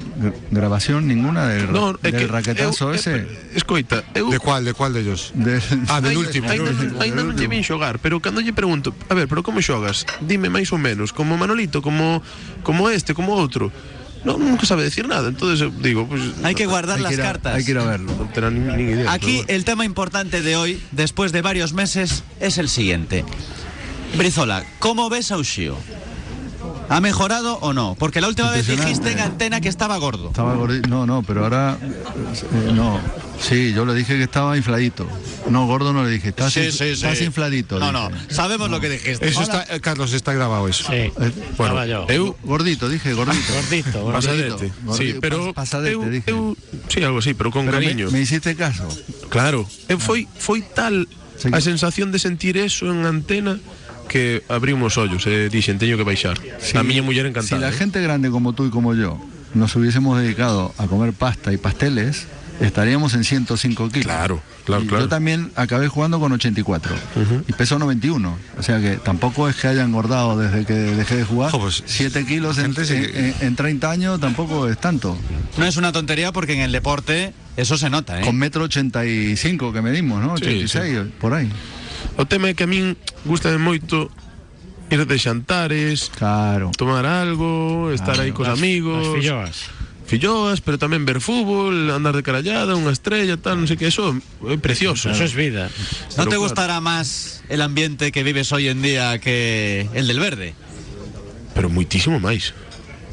grabación 0.49 1.07
ninguna 1.07 1.47
del, 1.47 1.71
No, 1.71 1.93
del 1.93 2.11
que 2.15 2.25
raquetazo 2.27 2.91
eu- 2.91 2.95
ese. 2.95 3.27
eu- 3.27 3.27
Escoita, 3.55 4.03
eu 4.15 4.31
¿De 4.31 4.39
cuál? 4.39 4.63
¿De 4.63 4.73
cuál 4.73 4.93
de 4.93 5.01
ellos? 5.01 5.31
Del- 5.35 5.61
Ah, 5.87 5.99
del 6.01 6.17
último. 6.17 6.47
Ainda 6.49 7.21
non 7.23 7.35
lle 7.35 7.47
vin 7.51 7.61
xogar, 7.61 7.99
pero 7.99 8.23
cando 8.23 8.39
lle 8.39 8.55
pregunto, 8.55 8.95
a 9.11 9.13
ver, 9.13 9.27
pero 9.27 9.43
como 9.43 9.59
xogas? 9.59 10.07
Dime 10.23 10.47
máis 10.49 10.71
ou 10.71 10.79
menos, 10.79 11.11
como 11.11 11.35
Manolito, 11.35 11.83
como 11.83 12.23
como 12.63 12.89
este, 12.89 13.13
como 13.13 13.35
outro. 13.35 13.69
Non, 14.25 14.41
nunca 14.41 14.65
sabe 14.65 14.81
decir 14.81 15.05
nada, 15.05 15.29
entonces 15.29 15.61
eu 15.61 15.69
digo, 15.69 16.09
pues 16.09 16.33
Hay 16.41 16.57
que 16.57 16.65
guardar 16.65 16.97
hay 16.97 17.03
las 17.05 17.13
que 17.13 17.15
ir 17.15 17.21
a- 17.21 17.25
cartas. 17.29 17.53
Hay 17.55 17.63
que 17.63 17.71
ir 17.71 17.77
a 17.77 17.85
verlo. 17.85 18.09
non 18.17 18.27
terá 18.33 18.49
nin, 18.49 18.65
nin 18.73 18.89
idea. 18.97 19.13
Aquí 19.13 19.45
pero 19.45 19.53
el 19.53 19.61
tema 19.69 19.85
importante 19.85 20.41
de 20.41 20.57
hoy, 20.57 20.81
después 20.89 21.29
de 21.31 21.45
varios 21.45 21.77
meses, 21.77 22.25
es 22.41 22.57
el 22.57 22.65
siguiente. 22.67 23.21
Brizola, 24.17 24.65
¿cómo 24.81 25.09
ves 25.13 25.29
a 25.31 25.37
Ushio? 25.37 25.77
¿Ha 26.87 27.01
mejorado 27.01 27.55
o 27.61 27.73
no? 27.73 27.95
Porque 27.97 28.21
la 28.21 28.27
última 28.27 28.51
vez 28.51 28.67
dijiste 28.67 29.11
en 29.11 29.19
antena 29.19 29.59
que 29.61 29.69
estaba 29.69 29.97
gordo. 29.97 30.27
Estaba 30.29 30.53
gordito. 30.55 30.87
No, 30.87 31.05
no, 31.05 31.23
pero 31.23 31.43
ahora. 31.43 31.77
eh, 31.81 32.71
no. 32.73 32.99
Sí, 33.39 33.73
yo 33.73 33.85
le 33.85 33.93
dije 33.93 34.15
que 34.17 34.23
estaba 34.23 34.55
infladito. 34.55 35.07
No, 35.49 35.65
gordo 35.67 35.93
no 35.93 36.03
le 36.03 36.11
dije. 36.11 36.29
Estás, 36.29 36.53
Sí, 36.53 36.71
sí, 36.71 36.77
sí. 36.77 36.83
estás 36.91 37.21
infladito. 37.21 37.79
No, 37.79 37.91
no, 37.91 38.09
dije. 38.09 38.33
sabemos 38.33 38.69
lo 38.69 38.79
que 38.79 38.89
dijiste. 38.89 39.27
Eso 39.27 39.41
está, 39.41 39.63
eh, 39.69 39.79
Carlos, 39.81 40.13
está 40.13 40.33
grabado 40.33 40.67
eso. 40.67 40.85
Sí, 40.91 41.11
Bueno, 41.57 41.73
estaba 41.81 41.85
yo. 41.87 42.05
eu 42.07 42.35
Gordito, 42.43 42.87
dije, 42.87 43.13
gordito. 43.13 43.53
Gordito, 43.53 44.01
gordito. 44.03 44.11
pasadete. 44.13 44.71
Gordito, 44.83 44.93
Sí, 44.95 45.15
pero 45.19 45.53
pasadete, 45.53 45.93
eu, 45.95 46.09
dije. 46.09 46.31
eu, 46.31 46.55
sí, 46.87 47.03
algo 47.03 47.19
así, 47.19 47.33
pero 47.33 47.51
con 47.51 47.65
Pero 47.65 47.79
me, 47.79 47.85
cariño. 47.85 48.11
me 48.11 48.21
hiciste 48.21 48.55
caso. 48.55 48.87
Claro, 49.29 49.67
e 49.89 49.97
foi 49.97 50.27
foi 50.37 50.61
tal 50.61 51.07
Sí. 51.35 51.49
a 51.51 51.59
sensación 51.59 52.13
de 52.15 52.19
sentir 52.19 52.55
eso 52.55 52.87
en 52.87 53.03
antena 53.05 53.59
que 54.07 54.43
abrí 54.49 54.73
unos 54.73 54.97
ollos 54.97 55.25
e 55.27 55.49
dixen 55.49 55.77
teño 55.79 55.97
que 55.97 56.03
baixar. 56.03 56.37
Sí, 56.59 56.77
a 56.77 56.83
miña 56.83 57.01
muller 57.01 57.25
Si 57.25 57.29
encantada. 57.29 57.61
la 57.61 57.69
¿eh? 57.69 57.77
gente 57.77 58.01
grande 58.01 58.29
como 58.29 58.53
tú 58.53 58.65
y 58.65 58.69
como 58.69 58.93
yo 58.93 59.19
nos 59.53 59.75
hubiésemos 59.75 60.19
dedicado 60.19 60.73
a 60.77 60.87
comer 60.87 61.13
pasta 61.13 61.53
y 61.53 61.57
pasteles, 61.57 62.27
estaríamos 62.59 63.13
en 63.15 63.23
105 63.23 63.89
kilos. 63.89 64.05
Claro, 64.05 64.41
claro, 64.65 64.83
Y 64.83 64.87
claro. 64.87 65.03
Yo 65.05 65.09
también 65.09 65.51
acabé 65.55 65.87
jugando 65.87 66.19
con 66.19 66.31
84 66.33 66.93
y 67.47 67.53
peso 67.53 67.79
91. 67.79 68.37
O 68.57 68.63
sea 68.63 68.79
que 68.81 68.97
tampoco 68.97 69.47
es 69.49 69.55
que 69.55 69.67
haya 69.67 69.83
engordado 69.83 70.37
desde 70.37 70.65
que 70.65 70.73
dejé 70.73 71.15
de 71.17 71.23
jugar. 71.23 71.51
Pues, 71.51 71.83
7 71.85 72.25
kilos 72.25 72.57
en, 72.57 72.75
sí 72.75 72.81
que- 72.93 73.29
en- 73.39 73.47
en 73.47 73.55
30 73.55 73.89
años 73.91 74.19
tampoco 74.19 74.67
es 74.69 74.77
tanto. 74.77 75.17
No 75.57 75.65
es 75.65 75.77
una 75.77 75.91
tontería 75.93 76.31
porque 76.33 76.53
en 76.53 76.59
el 76.61 76.71
deporte 76.73 77.33
eso 77.57 77.77
se 77.77 77.89
nota, 77.89 78.19
¿eh? 78.21 78.25
Con 78.25 78.35
metro 78.37 78.63
85 78.65 79.71
que 79.71 79.81
medimos, 79.81 80.21
¿no? 80.21 80.35
Sí, 80.37 80.43
86, 80.45 80.99
por 81.19 81.33
ahí. 81.33 81.49
O 82.17 82.25
tema 82.25 82.49
é 82.49 82.53
que 82.53 82.63
a 82.63 82.69
min 82.69 82.95
gusta 83.25 83.51
moito 83.57 84.07
ir 84.93 85.01
de 85.05 85.17
xantares, 85.17 86.13
Claro. 86.13 86.71
tomar 86.77 87.05
algo, 87.05 87.89
estar 87.91 88.15
aí 88.21 88.31
cos 88.31 88.47
amigos. 88.47 89.01
Las 89.01 89.17
filloas. 89.17 89.55
filloas, 90.05 90.61
pero 90.61 90.77
tamén 90.77 91.01
ver 91.01 91.17
fútbol, 91.17 91.89
andar 91.89 92.13
de 92.13 92.21
carallada, 92.21 92.77
unha 92.77 92.93
estrella, 92.93 93.41
tal, 93.41 93.57
non 93.57 93.65
sei 93.65 93.73
que, 93.75 93.89
eso 93.89 94.13
é 94.45 94.53
precioso. 94.61 95.09
Eso 95.09 95.25
es 95.25 95.33
vida. 95.33 95.65
¿No 96.13 96.21
Pero 96.21 96.29
te 96.29 96.37
claro. 96.37 96.45
gustará 96.45 96.77
más 96.77 97.41
el 97.49 97.65
ambiente 97.65 98.13
que 98.13 98.21
vives 98.21 98.53
hoy 98.53 98.69
en 98.69 98.85
día 98.85 99.17
que 99.17 99.89
el 99.97 100.05
del 100.05 100.21
verde? 100.21 100.53
Pero 101.57 101.73
muitísimo 101.73 102.21
máis. 102.21 102.53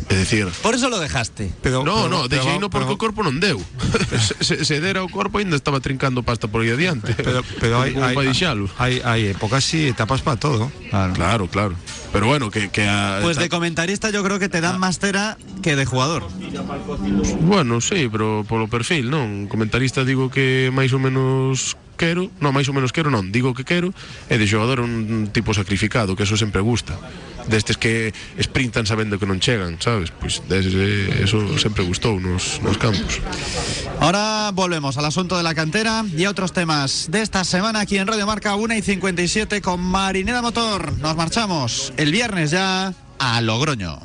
É 0.09 0.14
dicir, 0.16 0.48
Por 0.62 0.74
eso 0.74 0.88
lo 0.88 0.98
dejaste. 0.98 1.53
Pero, 1.62 1.84
No, 1.84 2.07
pero- 2.07 2.09
no, 2.09 2.28
deixei 2.28 2.59
no 2.59 2.70
porque 2.70 2.86
pero- 2.90 2.96
o 2.96 3.03
corpo 3.03 3.20
non 3.22 3.38
deu. 3.38 3.59
se, 4.18 4.34
se, 4.42 4.55
se 4.64 4.76
dera 4.80 5.03
o 5.05 5.09
corpo 5.09 5.38
ainda 5.38 5.55
estaba 5.57 5.78
trincando 5.80 6.22
pasta 6.22 6.48
por 6.48 6.62
aí 6.62 6.70
adiante. 6.74 7.14
Pero, 7.14 7.42
pero 7.61 7.82
deixalo. 8.22 8.68
hay, 8.78 9.00
hay 9.05 9.26
épocas 9.32 9.62
y 9.74 9.88
etapas 9.88 10.22
para 10.22 10.36
todo. 10.40 10.70
Claro. 10.90 11.12
Claro, 11.14 11.44
claro. 11.48 11.74
Pero 12.12 12.26
bueno, 12.26 12.50
que, 12.50 12.68
que 12.68 12.84
a, 12.88 13.20
Pues 13.22 13.36
de 13.38 13.48
ta- 13.48 13.57
comentarista 13.57 14.11
yo 14.11 14.22
creo 14.22 14.38
que 14.38 14.48
te 14.48 14.61
dan 14.61 14.78
más 14.78 14.98
cera 14.98 15.38
que 15.62 15.76
de 15.76 15.84
jugador. 15.86 16.28
Bueno, 17.40 17.80
sí, 17.80 18.09
pero 18.11 18.44
polo 18.46 18.68
perfil, 18.68 19.09
non? 19.11 19.48
Comentarista 19.48 20.05
digo 20.05 20.28
que 20.30 20.68
máis 20.72 20.92
ou 20.92 21.00
menos 21.00 21.74
quero, 21.97 22.30
non, 22.43 22.53
máis 22.53 22.68
ou 22.68 22.74
menos 22.74 22.90
quero 22.90 23.12
non, 23.12 23.30
digo 23.30 23.55
que 23.55 23.64
quero, 23.64 23.95
e 24.28 24.34
de 24.36 24.47
xogador 24.47 24.82
un 24.82 25.30
tipo 25.30 25.55
sacrificado, 25.55 26.16
que 26.16 26.24
eso 26.24 26.36
sempre 26.36 26.61
gusta. 26.61 26.97
Destes 27.47 27.74
que 27.74 28.14
sprintan 28.38 28.86
sabendo 28.86 29.18
que 29.18 29.26
non 29.26 29.43
chegan, 29.43 29.78
sabes? 29.82 30.14
Pois 30.14 30.43
desde 30.47 31.26
eso 31.26 31.43
sempre 31.59 31.82
gustou 31.82 32.22
nos, 32.22 32.62
nos 32.62 32.78
campos. 32.78 33.18
Ahora 33.99 34.51
volvemos 34.55 34.99
al 34.99 35.07
asunto 35.07 35.36
de 35.36 35.43
la 35.43 35.55
cantera 35.55 36.05
y 36.07 36.24
a 36.24 36.30
otros 36.30 36.53
temas 36.53 37.11
de 37.11 37.22
esta 37.22 37.43
semana 37.45 37.80
aquí 37.80 37.99
en 37.99 38.07
Radio 38.07 38.26
Marca 38.26 38.55
1 38.55 38.74
y 38.74 38.82
57 38.82 39.61
con 39.61 39.80
Marinera 39.80 40.43
Motor. 40.43 40.99
Nos 40.99 41.16
marchamos 41.16 41.93
el 41.97 42.12
viernes 42.12 42.51
ya 42.51 42.95
a 43.18 43.40
Logroño. 43.40 43.99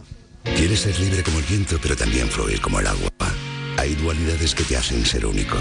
Quieres 0.55 0.81
ser 0.81 0.99
libre 0.99 1.23
como 1.23 1.39
el 1.39 1.45
viento, 1.45 1.77
pero 1.81 1.95
también 1.95 2.27
fluir 2.29 2.61
como 2.61 2.79
el 2.79 2.87
agua. 2.87 3.09
Hay 3.77 3.93
dualidades 3.95 4.55
que 4.55 4.63
te 4.63 4.77
hacen 4.77 5.05
ser 5.05 5.25
único. 5.25 5.57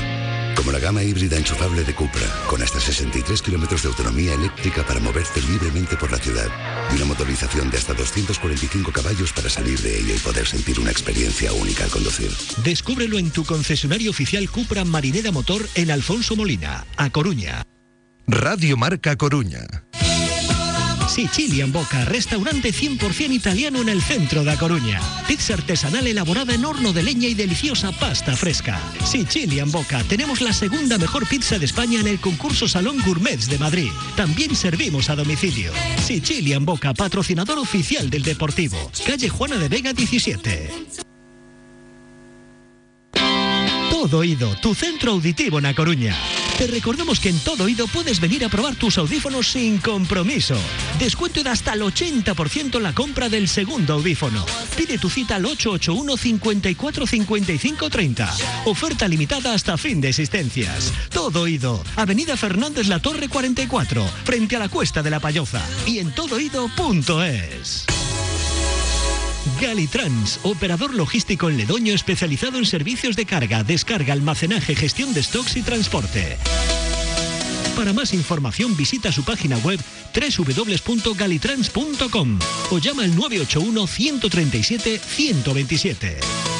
Como 0.56 0.72
la 0.72 0.78
gama 0.78 1.02
híbrida 1.02 1.36
enchufable 1.36 1.84
de 1.84 1.94
Cupra, 1.94 2.26
con 2.48 2.62
hasta 2.62 2.80
63 2.80 3.42
kilómetros 3.42 3.82
de 3.82 3.88
autonomía 3.88 4.34
eléctrica 4.34 4.84
para 4.84 5.00
moverte 5.00 5.42
libremente 5.42 5.96
por 5.96 6.10
la 6.10 6.18
ciudad. 6.18 6.48
Y 6.92 6.96
una 6.96 7.04
motorización 7.04 7.70
de 7.70 7.76
hasta 7.76 7.92
245 7.94 8.90
caballos 8.90 9.32
para 9.32 9.50
salir 9.50 9.78
de 9.80 10.00
ella 10.00 10.14
y 10.16 10.18
poder 10.18 10.46
sentir 10.46 10.80
una 10.80 10.90
experiencia 10.90 11.52
única 11.52 11.84
al 11.84 11.90
conducir. 11.90 12.30
Descúbrelo 12.64 13.18
en 13.18 13.30
tu 13.30 13.44
concesionario 13.44 14.10
oficial 14.10 14.48
Cupra 14.50 14.84
Marinera 14.84 15.30
Motor 15.30 15.68
en 15.74 15.90
Alfonso 15.90 16.34
Molina, 16.36 16.86
A 16.96 17.10
Coruña. 17.10 17.62
Radio 18.26 18.76
Marca 18.76 19.14
Coruña. 19.16 19.66
Sicilian 21.16 21.72
Boca, 21.72 22.04
restaurante 22.04 22.74
100% 22.74 23.32
italiano 23.32 23.80
en 23.80 23.88
el 23.88 24.02
centro 24.02 24.44
de 24.44 24.50
A 24.50 24.58
Coruña. 24.58 25.00
Pizza 25.26 25.54
artesanal 25.54 26.06
elaborada 26.06 26.52
en 26.52 26.62
horno 26.62 26.92
de 26.92 27.02
leña 27.02 27.26
y 27.26 27.32
deliciosa 27.32 27.90
pasta 27.90 28.36
fresca. 28.36 28.78
Sicilian 29.02 29.72
Boca, 29.72 30.04
tenemos 30.04 30.42
la 30.42 30.52
segunda 30.52 30.98
mejor 30.98 31.26
pizza 31.26 31.58
de 31.58 31.64
España 31.64 32.00
en 32.00 32.06
el 32.06 32.20
concurso 32.20 32.68
Salón 32.68 32.98
Gourmets 33.02 33.48
de 33.48 33.58
Madrid. 33.58 33.90
También 34.14 34.54
servimos 34.54 35.08
a 35.08 35.16
domicilio. 35.16 35.72
Sicilian 36.04 36.66
Boca, 36.66 36.92
patrocinador 36.92 37.58
oficial 37.60 38.10
del 38.10 38.22
Deportivo. 38.22 38.76
Calle 39.06 39.30
Juana 39.30 39.56
de 39.56 39.70
Vega 39.70 39.94
17. 39.94 40.70
Todo 43.90 44.18
Oído, 44.18 44.54
tu 44.60 44.74
centro 44.74 45.12
auditivo 45.12 45.60
en 45.60 45.64
A 45.64 45.74
Coruña. 45.74 46.14
Te 46.58 46.66
recordamos 46.66 47.20
que 47.20 47.28
en 47.28 47.38
Todo 47.40 47.64
Oído 47.64 47.86
puedes 47.86 48.18
venir 48.18 48.42
a 48.42 48.48
probar 48.48 48.76
tus 48.76 48.96
audífonos 48.96 49.48
sin 49.48 49.76
compromiso. 49.76 50.56
Descuento 50.98 51.42
de 51.42 51.50
hasta 51.50 51.74
el 51.74 51.82
80% 51.82 52.76
en 52.76 52.82
la 52.82 52.94
compra 52.94 53.28
del 53.28 53.46
segundo 53.46 53.92
audífono. 53.94 54.44
Pide 54.74 54.96
tu 54.96 55.10
cita 55.10 55.36
al 55.36 55.44
881 55.44 56.16
54 56.16 57.06
55 57.06 57.90
30. 57.90 58.34
Oferta 58.64 59.06
limitada 59.06 59.52
hasta 59.52 59.76
fin 59.76 60.00
de 60.00 60.08
existencias. 60.08 60.94
Todo 61.10 61.42
Oído, 61.42 61.84
Avenida 61.94 62.38
Fernández 62.38 62.88
La 62.88 63.00
Torre 63.00 63.28
44, 63.28 64.06
frente 64.24 64.56
a 64.56 64.58
la 64.58 64.70
Cuesta 64.70 65.02
de 65.02 65.10
la 65.10 65.20
Payoza. 65.20 65.62
Y 65.86 65.98
en 65.98 66.10
todooído.es. 66.12 67.84
Galitrans, 69.60 70.40
operador 70.42 70.94
logístico 70.94 71.48
en 71.48 71.56
Ledoño 71.56 71.94
especializado 71.94 72.58
en 72.58 72.66
servicios 72.66 73.16
de 73.16 73.26
carga, 73.26 73.64
descarga, 73.64 74.12
almacenaje, 74.12 74.74
gestión 74.74 75.14
de 75.14 75.22
stocks 75.22 75.56
y 75.56 75.62
transporte. 75.62 76.36
Para 77.76 77.92
más 77.92 78.12
información 78.14 78.76
visita 78.76 79.12
su 79.12 79.22
página 79.24 79.58
web 79.58 79.78
www.galitrans.com 80.14 82.38
o 82.70 82.78
llama 82.78 83.04
al 83.04 83.14
981 83.14 83.86
137 83.86 84.98
127. 84.98 86.55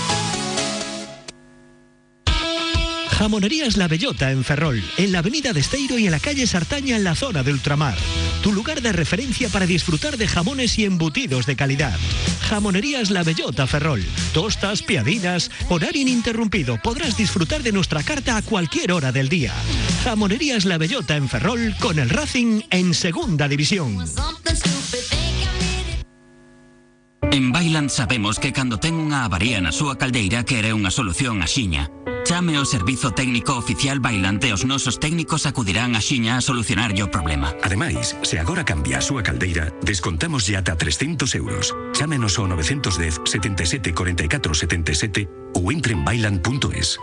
Jamonerías 3.17 3.79
La 3.79 3.89
Bellota 3.89 4.31
en 4.31 4.45
Ferrol, 4.45 4.85
en 4.99 5.11
la 5.11 5.21
avenida 5.21 5.55
de 5.55 5.61
Esteiro 5.61 5.99
y 5.99 6.05
en 6.05 6.11
la 6.11 6.21
calle 6.21 6.47
Sartaña 6.47 6.97
en 6.97 7.05
la 7.05 7.15
zona 7.15 7.43
de 7.43 7.51
ultramar. 7.51 7.97
Tu 8.43 8.53
lugar 8.53 8.83
de 8.83 8.93
referencia 8.93 9.49
para 9.49 9.65
disfrutar 9.65 10.19
de 10.19 10.29
jamones 10.29 10.79
y 10.79 10.85
embutidos 10.85 11.47
de 11.47 11.57
calidad. 11.57 11.99
Jamonerías 12.43 13.11
La 13.11 13.23
Bellota 13.23 13.67
Ferrol. 13.67 14.05
Tostas, 14.35 14.83
piadinas, 14.83 15.51
horario 15.71 16.03
ininterrumpido. 16.03 16.79
Podrás 16.83 17.17
disfrutar 17.17 17.63
de 17.63 17.73
nuestra 17.73 18.03
carta 18.03 18.37
a 18.37 18.43
cualquier 18.43 18.93
hora 18.93 19.13
del 19.13 19.31
día. 19.31 19.55
Jamonerías 20.05 20.67
La 20.67 20.77
Bellota 20.77 21.17
en 21.17 21.31
Ferrol 21.31 21.75
con 21.81 21.99
el 21.99 22.11
Racing 22.11 22.61
en 22.69 22.93
Segunda 22.93 23.49
División. 23.49 24.05
En 27.33 27.51
Bailand 27.51 27.89
sabemos 27.89 28.39
que 28.39 28.53
cando 28.53 28.77
ten 28.77 28.93
unha 28.93 29.25
avaría 29.25 29.57
na 29.65 29.73
súa 29.73 29.97
caldeira 29.97 30.45
quere 30.45 30.77
unha 30.77 30.93
solución 30.93 31.41
axiña. 31.41 31.89
Chame 32.27 32.57
ao 32.57 32.67
servizo 32.67 33.13
técnico 33.13 33.55
oficial 33.55 34.03
Bailand 34.03 34.43
e 34.43 34.51
os 34.51 34.67
nosos 34.67 34.99
técnicos 34.99 35.47
acudirán 35.47 35.95
axiña 35.95 36.35
a 36.35 36.43
solucionarlle 36.43 37.07
o 37.07 37.11
problema. 37.11 37.55
Ademais, 37.63 38.19
se 38.27 38.43
agora 38.43 38.67
cambia 38.67 38.99
a 38.99 39.07
súa 39.07 39.23
caldeira, 39.23 39.71
descontamos 39.87 40.43
de 40.43 40.59
ata 40.59 40.75
300 40.75 41.23
euros. 41.39 41.71
Chámenos 41.95 42.35
ao 42.43 42.51
910 42.51 43.23
77 43.31 43.95
44 43.95 44.59
77 44.59 45.55
ou 45.55 45.71
entre 45.71 45.95
en 45.95 46.03
bailan.es. 46.03 46.99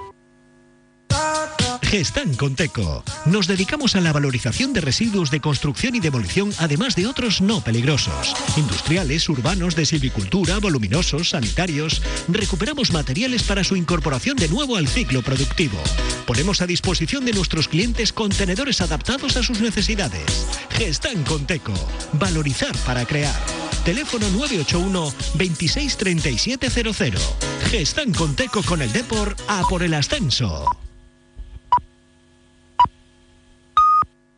Gestan 1.93 2.33
Conteco. 2.33 3.03
Nos 3.27 3.45
dedicamos 3.45 3.95
a 3.95 4.01
la 4.01 4.11
valorización 4.11 4.73
de 4.73 4.81
residuos 4.81 5.29
de 5.29 5.41
construcción 5.41 5.93
y 5.93 5.99
demolición, 5.99 6.51
además 6.57 6.95
de 6.95 7.05
otros 7.05 7.39
no 7.39 7.63
peligrosos. 7.63 8.33
Industriales, 8.57 9.29
urbanos, 9.29 9.75
de 9.75 9.85
silvicultura, 9.85 10.57
voluminosos, 10.57 11.29
sanitarios. 11.29 12.01
Recuperamos 12.27 12.91
materiales 12.91 13.43
para 13.43 13.63
su 13.63 13.75
incorporación 13.75 14.37
de 14.37 14.49
nuevo 14.49 14.75
al 14.75 14.87
ciclo 14.87 15.21
productivo. 15.21 15.77
Ponemos 16.25 16.61
a 16.61 16.65
disposición 16.65 17.25
de 17.25 17.33
nuestros 17.33 17.67
clientes 17.67 18.11
contenedores 18.11 18.81
adaptados 18.81 19.37
a 19.37 19.43
sus 19.43 19.61
necesidades. 19.61 20.47
Gestan 20.71 21.23
Conteco. 21.23 21.75
Valorizar 22.13 22.75
para 22.87 23.05
crear. 23.05 23.39
Teléfono 23.85 24.27
981 24.29 25.13
26 25.35 25.97
3700. 25.97 27.35
Gestan 27.69 28.11
Conteco 28.13 28.63
con 28.63 28.81
el 28.81 28.91
Depor 28.91 29.35
a 29.47 29.61
por 29.69 29.83
el 29.83 29.93
ascenso. 29.93 30.75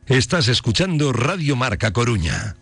Estás 0.08 0.50
escuchando 0.50 1.12
Radio 1.14 1.56
Marca 1.56 1.92
Coruña. 1.92 2.56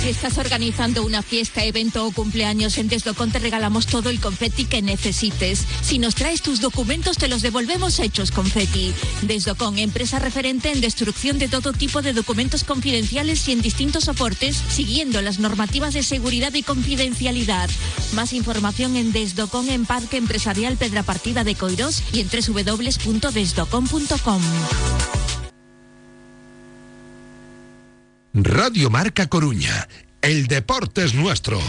Si 0.00 0.10
estás 0.10 0.38
organizando 0.38 1.04
una 1.04 1.22
fiesta, 1.22 1.64
evento 1.64 2.06
o 2.06 2.12
cumpleaños 2.12 2.78
en 2.78 2.86
Desdocon 2.86 3.32
te 3.32 3.40
regalamos 3.40 3.86
todo 3.86 4.10
el 4.10 4.20
confeti 4.20 4.64
que 4.64 4.80
necesites. 4.80 5.66
Si 5.82 5.98
nos 5.98 6.14
traes 6.14 6.40
tus 6.40 6.60
documentos 6.60 7.18
te 7.18 7.26
los 7.26 7.42
devolvemos 7.42 7.98
hechos 7.98 8.30
confeti. 8.30 8.94
Desdocon, 9.22 9.78
empresa 9.78 10.20
referente 10.20 10.70
en 10.70 10.80
destrucción 10.80 11.40
de 11.40 11.48
todo 11.48 11.72
tipo 11.72 12.00
de 12.00 12.12
documentos 12.12 12.62
confidenciales 12.62 13.48
y 13.48 13.52
en 13.52 13.60
distintos 13.60 14.04
soportes, 14.04 14.54
siguiendo 14.56 15.22
las 15.22 15.40
normativas 15.40 15.94
de 15.94 16.04
seguridad 16.04 16.54
y 16.54 16.62
confidencialidad. 16.62 17.68
Más 18.12 18.32
información 18.32 18.94
en 18.94 19.10
Desdocon 19.10 19.68
en 19.68 19.84
Parque 19.84 20.16
Empresarial 20.16 20.76
Pedra 20.76 21.02
Partida 21.02 21.42
de 21.42 21.56
Coirós 21.56 22.04
y 22.12 22.20
en 22.20 22.28
www.desdocon.com. 22.28 24.42
Radio 28.32 28.90
Marca 28.90 29.26
Coruña. 29.26 29.88
El 30.22 30.46
deporte 30.46 31.04
es 31.04 31.14
nuestro. 31.14 31.60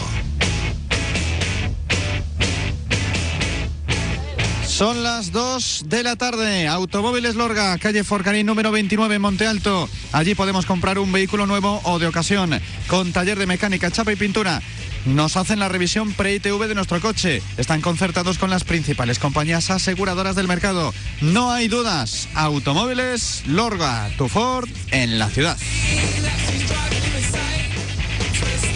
Son 4.64 5.02
las 5.02 5.32
2 5.32 5.86
de 5.86 6.04
la 6.04 6.14
tarde. 6.14 6.68
Automóviles 6.68 7.34
Lorga, 7.34 7.76
calle 7.78 8.04
Forcarín 8.04 8.46
número 8.46 8.70
29 8.70 9.16
en 9.16 9.22
Monte 9.22 9.46
Alto. 9.46 9.88
Allí 10.12 10.36
podemos 10.36 10.64
comprar 10.64 11.00
un 11.00 11.10
vehículo 11.10 11.46
nuevo 11.46 11.80
o 11.82 11.98
de 11.98 12.06
ocasión, 12.06 12.60
con 12.86 13.12
taller 13.12 13.38
de 13.40 13.46
mecánica, 13.46 13.90
chapa 13.90 14.12
y 14.12 14.16
pintura. 14.16 14.62
Nos 15.04 15.36
hacen 15.36 15.58
la 15.58 15.68
revisión 15.68 16.12
pre-ITV 16.12 16.68
de 16.68 16.74
nuestro 16.74 17.00
coche. 17.00 17.42
Están 17.56 17.80
concertados 17.80 18.38
con 18.38 18.50
las 18.50 18.64
principales 18.64 19.18
compañías 19.18 19.70
aseguradoras 19.70 20.36
del 20.36 20.48
mercado. 20.48 20.94
No 21.20 21.50
hay 21.50 21.68
dudas. 21.68 22.28
Automóviles 22.34 23.42
Lorga, 23.46 24.08
tu 24.16 24.28
Ford 24.28 24.68
en 24.90 25.18
la 25.18 25.28
ciudad. 25.28 25.56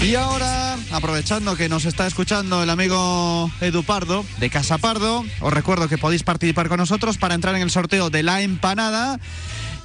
Y 0.03 0.15
ahora, 0.15 0.77
aprovechando 0.93 1.57
que 1.57 1.69
nos 1.69 1.85
está 1.85 2.07
escuchando 2.07 2.63
el 2.63 2.71
amigo 2.71 3.51
Edu 3.61 3.83
Pardo 3.83 4.25
de 4.39 4.51
Casa 4.51 4.79
Pardo, 4.79 5.25
os 5.41 5.53
recuerdo 5.53 5.89
que 5.89 5.99
podéis 5.99 6.23
participar 6.23 6.69
con 6.69 6.79
nosotros 6.79 7.19
para 7.19 7.35
entrar 7.35 7.57
en 7.57 7.63
el 7.63 7.71
sorteo 7.71 8.09
de 8.09 8.23
la 8.23 8.43
empanada, 8.43 9.19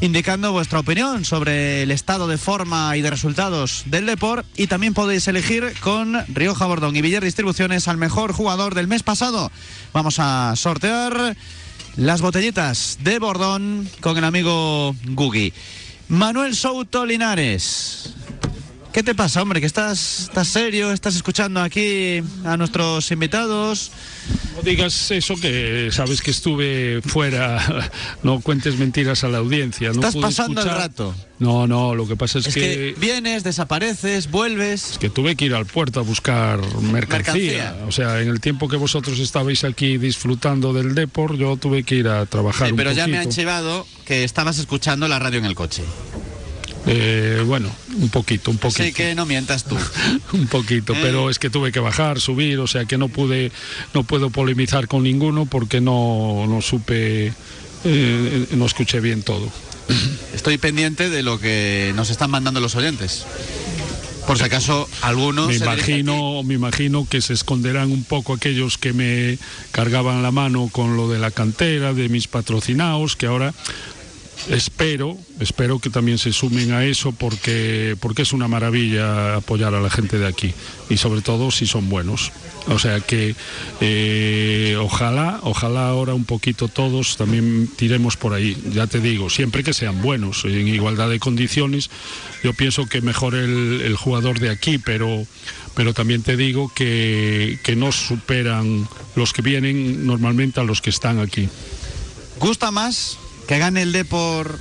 indicando 0.01 0.51
vuestra 0.51 0.79
opinión 0.79 1.23
sobre 1.25 1.83
el 1.83 1.91
estado 1.91 2.27
de 2.27 2.39
forma 2.39 2.97
y 2.97 3.01
de 3.01 3.11
resultados 3.11 3.83
del 3.85 4.07
Deport 4.07 4.45
y 4.57 4.65
también 4.65 4.95
podéis 4.95 5.27
elegir 5.27 5.73
con 5.79 6.25
Rioja 6.27 6.65
Bordón 6.65 6.95
y 6.95 7.01
Villar 7.01 7.23
Distribuciones 7.23 7.87
al 7.87 7.97
mejor 7.97 8.33
jugador 8.33 8.73
del 8.73 8.87
mes 8.87 9.03
pasado. 9.03 9.51
Vamos 9.93 10.15
a 10.17 10.55
sortear 10.55 11.37
las 11.95 12.21
botellitas 12.21 12.97
de 13.03 13.19
Bordón 13.19 13.87
con 14.01 14.17
el 14.17 14.23
amigo 14.23 14.95
Gugi. 15.05 15.53
Manuel 16.09 16.55
Souto 16.55 17.05
Linares. 17.05 18.15
¿Qué 18.93 19.03
te 19.03 19.15
pasa, 19.15 19.41
hombre? 19.41 19.61
¿Que 19.61 19.67
estás, 19.67 20.23
estás 20.23 20.49
serio? 20.49 20.91
¿Estás 20.91 21.15
escuchando 21.15 21.61
aquí 21.61 22.21
a 22.43 22.57
nuestros 22.57 23.09
invitados? 23.11 23.89
No 24.53 24.61
digas 24.63 25.11
eso 25.11 25.35
que 25.37 25.89
sabes 25.93 26.21
que 26.21 26.31
estuve 26.31 27.01
fuera, 27.01 27.89
no 28.23 28.41
cuentes 28.41 28.77
mentiras 28.77 29.23
a 29.23 29.29
la 29.29 29.37
audiencia. 29.37 29.89
No 29.89 29.95
Estás 29.95 30.13
pude 30.15 30.23
pasando 30.23 30.61
el 30.61 30.67
escuchar- 30.67 30.77
rato. 30.77 31.15
No, 31.39 31.67
no, 31.67 31.95
lo 31.95 32.05
que 32.05 32.17
pasa 32.17 32.39
es, 32.39 32.47
Es 32.47 32.53
que 32.53 32.93
vienes, 32.99 33.43
desapareces, 33.45 34.29
vuelves. 34.29 34.97
que 34.99 35.09
tuve 35.09 35.37
que 35.37 35.45
ir 35.45 35.55
al 35.55 35.65
puerto 35.65 36.01
a 36.01 36.03
buscar 36.03 36.59
mercancía. 36.81 36.91
Mercancía. 36.91 37.75
O 37.87 37.91
sea, 37.93 38.21
en 38.21 38.27
el 38.27 38.41
tiempo 38.41 38.67
que 38.67 38.75
vosotros 38.75 39.17
estabais 39.19 39.63
aquí 39.63 39.97
disfrutando 39.97 40.73
del 40.73 40.93
Depor, 40.95 41.37
yo 41.37 41.55
tuve 41.55 41.83
que 41.83 41.95
ir 41.95 42.09
a 42.09 42.25
trabajar 42.25 42.67
Sí, 42.67 42.71
un 42.73 42.77
pero 42.77 42.91
ya 42.91 43.07
me 43.07 43.17
han 43.17 43.29
chivado 43.29 43.87
que 44.05 44.25
estabas 44.25 44.57
escuchando 44.59 45.07
la 45.07 45.17
radio 45.17 45.39
en 45.39 45.45
el 45.45 45.55
coche. 45.55 45.81
Eh, 46.87 47.43
bueno, 47.45 47.69
un 47.95 48.09
poquito, 48.09 48.49
un 48.51 48.57
poquito. 48.57 48.83
Así 48.83 48.93
que 48.93 49.13
no 49.13 49.25
mientas 49.25 49.65
tú. 49.65 49.77
un 50.33 50.47
poquito, 50.47 50.93
Eh. 50.93 50.99
pero 51.01 51.29
es 51.29 51.37
que 51.39 51.49
tuve 51.49 51.71
que 51.71 51.79
bajar, 51.79 52.19
subir, 52.19 52.59
o 52.59 52.67
sea 52.67 52.85
que 52.85 52.97
no 52.97 53.07
pude, 53.07 53.51
no 53.93 54.03
puedo 54.03 54.29
polemizar 54.29 54.87
con 54.87 55.03
ninguno 55.03 55.45
porque 55.45 55.79
no, 55.79 56.45
no 56.47 56.61
supe, 56.61 57.33
eh, 57.85 58.47
no 58.51 58.65
escuché 58.65 58.99
bien 58.99 59.21
todo. 59.21 59.49
Estoy 60.33 60.57
pendiente 60.57 61.09
de 61.09 61.23
lo 61.23 61.39
que 61.39 61.93
nos 61.95 62.09
están 62.09 62.31
mandando 62.31 62.59
los 62.59 62.75
oyentes. 62.75 63.25
Por 64.27 64.37
si 64.37 64.43
acaso 64.43 64.87
algunos. 65.01 65.47
me 65.47 65.55
imagino, 65.55 66.43
me 66.43 66.53
imagino 66.53 67.07
que 67.09 67.21
se 67.21 67.33
esconderán 67.33 67.91
un 67.91 68.03
poco 68.03 68.33
aquellos 68.33 68.77
que 68.77 68.93
me 68.93 69.39
cargaban 69.71 70.21
la 70.21 70.31
mano 70.31 70.69
con 70.71 70.95
lo 70.95 71.09
de 71.09 71.17
la 71.19 71.31
cantera, 71.31 71.93
de 71.93 72.07
mis 72.07 72.27
patrocinados, 72.27 73.15
que 73.15 73.25
ahora 73.25 73.53
espero, 74.49 75.17
espero 75.39 75.79
que 75.79 75.89
también 75.89 76.17
se 76.17 76.33
sumen 76.33 76.71
a 76.71 76.85
eso 76.85 77.11
porque, 77.11 77.95
porque 77.99 78.23
es 78.23 78.33
una 78.33 78.47
maravilla 78.47 79.35
apoyar 79.35 79.73
a 79.75 79.81
la 79.81 79.89
gente 79.89 80.17
de 80.17 80.27
aquí 80.27 80.53
y 80.89 80.97
sobre 80.97 81.21
todo 81.21 81.51
si 81.51 81.65
son 81.65 81.89
buenos. 81.89 82.31
O 82.67 82.77
sea 82.77 82.99
que 82.99 83.35
eh, 83.79 84.77
ojalá, 84.79 85.39
ojalá 85.43 85.87
ahora 85.87 86.13
un 86.13 86.25
poquito 86.25 86.67
todos 86.67 87.17
también 87.17 87.67
tiremos 87.75 88.17
por 88.17 88.33
ahí. 88.33 88.55
Ya 88.71 88.87
te 88.87 88.99
digo, 88.99 89.29
siempre 89.29 89.63
que 89.63 89.73
sean 89.73 90.01
buenos, 90.01 90.45
en 90.45 90.67
igualdad 90.67 91.09
de 91.09 91.19
condiciones. 91.19 91.89
Yo 92.43 92.53
pienso 92.53 92.85
que 92.85 93.01
mejor 93.01 93.35
el, 93.35 93.81
el 93.81 93.95
jugador 93.95 94.39
de 94.39 94.49
aquí, 94.49 94.77
pero, 94.77 95.25
pero 95.75 95.93
también 95.93 96.21
te 96.21 96.37
digo 96.37 96.71
que, 96.73 97.59
que 97.63 97.75
no 97.75 97.91
superan 97.91 98.87
los 99.15 99.33
que 99.33 99.41
vienen 99.41 100.05
normalmente 100.05 100.59
a 100.59 100.63
los 100.63 100.81
que 100.81 100.91
están 100.91 101.19
aquí. 101.19 101.49
¿Gusta 102.39 102.71
más 102.71 103.17
que 103.51 103.59
gane 103.59 103.81
el 103.81 103.91
Depor 103.91 104.57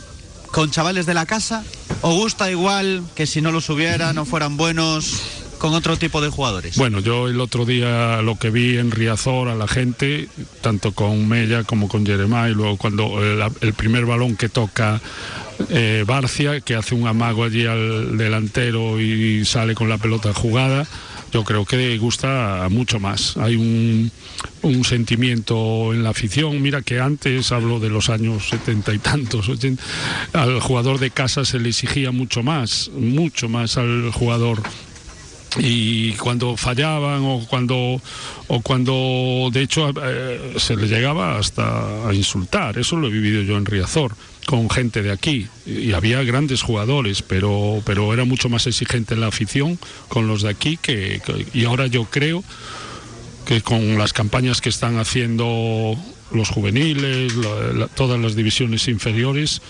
con 0.51 0.73
chavales 0.73 1.07
de 1.07 1.15
la 1.15 1.25
casa? 1.25 1.65
¿O 2.01 2.13
gusta 2.15 2.51
igual 2.51 3.05
que 3.15 3.25
si 3.25 3.41
no 3.41 3.53
los 3.53 3.71
hubiera, 3.71 4.13
no 4.13 4.25
fueran 4.25 4.57
buenos 4.57 5.23
con 5.59 5.75
otro 5.75 5.97
tipo 5.97 6.21
de 6.21 6.29
jugadores? 6.29 6.77
Bueno, 6.77 6.99
yo 6.99 7.29
el 7.29 7.41
otro 7.41 7.65
día 7.65 8.21
lo 8.21 8.37
que 8.37 8.51
vi 8.51 8.79
en 8.79 8.91
Riazor 8.91 9.47
a 9.47 9.55
la 9.55 9.69
gente, 9.69 10.29
tanto 10.61 10.91
con 10.91 11.29
Mella 11.29 11.63
como 11.63 11.87
con 11.87 12.05
Jeremá, 12.05 12.49
y 12.49 12.53
luego 12.55 12.79
cuando 12.79 13.23
el, 13.23 13.41
el 13.61 13.75
primer 13.75 14.07
balón 14.07 14.35
que 14.35 14.49
toca 14.49 15.01
eh, 15.69 16.03
Barcia, 16.05 16.61
que 16.61 16.75
hace 16.75 16.97
un 16.97 17.07
amago 17.07 17.45
allí 17.45 17.67
al 17.67 18.19
delantero 18.19 19.01
y 19.01 19.45
sale 19.45 19.77
con 19.77 19.89
la 19.89 19.99
pelota 19.99 20.35
jugada, 20.35 20.85
yo 21.33 21.45
creo 21.45 21.65
que 21.65 21.97
gusta 21.99 22.67
mucho 22.71 22.99
más. 22.99 23.37
Hay 23.37 23.57
un, 23.57 24.11
sentimiento 24.85 25.93
en 25.93 26.03
la 26.03 26.11
afición. 26.11 26.61
Mira 26.61 26.83
que 26.83 27.01
antes, 27.01 27.53
hablo 27.53 27.79
de 27.81 27.91
los 27.91 28.11
años 28.11 28.49
setenta 28.49 28.93
y 28.93 28.99
tantos, 28.99 29.49
80, 29.49 29.83
al 30.33 30.61
jugador 30.61 30.99
de 30.99 31.11
casa 31.11 31.45
se 31.45 31.59
le 31.59 31.69
exigía 31.69 32.11
mucho 32.11 32.43
más, 32.43 32.91
mucho 32.95 33.49
más 33.49 33.77
al 33.77 34.11
jugador 34.13 34.63
y 35.59 36.13
cuando 36.13 36.57
fallaban 36.57 37.23
o 37.25 37.45
cuando 37.49 38.01
o 38.47 38.61
cuando 38.63 39.51
de 39.53 39.63
hecho 39.63 39.91
eh, 40.01 40.55
se 40.59 40.77
le 40.77 40.87
llegaba 40.87 41.39
hasta 41.39 42.09
a 42.09 42.15
insultar 42.15 42.79
eso 42.79 42.95
lo 42.95 43.09
he 43.09 43.11
vivido 43.11 43.43
yo 43.43 43.57
en 43.57 43.67
Riazor 43.67 44.15
con 44.51 44.69
gente 44.69 45.01
de 45.03 45.13
aquí 45.13 45.47
y 45.65 45.93
había 45.93 46.25
grandes 46.25 46.63
jugadores 46.63 47.23
pero 47.23 47.81
pero 47.87 48.13
era 48.13 48.25
mucho 48.25 48.49
más 48.49 48.67
exigente 48.67 49.15
la 49.15 49.29
afición 49.29 49.79
con 50.09 50.27
los 50.27 50.43
de 50.43 50.49
aquí 50.49 50.77
que, 50.77 51.23
que- 51.25 51.47
y 51.55 51.67
ahora 51.67 51.87
yo 51.87 52.07
creo 52.07 52.43
que 53.47 53.61
con 53.63 53.97
las 53.97 54.13
campañas 54.13 54.61
que 54.61 54.69
están 54.69 54.99
haciendo 54.99 55.95
los 56.33 56.49
juveniles 56.49 57.37
la- 57.37 57.73
la- 57.79 57.87
todas 57.87 58.19
las 58.19 58.35
divisiones 58.35 58.89
inferiores 58.89 59.63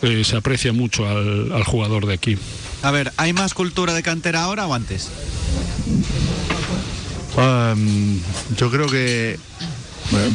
eh, 0.00 0.24
se 0.24 0.34
aprecia 0.36 0.72
mucho 0.72 1.06
al- 1.06 1.52
al 1.52 1.64
jugador 1.64 2.06
de 2.06 2.14
aquí 2.14 2.38
A 2.82 2.90
ver, 2.90 3.12
¿hay 3.18 3.34
más 3.34 3.52
cultura 3.52 3.92
de 3.92 4.02
cantera 4.02 4.44
ahora 4.44 4.66
o 4.66 4.72
antes? 4.72 5.10
Um, 7.36 8.18
yo 8.56 8.70
creo 8.70 8.86
que, 8.88 9.38
bueno, 10.10 10.34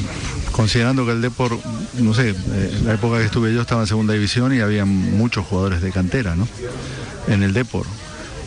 considerando 0.57 1.05
que 1.05 1.11
el 1.11 1.21
Depor, 1.21 1.57
no 1.99 2.15
sé, 2.15 2.31
eh, 2.31 2.81
la 2.83 2.95
época 2.95 3.19
que 3.19 3.25
estuve 3.25 3.53
yo 3.53 3.61
estaba 3.61 3.81
en 3.81 3.87
segunda 3.87 4.13
división 4.13 4.55
y 4.55 4.59
había 4.59 4.85
muchos 4.85 5.45
jugadores 5.45 5.83
de 5.83 5.91
cantera, 5.91 6.35
¿no? 6.35 6.47
En 7.27 7.43
el 7.43 7.53
Depor. 7.53 7.85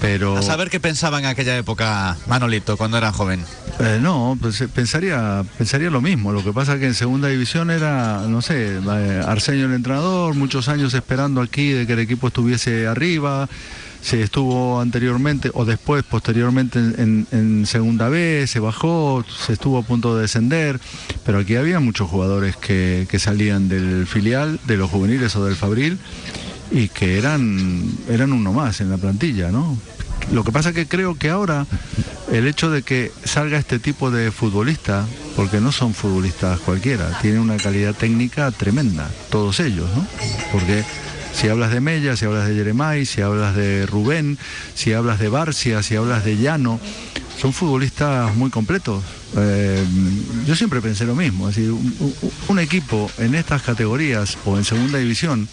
Pero. 0.00 0.36
A 0.36 0.42
saber 0.42 0.70
qué 0.70 0.80
pensaba 0.80 1.20
en 1.20 1.26
aquella 1.26 1.56
época 1.56 2.16
Manolito 2.26 2.76
cuando 2.76 2.98
era 2.98 3.12
joven. 3.12 3.44
Eh, 3.78 3.98
no, 4.02 4.36
pues, 4.40 4.60
eh, 4.60 4.68
pensaría, 4.68 5.44
pensaría 5.56 5.88
lo 5.88 6.00
mismo. 6.00 6.32
Lo 6.32 6.42
que 6.42 6.52
pasa 6.52 6.80
que 6.80 6.86
en 6.86 6.94
segunda 6.94 7.28
división 7.28 7.70
era, 7.70 8.22
no 8.26 8.42
sé, 8.42 8.78
eh, 8.78 9.22
Arsenio 9.24 9.66
el 9.66 9.74
entrenador, 9.74 10.34
muchos 10.34 10.68
años 10.68 10.92
esperando 10.94 11.40
aquí 11.40 11.70
de 11.70 11.86
que 11.86 11.92
el 11.92 12.00
equipo 12.00 12.26
estuviese 12.26 12.88
arriba. 12.88 13.48
Se 14.02 14.22
estuvo 14.22 14.80
anteriormente 14.80 15.50
o 15.52 15.64
después, 15.64 16.02
posteriormente 16.04 16.78
en, 16.78 17.26
en- 17.30 17.66
segunda 17.66 18.08
B, 18.08 18.46
se 18.46 18.58
bajó, 18.58 19.24
se 19.46 19.52
estuvo 19.52 19.78
a 19.78 19.82
punto 19.82 20.16
de 20.16 20.22
descender, 20.22 20.80
pero 21.24 21.38
aquí 21.38 21.56
había 21.56 21.80
muchos 21.80 22.08
jugadores 22.08 22.56
que, 22.56 23.06
que 23.10 23.18
salían 23.18 23.68
del 23.68 24.06
filial, 24.06 24.58
de 24.66 24.76
los 24.78 24.90
juveniles 24.90 25.36
o 25.36 25.44
del 25.44 25.56
Fabril, 25.56 25.98
y 26.70 26.88
que 26.88 27.18
eran, 27.18 27.82
eran 28.08 28.32
uno 28.32 28.52
más 28.52 28.80
en 28.80 28.90
la 28.90 28.96
plantilla, 28.96 29.50
¿no? 29.50 29.76
Lo 30.32 30.44
que 30.44 30.52
pasa 30.52 30.72
que 30.72 30.86
creo 30.86 31.16
que 31.16 31.28
ahora 31.30 31.66
el 32.32 32.46
hecho 32.46 32.70
de 32.70 32.82
que 32.82 33.10
salga 33.24 33.58
este 33.58 33.78
tipo 33.78 34.10
de 34.10 34.30
futbolista, 34.30 35.04
porque 35.36 35.60
no 35.60 35.72
son 35.72 35.94
futbolistas 35.94 36.60
cualquiera, 36.60 37.18
tienen 37.20 37.40
una 37.40 37.56
calidad 37.56 37.94
técnica 37.94 38.50
tremenda, 38.52 39.10
todos 39.30 39.60
ellos, 39.60 39.88
¿no? 39.96 40.06
Porque 40.52 40.84
Si 41.32 41.48
hablas 41.48 41.70
de 41.72 41.80
Mella, 41.80 42.16
si 42.16 42.24
hablas 42.26 42.48
de 42.48 42.54
Jeremai, 42.54 43.06
si 43.06 43.22
hablas 43.22 43.54
de 43.56 43.86
Rubén, 43.86 44.36
si 44.74 44.92
hablas 44.92 45.18
de 45.18 45.28
Barcia, 45.28 45.82
si 45.82 45.96
hablas 45.96 46.24
de 46.24 46.36
Llano, 46.36 46.78
son 47.40 47.52
futbolistas 47.52 48.34
muy 48.36 48.50
completos. 48.50 49.02
Eh, 49.36 49.82
yo 50.46 50.54
siempre 50.56 50.80
pensé 50.82 51.06
lo 51.06 51.14
mismo, 51.14 51.48
es 51.48 51.56
decir, 51.56 51.70
un, 51.72 51.94
un- 52.00 52.14
un 52.48 52.58
equipo 52.58 53.10
en 53.18 53.34
estas 53.34 53.62
categorías 53.62 54.36
o 54.44 54.58
en 54.58 54.64
segunda 54.64 54.98
división 54.98 55.48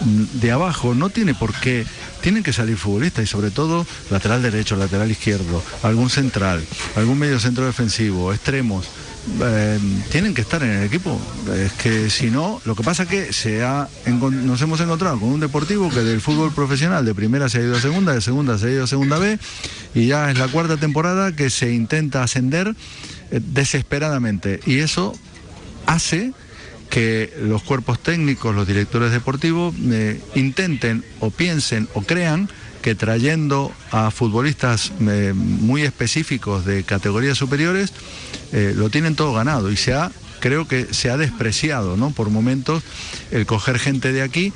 mm, 0.00 0.40
de 0.40 0.50
abajo 0.50 0.94
no 0.94 1.10
tiene 1.10 1.34
por 1.34 1.52
qué, 1.54 1.86
tienen 2.22 2.42
que 2.42 2.52
salir 2.52 2.76
futbolistas 2.76 3.22
y 3.24 3.26
sobre 3.28 3.50
todo 3.52 3.86
lateral 4.10 4.42
derecho, 4.42 4.74
lateral 4.76 5.10
izquierdo, 5.10 5.62
algún 5.82 6.10
central, 6.10 6.64
algún 6.96 7.18
medio 7.18 7.38
centro 7.38 7.64
defensivo, 7.66 8.32
extremos. 8.32 8.86
Eh, 9.40 9.78
tienen 10.10 10.34
que 10.34 10.42
estar 10.42 10.62
en 10.62 10.70
el 10.70 10.84
equipo. 10.84 11.20
Es 11.54 11.72
que 11.72 12.10
si 12.10 12.30
no, 12.30 12.60
lo 12.64 12.74
que 12.74 12.82
pasa 12.82 13.04
es 13.04 13.08
que 13.08 13.30
nos 14.10 14.62
hemos 14.62 14.80
encontrado 14.80 15.18
con 15.18 15.30
un 15.30 15.40
deportivo 15.40 15.90
que 15.90 16.00
del 16.00 16.20
fútbol 16.20 16.52
profesional 16.52 17.04
de 17.04 17.14
primera 17.14 17.48
se 17.48 17.58
ha 17.58 17.62
ido 17.62 17.76
a 17.76 17.80
segunda, 17.80 18.12
de 18.12 18.20
segunda 18.20 18.58
se 18.58 18.66
ha 18.66 18.70
ido 18.70 18.84
a 18.84 18.86
segunda 18.86 19.18
B 19.18 19.38
y 19.94 20.06
ya 20.06 20.30
es 20.30 20.38
la 20.38 20.48
cuarta 20.48 20.76
temporada 20.76 21.34
que 21.34 21.50
se 21.50 21.72
intenta 21.72 22.22
ascender 22.22 22.74
eh, 23.30 23.40
desesperadamente. 23.42 24.60
Y 24.66 24.78
eso 24.78 25.14
hace 25.86 26.32
que 26.90 27.32
los 27.42 27.62
cuerpos 27.62 28.00
técnicos, 28.00 28.54
los 28.54 28.66
directores 28.66 29.10
deportivos, 29.10 29.74
eh, 29.90 30.20
intenten 30.34 31.04
o 31.20 31.30
piensen 31.30 31.88
o 31.94 32.02
crean 32.02 32.48
que 32.86 32.94
trayendo 32.94 33.72
a 33.90 34.12
futbolistas 34.12 34.92
eh, 35.00 35.32
muy 35.34 35.82
específicos 35.82 36.64
de 36.64 36.84
categorías 36.84 37.36
superiores, 37.36 37.92
eh, 38.52 38.74
lo 38.76 38.90
tienen 38.90 39.16
todo 39.16 39.32
ganado 39.32 39.72
y 39.72 39.76
se 39.76 39.92
ha, 39.92 40.12
creo 40.38 40.68
que 40.68 40.94
se 40.94 41.10
ha 41.10 41.16
despreciado, 41.16 41.96
¿no? 41.96 42.12
Por 42.12 42.30
momentos 42.30 42.84
el 43.32 43.44
coger 43.44 43.80
gente 43.80 44.12
de 44.12 44.22
aquí, 44.22 44.52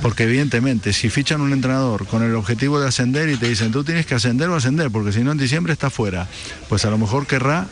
porque 0.00 0.22
evidentemente 0.22 0.94
si 0.94 1.10
fichan 1.10 1.42
un 1.42 1.52
entrenador 1.52 2.06
con 2.06 2.22
el 2.22 2.34
objetivo 2.34 2.80
de 2.80 2.88
ascender 2.88 3.28
y 3.28 3.36
te 3.36 3.46
dicen 3.46 3.72
tú 3.72 3.84
tienes 3.84 4.06
que 4.06 4.14
ascender 4.14 4.48
o 4.48 4.56
ascender, 4.56 4.90
porque 4.90 5.12
si 5.12 5.20
no 5.20 5.32
en 5.32 5.36
diciembre 5.36 5.74
está 5.74 5.90
fuera, 5.90 6.26
pues 6.70 6.86
a 6.86 6.90
lo 6.90 6.96
mejor 6.96 7.26
querrá 7.26 7.68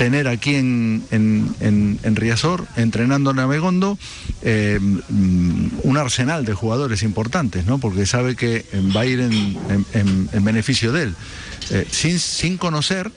tener 0.00 0.28
aquí 0.28 0.54
en, 0.54 1.04
en, 1.10 1.54
en- 1.60 2.16
Riazor, 2.16 2.66
entrenando 2.76 3.32
en 3.32 3.38
Abegondo, 3.38 3.98
eh, 4.40 4.78
mm, 4.80 5.66
un 5.82 5.96
arsenal 5.98 6.46
de 6.46 6.54
jugadores 6.54 7.02
importantes, 7.02 7.66
¿no? 7.66 7.76
Porque 7.76 8.06
sabe 8.06 8.34
que 8.34 8.64
eh, 8.72 8.82
va 8.96 9.02
a 9.02 9.04
ir 9.04 9.20
en 9.20 10.44
beneficio 10.44 10.90
de 10.92 11.02
él, 11.02 11.14
Eh, 11.70 11.86
sin, 11.90 12.18
sin 12.18 12.56
conocer 12.56 13.12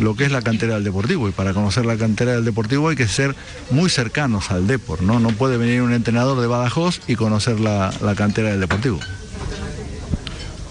lo 0.00 0.16
que 0.16 0.24
es 0.24 0.32
la 0.32 0.42
cantera 0.42 0.74
del 0.74 0.82
Deportivo. 0.82 1.28
Y 1.28 1.32
para 1.32 1.54
conocer 1.54 1.86
la 1.86 1.96
cantera 1.96 2.32
del 2.32 2.44
Deportivo 2.44 2.88
hay 2.88 2.96
que 2.96 3.06
ser 3.06 3.36
muy 3.70 3.88
cercanos 3.88 4.50
al 4.50 4.66
Depor, 4.66 5.02
¿no? 5.02 5.20
No 5.20 5.28
puede 5.30 5.56
venir 5.58 5.80
un 5.80 5.92
entrenador 5.92 6.40
de 6.40 6.48
Badajoz 6.48 7.00
y 7.06 7.14
conocer 7.14 7.60
la, 7.60 7.94
la 8.02 8.14
cantera 8.16 8.50
del 8.50 8.58
Deportivo. 8.60 8.98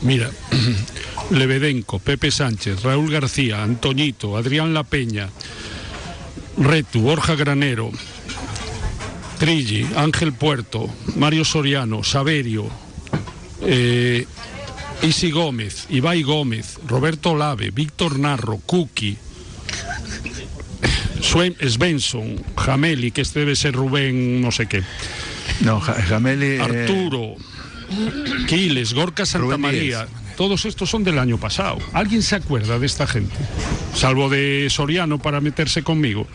Mira, 0.01 0.29
Lebedenco, 1.31 1.99
Pepe 1.99 2.31
Sánchez, 2.31 2.83
Raúl 2.83 3.11
García, 3.11 3.63
Antoñito, 3.63 4.37
Adrián 4.37 4.73
La 4.73 4.83
Peña, 4.83 5.29
Retu, 6.57 7.01
Borja 7.01 7.35
Granero, 7.35 7.91
Trilli, 9.39 9.85
Ángel 9.95 10.33
Puerto, 10.33 10.87
Mario 11.15 11.43
Soriano, 11.43 12.03
Saverio, 12.03 12.69
eh, 13.63 14.25
Isi 15.01 15.31
Gómez, 15.31 15.87
Ibai 15.89 16.21
Gómez, 16.23 16.77
Roberto 16.87 17.35
Lave, 17.35 17.71
Víctor 17.71 18.17
Narro, 18.19 18.57
Kuki, 18.65 19.17
Svensson, 21.21 22.41
Jameli, 22.55 23.11
que 23.11 23.21
este 23.21 23.39
debe 23.39 23.55
ser 23.55 23.73
Rubén 23.73 24.41
no 24.41 24.51
sé 24.51 24.67
qué. 24.67 24.83
No, 25.61 25.79
Ja- 25.81 25.95
Jameli... 26.01 26.45
eh, 26.45 26.61
Arturo, 26.61 27.35
Quiles, 28.47 28.93
Gorka 28.93 29.25
Santa 29.25 29.45
Rubén 29.45 29.61
María. 29.61 30.07
Todos 30.35 30.65
estos 30.65 30.89
son 30.89 31.03
del 31.03 31.19
año 31.19 31.37
pasado. 31.37 31.77
¿Alguien 31.93 32.21
se 32.21 32.35
acuerda 32.35 32.77
de 32.77 32.85
esta 32.85 33.07
gente? 33.07 33.35
Salvo 33.93 34.29
de 34.29 34.67
Soriano 34.69 35.19
para 35.19 35.41
meterse 35.41 35.83
conmigo. 35.83 36.27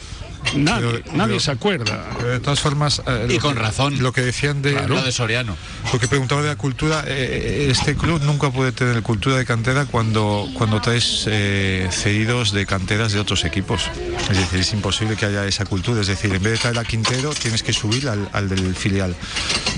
Nadie, 0.57 1.03
Pero- 1.05 1.16
nadie 1.16 1.32
pero- 1.34 1.41
se 1.41 1.51
acuerda. 1.51 2.05
De 2.24 2.41
todas 2.41 2.61
formas. 2.61 3.03
eh, 3.07 3.26
Y 3.30 3.34
lo 3.34 3.41
con 3.41 3.55
que- 3.55 3.61
razón. 3.61 4.03
Lo 4.03 4.12
que 4.12 4.22
decían 4.22 4.62
de. 4.62 4.72
Lo 4.88 5.01
de 5.03 5.12
Soriano. 5.12 5.57
Lo 5.93 5.99
que 5.99 6.09
preguntaba 6.09 6.43
de 6.43 6.49
la 6.49 6.57
cultura, 6.57 7.05
eh, 7.07 7.68
este 7.70 7.95
club 7.95 8.20
nunca 8.24 8.51
puede 8.51 8.72
tener 8.72 9.03
cultura 9.03 9.36
de 9.36 9.45
cantera 9.45 9.84
cuando, 9.86 10.49
cuando 10.55 10.80
traes 10.80 11.24
eh, 11.26 11.88
cedidos 11.91 12.53
de 12.53 12.66
canteras 12.66 13.12
de 13.12 13.20
otros 13.20 13.45
equipos. 13.45 13.82
Es 14.30 14.36
decir, 14.36 14.61
es 14.61 14.72
imposible 14.72 15.16
que 15.16 15.26
haya 15.26 15.47
esa 15.47 15.64
cultura. 15.64 16.01
Es 16.01 16.07
decir, 16.07 16.32
en 16.34 16.43
vez 16.43 16.53
de 16.55 16.59
traer 16.59 16.78
a 16.78 16.84
Quintero, 16.84 17.32
tienes 17.34 17.62
que 17.62 17.72
subir 17.72 18.09
al, 18.09 18.28
al 18.32 18.49
del 18.49 18.74
filial. 18.74 19.14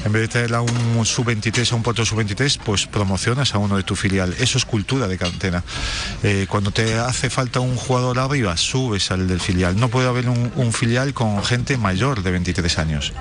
En 0.05 0.13
vez 0.13 0.23
de 0.23 0.29
traer 0.29 0.55
a 0.55 0.61
un 0.63 1.05
sub-23, 1.07 1.73
a 1.73 1.77
un 1.77 1.83
potro 1.83 2.05
sub-23, 2.05 2.59
pues 2.65 2.87
promocionas 2.87 3.55
a 3.55 3.59
uno 3.59 3.77
de 3.77 3.83
tu 3.83 3.95
filial. 3.97 4.35
Eso 4.39 4.59
es 4.59 4.65
cultura 4.65 5.07
de 5.09 5.19
cantera. 5.19 5.63
Eh, 6.23 6.47
cuando 6.49 6.71
te 6.71 6.95
hace 6.99 7.31
falta 7.31 7.61
un 7.61 7.77
jugador 7.77 8.19
arriba, 8.19 8.57
subes 8.57 9.11
al 9.11 9.27
del 9.29 9.41
filial. 9.41 9.77
No 9.79 9.89
puede 9.89 10.09
haber 10.09 10.29
un, 10.29 10.52
un 10.57 10.73
filial 10.73 11.15
con 11.15 11.43
gente 11.45 11.77
mayor 11.77 12.23
de 12.23 12.31
23 12.31 12.79
años. 12.79 13.13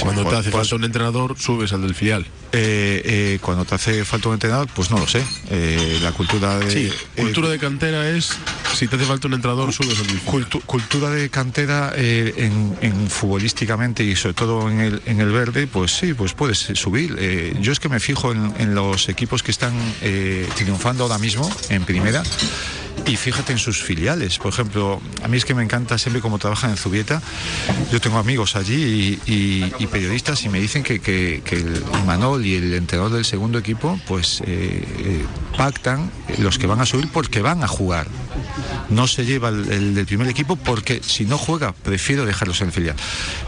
Cuando 0.00 0.24
te 0.24 0.36
hace 0.36 0.50
falta 0.50 0.74
un 0.76 0.84
entrenador, 0.84 1.36
subes 1.38 1.72
al 1.72 1.82
del 1.82 1.94
filial. 1.94 2.26
eh, 2.52 3.02
eh, 3.04 3.38
cuando 3.42 3.64
te 3.64 3.74
hace 3.74 4.04
falta 4.04 4.28
un 4.28 4.34
entrenador, 4.34 4.66
pues 4.74 4.90
no 4.90 4.98
lo 4.98 5.06
sé. 5.06 5.22
Eh, 5.50 5.98
la 6.02 6.12
cultura 6.12 6.58
de. 6.58 6.70
Sí, 6.70 6.90
cultura 7.16 7.48
de 7.48 7.58
cantera 7.58 8.08
es 8.10 8.30
si 8.74 8.88
te 8.88 8.96
hace 8.96 9.04
falta 9.04 9.28
un 9.28 9.34
entrenador, 9.34 9.72
subes 9.72 9.98
al 10.00 10.06
del 10.06 10.18
filial. 10.18 10.46
cultu- 10.48 10.62
cultura 10.64 11.10
de 11.10 11.30
cantera 11.30 11.92
en, 11.96 12.76
en 12.80 13.08
futbolísticamente 13.10 14.02
y 14.02 14.16
sobre 14.16 14.34
todo 14.34 14.68
en 14.70 14.80
el, 14.80 15.02
en 15.06 15.20
el 15.20 15.30
verde, 15.30 15.66
pues 15.66 15.92
sí, 15.92 16.14
pues 16.14 16.32
puedes 16.34 16.58
subir. 16.74 17.16
Yo 17.60 17.70
es 17.72 17.78
que 17.80 17.88
me 17.88 18.00
fijo 18.00 18.32
en, 18.32 18.52
en 18.58 18.74
los 18.74 19.08
equipos 19.08 19.42
que 19.42 19.50
están 19.52 19.74
triunfando 20.56 21.04
ahora 21.04 21.18
mismo 21.18 21.48
en 21.68 21.84
primera. 21.84 22.22
Y 23.06 23.16
fíjate 23.16 23.52
en 23.52 23.58
sus 23.58 23.82
filiales. 23.82 24.38
Por 24.38 24.52
ejemplo, 24.52 25.00
a 25.22 25.28
mí 25.28 25.36
es 25.38 25.44
que 25.46 25.54
me 25.54 25.62
encanta 25.62 25.96
siempre 25.96 26.20
cómo 26.20 26.38
trabajan 26.38 26.70
en 26.70 26.76
Zubieta. 26.76 27.22
Yo 27.90 28.00
tengo 28.00 28.18
amigos 28.18 28.54
allí 28.54 29.18
y, 29.26 29.72
y- 29.78 29.86
periodistas 29.86 30.44
y 30.44 30.50
me 30.50 30.60
dicen 30.60 30.82
que, 30.82 31.00
que- 31.00 31.40
que 31.44 31.64
Manol 32.06 32.44
y 32.44 32.54
el 32.56 32.74
entrenador 32.74 33.12
del 33.12 33.24
segundo 33.24 33.58
equipo 33.58 33.98
pues 34.06 34.42
eh, 34.44 34.84
eh, 34.98 35.24
pactan 35.56 36.10
los 36.38 36.58
que 36.58 36.66
van 36.66 36.80
a 36.82 36.86
subir 36.86 37.08
porque 37.10 37.40
van 37.40 37.64
a 37.64 37.68
jugar. 37.68 38.06
No 38.90 39.06
se 39.08 39.24
lleva 39.24 39.48
el, 39.48 39.70
el 39.72 39.94
del 39.94 40.04
primer 40.06 40.28
equipo 40.28 40.56
porque 40.56 41.00
si 41.02 41.24
no 41.24 41.38
juega 41.38 41.72
prefiero 41.72 42.26
dejarlos 42.26 42.60
en 42.60 42.70
filial. 42.72 42.96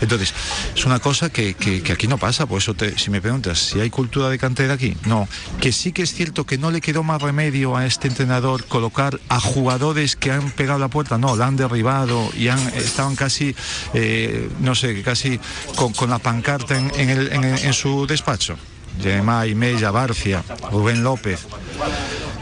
Entonces, 0.01 0.33
es 0.75 0.87
una 0.87 0.99
cosa 1.01 1.29
que, 1.31 1.53
que- 1.55 1.83
que 1.83 1.93
aquí 1.93 2.09
no 2.09 2.17
pasa. 2.17 2.47
Por 2.47 2.59
eso, 2.63 2.73
te- 2.75 2.99
si 2.99 3.11
me 3.11 3.21
preguntas 3.21 3.59
si 3.59 3.81
hay 3.81 3.91
cultura 3.91 4.31
de 4.31 4.39
cantera 4.39 4.75
aquí, 4.75 4.97
no. 5.05 5.29
Que 5.61 5.73
sí 5.73 5.93
que 5.93 6.03
es 6.03 6.15
cierto 6.15 6.47
que 6.47 6.57
no 6.57 6.71
le 6.71 6.81
quedó 6.81 7.03
más 7.03 7.21
remedio 7.21 7.77
a 7.77 7.85
este 7.85 8.09
entrenador 8.09 8.65
colocar 8.65 9.21
a 9.29 9.40
jugadores 9.43 10.17
que 10.17 10.31
han 10.31 10.51
pegado 10.51 10.79
la 10.79 10.89
puerta, 10.89 11.19
no, 11.19 11.37
la 11.37 11.47
han 11.47 11.57
derribado 11.57 12.31
y 12.37 12.49
han, 12.49 12.59
estaban 12.75 13.17
casi, 13.17 13.55
eh, 13.95 14.49
no 14.61 14.75
sé, 14.75 15.03
casi 15.03 15.39
con, 15.77 15.93
con 15.93 16.11
la 16.11 16.19
pancarta 16.19 16.77
en, 16.79 16.91
en 16.97 17.11
el- 17.11 17.33
en- 17.33 17.45
en 17.45 17.73
su 17.73 18.07
despacho. 18.07 18.57
Gemay, 19.01 19.55
Mella, 19.55 19.91
Barcia, 19.93 20.43
Rubén 20.71 21.03
López. 21.03 21.47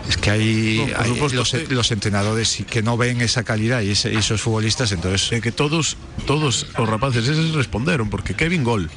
Es 0.09 0.16
que 0.16 0.31
hay, 0.31 0.87
No, 0.91 0.99
hay 0.99 1.33
los, 1.35 1.51
sí. 1.51 1.65
los 1.69 1.91
entrenadores 1.91 2.65
que 2.69 2.83
no 2.83 2.97
ven 2.97 3.20
esa 3.20 3.45
calidad 3.45 3.83
y, 3.83 3.91
ese- 3.91 4.12
y 4.12 4.16
esos 4.16 4.41
futbolistas, 4.41 4.91
entonces... 4.93 5.31
Eh, 5.33 5.41
que 5.43 5.53
todos, 5.53 5.97
todos 6.27 6.66
los 6.79 6.89
rapaces 6.89 7.29
esos 7.29 7.55
respondieron, 7.55 8.09
porque 8.09 8.35
Kevin 8.35 8.65
Gol 8.65 8.91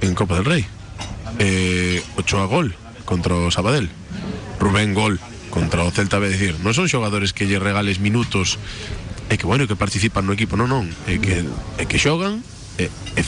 en 0.00 0.14
Copa 0.14 0.36
del 0.36 0.44
Rey, 0.46 0.66
eh, 1.38 2.02
Ochoa 2.16 2.46
Gol 2.46 2.74
contra 3.04 3.34
Sabadell, 3.50 3.90
Rubén 4.58 4.94
Gol 4.94 5.20
contra 5.50 5.84
o 5.84 5.90
Celta 5.90 6.18
B, 6.18 6.28
decir, 6.30 6.58
non 6.62 6.74
son 6.74 6.90
xogadores 6.90 7.32
que 7.32 7.46
lle 7.46 7.62
regales 7.62 8.02
minutos 8.02 8.58
e 9.30 9.34
que 9.34 9.46
bueno, 9.46 9.66
que 9.66 9.78
participan 9.78 10.26
no 10.26 10.34
equipo, 10.34 10.54
non, 10.54 10.70
non, 10.70 10.84
é 11.06 11.18
que, 11.18 11.42
é 11.78 11.84
que 11.86 11.98
xogan 11.98 12.42
e, 12.78 12.90
e 12.90 13.22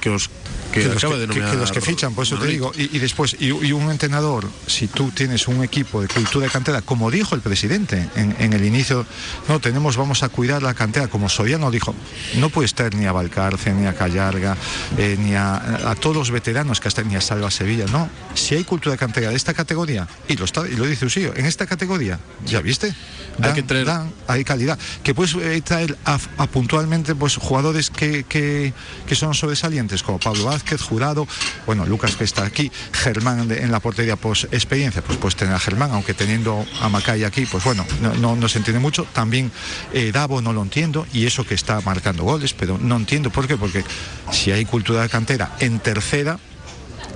que 0.00 0.10
os 0.12 0.30
que, 0.72 0.80
que 0.80 0.88
los 0.88 0.96
acaba 0.98 1.14
que, 1.14 1.20
de 1.20 1.26
que- 1.26 1.34
nominar 1.34 1.50
que 1.52 1.56
los 1.60 1.72
que 1.72 1.80
fichan, 1.80 2.14
por 2.14 2.24
eso 2.24 2.36
te 2.38 2.46
digo. 2.46 2.72
Y, 2.76 2.96
y 2.96 2.98
después, 2.98 3.36
y, 3.38 3.46
y 3.46 3.72
un 3.72 3.90
entrenador, 3.90 4.46
si 4.66 4.86
tú 4.88 5.10
tienes 5.10 5.48
un 5.48 5.62
equipo 5.64 6.00
de 6.02 6.08
cultura 6.08 6.46
de 6.46 6.52
cantera, 6.52 6.82
como 6.82 7.10
dijo 7.10 7.34
el 7.34 7.40
presidente 7.40 8.08
en, 8.16 8.34
en 8.38 8.52
el 8.52 8.64
inicio, 8.64 9.06
no, 9.48 9.60
tenemos, 9.60 9.96
vamos 9.96 10.22
a 10.22 10.28
cuidar 10.28 10.62
la 10.62 10.74
cantera, 10.74 11.08
como 11.08 11.28
Soriano 11.28 11.70
dijo, 11.70 11.94
no 12.36 12.50
puede 12.50 12.66
estar 12.66 12.94
ni 12.94 13.06
a 13.06 13.12
Valcarce, 13.12 13.72
ni 13.72 13.86
a 13.86 13.94
Callarga, 13.94 14.56
eh, 14.98 15.16
ni 15.18 15.34
a, 15.34 15.90
a 15.90 15.94
todos 15.94 16.16
los 16.16 16.30
veteranos 16.30 16.80
que 16.80 16.88
hasta 16.88 17.02
ni 17.02 17.16
a 17.16 17.20
Salva 17.20 17.50
Sevilla, 17.50 17.86
no. 17.90 18.08
Si 18.34 18.54
hay 18.54 18.64
cultura 18.64 18.92
de 18.92 18.98
cantera 18.98 19.30
de 19.30 19.36
esta 19.36 19.54
categoría, 19.54 20.06
y 20.28 20.36
lo, 20.36 20.44
está, 20.44 20.66
y 20.68 20.76
lo 20.76 20.84
dice 20.84 21.06
Usillo, 21.06 21.34
en 21.36 21.46
esta 21.46 21.66
categoría, 21.66 22.18
¿ya 22.44 22.60
viste? 22.60 22.94
Dan, 23.38 23.54
que 23.54 23.62
traer- 23.62 23.84
dan- 23.84 24.12
hay 24.28 24.44
calidad. 24.44 24.78
Que 25.02 25.14
puedes 25.14 25.34
eh, 25.34 25.60
traer 25.62 25.96
a, 26.04 26.18
a 26.38 26.46
puntualmente 26.46 27.14
pues, 27.14 27.36
jugadores 27.36 27.90
que, 27.90 28.24
que, 28.24 28.72
que 29.06 29.14
son 29.14 29.34
sobresalientes, 29.34 30.02
como 30.02 30.18
Pablo 30.18 30.44
Vázquez, 30.56 30.80
Jurado, 30.80 31.28
bueno, 31.66 31.84
Lucas 31.84 32.16
que 32.16 32.24
está 32.24 32.46
aquí, 32.46 32.72
Germán 32.90 33.50
en 33.50 33.70
la 33.70 33.78
portería, 33.78 34.16
pues 34.16 34.48
experiencia, 34.52 35.02
pues 35.02 35.18
puedes 35.18 35.36
tener 35.36 35.52
a 35.52 35.58
Germán, 35.58 35.90
aunque 35.90 36.14
teniendo 36.14 36.64
a 36.80 36.88
Macay 36.88 37.24
aquí, 37.24 37.44
pues 37.44 37.62
bueno, 37.62 37.84
no, 38.00 38.14
no, 38.14 38.36
no 38.36 38.48
se 38.48 38.56
entiende 38.56 38.80
mucho. 38.80 39.04
También 39.12 39.52
eh, 39.92 40.12
Davo 40.12 40.40
no 40.40 40.54
lo 40.54 40.62
entiendo, 40.62 41.06
y 41.12 41.26
eso 41.26 41.44
que 41.44 41.54
está 41.54 41.82
marcando 41.82 42.24
goles, 42.24 42.54
pero 42.54 42.78
no 42.78 42.96
entiendo 42.96 43.28
por 43.30 43.46
qué, 43.46 43.58
porque 43.58 43.84
si 44.32 44.50
hay 44.50 44.64
cultura 44.64 45.02
de 45.02 45.10
cantera 45.10 45.54
en 45.60 45.78
tercera, 45.78 46.38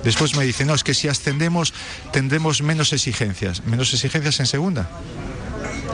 Después 0.03 0.35
me 0.35 0.43
dice, 0.43 0.65
no, 0.65 0.73
es 0.73 0.83
que 0.83 0.95
si 0.95 1.07
ascendemos 1.09 1.73
tendremos 2.11 2.63
menos 2.63 2.91
exigencias. 2.91 3.63
¿Menos 3.65 3.93
exigencias 3.93 4.39
en 4.39 4.47
segunda? 4.47 4.89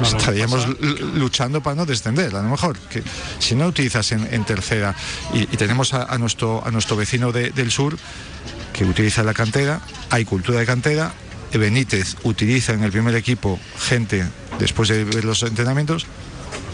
Estaríamos 0.01 0.67
luchando 1.15 1.61
para 1.61 1.75
no 1.75 1.85
descender, 1.85 2.35
a 2.35 2.41
lo 2.41 2.49
mejor. 2.49 2.77
Que 2.77 3.03
si 3.39 3.55
no 3.55 3.67
utilizas 3.67 4.11
en, 4.11 4.27
en 4.33 4.43
tercera 4.45 4.95
y, 5.33 5.41
y 5.41 5.57
tenemos 5.57 5.93
a, 5.93 6.03
a 6.03 6.17
nuestro, 6.17 6.65
a 6.65 6.71
nuestro 6.71 6.95
vecino 6.95 7.31
de- 7.31 7.51
del 7.51 7.71
sur 7.71 7.97
que 8.73 8.85
utiliza 8.85 9.23
la 9.23 9.33
cantera, 9.33 9.81
hay 10.11 10.23
cultura 10.25 10.59
de 10.59 10.65
cantera, 10.65 11.11
Benítez 11.53 12.15
utiliza 12.23 12.73
en 12.73 12.83
el 12.83 12.91
primer 12.91 13.15
equipo 13.15 13.59
gente 13.79 14.23
después 14.59 14.89
de 14.89 15.03
ver 15.03 15.25
los 15.25 15.41
entrenamientos, 15.41 16.05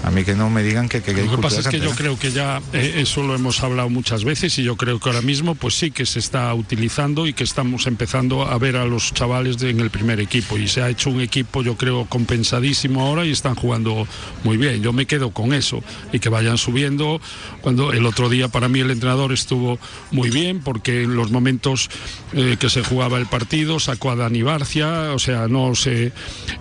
a 0.04 0.12
mí 0.12 0.24
que 0.26 0.36
no 0.36 0.50
me 0.50 0.64
digan 0.64 0.90
que, 0.90 1.02
que 1.02 1.14
Lo 1.14 1.38
que 1.38 1.42
pasa 1.42 1.62
es 1.62 1.68
que 1.68 1.80
yo 1.80 1.86
cantera. 1.90 1.96
creo 1.98 2.20
que 2.20 2.32
ya 2.32 2.62
eh, 2.74 2.96
eso 2.98 3.24
lo 3.24 3.36
hemos 3.36 3.64
hablado 3.64 3.90
muchas 3.90 4.24
veces 4.26 4.58
y 4.60 4.64
yo 4.64 4.76
creo 4.76 5.00
que 5.00 5.10
ahora 5.10 5.22
mismo 5.22 5.56
pues 5.56 5.76
sí 5.76 5.92
que 5.92 6.06
se 6.06 6.20
está 6.20 6.54
utilizando 6.54 7.26
y 7.26 7.34
que 7.34 7.44
estamos 7.46 7.88
empezando 7.88 8.44
a 8.44 8.58
ver 8.58 8.76
a 8.76 8.86
los 8.86 9.14
chavales 9.14 9.58
de- 9.60 9.70
en 9.70 9.80
el 9.80 9.90
primer 9.90 10.20
equipo 10.20 10.58
y 10.58 10.68
se 10.68 10.82
ha 10.82 10.90
hecho 10.90 11.10
un 11.10 11.22
equipo 11.22 11.64
yo 11.64 11.78
creo 11.78 12.06
compensadísimo 12.06 13.02
ahora 13.02 13.26
y 13.26 13.32
están 13.32 13.56
jugando 13.56 14.06
muy 14.44 14.58
bien. 14.58 14.82
Yo 14.84 14.92
me 14.92 15.06
quedo 15.06 15.32
con 15.32 15.54
eso 15.54 15.82
y 16.12 16.20
que 16.20 16.30
vayan 16.30 16.58
subiendo. 16.58 17.22
Cuando 17.62 17.94
el 17.94 18.06
otro 18.06 18.28
día 18.28 18.50
para 18.50 18.68
mí 18.68 18.82
el 18.82 18.92
entrenador 18.92 19.32
estuvo 19.32 19.80
muy 20.12 20.30
bien 20.30 20.60
porque 20.62 21.04
en 21.04 21.16
los 21.16 21.32
momentos 21.32 21.90
eh, 22.34 22.58
que 22.60 22.70
se 22.70 22.84
jugaba 22.84 23.18
el 23.20 23.28
partido 23.28 23.80
sacó 23.80 24.12
a 24.12 24.16
Dani 24.18 24.42
Barcia, 24.42 25.14
o 25.14 25.20
sea, 25.20 25.48
no 25.48 25.76
sé, 25.76 26.12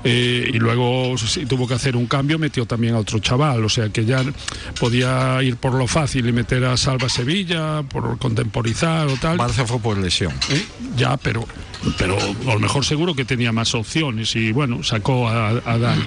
eh, 0.04 0.50
y 0.54 0.58
luego 0.58 1.18
si 1.18 1.44
tuvo 1.46 1.66
que 1.66 1.74
hacer 1.74 1.96
un 1.96 2.06
cambio 2.06 2.38
metió 2.38 2.66
también 2.66 2.94
a 2.94 2.98
otro 2.98 3.18
chaval, 3.18 3.31
o 3.36 3.68
sea 3.68 3.88
que 3.88 4.04
ya 4.04 4.22
podía 4.78 5.42
ir 5.42 5.56
por 5.56 5.74
lo 5.74 5.86
fácil 5.86 6.28
y 6.28 6.32
meter 6.32 6.64
a 6.64 6.76
Salva 6.76 7.08
Sevilla, 7.08 7.82
por 7.82 8.18
contemporizar 8.18 9.06
o 9.08 9.16
tal. 9.16 9.38
Barcia 9.38 9.66
fue 9.66 9.78
por 9.78 9.98
lesión. 9.98 10.32
Eh, 10.50 10.64
Ya, 10.96 11.16
pero 11.16 11.46
pero 11.98 12.16
a 12.16 12.52
lo 12.54 12.60
mejor 12.60 12.84
seguro 12.84 13.14
que 13.14 13.24
tenía 13.24 13.50
más 13.50 13.74
opciones 13.74 14.36
y 14.36 14.52
bueno, 14.52 14.84
sacó 14.84 15.28
a, 15.28 15.48
a 15.48 15.78
Dani. 15.78 16.04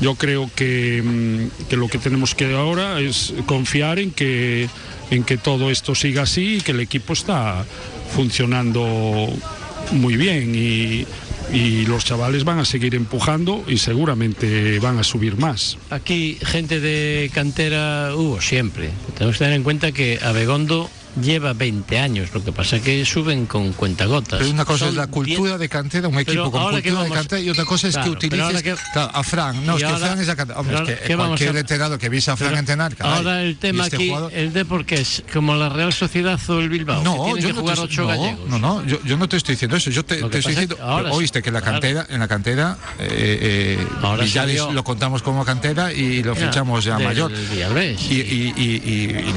Yo 0.00 0.16
creo 0.16 0.50
que, 0.56 1.00
mm, 1.00 1.68
que 1.68 1.76
lo 1.76 1.86
que 1.86 1.98
tenemos 1.98 2.34
que 2.34 2.52
ahora 2.54 2.98
es 2.98 3.32
confiar 3.46 4.00
en 4.00 4.10
que 4.10 4.68
en 5.10 5.24
que 5.24 5.36
todo 5.36 5.70
esto 5.70 5.94
siga 5.94 6.22
así 6.22 6.56
y 6.56 6.60
que 6.62 6.72
el 6.72 6.80
equipo 6.80 7.12
está 7.12 7.64
funcionando 8.16 9.28
muy 9.92 10.16
bien 10.16 10.54
y, 10.54 11.06
y 11.52 11.86
los 11.86 12.04
chavales 12.04 12.44
van 12.44 12.58
a 12.58 12.64
seguir 12.64 12.94
empujando 12.94 13.62
y 13.68 13.78
seguramente 13.78 14.78
van 14.80 14.98
a 14.98 15.04
subir 15.04 15.36
más. 15.36 15.76
Aquí 15.90 16.38
gente 16.42 16.80
de 16.80 17.30
cantera 17.32 18.14
hubo 18.16 18.40
siempre. 18.40 18.90
Tenemos 19.14 19.36
que 19.36 19.44
tener 19.44 19.54
en 19.54 19.62
cuenta 19.62 19.92
que 19.92 20.18
Abegondo 20.22 20.90
lleva 21.20 21.52
20 21.52 21.98
años, 21.98 22.30
lo 22.32 22.42
que 22.44 22.52
pasa 22.52 22.80
que 22.80 23.04
suben 23.04 23.46
con 23.46 23.72
cuentagotas. 23.72 24.38
Pero 24.38 24.50
una 24.50 24.64
cosa 24.64 24.80
Son 24.80 24.88
es 24.90 24.94
la 24.94 25.06
cultura 25.08 25.58
de 25.58 25.68
cantera, 25.68 26.08
un 26.08 26.18
equipo 26.18 26.50
con 26.50 26.70
cultura 26.72 27.04
de 27.04 27.10
cantera 27.10 27.40
y 27.40 27.50
otra 27.50 27.64
cosa 27.64 27.88
es 27.88 27.94
Claro, 27.94 28.12
que 28.18 28.26
utilices 28.26 28.62
que- 28.62 28.74
claro, 28.92 29.10
a 29.14 29.22
Fran. 29.22 29.66
No, 29.66 29.78
Y 29.78 29.82
es 29.82 29.88
que 29.88 29.96
Fran 29.98 30.20
es 30.20 30.26
la 30.26 30.36
cantera. 30.36 30.60
Hombre, 30.60 30.76
es 30.76 30.82
que 31.00 31.06
¿qué 31.06 31.16
cualquier 31.16 31.50
a- 31.50 31.52
veterano 31.52 31.98
que 31.98 32.06
a 32.06 32.36
Fran 32.36 32.38
Pero 32.38 32.58
entrenar, 32.58 32.96
caray, 32.96 33.16
Ahora 33.18 33.42
el 33.42 33.56
tema 33.56 33.84
este 33.84 33.96
aquí, 33.96 34.08
jugador- 34.08 34.32
el 34.32 34.52
de 34.52 34.64
porque 34.64 34.94
es 34.96 35.22
como 35.32 35.54
la 35.54 35.68
Real 35.68 35.92
Sociedad 35.92 36.38
o 36.48 36.60
el 36.60 36.68
Bilbao, 36.68 37.02
No, 37.02 37.12
que 37.12 37.18
tienen 37.32 37.42
yo 37.42 37.48
que 37.48 37.54
no 37.54 37.60
jugar 37.60 37.76
te, 37.76 37.82
ocho 37.82 38.02
no, 38.02 38.08
gallegos. 38.08 38.48
no, 38.48 38.58
no, 38.58 38.86
yo, 38.86 38.98
yo 39.04 39.16
no 39.16 39.28
te 39.28 39.36
estoy 39.36 39.54
diciendo 39.54 39.76
eso. 39.76 39.90
Yo 39.90 40.04
te, 40.04 40.14
estoy 40.20 40.40
es 40.40 40.46
diciendo, 40.46 40.78
ahora 40.82 41.10
sí, 41.10 41.16
oíste 41.16 41.42
que 41.42 41.50
la 41.50 41.60
claro. 41.60 41.80
cantera, 41.80 42.06
en 42.08 42.20
la 42.20 42.28
cantera, 42.28 42.78
eh, 42.98 43.78
eh, 43.80 43.86
Ahora 44.02 44.24
Villares 44.24 44.58
salió- 44.58 44.72
lo 44.72 44.84
contamos 44.84 45.22
como 45.22 45.44
cantera 45.44 45.92
y 45.92 46.22
lo 46.22 46.34
fichamos 46.34 46.84
ya 46.84 46.98
mayor. 46.98 47.32
Y 47.32 47.62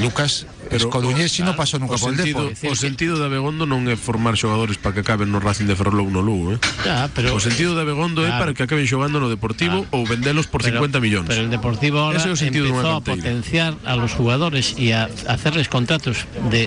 Lucas 0.02 0.46
es 0.70 0.86
coruñés 0.86 1.38
y 1.38 1.42
no 1.42 1.54
pasó 1.56 1.78
nunca 1.78 1.94
o 1.94 1.98
por 1.98 2.10
el 2.10 2.16
sentido, 2.16 2.48
Depor. 2.48 2.70
o 2.72 2.76
sentido 2.76 3.14
de 3.18 3.24
Abegondo 3.26 3.66
non 3.66 3.86
é 3.86 3.94
formar 3.96 4.34
xogadores 4.34 4.76
para 4.82 4.94
que 4.96 5.00
acaben 5.06 5.30
no 5.30 5.38
Racing 5.38 5.70
de 5.70 5.76
Ferrolou 5.78 6.10
no 6.10 6.20
Lugo, 6.24 6.54
eh? 6.54 6.58
Ya, 6.84 7.06
pero- 7.14 7.34
o 7.36 7.40
sentido 7.40 7.74
de 7.78 7.82
Abegondo 7.86 8.26
é 8.26 8.32
Claro. 8.34 8.40
para 8.42 8.50
que 8.56 8.62
acaben 8.66 8.86
xogando 8.90 9.22
no 9.22 9.30
Deportivo 9.30 9.86
ou 9.94 10.02
vendelos 10.02 10.50
por 10.50 10.60
Pero- 10.66 10.82
50 10.82 10.98
millóns. 10.98 11.30
Pero 11.30 11.46
el 11.46 11.50
Deportivo 11.54 12.02
ahora 12.02 12.18
Ese 12.18 12.28
é 12.28 12.32
o 12.34 12.38
sentido 12.38 12.66
empezó 12.66 12.98
a 12.98 13.04
potenciar 13.04 13.78
a 13.86 13.94
los 13.94 14.10
jugadores 14.18 14.74
y 14.74 14.90
a 14.90 15.06
hacerles 15.30 15.70
contratos 15.70 16.26
de 16.50 16.66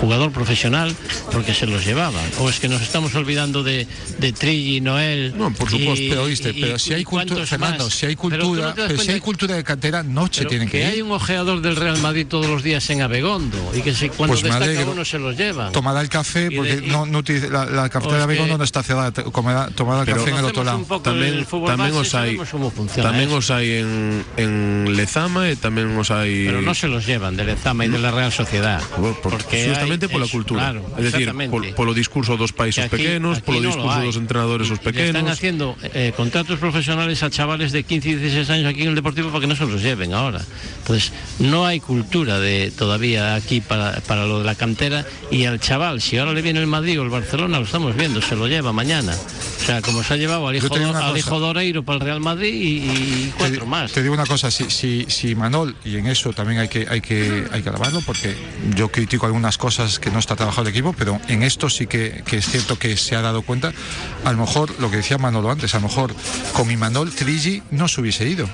jugador 0.00 0.28
profesional 0.32 0.92
porque 1.32 1.54
se 1.56 1.64
los 1.66 1.84
llevaban. 1.88 2.20
O 2.38 2.50
es 2.52 2.60
que 2.60 2.68
nos 2.68 2.82
estamos 2.82 3.14
olvidando 3.16 3.62
de, 3.64 3.86
de 4.20 4.32
Trilli, 4.32 4.80
Noel. 4.84 5.32
No, 5.36 5.48
por 5.54 5.70
supuesto, 5.70 6.04
pero 6.10 6.22
oíste, 6.28 6.52
pero 6.52 6.78
si 6.78 6.92
hay 6.92 7.04
cultura, 7.04 7.46
Fernando, 7.46 7.88
si 7.88 8.06
hay 8.06 8.16
cultura, 8.16 8.74
pero, 8.76 8.98
si 9.00 9.10
hay 9.12 9.20
cultura 9.20 9.56
de 9.56 9.64
cantera, 9.64 10.02
no 10.02 10.28
se 10.30 10.44
tienen 10.44 10.68
que, 10.68 10.78
que 10.78 10.84
ir. 10.84 10.92
hay 10.92 11.00
un 11.02 11.12
ojeador 11.12 11.62
del 11.62 11.76
Real 11.76 11.96
Madrid 11.98 12.26
todos 12.28 12.46
los 12.46 12.62
días 12.62 12.84
en 12.90 13.00
Abegondo 13.00 13.21
y 13.74 13.80
que 13.82 13.94
si 13.94 14.08
cuando 14.08 14.32
Pues 14.34 14.42
destaca 14.42 14.64
alegro. 14.64 14.92
uno 14.92 15.04
se 15.04 15.18
los 15.18 15.36
lleva. 15.36 15.70
Tomará 15.70 16.00
el 16.00 16.08
café 16.08 16.48
Y 16.50 16.56
porque 16.56 16.76
de- 16.76 16.86
y- 16.86 16.90
no, 16.90 17.06
no 17.06 17.18
utiliza- 17.18 17.48
la, 17.48 17.64
la 17.66 17.88
cafetera 17.88 18.22
es 18.22 18.26
de 18.26 18.32
Begondo 18.34 18.54
que- 18.54 18.58
no 18.58 18.64
está 18.64 18.82
cerrada, 18.82 19.12
tomará 19.12 19.68
el 20.00 20.06
café 20.06 20.30
en 20.30 20.36
el 20.36 20.44
otro 20.44 20.64
lado. 20.64 20.78
un 20.78 20.84
poco 20.84 21.02
tamén 21.10 21.34
el 21.38 21.46
fútbol 21.46 21.70
tamén 21.70 21.92
base, 21.94 22.00
os 22.00 22.10
tamén 22.96 23.28
eso. 23.30 23.36
os 23.38 23.46
hai 23.54 23.68
en, 23.82 24.24
en 24.36 24.50
Lezama 24.96 25.48
e 25.48 25.56
tamén 25.56 25.94
os 25.96 26.10
hai 26.10 26.46
Pero 26.50 26.62
no 26.62 26.74
se 26.74 26.88
los 26.88 27.06
llevan 27.06 27.36
de 27.36 27.44
Lezama 27.44 27.84
y 27.86 27.88
de 27.88 27.98
la 28.02 28.10
Real 28.10 28.32
Sociedad. 28.32 28.82
porque 29.22 29.68
justamente 29.70 30.06
hay- 30.06 30.12
pola 30.12 30.26
es- 30.26 30.32
cultura. 30.32 30.60
claro, 30.72 30.80
é 30.98 31.02
dicir, 31.02 31.28
exactamente. 31.28 31.52
pol, 31.52 31.64
polo 31.74 31.92
discurso 31.94 32.36
dos 32.36 32.52
países 32.52 32.88
Que 32.88 32.96
aquí- 32.96 33.04
pequenos, 33.04 33.38
aquí 33.38 33.46
polo 33.46 33.60
no 33.60 33.68
lo 33.68 33.74
discurso 33.76 33.98
hay. 33.98 34.06
dos 34.06 34.16
entrenadores 34.16 34.66
os 34.70 34.78
Le 34.82 35.06
están 35.06 35.28
haciendo 35.28 35.76
eh, 35.94 36.12
contratos 36.16 36.58
profesionales 36.58 37.22
a 37.22 37.30
chavales 37.30 37.72
de 37.72 37.82
15 37.84 38.08
y 38.10 38.14
16 38.16 38.50
años 38.50 38.66
aquí 38.72 38.82
en 38.82 38.88
el 38.88 38.94
Deportivo 38.94 39.28
para 39.30 39.40
que 39.42 39.46
no 39.46 39.56
se 39.56 39.66
los 39.66 39.82
lleven 39.82 40.12
ahora. 40.14 40.40
Entonces, 40.80 41.12
no 41.38 41.66
hay 41.66 41.80
cultura 41.80 42.38
de 42.38 42.70
todavía 42.70 43.11
aquí 43.16 43.60
para, 43.60 44.00
para 44.00 44.26
lo 44.26 44.38
de 44.38 44.44
la 44.44 44.54
cantera 44.54 45.04
y 45.30 45.44
al 45.44 45.60
chaval, 45.60 46.00
si 46.00 46.18
ahora 46.18 46.32
le 46.32 46.42
viene 46.42 46.60
el 46.60 46.66
Madrid 46.66 47.00
o 47.00 47.02
el 47.02 47.10
Barcelona, 47.10 47.58
lo 47.58 47.64
estamos 47.64 47.96
viendo, 47.96 48.20
se 48.20 48.36
lo 48.36 48.46
lleva 48.46 48.72
mañana. 48.72 49.14
O 49.14 49.64
sea, 49.64 49.80
como 49.80 50.02
se 50.02 50.14
ha 50.14 50.16
llevado 50.16 50.48
al 50.48 50.56
hijo, 50.56 50.74
al 50.74 51.16
hijo 51.16 51.38
Doreiro 51.38 51.84
para 51.84 51.98
el 51.98 52.04
Real 52.04 52.20
Madrid 52.20 52.52
y, 52.52 52.78
y 52.78 53.34
cuatro 53.38 53.60
te, 53.60 53.66
más. 53.66 53.92
te 53.92 54.02
digo 54.02 54.14
una 54.14 54.26
cosa, 54.26 54.50
si, 54.50 54.70
si, 54.70 55.06
si 55.08 55.34
Manol, 55.34 55.76
y 55.84 55.96
en 55.96 56.08
eso 56.08 56.32
también 56.32 56.60
hay 56.60 56.68
que, 56.68 56.86
hay, 56.88 57.00
que, 57.00 57.46
hay 57.52 57.62
que 57.62 57.68
alabarlo, 57.68 58.00
porque 58.04 58.34
yo 58.74 58.90
critico 58.90 59.26
algunas 59.26 59.58
cosas 59.58 59.98
que 59.98 60.10
no 60.10 60.18
está 60.18 60.34
trabajando 60.34 60.68
el 60.68 60.74
equipo, 60.74 60.94
pero 60.98 61.20
en 61.28 61.42
esto 61.42 61.70
sí 61.70 61.86
que, 61.86 62.22
que 62.26 62.38
es 62.38 62.46
cierto 62.46 62.78
que 62.78 62.96
se 62.96 63.14
ha 63.14 63.22
dado 63.22 63.42
cuenta. 63.42 63.72
A 64.24 64.32
lo 64.32 64.38
mejor, 64.38 64.74
lo 64.80 64.90
que 64.90 64.96
decía 64.96 65.18
Manolo 65.18 65.50
antes, 65.50 65.74
a 65.74 65.78
lo 65.78 65.88
mejor 65.88 66.14
con 66.52 66.70
Imanol 66.70 67.12
Trigi 67.12 67.62
no 67.70 67.88
se 67.88 68.00
hubiese 68.00 68.28
ido 68.28 68.48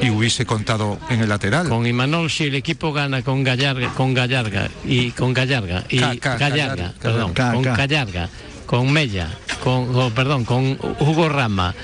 y 0.00 0.10
hubiese 0.10 0.46
contado 0.46 0.98
en 1.08 1.20
el 1.20 1.28
lateral. 1.28 1.68
Con 1.68 1.86
Imanol, 1.86 2.30
si 2.30 2.44
el 2.44 2.54
equipo 2.54 2.92
gana 2.92 3.22
con 3.22 3.44
Gallarga, 3.44 3.92
con 3.98 4.14
Gallarga 4.14 4.70
y 4.86 5.10
con 5.10 5.34
Gallarga 5.34 5.82
y 5.90 5.98
Ca- 5.98 6.14
ca- 6.22 6.36
Gallarga, 6.38 6.94
Gallarga, 6.94 6.94
perdón, 7.02 7.32
Ca- 7.34 7.52
con 7.52 7.64
ca. 7.64 7.74
Gallarga, 7.74 8.28
con 8.64 8.92
Mella, 8.92 9.26
con, 9.64 10.12
perdón, 10.14 10.44
con 10.44 10.78
Hugo 11.00 11.28
Rama. 11.28 11.74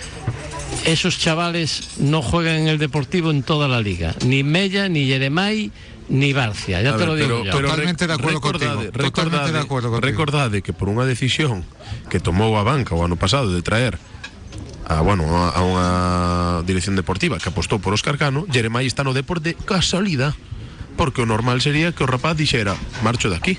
Esos 0.86 1.18
chavales 1.18 1.98
no 1.98 2.22
juegan 2.22 2.54
en 2.54 2.68
el 2.68 2.78
Deportivo 2.78 3.32
en 3.32 3.42
toda 3.42 3.66
la 3.66 3.80
liga, 3.80 4.14
ni 4.24 4.44
Mella, 4.44 4.88
ni 4.88 5.06
Jeremai, 5.06 5.72
ni 6.08 6.32
Barcia, 6.32 6.82
ya 6.82 6.90
A 6.90 6.92
te 6.92 6.98
ver, 6.98 7.08
lo 7.08 7.14
digo 7.16 7.28
pero, 7.28 7.44
yo. 7.46 7.50
pero 7.50 7.68
Totalmente 7.70 8.06
de 8.06 8.12
acuerdo 8.12 8.38
recordade, 8.38 8.66
contigo, 8.68 8.92
totalmente 8.92 9.02
recordade- 9.02 9.52
de 9.52 9.58
acuerdo 9.58 9.90
contigo. 9.90 10.06
Recordade 10.06 10.62
que 10.62 10.72
por 10.72 10.86
unha 10.86 11.02
decisión 11.10 11.66
que 12.14 12.22
tomou 12.22 12.54
a 12.54 12.62
banca 12.62 12.94
o 12.94 13.02
ano 13.02 13.18
pasado 13.18 13.50
de 13.50 13.58
traer 13.58 13.98
a, 14.86 15.02
bueno, 15.02 15.24
a, 15.34 15.50
a 15.50 15.60
unha 15.66 15.88
dirección 16.62 16.94
deportiva 16.94 17.42
que 17.42 17.50
apostou 17.50 17.82
por 17.82 17.90
Óscar 17.90 18.14
Cano, 18.22 18.46
Jeremai 18.46 18.86
está 18.86 19.02
no 19.02 19.10
Depor 19.16 19.42
de 19.42 19.58
casualidade, 19.58 20.38
porque 20.96 21.22
o 21.22 21.26
normal 21.26 21.60
sería 21.60 21.92
que 21.92 22.04
o 22.04 22.08
rapaz 22.08 22.36
dixera, 22.36 22.74
marcho 23.02 23.30
de 23.30 23.36
aquí. 23.36 23.58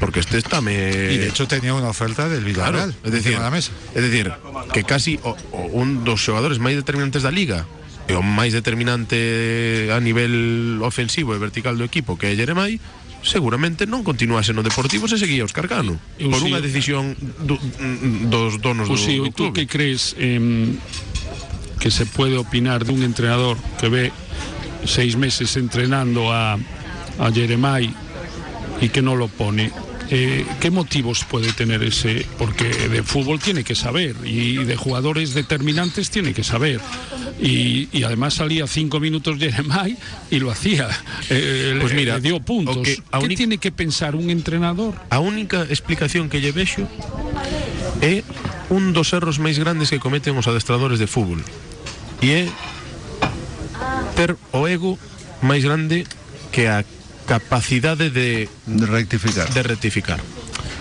Porque 0.00 0.20
este 0.20 0.38
está 0.40 0.60
me 0.64 0.72
Y 1.12 1.18
de 1.20 1.28
hecho 1.28 1.44
tenía 1.46 1.74
una 1.74 1.88
oferta 1.92 2.24
del 2.28 2.40
Claro, 2.52 2.72
Villarreal 2.88 2.94
es 3.04 3.12
decir, 3.12 3.36
de 3.36 3.44
la 3.44 3.50
mesa. 3.50 3.70
es 3.94 4.02
decir, 4.02 4.32
que 4.72 4.82
casi 4.84 5.20
o, 5.22 5.36
o 5.52 5.60
un 5.76 6.04
dos 6.08 6.24
xogadores 6.24 6.56
máis 6.56 6.72
determinantes 6.72 7.20
da 7.20 7.28
liga 7.28 7.68
e 8.08 8.16
o 8.16 8.24
máis 8.24 8.56
determinante 8.56 9.92
a 9.92 10.00
nivel 10.00 10.80
ofensivo 10.80 11.36
e 11.36 11.38
vertical 11.38 11.76
do 11.76 11.84
equipo 11.84 12.16
que 12.16 12.32
é 12.32 12.34
Jeremai 12.34 12.80
seguramente 13.20 13.84
non 13.84 14.00
continuase 14.00 14.56
no 14.56 14.64
Deportivo 14.64 15.04
se 15.04 15.20
seguía 15.20 15.44
Óscar 15.44 15.68
Cano 15.68 16.00
Eu 16.16 16.32
por 16.32 16.40
sí. 16.40 16.48
unha 16.48 16.64
decisión 16.64 17.12
do, 17.44 17.60
dos 18.32 18.56
donos 18.64 18.88
do, 18.88 18.96
Pues 18.96 19.04
sí, 19.04 19.20
do 19.20 19.28
¿y 19.28 19.30
tú 19.36 19.52
qué 19.52 19.68
crees 19.68 20.16
em, 20.16 20.80
que 21.76 21.92
se 21.92 22.08
puede 22.08 22.40
opinar 22.40 22.88
de 22.88 22.96
un 22.96 23.04
entrenador 23.04 23.60
que 23.76 23.92
ve 23.92 24.04
seis 24.84 25.16
meses 25.16 25.56
entrenando 25.56 26.32
a, 26.32 26.54
a 26.54 27.32
Jeremai 27.32 27.92
y 28.80 28.88
que 28.88 29.02
no 29.02 29.16
lo 29.16 29.28
pone? 29.28 29.70
Eh, 30.12 30.44
¿Qué 30.58 30.72
motivos 30.72 31.24
puede 31.24 31.52
tener 31.52 31.84
ese? 31.84 32.26
Porque 32.36 32.64
de 32.66 33.04
fútbol 33.04 33.38
tiene 33.38 33.62
que 33.62 33.76
saber 33.76 34.16
y 34.24 34.56
de 34.56 34.74
jugadores 34.74 35.34
determinantes 35.34 36.10
tiene 36.10 36.34
que 36.34 36.42
saber. 36.42 36.80
Y, 37.40 37.88
y 37.92 38.02
además 38.02 38.34
salía 38.34 38.66
cinco 38.66 38.98
minutos 38.98 39.38
Jeremai 39.38 39.96
y 40.28 40.40
lo 40.40 40.50
hacía. 40.50 40.88
Eh, 41.30 41.78
Pues 41.80 41.94
mira, 41.94 42.16
le 42.16 42.22
dio 42.22 42.40
puntos. 42.40 42.78
¿Qué 42.82 42.98
única- 43.14 43.36
tiene 43.38 43.58
que 43.58 43.70
pensar 43.70 44.16
un 44.16 44.30
entrenador? 44.30 44.94
A 45.10 45.20
única 45.20 45.62
explicación 45.62 46.28
que 46.28 46.40
lle 46.40 46.50
vexo 46.50 46.88
é 48.02 48.24
un 48.70 48.90
dos 48.92 49.12
erros 49.14 49.38
máis 49.38 49.62
grandes 49.62 49.90
que 49.94 50.02
cometen 50.02 50.34
os 50.34 50.48
adestradores 50.50 50.98
de 50.98 51.06
fútbol 51.06 51.38
e 52.24 52.28
é 52.34 52.44
ter 54.14 54.36
o 54.52 54.68
ego 54.68 54.98
máis 55.40 55.64
grande 55.64 56.04
que 56.52 56.68
a 56.68 56.84
capacidade 57.26 58.10
de, 58.10 58.50
de 58.66 58.86
rectificar. 58.86 59.48
De 59.52 59.62
rectificar. 59.62 60.20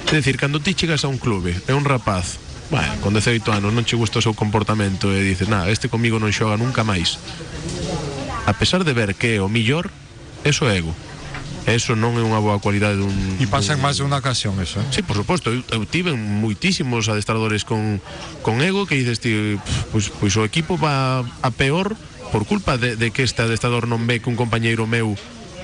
É 0.09 0.15
dicir, 0.17 0.41
cando 0.41 0.59
ti 0.59 0.73
chegas 0.73 1.05
a 1.05 1.07
un 1.07 1.21
clube, 1.21 1.53
é 1.69 1.73
un 1.77 1.85
rapaz 1.85 2.41
bueno, 2.69 2.93
con 3.01 3.13
18 3.13 3.49
anos 3.51 3.73
non 3.73 3.85
che 3.85 3.97
gusta 3.97 4.21
o 4.21 4.25
seu 4.25 4.37
comportamento 4.37 5.09
e 5.09 5.25
dices, 5.25 5.49
nada, 5.49 5.69
este 5.73 5.89
comigo 5.89 6.21
non 6.21 6.29
xoga 6.29 6.57
nunca 6.57 6.85
máis 6.85 7.17
a 8.45 8.53
pesar 8.53 8.85
de 8.85 8.93
ver 8.93 9.17
que 9.17 9.37
é 9.37 9.41
o 9.41 9.49
millor 9.49 9.89
eso 10.45 10.69
é 10.69 10.77
ego 10.77 10.93
Eso 11.69 11.93
non 11.93 12.17
é 12.17 12.23
unha 12.25 12.41
boa 12.41 12.57
cualidade 12.57 12.97
dun... 12.97 13.13
E 13.37 13.45
pasa 13.45 13.77
en 13.77 13.83
máis 13.83 14.01
de 14.01 14.07
unha 14.07 14.17
ocasión 14.17 14.57
eso, 14.57 14.81
eh? 14.81 14.87
Sí, 14.89 15.05
por 15.05 15.13
suposto, 15.13 15.53
eu, 15.53 15.61
eu 15.69 15.85
tive 15.85 16.17
moitísimos 16.17 17.05
adestradores 17.11 17.61
con, 17.61 18.01
con 18.41 18.63
ego 18.65 18.89
que 18.89 18.97
dices, 18.97 19.21
ti, 19.21 19.59
pois, 19.93 20.09
pois 20.09 20.33
o 20.39 20.47
equipo 20.47 20.81
va 20.81 21.21
a 21.21 21.51
peor 21.53 21.93
por 22.31 22.45
culpa 22.45 22.77
de, 22.77 22.97
que 23.11 23.23
este 23.23 23.41
adestrador 23.41 23.89
non 23.89 24.05
ve 24.05 24.21
que 24.21 24.29
un 24.29 24.37
compañeiro 24.37 24.85
meu 24.85 25.17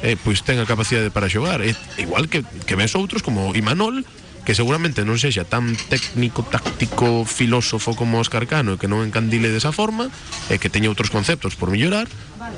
eh, 0.03 0.17
pois 0.19 0.43
ten 0.43 0.61
a 0.61 0.69
capacidade 0.69 1.09
para 1.09 1.31
xogar. 1.31 1.61
E, 1.61 1.73
igual 1.97 2.27
que, 2.29 2.43
que 2.43 2.75
ves 2.75 2.93
outros 2.93 3.21
como 3.23 3.53
Imanol, 3.53 4.05
que 4.45 4.53
seguramente 4.53 5.01
non 5.01 5.17
sexa 5.17 5.43
tan 5.43 5.73
técnico, 5.89 6.45
táctico, 6.45 7.25
filósofo 7.25 7.97
como 7.97 8.21
Oscar 8.21 8.45
Cano 8.45 8.77
e 8.77 8.79
que 8.79 8.85
non 8.85 9.01
encandile 9.01 9.49
desa 9.49 9.73
forma 9.73 10.13
e 10.53 10.61
que 10.61 10.69
teña 10.69 10.93
outros 10.93 11.09
conceptos 11.09 11.57
por 11.57 11.73
mellorar, 11.73 12.05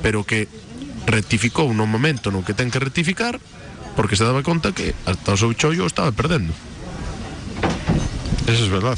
pero 0.04 0.28
que 0.28 0.52
rectificou 1.08 1.72
no 1.72 1.88
momento 1.88 2.28
no 2.28 2.44
que 2.44 2.52
ten 2.52 2.68
que 2.68 2.84
rectificar 2.84 3.40
porque 3.96 4.20
se 4.20 4.28
daba 4.28 4.44
conta 4.44 4.76
que 4.76 4.92
hasta 5.08 5.34
o 5.34 5.40
seu 5.40 5.56
chollo 5.56 5.88
estaba 5.88 6.12
perdendo. 6.12 6.52
Eso 8.48 8.64
es 8.64 8.70
verdad. 8.70 8.98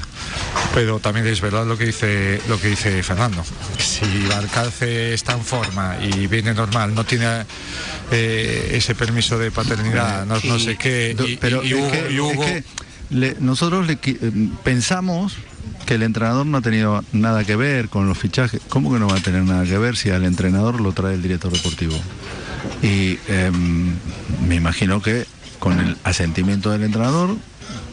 Pero 0.74 1.00
también 1.00 1.26
es 1.28 1.42
verdad 1.42 1.66
lo 1.66 1.78
que 1.78 1.86
dice 1.88 2.40
lo 2.48 2.60
que 2.60 2.68
dice 2.70 3.02
Fernando. 3.04 3.44
Si 3.80 4.06
Balcarce 4.28 5.14
está 5.14 5.34
en 5.34 5.44
forma 5.44 5.98
y 6.02 6.28
viene 6.28 6.54
normal, 6.54 6.94
no 6.94 7.04
tiene 7.04 7.46
eh, 8.12 8.72
ese 8.74 8.94
permiso 8.96 9.38
de 9.40 9.50
paternidad, 9.52 10.26
no, 10.26 10.36
no 10.44 10.60
sé 10.60 10.78
qué, 10.78 11.16
y, 11.28 11.38
pero 11.38 11.64
y 11.64 11.74
es 11.74 11.74
Hugo, 11.74 11.92
que- 11.92 12.12
y 12.14 12.20
Hugo- 12.20 12.44
es 12.46 12.64
que 12.64 12.64
le- 13.10 13.36
nosotros 13.40 13.88
le 13.88 13.94
eh, 14.04 14.32
pensamos 14.64 15.34
que 15.88 15.96
el 15.96 16.04
entrenador 16.04 16.46
no 16.46 16.60
ha 16.60 16.62
tenido 16.62 17.04
nada 17.12 17.44
que 17.44 17.56
ver 17.56 17.90
con 17.90 18.08
los 18.08 18.18
fichajes. 18.18 18.62
¿Cómo 18.70 18.94
que 18.94 19.00
no 19.00 19.08
va 19.08 19.18
a 19.18 19.22
tener 19.22 19.42
nada 19.44 19.66
que 19.66 19.78
ver 19.80 19.98
si 19.98 20.12
al 20.12 20.24
entrenador 20.26 20.80
lo 20.80 20.92
trae 20.92 21.16
el 21.16 21.22
director 21.24 21.52
deportivo? 21.52 21.96
Y 22.84 23.18
em, 23.28 23.96
me 24.48 24.56
imagino 24.56 25.02
que 25.02 25.26
con 25.58 25.80
el 25.80 25.98
asentimiento 26.04 26.70
del 26.70 26.84
entrenador 26.84 27.36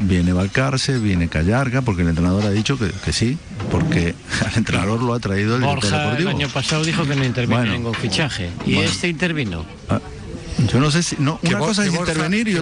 viene 0.01 0.33
Balcarce, 0.33 0.99
viene 0.99 1.29
Callarga, 1.29 1.83
porque 1.83 2.03
el 2.03 2.09
entrenador 2.09 2.45
ha 2.47 2.51
dicho 2.51 2.79
que, 2.79 2.91
que 3.05 3.13
sí, 3.13 3.39
porque 3.71 4.15
al 4.47 4.57
entrenador 4.57 5.03
lo 5.03 5.15
ha 5.15 5.21
traído 5.21 5.57
el 5.57 5.63
Borja 5.63 5.89
el 5.89 6.03
deportivo. 6.03 6.31
año 6.31 6.49
pasado 6.49 6.85
dijo 6.85 7.05
que 7.07 7.17
no 7.17 7.25
intervino 7.25 7.59
Bueno. 7.59 7.73
ningún 7.73 7.95
fichaje. 7.95 8.51
Y 8.67 8.75
Bueno. 8.75 8.91
este 8.91 9.09
intervino. 9.09 9.65
Ah, 9.89 10.01
Yo 10.73 10.81
no 10.81 10.91
sé 10.91 11.03
si. 11.03 11.17
No, 11.19 11.39
una 11.43 11.59
cosa 11.59 11.83
es 11.85 11.89
intervenir 12.15 12.49
y 12.49 12.55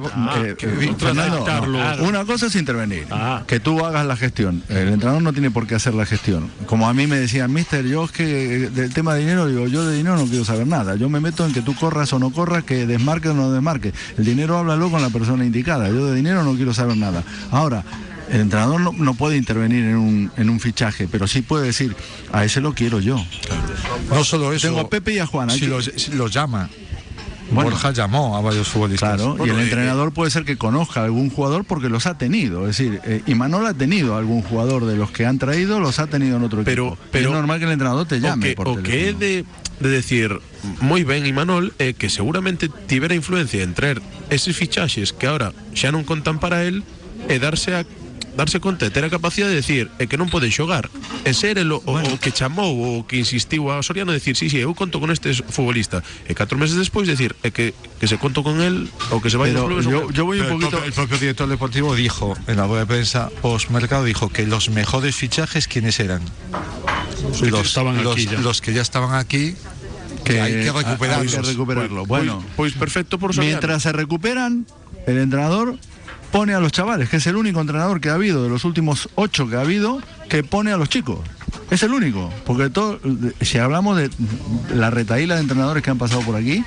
una 2.01 2.25
cosa 2.25 2.47
es 2.47 2.57
intervenir. 2.57 3.07
Que 3.47 3.61
tú 3.61 3.85
hagas 3.85 4.05
la 4.07 4.17
gestión. 4.17 4.63
El 4.69 4.89
entrenador 4.89 5.23
no 5.23 5.33
tiene 5.33 5.51
por 5.51 5.67
qué 5.67 5.75
hacer 5.77 5.95
la 5.95 6.05
gestión. 6.07 6.51
Como 6.67 6.89
a 6.89 6.95
mí 6.95 7.07
me 7.07 7.17
decían, 7.17 7.53
mister, 7.53 7.85
yo 7.87 8.05
es 8.05 8.11
que 8.13 8.65
eh, 8.65 8.71
del 8.71 8.93
tema 8.93 9.15
de 9.15 9.21
dinero, 9.21 9.47
digo, 9.47 9.67
yo 9.69 9.85
de 9.87 9.97
dinero 9.97 10.17
no 10.17 10.27
quiero 10.27 10.45
saber 10.45 10.67
nada. 10.67 10.97
Yo 10.97 11.09
me 11.09 11.21
meto 11.21 11.47
en 11.47 11.53
que 11.53 11.63
tú 11.63 11.75
corras 11.75 12.13
o 12.13 12.19
no 12.19 12.31
corras, 12.31 12.65
que 12.65 12.87
desmarques 12.87 13.31
o 13.31 13.35
no 13.35 13.53
desmarques. 13.53 13.95
El 14.19 14.25
dinero 14.25 14.59
háblalo 14.59 14.91
con 14.91 15.01
la 15.01 15.11
persona 15.11 15.45
indicada. 15.45 15.89
Yo 15.89 16.07
de 16.07 16.15
dinero 16.17 16.43
no 16.43 16.55
quiero 16.55 16.75
saber 16.75 16.97
nada. 16.97 17.23
Ahora. 17.51 17.85
El 18.31 18.41
entrenador 18.41 18.81
no, 18.81 18.91
no 18.93 19.13
puede 19.13 19.37
intervenir 19.37 19.85
en 19.85 19.97
un, 19.97 20.33
en 20.39 20.49
un 20.49 20.59
fichaje, 20.59 21.07
pero 21.13 21.27
sí 21.27 21.43
puede 21.43 21.67
decir, 21.67 21.95
a 22.33 22.43
ese 22.43 22.63
lo 22.63 22.73
quiero 22.73 22.99
yo. 22.99 23.23
no 24.09 24.25
solo 24.25 24.51
eso. 24.55 24.67
Tengo 24.67 24.81
a 24.81 24.89
Pepe 24.89 25.13
y 25.13 25.19
a 25.19 25.27
Juan. 25.27 25.51
Si 25.51 25.61
que- 25.61 25.67
los, 25.69 25.93
si 25.95 26.13
los 26.13 26.33
llama. 26.33 26.71
Bueno. 27.51 27.71
Borja 27.71 27.93
llamó 27.93 28.37
a 28.37 28.41
varios 28.41 28.69
futbolistas. 28.69 29.17
Claro, 29.17 29.37
Bueno, 29.37 29.53
y 29.53 29.57
el 29.57 29.61
eh, 29.61 29.65
entrenador 29.65 30.13
puede 30.13 30.31
ser 30.31 30.45
que 30.45 30.57
conozca 30.57 31.01
a 31.01 31.05
algún 31.05 31.31
jugador 31.31 31.65
porque 31.65 31.89
los 31.89 32.07
ha 32.07 32.17
tenido. 32.17 32.63
Es 32.69 32.79
decir, 32.79 33.01
eh, 33.05 33.23
Imanol 33.27 33.67
ha 33.67 33.75
tenido 33.75 34.17
algún 34.17 34.43
jugador 34.43 34.87
de 34.87 34.97
los 34.97 35.11
que 35.11 35.27
han 35.27 35.39
traído, 35.39 35.79
los 35.79 35.99
ha 35.99 36.07
tenido 36.07 36.37
en 36.39 36.43
otro 36.45 36.65
Pero- 36.65 36.87
equipo. 36.89 37.03
Y 37.05 37.09
pero- 37.13 37.29
es 37.31 37.35
normal 37.35 37.59
que 37.59 37.67
el 37.67 37.73
entrenador 37.73 38.07
te 38.07 38.21
llame. 38.21 38.47
o 38.47 38.49
que, 38.49 38.55
por 38.57 38.69
o 38.69 38.77
que 38.77 38.83
teléfono. 38.83 39.19
de, 39.21 39.45
de 39.81 39.89
decir 39.89 40.31
moi 40.81 41.05
ben 41.05 41.27
Imanol 41.29 41.75
é 41.77 41.93
que 41.93 42.09
seguramente 42.09 42.73
tivera 42.89 43.13
influencia 43.13 43.61
en 43.61 43.75
traer 43.77 44.01
eses 44.33 44.57
fichaxes 44.57 45.13
que 45.13 45.27
ahora 45.29 45.53
xa 45.77 45.93
non 45.93 46.09
contan 46.09 46.41
para 46.41 46.65
él 46.65 46.81
e 47.29 47.37
darse 47.37 47.77
a 47.77 47.85
darse 48.37 48.61
conta 48.61 48.85
de 48.85 48.91
ter 48.91 49.05
a 49.05 49.11
capacidade 49.11 49.55
de 49.55 49.63
decir 49.63 49.91
é 49.99 50.07
que 50.07 50.19
non 50.19 50.29
pode 50.29 50.51
xogar 50.51 50.91
e 51.23 51.31
ser 51.33 51.59
el 51.59 51.71
o, 51.71 51.81
o, 51.87 51.95
o 51.95 52.17
que 52.19 52.35
chamou 52.35 52.75
o 52.75 53.07
que 53.07 53.23
insistiu 53.23 53.71
a 53.71 53.81
Soriano 53.81 54.11
de 54.11 54.19
decir 54.19 54.35
sí, 54.35 54.51
sí, 54.51 54.59
eu 54.59 54.75
conto 54.75 54.99
con 54.99 55.11
este 55.15 55.31
futbolista 55.33 56.03
e 56.27 56.35
catro 56.35 56.59
meses 56.59 56.75
despois 56.75 57.07
decir 57.07 57.39
é 57.47 57.55
que, 57.55 57.73
que 57.99 58.07
se 58.11 58.19
conto 58.19 58.43
con 58.43 58.59
él 58.61 58.91
ou 59.15 59.23
que 59.23 59.31
se 59.31 59.39
vai 59.39 59.55
Pero 59.55 59.71
clubes 59.71 59.87
yo, 59.87 60.11
yo 60.11 60.27
voy 60.27 60.43
un 60.43 60.51
poquito. 60.51 60.83
El 60.83 60.93
propio 60.93 61.19
director 61.19 61.49
deportivo 61.49 61.95
dijo 61.95 62.35
en 62.47 62.59
la 62.59 62.67
rueda 62.67 62.85
de 62.85 62.91
prensa 62.91 63.31
post 63.41 63.71
mercado 63.71 64.05
dijo 64.05 64.29
que 64.29 64.47
los 64.47 64.69
mejores 64.71 65.15
fichajes 65.15 65.69
quiénes 65.71 66.01
eran. 66.01 66.23
que 67.41 67.49
estaban 67.61 68.03
los, 68.03 68.15
aquí 68.15 68.27
ya. 68.27 68.41
los 68.41 68.61
que 68.61 68.73
ya 68.75 68.83
estaban 68.83 69.15
aquí 69.15 69.55
que 70.25 70.41
hay 70.41 70.65
que 70.65 70.73
recuperarlos. 70.73 71.35
hay 71.35 71.41
que 71.41 71.49
recuperarlo. 71.51 72.07
Bueno, 72.07 72.43
pois 72.57 72.73
perfecto 72.75 73.19
por 73.19 73.35
Soriano 73.35 73.61
mientras 73.61 73.83
se 73.83 73.93
recuperan, 73.93 74.67
el 75.07 75.19
entrenador 75.19 75.79
pone 76.35 76.53
a 76.53 76.59
los 76.59 76.73
chavales, 76.73 77.09
que 77.09 77.19
es 77.19 77.27
el 77.29 77.37
único 77.37 77.61
entrenador 77.61 78.01
que 78.01 78.09
ha 78.09 78.15
habido 78.15 78.43
de 78.43 78.49
los 78.49 78.65
últimos 78.65 79.09
ocho 79.15 79.49
que 79.49 79.55
ha 79.55 79.61
habido, 79.61 80.01
que 80.29 80.43
pone 80.43 80.73
a 80.73 80.77
los 80.77 80.89
chicos. 80.89 81.21
Es 81.71 81.85
el 81.85 81.93
único, 81.93 82.29
porque 82.45 82.71
todo, 82.71 82.99
si 83.41 83.59
hablamos 83.59 83.97
de 83.97 84.11
la 84.75 84.91
retaíla 84.91 85.37
de 85.37 85.43
entrenadores 85.43 85.85
que 85.85 85.91
han 85.91 85.99
pasado 85.99 86.23
por 86.23 86.35
aquí, 86.35 86.65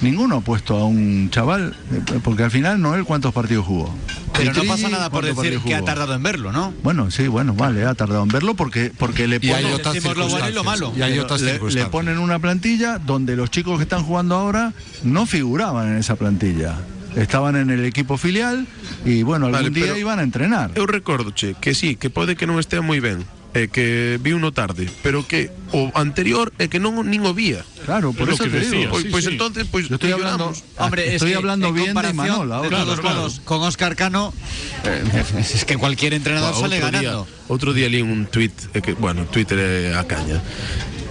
ninguno 0.00 0.36
ha 0.36 0.40
puesto 0.40 0.74
a 0.74 0.86
un 0.86 1.28
chaval, 1.28 1.76
porque 2.24 2.44
al 2.44 2.50
final 2.50 2.80
Noel 2.80 3.04
cuántos 3.04 3.34
partidos 3.34 3.66
jugó. 3.66 3.94
Pero 4.32 4.54
no 4.54 4.64
pasa 4.64 4.88
nada 4.88 5.10
por 5.10 5.20
¿cuántos 5.20 5.44
decir 5.44 5.58
partidos 5.58 5.64
que 5.64 5.74
ha 5.74 5.84
tardado 5.84 6.14
en 6.14 6.22
verlo, 6.22 6.50
¿no? 6.50 6.72
Bueno, 6.82 7.10
sí, 7.10 7.28
bueno, 7.28 7.52
vale, 7.52 7.84
ha 7.84 7.92
tardado 7.92 8.22
en 8.22 8.28
verlo 8.30 8.54
porque, 8.54 8.90
porque 8.96 9.28
le 9.28 9.36
Y 9.36 9.50
ponen, 9.50 9.74
otras 9.74 9.96
Decimos 9.96 10.16
lo 10.16 10.28
bueno 10.30 10.48
y 10.48 10.52
lo 10.54 10.64
malo. 10.64 10.94
Y 10.96 11.02
hay 11.02 11.10
Pero 11.12 11.24
otras 11.24 11.42
le, 11.42 11.60
le 11.60 11.86
ponen 11.90 12.18
una 12.18 12.38
plantilla 12.38 12.96
donde 12.98 13.36
los 13.36 13.50
chicos 13.50 13.76
que 13.76 13.82
están 13.82 14.02
jugando 14.02 14.34
ahora 14.36 14.72
no 15.02 15.26
figuraban 15.26 15.88
en 15.88 15.98
esa 15.98 16.16
plantilla. 16.16 16.78
Estaban 17.16 17.56
en 17.56 17.70
el 17.70 17.84
equipo 17.84 18.16
filial 18.16 18.66
y 19.04 19.22
bueno, 19.22 19.46
algún 19.46 19.62
Vale, 19.62 19.70
día 19.70 19.98
iban 19.98 20.18
a 20.18 20.22
entrenar. 20.22 20.70
Eu 20.78 20.86
recordo, 20.86 21.30
che, 21.34 21.54
que 21.60 21.74
sí, 21.74 21.96
que 21.96 22.10
pode 22.10 22.36
que 22.38 22.46
non 22.46 22.62
estea 22.62 22.80
moi 22.86 23.02
ben, 23.02 23.26
e 23.50 23.66
que 23.66 24.14
vi 24.22 24.30
uno 24.30 24.54
tarde, 24.54 24.86
pero 25.02 25.26
que 25.26 25.50
o 25.74 25.90
anterior 25.98 26.54
é 26.62 26.70
que 26.70 26.78
non 26.78 26.94
nin 27.10 27.26
o 27.26 27.34
vía. 27.34 27.66
Claro, 27.82 28.14
por 28.14 28.30
É 28.30 28.38
eso 28.38 28.46
que 28.46 28.54
te 28.54 28.62
decía, 28.62 28.86
digo. 28.86 28.94
Pois, 28.94 29.02
Sí, 29.02 29.10
pois 29.10 29.24
sí. 29.26 29.30
entonces, 29.34 29.66
pois 29.66 29.90
Yo 29.90 29.98
estoy 29.98 30.14
hablando- 30.14 30.54
milloramos. 30.54 30.78
Hombre, 30.78 31.02
es 31.10 31.14
Estoy 31.18 31.34
que 31.34 31.36
hablando 31.42 31.66
en 31.68 31.74
bien 31.74 31.94
de 31.98 32.30
ahora. 32.30 32.62
De 32.62 32.70
todos 32.70 33.00
Claro, 33.02 33.26
con 33.42 33.58
Oscar 33.66 33.96
Cano, 33.98 34.30
eh, 34.86 35.02
es 35.42 35.64
que 35.66 35.74
cualquier 35.76 36.14
entrenador 36.14 36.54
Outro 36.54 36.70
sale 36.70 36.78
día- 36.78 36.90
ganando. 36.94 37.26
Outro 37.50 37.74
día 37.74 37.90
li 37.90 37.98
un 38.06 38.30
tuit, 38.30 38.54
eh, 38.70 38.78
que, 38.78 38.94
bueno, 38.94 39.26
Twitter 39.26 39.58
é 39.58 39.98
a 39.98 40.06
caña, 40.06 40.38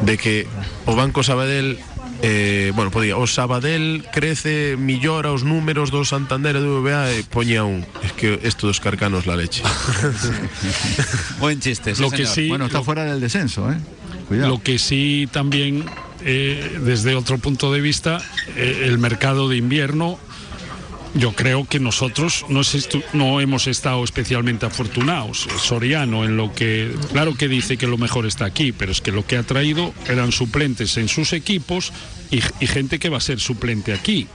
de 0.08 0.16
que 0.16 0.48
o 0.88 0.96
Banco 0.96 1.28
Sabadell 1.28 1.76
eh, 2.22 2.72
bueno, 2.76 2.92
podía, 2.92 3.16
o 3.18 3.26
Sabadell 3.28 4.04
crece, 4.12 4.76
millora 4.78 5.32
os 5.32 5.44
números 5.48 5.90
do 5.92 6.04
Santander 6.04 6.56
e 6.56 6.62
do 6.64 6.84
BBA 6.84 7.16
e 7.16 7.24
poñía 7.24 7.64
un. 7.64 7.86
Es 8.04 8.12
que 8.14 8.40
esto 8.44 8.68
dos 8.68 8.80
carcanos 8.84 9.24
la 9.26 9.36
leche. 9.40 9.64
Buen 11.40 11.60
chiste, 11.60 11.96
sí, 11.96 12.02
Lo 12.02 12.10
que 12.12 12.18
señor. 12.26 12.34
sí- 12.36 12.50
Bueno, 12.50 12.66
está 12.66 12.80
lo- 12.80 12.84
fuera 12.84 13.06
del 13.06 13.20
descenso, 13.22 13.72
¿eh? 13.72 13.78
Cuidado. 14.28 14.50
Lo 14.50 14.62
que 14.62 14.78
sí 14.78 15.28
también, 15.32 15.86
eh, 16.24 16.80
desde 16.84 17.16
otro 17.16 17.38
punto 17.38 17.72
de 17.74 17.82
vista, 17.82 18.22
eh, 18.56 18.84
el 18.86 18.98
mercado 19.00 19.50
de 19.50 19.58
invierno, 19.58 20.20
yo 21.16 21.34
creo 21.34 21.66
que 21.66 21.80
nosotros 21.80 22.46
no, 22.50 22.62
es 22.62 22.76
estu- 22.76 23.04
no 23.14 23.42
hemos 23.42 23.68
estado 23.68 24.04
especialmente 24.04 24.66
afortunados. 24.66 25.48
Soriano, 25.60 26.24
en 26.26 26.38
lo 26.38 26.54
que, 26.54 26.94
claro 27.12 27.36
que 27.36 27.48
dice 27.48 27.78
que 27.78 27.88
lo 27.88 27.98
mejor 27.98 28.26
está 28.26 28.46
aquí, 28.46 28.72
pero 28.72 28.92
es 28.92 29.02
que 29.02 29.12
lo 29.12 29.26
que 29.26 29.38
ha 29.38 29.44
traído 29.44 29.94
eran 30.08 30.32
suplentes 30.32 30.98
en 30.98 31.08
sus 31.08 31.34
equipos 31.34 31.92
y, 32.32 32.42
y 32.60 32.68
gente 32.68 33.00
que 33.00 33.10
va 33.10 33.18
a 33.18 33.22
ser 33.22 33.40
suplente 33.40 33.94
aquí. 33.94 34.28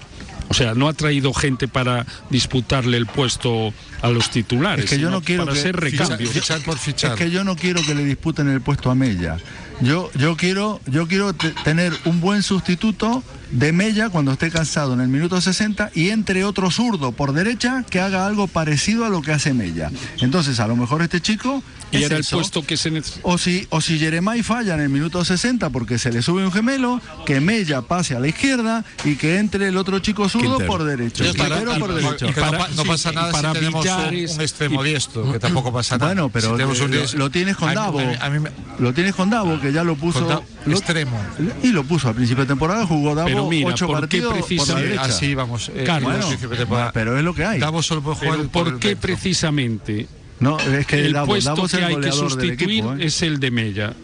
O 0.51 0.55
sea, 0.55 0.75
no 0.75 0.89
ha 0.89 0.93
traído 0.93 1.33
gente 1.33 1.69
para 1.69 2.05
disputarle 2.29 2.99
el 2.99 3.07
puesto 3.07 3.73
a 4.03 4.09
los 4.11 4.31
titulares, 4.31 4.85
Es 4.85 4.91
que 4.91 4.99
yo 4.99 5.09
no 5.11 5.23
quiero 5.23 5.45
para 5.47 5.57
que 5.57 5.63
ser 5.63 5.75
recambio. 5.77 6.29
Fichar 6.29 6.61
por 6.61 6.77
fichar. 6.79 7.13
Es 7.13 7.19
que 7.19 7.31
yo 7.31 7.45
no 7.45 7.57
quiero 7.57 7.81
que 7.83 7.95
le 7.95 8.05
disputen 8.05 8.49
el 8.49 8.61
puesto 8.61 8.91
a 8.91 8.95
Mella. 8.95 9.39
Yo, 9.81 10.11
yo 10.15 10.37
quiero, 10.37 10.81
yo 10.87 11.07
quiero 11.09 11.33
te- 11.35 11.51
tener 11.65 11.93
un 12.05 12.21
buen 12.21 12.43
sustituto 12.43 13.23
de 13.51 13.73
Mella 13.73 14.09
cuando 14.09 14.33
esté 14.33 14.51
cansado 14.51 14.95
en 14.95 15.01
el 15.01 15.09
minuto 15.09 15.41
60 15.41 15.91
y 15.95 16.09
entre 16.11 16.45
otro 16.45 16.71
zurdo 16.71 17.13
por 17.13 17.33
derecha 17.33 17.85
que 17.89 18.01
haga 18.01 18.27
algo 18.27 18.47
parecido 18.47 19.05
a 19.05 19.09
lo 19.11 19.21
que 19.23 19.33
hace 19.33 19.53
Mella. 19.53 19.91
Entonces, 20.21 20.61
a 20.61 20.67
lo 20.69 20.77
mejor 20.77 21.03
este 21.03 21.21
chico. 21.21 21.63
Y 21.99 22.03
es 22.03 22.07
era 22.07 22.17
el 22.17 22.21
eso. 22.23 22.37
puesto 22.37 22.63
que 22.65 22.77
se 22.77 22.91
necesita. 22.91 23.21
O 23.23 23.39
si, 23.39 23.67
o 23.71 23.81
si 23.81 23.99
Jeremai 23.99 24.43
falla 24.43 24.75
en 24.75 24.81
el 24.81 24.89
minuto 24.89 25.25
60 25.25 25.71
porque 25.71 25.99
se 25.99 26.13
le 26.13 26.23
sube 26.23 26.45
un 26.45 26.53
gemelo, 26.53 27.01
que 27.27 27.41
Mella 27.41 27.83
pase 27.83 28.15
a 28.17 28.21
la 28.21 28.29
izquierda 28.29 28.85
y 29.05 29.17
que 29.17 29.39
entre 29.39 29.69
el 29.69 29.77
otro 29.77 29.99
chico 29.99 30.29
zurdo 30.29 30.59
por 30.67 30.85
derecho. 30.85 31.25
Para- 31.37 31.61
por 31.79 31.95
derecho. 31.95 32.27
y 32.27 32.77
no 32.77 32.85
pasa 32.85 33.13
nada 33.13 33.33
para 33.33 33.53
si 33.53 33.59
tenemos 33.59 33.85
un, 33.87 34.15
un 34.35 34.41
extremo 34.41 34.85
y- 34.85 34.89
diestro, 34.91 35.33
que 35.33 35.39
tampoco 35.41 35.73
pasa 35.73 35.97
nada. 35.99 36.11
Bueno, 36.13 36.29
pero 36.29 36.49
Si 36.51 36.53
tenemos 36.55 36.79
eh, 36.81 36.85
un 36.85 36.91
lo, 36.91 36.97
diestro- 36.99 37.19
lo 37.19 37.31
tienes 37.31 37.57
con 37.57 37.69
a 37.69 37.73
mí- 37.73 37.77
Davo. 37.77 37.99
a 38.01 38.05
mí- 38.05 38.17
a 38.21 38.31
mí 38.31 38.49
Lo 38.79 38.93
tienes 38.95 39.15
con 39.15 39.31
Davo, 39.31 39.61
que 39.61 39.73
ya 39.73 39.85
lo 39.85 39.97
puso. 39.97 40.21
Con 40.21 40.29
Da- 40.29 40.43
lo- 40.67 40.73
extremo. 40.77 41.19
Y 41.63 41.69
lo 41.69 41.85
puso 41.85 42.09
a 42.09 42.13
principio 42.15 42.45
de 42.45 42.49
temporada, 42.49 42.87
jugó 42.87 43.15
Davo. 43.15 43.27
Pero 43.27 43.39
Pero 43.39 43.49
mira, 43.51 43.69
ocho 43.69 43.87
¿por 43.87 44.09
qué 44.09 44.23
partidos 44.23 44.67
por 44.69 44.81
la. 44.81 45.03
Así 45.03 45.35
vamos. 45.35 45.71
eh, 45.75 45.85
Carlos, 45.85 46.05
bueno, 46.11 46.19
principio 46.27 46.49
de 46.51 46.57
temporada. 46.57 46.93
pero 46.93 47.17
es 47.19 47.25
lo 47.25 47.35
que 47.35 47.45
hay. 47.45 47.61
Davos 47.61 47.87
solo 47.87 48.03
puede 48.03 48.17
jugar 48.17 48.37
Pero 48.39 48.49
por 48.51 48.65
¿por 48.71 48.79
qué 48.81 48.89
dentro. 48.89 49.03
precisamente 49.09 50.07
No, 50.45 50.59
es 50.61 50.87
que 50.87 51.05
el 51.07 51.13
Davos, 51.13 51.29
puesto 51.29 51.55
Davos 51.55 51.71
que 51.73 51.85
hay 51.85 51.97
que 51.97 52.13
sustituir 52.13 52.53
equipo, 52.53 52.95
¿eh? 52.95 53.07
es 53.07 53.23
el 53.23 53.41
de 53.41 53.51
Mella? 53.51 53.95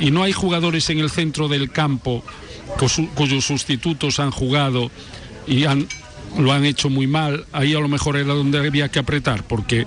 Y 0.00 0.10
no 0.10 0.22
hay 0.22 0.32
jugadores 0.32 0.88
en 0.90 0.98
el 0.98 1.10
centro 1.10 1.48
del 1.48 1.70
campo 1.70 2.24
cu- 2.78 3.08
cuyos 3.14 3.44
sustitutos 3.44 4.18
han 4.20 4.30
jugado 4.30 4.90
y 5.46 5.64
han, 5.64 5.86
lo 6.38 6.52
han 6.52 6.64
hecho 6.64 6.88
muy 6.90 7.06
mal. 7.06 7.44
Ahí 7.52 7.74
a 7.74 7.80
lo 7.80 7.88
mejor 7.88 8.16
era 8.16 8.32
donde 8.34 8.58
había 8.58 8.88
que 8.90 8.98
apretar, 8.98 9.44
porque 9.44 9.80
eh, 9.80 9.86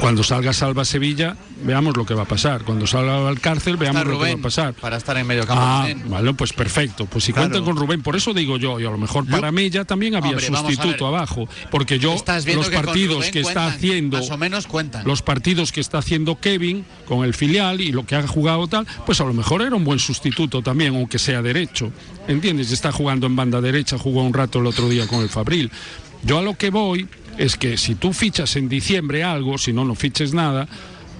cuando 0.00 0.22
salga 0.22 0.52
Salva 0.52 0.84
Sevilla, 0.84 1.36
veamos 1.64 1.96
lo 1.96 2.04
que 2.04 2.14
va 2.14 2.22
a 2.22 2.26
pasar. 2.26 2.62
Cuando 2.64 2.86
salga 2.86 3.28
al 3.28 3.40
cárcel, 3.40 3.76
veamos 3.76 4.04
lo 4.06 4.18
que 4.18 4.32
va 4.34 4.38
a 4.38 4.42
pasar. 4.42 4.74
para 4.74 4.96
estar 4.96 5.16
en 5.16 5.26
medio 5.26 5.46
campo 5.46 5.62
Ah, 5.64 5.88
vale, 6.06 6.34
pues 6.34 6.52
perfecto. 6.52 7.06
Pues 7.06 7.24
si 7.24 7.32
Claro. 7.32 7.48
cuentan 7.50 7.64
con 7.64 7.76
Rubén, 7.80 8.02
por 8.02 8.16
eso 8.16 8.32
digo 8.34 8.56
yo, 8.56 8.78
y 8.80 8.84
a 8.86 8.90
lo 8.90 8.98
mejor 8.98 9.26
para 9.26 9.52
Mella 9.52 9.84
también 9.84 10.14
había 10.14 10.32
Hombre, 10.32 10.46
sustituto 10.46 11.06
abajo, 11.06 11.48
porque 11.70 11.98
yo 11.98 12.12
los 12.14 12.68
que 12.68 12.76
partidos 12.76 13.30
que 13.30 13.40
está 13.40 13.66
haciendo 13.66 14.18
Más 14.18 14.30
o 14.30 14.38
menos 14.38 14.66
cuentan. 14.66 15.04
los 15.06 15.22
partidos 15.22 15.72
que 15.72 15.80
está 15.80 15.98
haciendo 15.98 16.38
Kevin 16.38 16.84
con 17.06 17.24
el 17.24 17.34
filial 17.34 17.80
y 17.80 17.92
lo 17.92 18.04
que 18.06 18.16
ha 18.16 18.26
jugado 18.26 18.66
tal, 18.68 18.86
pues 19.06 19.20
a 19.20 19.24
lo 19.24 19.32
mejor 19.32 19.62
era 19.62 19.74
un 19.76 19.84
buen 19.84 19.98
sustituto 19.98 20.62
también, 20.62 20.94
aunque 20.94 21.18
sea 21.18 21.42
derecho. 21.42 21.92
¿Entiendes? 22.28 22.70
Está 22.72 22.92
jugando 22.92 23.26
en 23.26 23.36
banda 23.36 23.60
derecha, 23.60 23.98
jugó 23.98 24.22
un 24.22 24.32
rato 24.34 24.58
el 24.60 24.66
otro 24.66 24.88
día 24.88 25.06
con 25.06 25.20
el 25.20 25.28
Fabril. 25.28 25.70
Yo 26.24 26.38
a 26.38 26.42
lo 26.42 26.54
que 26.54 26.70
voy 26.70 27.08
es 27.38 27.56
que 27.56 27.76
si 27.76 27.94
tú 27.94 28.12
fichas 28.12 28.56
en 28.56 28.68
diciembre 28.68 29.24
algo, 29.24 29.58
si 29.58 29.72
no, 29.72 29.84
no 29.84 29.94
fiches 29.94 30.34
nada, 30.34 30.68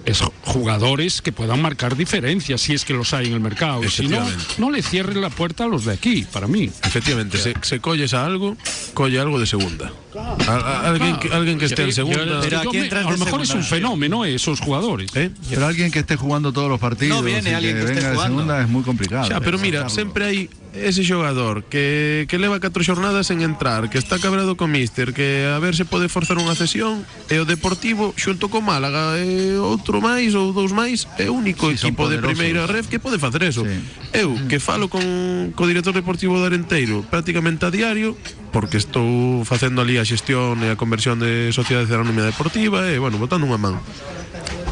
es 0.05 0.21
jugadores 0.45 1.23
que 1.23 1.33
puedan 1.33 1.61
marcar 1.63 1.97
diferencias 1.97 2.61
si 2.61 2.73
es 2.75 2.85
que 2.85 2.93
los 2.95 3.13
hay 3.15 3.27
en 3.27 3.33
el 3.35 3.41
mercado. 3.41 3.83
Si 3.89 4.07
no, 4.09 4.25
no 4.59 4.71
le 4.71 4.83
cierres 4.83 5.17
la 5.17 5.31
puerta 5.31 5.65
a 5.65 5.67
los 5.69 5.85
de 5.85 5.93
aquí, 5.95 6.27
para 6.33 6.47
mí. 6.47 6.71
Efectivamente, 6.85 7.39
se, 7.39 7.55
se 7.63 7.81
colles 7.81 8.15
a 8.15 8.25
algo, 8.27 8.57
colle 8.95 9.21
algo 9.21 9.39
de 9.39 9.47
segunda. 9.47 9.93
A- 10.15 10.53
a- 10.53 10.89
alguien, 10.91 11.19
que, 11.19 11.29
alguien 11.33 11.59
que 11.59 11.67
esté 11.67 11.85
en 11.85 11.93
segunda. 11.93 12.25
Yo 12.63 12.73
me- 12.73 12.89
a 12.89 13.03
lo 13.11 13.19
mejor 13.19 13.43
es 13.43 13.51
un 13.51 13.63
fenómeno 13.63 14.25
eh, 14.25 14.35
esos 14.35 14.61
jugadores. 14.61 15.11
Pero 15.13 15.67
alguien 15.67 15.91
que 15.91 16.01
esté 16.01 16.17
jugando 16.17 16.53
todos 16.53 16.69
los 16.69 16.81
partidos 16.81 17.19
No 17.19 17.23
viene 17.25 17.51
y 17.51 17.55
alguien 17.55 17.75
que 17.77 17.81
esté 17.81 17.95
venga 17.95 18.09
de 18.11 18.15
jugando. 18.17 18.39
segunda 18.39 18.61
es 18.63 18.69
muy 18.69 18.83
complicado. 18.83 19.29
Xa, 19.29 19.41
pero 19.41 19.59
mira, 19.59 19.89
sempre 19.89 20.25
hai 20.27 20.51
ese 20.73 21.05
xogador 21.05 21.65
que, 21.69 22.25
que 22.29 22.41
leva 22.41 22.61
catro 22.61 22.81
xornadas 22.81 23.29
en 23.29 23.45
entrar, 23.45 23.93
que 23.93 24.01
está 24.01 24.19
cabrado 24.19 24.57
co 24.57 24.65
míster, 24.65 25.13
que 25.13 25.45
a 25.45 25.61
ver 25.61 25.77
se 25.77 25.85
pode 25.85 26.09
forzar 26.09 26.41
unha 26.41 26.57
cesión, 26.57 27.05
e 27.29 27.37
o 27.37 27.45
Deportivo, 27.45 28.17
xunto 28.17 28.49
co 28.49 28.65
Málaga, 28.65 29.21
e 29.21 29.61
outro 29.61 30.01
máis 30.01 30.33
ou 30.33 30.57
dous 30.57 30.73
máis, 30.73 31.05
é 31.21 31.29
o 31.29 31.37
único 31.37 31.69
Sí, 31.69 31.77
equipo 31.77 32.09
de 32.09 32.19
primeira 32.19 32.65
ref 32.65 32.89
que 32.89 32.97
pode 32.97 33.21
facer 33.21 33.45
eso. 33.45 33.69
Eu, 34.17 34.33
que 34.49 34.57
falo 34.57 34.89
con 34.89 35.05
co 35.53 35.69
director 35.69 35.93
deportivo 35.93 36.41
do 36.41 36.49
Arenteiro 36.49 37.05
prácticamente 37.05 37.69
a 37.69 37.71
diario, 37.71 38.17
porque 38.49 38.81
estou 38.81 39.45
facendo 39.45 39.85
ali 39.85 40.01
a 40.01 40.09
xestión 40.09 40.65
e 40.65 40.73
a 40.73 40.81
conversión 40.81 41.21
de 41.21 41.53
Sociedade 41.53 41.93
Anónima 41.93 42.25
Deportiva, 42.25 42.89
e, 42.89 42.97
bueno, 42.97 43.21
botando 43.21 43.45
unha 43.45 43.61
man. 43.61 43.77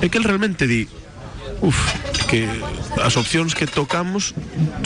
É 0.00 0.08
que 0.08 0.16
el 0.16 0.24
realmente 0.24 0.64
di, 0.64 0.88
Uf, 1.60 1.76
que 2.30 2.48
as 3.02 3.16
opcións 3.20 3.52
que 3.52 3.66
tocamos 3.66 4.32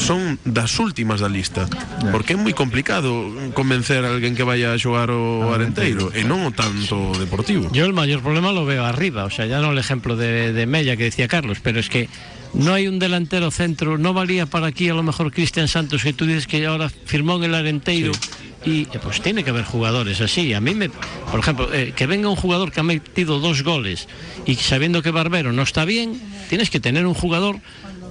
son 0.01 0.41
das 0.43 0.81
últimas 0.81 1.21
da 1.21 1.29
lista 1.31 1.69
Porque 2.11 2.35
é 2.35 2.39
moi 2.39 2.57
complicado 2.57 3.31
convencer 3.55 4.03
a 4.03 4.11
alguén 4.11 4.35
que 4.35 4.43
vaya 4.43 4.75
a 4.75 4.81
xogar 4.81 5.13
o 5.13 5.53
Arenteiro 5.55 6.11
E 6.11 6.27
non 6.27 6.43
o 6.43 6.51
tanto 6.51 7.15
deportivo. 7.21 7.71
Yo 7.71 7.87
el 7.87 7.95
mayor 7.95 8.25
problema 8.25 8.51
lo 8.51 8.67
veo 8.67 8.83
arriba, 8.83 9.25
o 9.25 9.33
sea, 9.33 9.47
ya 9.47 9.61
no 9.61 9.71
el 9.71 9.79
ejemplo 9.79 10.17
de, 10.17 10.53
de 10.53 10.65
Mella 10.67 10.97
que 10.97 11.05
decía 11.09 11.29
Carlos, 11.29 11.59
pero 11.63 11.79
es 11.79 11.89
que 11.89 12.09
no 12.55 12.73
hay 12.75 12.87
un 12.89 12.99
delantero 12.99 13.51
centro, 13.51 13.99
no 13.99 14.13
valía 14.13 14.47
para 14.47 14.69
aquí 14.69 14.89
a 14.89 14.95
lo 14.95 15.03
mejor 15.03 15.33
Cristian 15.33 15.69
Santos, 15.69 16.03
que 16.03 16.13
tú 16.13 16.27
dices 16.27 16.47
que 16.47 16.65
ahora 16.67 16.89
firmó 16.89 17.37
en 17.37 17.45
el 17.45 17.55
Arenteiro. 17.55 18.13
Y 18.65 18.83
eh, 18.83 18.99
pues 19.03 19.21
tiene 19.21 19.45
que 19.45 19.51
haber 19.51 19.65
jugadores 19.65 20.21
así. 20.23 20.55
A 20.55 20.61
mí 20.61 20.75
me, 20.75 20.89
por 20.89 21.41
ejemplo, 21.41 21.69
eh, 21.75 21.93
que 21.95 22.07
venga 22.07 22.29
un 22.31 22.37
jugador 22.37 22.73
que 22.73 22.81
ha 22.81 22.83
metido 22.83 23.39
dos 23.39 23.63
goles 23.63 24.09
y 24.47 24.55
sabiendo 24.55 25.03
que 25.03 25.11
Barbero 25.11 25.53
no 25.53 25.63
está 25.63 25.85
bien, 25.85 26.19
tienes 26.49 26.71
que 26.71 26.81
tener 26.81 27.05
un 27.07 27.13
jugador 27.15 27.59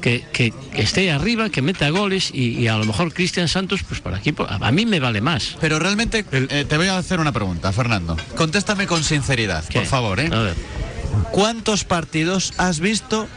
que, 0.01 0.23
que- 0.33 0.53
que 0.75 0.81
esté 0.83 1.09
arriba, 1.11 1.49
que 1.49 1.61
meta 1.63 1.89
goles 1.89 2.29
y, 2.33 2.49
y 2.59 2.67
a 2.67 2.77
lo 2.77 2.85
mejor 2.85 3.13
Cristian 3.13 3.47
Santos, 3.47 3.81
pues 3.87 3.99
para 4.01 4.17
aquí, 4.17 4.31
a 4.47 4.67
a 4.67 4.71
mí 4.71 4.85
me 4.85 4.99
vale 4.99 5.21
más. 5.21 5.55
Pero 5.59 5.79
realmente 5.79 6.23
eh, 6.31 6.65
te 6.69 6.77
voy 6.77 6.87
a 6.87 6.97
hacer 6.97 7.19
una 7.19 7.31
pregunta, 7.31 7.71
Fernando. 7.71 8.15
Contéstame 8.35 8.85
con 8.85 9.03
sinceridad, 9.03 9.63
por 9.73 9.85
favor. 9.85 10.19
¿eh? 10.19 10.29
¿Cuántos 11.31 11.83
partidos 11.83 12.53
has 12.57 12.79
visto 12.79 13.27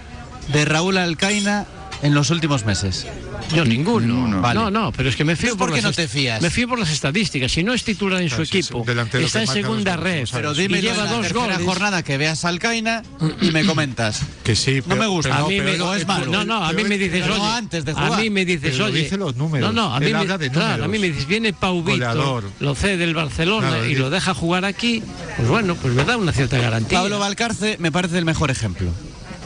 de 0.53 0.65
Raúl 0.65 0.97
Alcaina 0.99 1.67
en 2.03 2.15
los 2.15 2.31
últimos 2.31 2.65
meses? 2.67 3.07
Yo 3.55 3.65
ninguno. 3.65 4.41
Vale. 4.41 4.59
No, 4.59 4.71
no, 4.73 4.91
pero 4.93 5.09
es 5.09 5.15
que 5.15 5.23
me 5.25 5.37
fío 5.37 5.51
¿Tú 5.53 5.57
por, 5.59 5.69
por 5.69 5.77
qué 5.77 5.83
las 5.83 5.93
no 5.93 5.95
te 5.95 6.09
fías? 6.09 6.43
Me 6.43 6.51
fío 6.51 6.67
por 6.69 6.81
las 6.81 6.91
estadísticas. 6.91 7.53
Si 7.53 7.63
no 7.63 7.75
es 7.75 7.85
titular 7.85 8.21
en 8.21 8.29
su 8.29 8.43
equipo, 8.43 8.85
está 9.15 9.43
en 9.43 9.47
segunda 9.47 9.95
los 9.95 10.03
red 10.05 10.29
Pero 10.33 10.53
y 10.53 10.57
dime 10.63 10.83
lleva 10.83 11.05
la 11.05 11.13
dos 11.13 11.33
goles. 11.33 11.59
jornada 11.63 12.03
que 12.03 12.19
veas 12.19 12.45
a 12.45 12.49
Alcaina 12.49 13.05
y 13.41 13.53
me 13.53 13.65
comentas. 13.65 14.23
Que 14.43 14.55
sí, 14.57 14.81
No 14.87 14.97
me 14.97 15.07
gusta. 15.07 15.37
a 15.39 15.47
mí 15.47 15.61
me, 15.61 15.81
o 15.81 15.95
es 15.95 16.07
malo. 16.07 16.27
no, 16.31 16.45
no, 16.45 16.65
a 16.65 16.73
mí 16.73 16.85
me 16.85 16.99
dices, 16.99 17.23
Pero 17.23 17.37
no 17.37 17.43
oye, 17.45 17.53
antes 17.53 17.85
de 17.85 17.93
a 17.97 18.11
mí 18.17 18.31
me 18.31 18.45
dices, 18.45 18.73
Pero 18.73 18.87
oye, 18.87 19.03
dice 19.03 19.17
los 19.17 19.37
números. 19.37 19.73
No, 19.75 19.89
no, 19.89 19.95
a 19.95 19.99
mí 20.01 20.13
me, 20.13 20.19
habla 20.19 20.39
de 20.39 20.51
claro, 20.51 20.67
a 20.67 20.71
números. 20.87 20.91
mí 20.93 20.99
me 21.01 21.09
dices, 21.09 21.27
viene 21.27 21.53
Pau 21.53 21.77
Víctor, 21.83 22.17
Goleador. 22.17 22.45
lo 22.61 22.75
cede 22.75 22.97
del 22.97 23.15
Barcelona 23.15 23.69
Claro, 23.69 23.87
y 23.87 23.95
lo 23.97 24.11
deja 24.11 24.35
jugar 24.35 24.65
aquí, 24.65 25.03
pues 25.37 25.49
bueno, 25.49 25.75
pues 25.77 25.95
me 25.95 26.05
da 26.05 26.17
una 26.17 26.33
cierta 26.33 26.59
garantía. 26.59 26.99
Pablo 27.01 27.19
Valcarce 27.19 27.77
me 27.81 27.91
parece 27.93 28.19
el 28.19 28.25
mejor 28.25 28.51
ejemplo. 28.51 28.91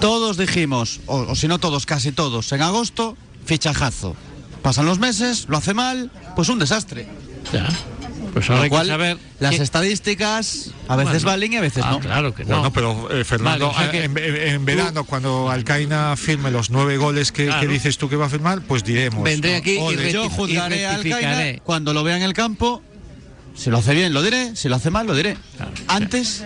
Todos 0.01 0.36
dijimos, 0.36 1.01
o, 1.06 1.18
o 1.20 1.35
si 1.36 1.47
no 1.48 1.59
todos, 1.59 1.86
casi 1.86 2.12
todos, 2.12 2.51
en 2.52 2.62
agosto, 2.62 3.16
fichajazo. 3.44 4.16
Pasan 4.62 4.86
los 4.86 4.98
meses, 4.98 5.47
lo 5.48 5.56
hace 5.59 5.74
mal, 5.74 6.10
pues 6.36 6.48
un 6.48 6.59
desastre. 6.59 7.06
Ya. 7.52 7.68
Pues 8.32 8.48
ahora 8.48 8.62
hay 8.62 8.68
que 8.68 8.77
cual, 8.77 8.86
saber 8.86 9.18
las 9.40 9.59
estadísticas 9.59 10.70
a 10.86 10.94
veces 10.94 11.24
Bueno. 11.24 11.27
valen 11.31 11.52
y 11.52 11.56
a 11.56 11.60
veces 11.62 11.82
Ah, 11.85 11.90
no. 11.93 11.98
claro 12.01 12.32
que 12.35 12.44
no. 12.44 12.56
Bueno, 12.60 12.72
pero 12.72 13.10
eh, 13.10 13.24
Fernando, 13.24 13.66
Vale, 13.72 13.77
o 13.77 13.78
sea 13.78 13.90
que- 13.90 14.05
en, 14.05 14.64
verano, 14.64 15.05
cuando 15.05 15.51
Alcaina 15.51 16.14
firme 16.16 16.51
los 16.52 16.70
nueve 16.70 16.97
goles 16.97 17.32
que, 17.32 17.51
que 17.60 17.66
dices 17.66 17.98
tú 17.98 18.09
que 18.09 18.14
va 18.16 18.27
a 18.27 18.28
firmar, 18.28 18.60
pues 18.62 18.85
diremos. 18.85 19.24
Vendré 19.24 19.56
aquí 19.56 19.78
Ole. 19.81 20.10
y 20.10 20.12
yo 20.12 20.31
juzgaré 20.31 20.81
y 20.82 20.85
a 20.85 20.94
Alcaina 20.94 21.60
cuando 21.64 21.93
lo 21.93 22.05
vea 22.05 22.16
en 22.18 22.22
el 22.22 22.32
campo. 22.35 22.82
Si 23.55 23.68
lo 23.68 23.78
hace 23.78 23.93
bien, 23.94 24.14
lo 24.14 24.22
diré. 24.22 24.56
Si 24.56 24.68
lo 24.68 24.77
hace 24.77 24.90
mal, 24.90 25.06
lo 25.06 25.14
diré. 25.14 25.36
Antes, 25.89 26.44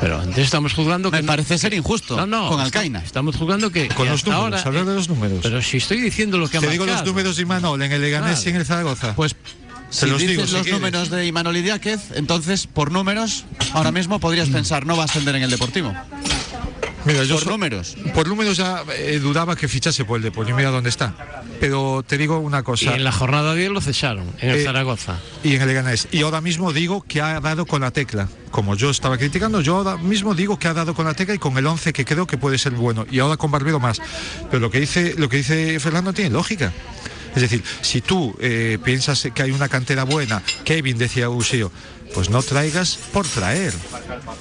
Pero 0.00 0.20
antes 0.20 0.38
estamos 0.44 0.72
jugando 0.74 1.10
me 1.10 1.18
que 1.18 1.22
no- 1.22 1.26
parece 1.28 1.58
ser 1.58 1.74
injusto 1.74 2.16
No, 2.16 2.26
no, 2.26 2.48
con 2.48 2.60
Alcaina. 2.60 3.00
Estamos 3.00 3.36
jugando 3.36 3.70
que, 3.70 3.88
Con 3.88 4.04
que 4.06 4.10
los 4.12 4.24
números, 4.24 4.42
ahora, 4.44 4.62
hablar 4.62 4.84
de 4.86 4.94
los 4.94 5.08
números. 5.08 5.40
Pero 5.42 5.62
si 5.62 5.76
estoy 5.76 6.00
diciendo 6.00 6.38
lo 6.38 6.48
que 6.48 6.56
ha 6.58 6.60
Te 6.60 6.68
digo 6.70 6.86
los 6.86 7.04
números 7.04 7.36
de 7.36 7.42
Imanol 7.42 7.80
en 7.82 7.92
el 7.92 8.00
Leganés 8.02 8.40
Claro. 8.40 8.46
y 8.46 8.50
en 8.50 8.56
el 8.56 8.66
Zaragoza. 8.66 9.14
Pues 9.14 9.36
Se 9.90 10.06
si 10.06 10.10
los 10.10 10.18
dices 10.20 10.36
digo, 10.36 10.46
si 10.48 10.52
los 10.54 10.62
quieres. 10.62 10.80
números 10.80 11.10
de 11.10 11.26
Imanol 11.26 11.56
Idiáquez, 11.56 12.00
entonces 12.14 12.66
por 12.66 12.90
números, 12.90 13.44
ahora 13.72 13.92
mismo 13.92 14.18
podrías 14.18 14.48
pensar, 14.48 14.84
no 14.86 14.96
va 14.96 15.02
a 15.02 15.06
ascender 15.06 15.36
en 15.36 15.44
el 15.44 15.50
Deportivo. 15.50 15.94
Mira, 17.06 17.24
yo 17.24 17.36
por 17.36 17.44
so- 17.44 17.50
números. 17.50 17.96
Por 18.14 18.28
números 18.28 18.56
ya 18.56 18.82
eh, 18.96 19.18
dudaba 19.22 19.54
que 19.56 19.68
fichase 19.68 20.04
por 20.04 20.16
el 20.18 20.22
Depor 20.24 20.48
y 20.48 20.52
mira 20.52 20.70
dónde 20.70 20.90
está. 20.90 21.14
Pero 21.60 22.04
te 22.06 22.18
digo 22.18 22.38
una 22.38 22.58
Y 22.60 22.62
cosa. 22.62 22.94
en 22.96 23.04
la 23.04 23.12
jornada 23.12 23.54
10 23.54 23.70
lo 23.70 23.80
cesaron, 23.80 24.26
en 24.40 24.50
el 24.50 24.56
Eh, 24.60 24.64
Zaragoza. 24.64 25.18
y 25.44 25.54
en 25.54 25.62
el 25.62 25.68
Leganés. 25.68 26.08
Y 26.12 26.22
ahora 26.22 26.40
mismo 26.40 26.72
digo 26.72 27.02
que 27.06 27.22
ha 27.22 27.40
dado 27.40 27.64
con 27.64 27.80
la 27.80 27.90
tecla. 27.92 28.28
Como 28.50 28.74
yo 28.74 28.90
estaba 28.90 29.16
criticando, 29.18 29.60
yo 29.60 29.76
ahora 29.76 29.96
mismo 29.96 30.34
digo 30.34 30.58
que 30.58 30.68
ha 30.68 30.74
dado 30.74 30.94
con 30.94 31.06
la 31.06 31.14
tecla 31.14 31.34
y 31.34 31.38
con 31.38 31.56
el 31.56 31.66
11 31.66 31.92
que 31.92 32.04
creo 32.04 32.26
que 32.26 32.38
puede 32.38 32.58
ser 32.58 32.72
bueno. 32.72 33.06
Y 33.10 33.20
ahora 33.20 33.36
con 33.36 33.50
Barbero 33.50 33.78
más. 33.80 34.00
Pero 34.50 34.60
lo 34.60 34.70
que 34.70 34.80
dice, 34.80 35.14
lo 35.16 35.28
que 35.28 35.38
dice 35.38 35.78
Fernando 35.80 36.12
tiene 36.12 36.30
lógica. 36.30 36.72
Es 37.34 37.42
decir, 37.42 37.62
si 37.82 38.00
tú 38.00 38.34
eh, 38.40 38.78
piensas 38.82 39.28
que 39.34 39.42
hay 39.42 39.50
una 39.50 39.68
cantera 39.68 40.04
buena, 40.04 40.42
Kevin 40.64 40.96
decía 40.96 41.28
Usío, 41.28 41.70
pues 42.16 42.30
no 42.30 42.42
traigas 42.42 42.96
por 43.12 43.28
traer. 43.28 43.74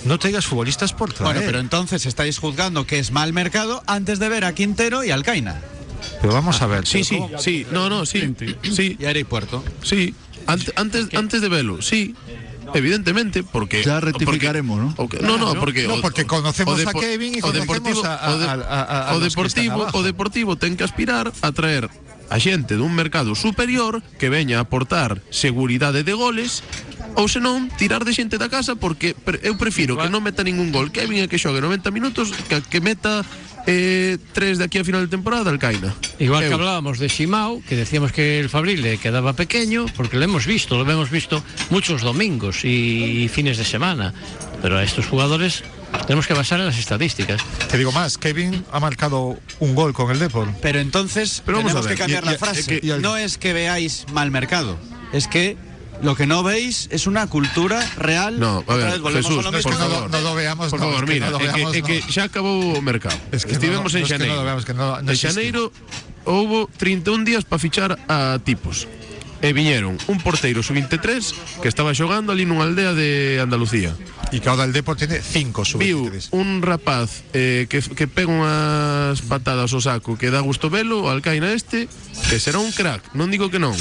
No 0.06 0.18
traigas 0.18 0.45
futbolistas 0.45 0.93
por 0.93 1.11
traer. 1.11 1.34
Bueno, 1.34 1.45
pero 1.45 1.60
entonces 1.60 2.06
estáis 2.06 2.39
juzgando 2.39 2.88
que 2.88 2.99
es 2.99 3.11
mal 3.11 3.34
mercado 3.34 3.84
antes 3.85 4.18
de 4.18 4.30
ver 4.30 4.45
a 4.45 4.56
Quintero 4.56 5.03
y 5.03 5.11
Alcaina. 5.11 5.60
Pero 6.22 6.31
vamos 6.34 6.61
a 6.61 6.68
ver. 6.68 6.88
Sí, 6.88 7.03
sí, 7.03 7.19
sí, 7.38 7.68
no, 7.72 7.89
no, 7.89 8.06
sí, 8.06 8.34
sí. 8.72 8.95
Y 8.97 9.03
aeropuerto. 9.03 9.61
Sí, 9.84 10.15
Ant- 10.47 10.72
antes, 10.77 11.07
antes 11.15 11.41
de 11.41 11.49
verlo, 11.49 11.81
sí. 11.81 12.15
Evidentemente, 12.73 13.43
porque. 13.43 13.84
Ya 13.84 13.99
rectificaremos, 13.99 14.80
¿no? 14.80 14.95
no, 15.22 15.38
no, 15.38 15.60
porque. 15.60 15.85
No, 15.85 15.99
porque 15.99 16.26
conocemos 16.26 16.80
a 16.80 16.84
Depo- 16.91 16.99
Kevin 17.02 17.35
y 17.35 17.39
o 17.39 17.41
conocemos 17.41 17.76
Deportivo, 17.76 18.06
a- 18.06 18.15
a- 18.15 18.34
o 18.34 18.39
de- 18.39 18.45
a- 18.47 18.52
a- 18.53 19.10
a 19.11 19.15
o 19.15 19.19
Deportivo, 19.19 19.88
o 19.91 20.02
Deportivo 20.02 20.56
ten 20.56 20.77
que 20.77 20.85
aspirar 20.85 21.34
a 21.41 21.52
traer 21.52 21.89
a 22.26 22.41
xente 22.41 22.73
dun 22.73 22.89
mercado 22.97 23.38
superior 23.38 24.02
que 24.18 24.34
veña 24.34 24.57
a 24.57 24.65
aportar 24.65 25.22
seguridade 25.30 26.02
de 26.02 26.14
goles 26.18 26.65
ou 27.15 27.27
senón 27.31 27.71
tirar 27.79 28.03
de 28.03 28.11
xente 28.11 28.35
da 28.37 28.51
casa 28.51 28.75
porque 28.75 29.15
pre- 29.15 29.39
eu 29.43 29.55
prefiro 29.55 29.95
que 29.95 30.07
non 30.11 30.19
meta 30.23 30.43
ningún 30.43 30.69
gol 30.75 30.91
Kevin 30.91 31.23
e 31.23 31.27
que 31.31 31.39
xogue 31.39 31.63
90 31.63 31.87
minutos 31.95 32.31
que, 32.51 32.59
que 32.59 32.79
meta 32.83 33.23
eh, 33.65 34.19
tres 34.35 34.59
de 34.59 34.67
aquí 34.67 34.77
a 34.77 34.85
final 34.85 35.01
de 35.07 35.09
temporada 35.09 35.49
Alcaina 35.49 35.95
Igual 36.19 36.45
que 36.45 36.53
hablábamos 36.53 36.99
de 36.99 37.09
Simao, 37.09 37.63
que 37.65 37.75
decíamos 37.75 38.11
que 38.11 38.39
el 38.39 38.47
Fabril 38.51 38.81
le 38.83 38.97
quedaba 39.01 39.33
pequeño, 39.33 39.87
porque 39.97 40.15
lo 40.19 40.23
hemos 40.23 40.45
visto, 40.45 40.77
lo 40.77 40.85
hemos 40.91 41.09
visto 41.09 41.41
muchos 41.71 42.01
domingos 42.03 42.63
y, 42.63 43.27
fines 43.27 43.57
de 43.57 43.65
semana. 43.65 44.13
pero 44.61 44.77
a 44.77 44.83
estos 44.83 45.07
jugadores 45.07 45.63
tenemos 46.07 46.27
que 46.27 46.33
basar 46.33 46.59
en 46.59 46.67
las 46.67 46.77
estadísticas. 46.77 47.41
Te 47.71 47.77
digo 47.77 47.91
más, 47.91 48.17
Kevin 48.17 48.63
ha 48.71 48.79
marcado 48.79 49.37
un 49.59 49.75
gol 49.75 49.93
con 49.93 50.11
el 50.11 50.19
Depor. 50.19 50.47
Pero 50.61 50.79
entonces 50.79 51.41
Pero 51.45 51.59
tenemos 51.59 51.87
que 51.87 51.95
cambiar 51.95 52.23
y- 52.23 52.25
la 52.27 52.33
y- 52.33 52.37
frase. 52.37 52.79
y 52.83 52.91
y 52.91 52.99
No 52.99 53.17
es 53.17 53.37
que 53.37 53.51
veáis 53.53 54.05
mal 54.13 54.29
mercado, 54.31 54.77
es 55.11 55.27
que 55.27 55.57
lo 56.01 56.15
que 56.15 56.27
no 56.27 56.43
veis 56.43 56.88
es 56.91 57.07
una 57.07 57.27
cultura 57.27 57.80
real. 57.97 58.39
No, 58.39 58.63
a 58.67 58.76
ver, 58.76 59.01
Jesús, 59.01 59.45
a 59.45 59.51
lo 59.51 59.61
por 59.61 59.73
favor. 59.73 60.09
No 60.11 60.22
lo 60.22 60.35
veamos, 60.35 60.69
Por 60.69 60.80
no, 60.80 60.85
favor, 60.91 61.03
es 61.03 61.09
que 61.09 61.13
mira, 61.13 61.30
no 61.31 61.38
que, 61.39 61.47
veamos, 61.47 61.76
é 61.76 61.81
que 61.81 61.99
no. 62.01 62.11
xa 62.11 62.23
acabou 62.27 62.77
o 62.77 62.81
mercado. 62.81 63.17
Es 63.31 63.45
que 63.45 63.53
Estivemos 63.53 63.93
no, 63.93 63.99
en 63.99 64.03
no, 64.03 64.07
es 64.07 64.11
que 64.11 64.17
no 64.19 64.26
xaneiro. 64.27 64.65
que 64.65 64.73
no- 64.73 65.01
no 65.01 65.11
en 65.11 65.17
xaneiro 65.17 65.63
houbo 66.26 66.69
31 66.77 67.23
días 67.26 67.45
para 67.45 67.59
fichar 67.59 67.97
a 68.09 68.38
tipos. 68.43 68.88
E 69.43 69.51
viñeron 69.53 69.99
un 70.07 70.17
porteiro 70.23 70.63
sub-23 70.63 71.61
que 71.61 71.67
estaba 71.69 71.93
xogando 71.93 72.31
ali 72.34 72.47
nunha 72.49 72.65
aldea 72.65 72.95
de 72.97 73.38
Andalucía. 73.43 73.93
Y 74.34 74.39
que 74.41 74.49
ahora 74.49 74.63
el 74.65 74.73
Depor 74.73 74.95
tiene 74.97 75.22
cinco 75.22 75.61
Viu 75.77 76.07
sub-23. 76.09 76.34
un 76.34 76.63
rapaz 76.65 77.22
eh, 77.35 77.67
que, 77.69 77.77
que 77.84 78.07
pega 78.09 78.31
unhas 78.31 79.22
patadas 79.27 79.69
ao 79.76 79.84
saco 79.84 80.17
que 80.17 80.34
dá 80.34 80.39
gusto 80.41 80.72
velo, 80.73 81.05
o 81.05 81.11
Alcaina 81.13 81.51
este, 81.53 81.85
que 82.31 82.39
será 82.41 82.57
un 82.57 82.72
crack, 82.73 83.13
non 83.13 83.30
digo 83.30 83.51
que 83.53 83.61
non. 83.61 83.76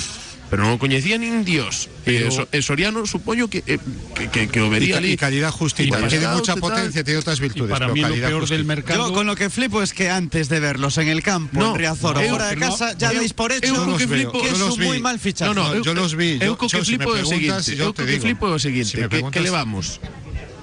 Pero 0.53 0.63
non 0.69 0.77
o 0.77 0.79
coñecía 0.79 1.17
nin 1.19 1.43
Dios. 1.43 1.89
E, 2.07 2.29
Pero- 2.29 2.31
so, 2.31 2.43
e 2.53 2.61
Soriano 2.63 3.03
supoño 3.09 3.49
que, 3.51 3.65
eh, 3.67 3.81
que, 4.15 4.29
que, 4.31 4.43
que 4.53 4.61
o 4.63 4.69
Y, 4.69 4.71
vería 4.71 5.01
ali. 5.01 5.13
y 5.13 5.17
calidad 5.17 5.51
justita. 5.51 5.99
Y 5.99 6.07
tiene 6.07 6.25
para 6.31 6.37
mucha 6.37 6.53
tal. 6.55 6.61
potencia, 6.63 7.03
tiene 7.03 7.19
otras 7.19 7.41
virtudes. 7.41 7.73
para 7.73 7.89
pero 7.91 7.95
mí 7.97 8.01
lo 8.05 8.09
calidad 8.13 8.29
peor 8.29 8.41
del 8.47 8.61
justita. 8.63 8.69
mercado 8.69 9.09
Yo 9.09 9.15
con 9.17 9.27
lo 9.27 9.35
que 9.35 9.49
flipo 9.51 9.83
es 9.83 9.91
que 9.97 10.11
antes 10.13 10.49
de 10.53 10.61
verlos 10.61 10.99
en 10.99 11.09
el 11.09 11.23
campo, 11.25 11.59
No, 11.59 11.73
en 11.73 11.81
Riazor 11.81 12.19
o 12.19 12.21
eu- 12.21 12.29
fuera 12.29 12.47
de 12.53 12.57
no, 12.57 12.71
casa, 12.71 12.93
ya 12.95 13.11
eu- 13.11 13.19
deis 13.25 13.33
por 13.33 13.51
hecho 13.51 13.73
eu 13.75 13.97
que 13.97 14.07
que, 14.07 14.15
flipo- 14.15 14.45
es 14.45 14.53
yo 14.53 14.59
los 14.69 14.79
un 14.79 14.85
muy 14.85 14.99
mal 15.01 15.19
fichaje. 15.19 15.49
No, 15.49 15.57
no, 15.57 15.75
No, 15.75 15.83
yo 15.83 15.95
los 15.97 16.15
vi. 16.15 16.39
Eu 16.39 16.55
co 16.61 16.69
que 16.69 16.85
flipo 16.85 17.17
é 17.17 17.25
o 17.25 17.27
seguinte, 17.27 17.75
eu 17.75 17.91
co 17.97 18.05
que 18.05 18.21
flipo 18.21 18.45
é 18.47 18.53
o 18.55 18.61
seguinte, 18.61 19.01
que, 19.09 19.19
que 19.33 19.41
levamos 19.41 19.99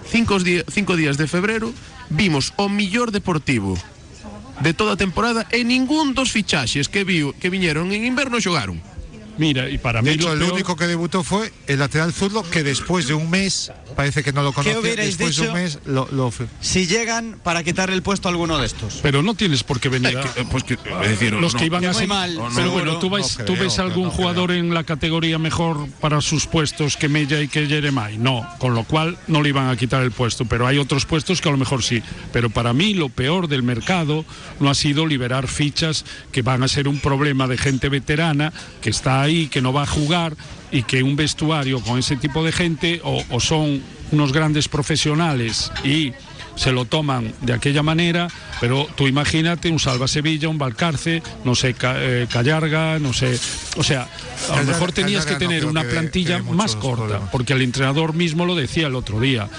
cinco, 0.07 0.39
días, 0.39 0.63
cinco 0.71 0.95
días 0.95 1.17
de 1.17 1.25
febrero, 1.27 1.73
vimos 2.13 2.53
o 2.55 2.69
millor 2.69 3.09
deportivo 3.11 3.75
de 4.61 4.71
toda 4.77 4.93
a 4.93 4.97
temporada 4.97 5.49
e 5.49 5.65
ningún 5.65 6.13
dos 6.13 6.29
fichaxes 6.31 6.85
que 6.87 7.01
viu 7.03 7.33
que 7.41 7.49
viñeron 7.49 7.89
en 7.91 8.05
inverno 8.05 8.37
xogaron. 8.39 8.77
Mira, 9.41 9.67
y 9.69 9.79
para 9.79 10.03
De 10.03 10.11
mí 10.11 10.15
hecho, 10.15 10.27
lo 10.27 10.33
el 10.33 10.39
peor- 10.39 10.53
único 10.53 10.75
que 10.75 10.85
debutó 10.85 11.23
fue 11.23 11.51
el 11.65 11.79
lateral 11.79 12.13
zurdo, 12.13 12.43
que 12.43 12.61
después 12.61 13.07
de 13.07 13.15
un 13.15 13.27
mes, 13.27 13.71
parece 13.95 14.23
que 14.23 14.31
no 14.31 14.43
lo 14.43 14.53
conocía, 14.53 14.79
después 14.79 15.17
de 15.17 15.25
dicho? 15.25 15.43
un 15.47 15.53
mes 15.53 15.79
lo, 15.85 16.07
lo. 16.11 16.31
Si 16.59 16.85
llegan 16.85 17.39
para 17.43 17.63
quitarle 17.63 17.95
el 17.95 18.03
puesto 18.03 18.27
a 18.27 18.31
alguno 18.31 18.59
de 18.59 18.67
estos. 18.67 18.99
Pero 19.01 19.23
no 19.23 19.33
tienes 19.33 19.63
por 19.63 19.79
qué 19.79 19.89
venir 19.89 20.15
a... 20.15 20.23
pues 20.51 20.63
que, 20.63 20.75
es 20.75 21.09
decir, 21.09 21.33
los 21.33 21.53
no, 21.55 21.59
que 21.59 21.65
iban 21.65 21.83
a 21.85 21.93
ser 21.93 22.07
mal, 22.07 22.35
Pero 22.35 22.51
seguro. 22.51 22.71
bueno, 22.71 22.99
tú 22.99 23.09
ves, 23.09 23.39
No 23.39 23.45
tú 23.45 23.55
ves 23.57 23.79
algún 23.79 24.05
no 24.05 24.11
jugador 24.11 24.51
en 24.51 24.73
la 24.75 24.83
categoría 24.83 25.39
mejor 25.39 25.87
para 25.99 26.21
sus 26.21 26.45
puestos 26.45 26.95
que 26.95 27.09
Mella 27.09 27.41
y 27.41 27.47
que 27.47 27.65
Jeremai. 27.65 28.19
No, 28.19 28.47
con 28.59 28.75
lo 28.75 28.83
cual 28.83 29.17
no 29.27 29.41
le 29.41 29.49
iban 29.49 29.69
a 29.69 29.75
quitar 29.75 30.03
el 30.03 30.11
puesto. 30.11 30.45
Pero 30.45 30.67
hay 30.67 30.77
otros 30.77 31.05
puestos 31.07 31.41
que 31.41 31.49
a 31.49 31.51
lo 31.51 31.57
mejor 31.57 31.81
sí. 31.81 32.03
Pero 32.31 32.51
para 32.51 32.73
mí 32.73 32.93
lo 32.93 33.09
peor 33.09 33.47
del 33.47 33.63
mercado 33.63 34.23
no 34.59 34.69
ha 34.69 34.75
sido 34.75 35.07
liberar 35.07 35.47
fichas 35.47 36.05
que 36.31 36.43
van 36.43 36.61
a 36.61 36.67
ser 36.67 36.87
un 36.87 36.99
problema 36.99 37.47
de 37.47 37.57
gente 37.57 37.89
veterana 37.89 38.53
que 38.81 38.91
está 38.91 39.21
ahí, 39.23 39.30
que 39.47 39.61
no 39.61 39.73
va 39.73 39.83
a 39.83 39.87
jugar 39.87 40.35
y 40.71 40.83
que 40.83 41.03
un 41.03 41.15
vestuario 41.15 41.79
con 41.81 41.99
ese 41.99 42.15
tipo 42.17 42.43
de 42.43 42.51
gente 42.51 43.01
o, 43.03 43.23
o 43.29 43.39
son 43.39 43.81
unos 44.11 44.31
grandes 44.33 44.67
profesionales 44.67 45.71
y 45.83 46.13
se 46.55 46.71
lo 46.73 46.83
toman 46.85 47.33
de 47.41 47.53
aquella 47.53 47.81
manera, 47.81 48.27
pero 48.59 48.85
tú 48.95 49.07
imagínate 49.07 49.69
un 49.69 49.79
Salva 49.79 50.07
Sevilla, 50.07 50.49
un 50.49 50.57
Valcarce, 50.57 51.23
no 51.45 51.55
sé, 51.55 51.73
Ca- 51.73 51.95
eh, 51.97 52.27
Callarga, 52.29 52.99
no 52.99 53.13
sé, 53.13 53.39
o 53.77 53.83
sea, 53.83 54.01
a 54.03 54.07
lo 54.07 54.55
Callarga- 54.55 54.65
mejor 54.65 54.91
tenías 54.91 55.25
que 55.25 55.33
Callarga 55.33 55.47
tener 55.47 55.65
una 55.65 55.83
plantilla 55.83 56.43
más 56.43 56.75
corta, 56.75 57.31
porque 57.31 57.53
el 57.53 57.61
entrenador 57.61 58.13
mismo 58.13 58.45
lo 58.45 58.55
decía 58.55 58.87
el 58.87 58.95
otro 58.95 59.19
día, 59.21 59.49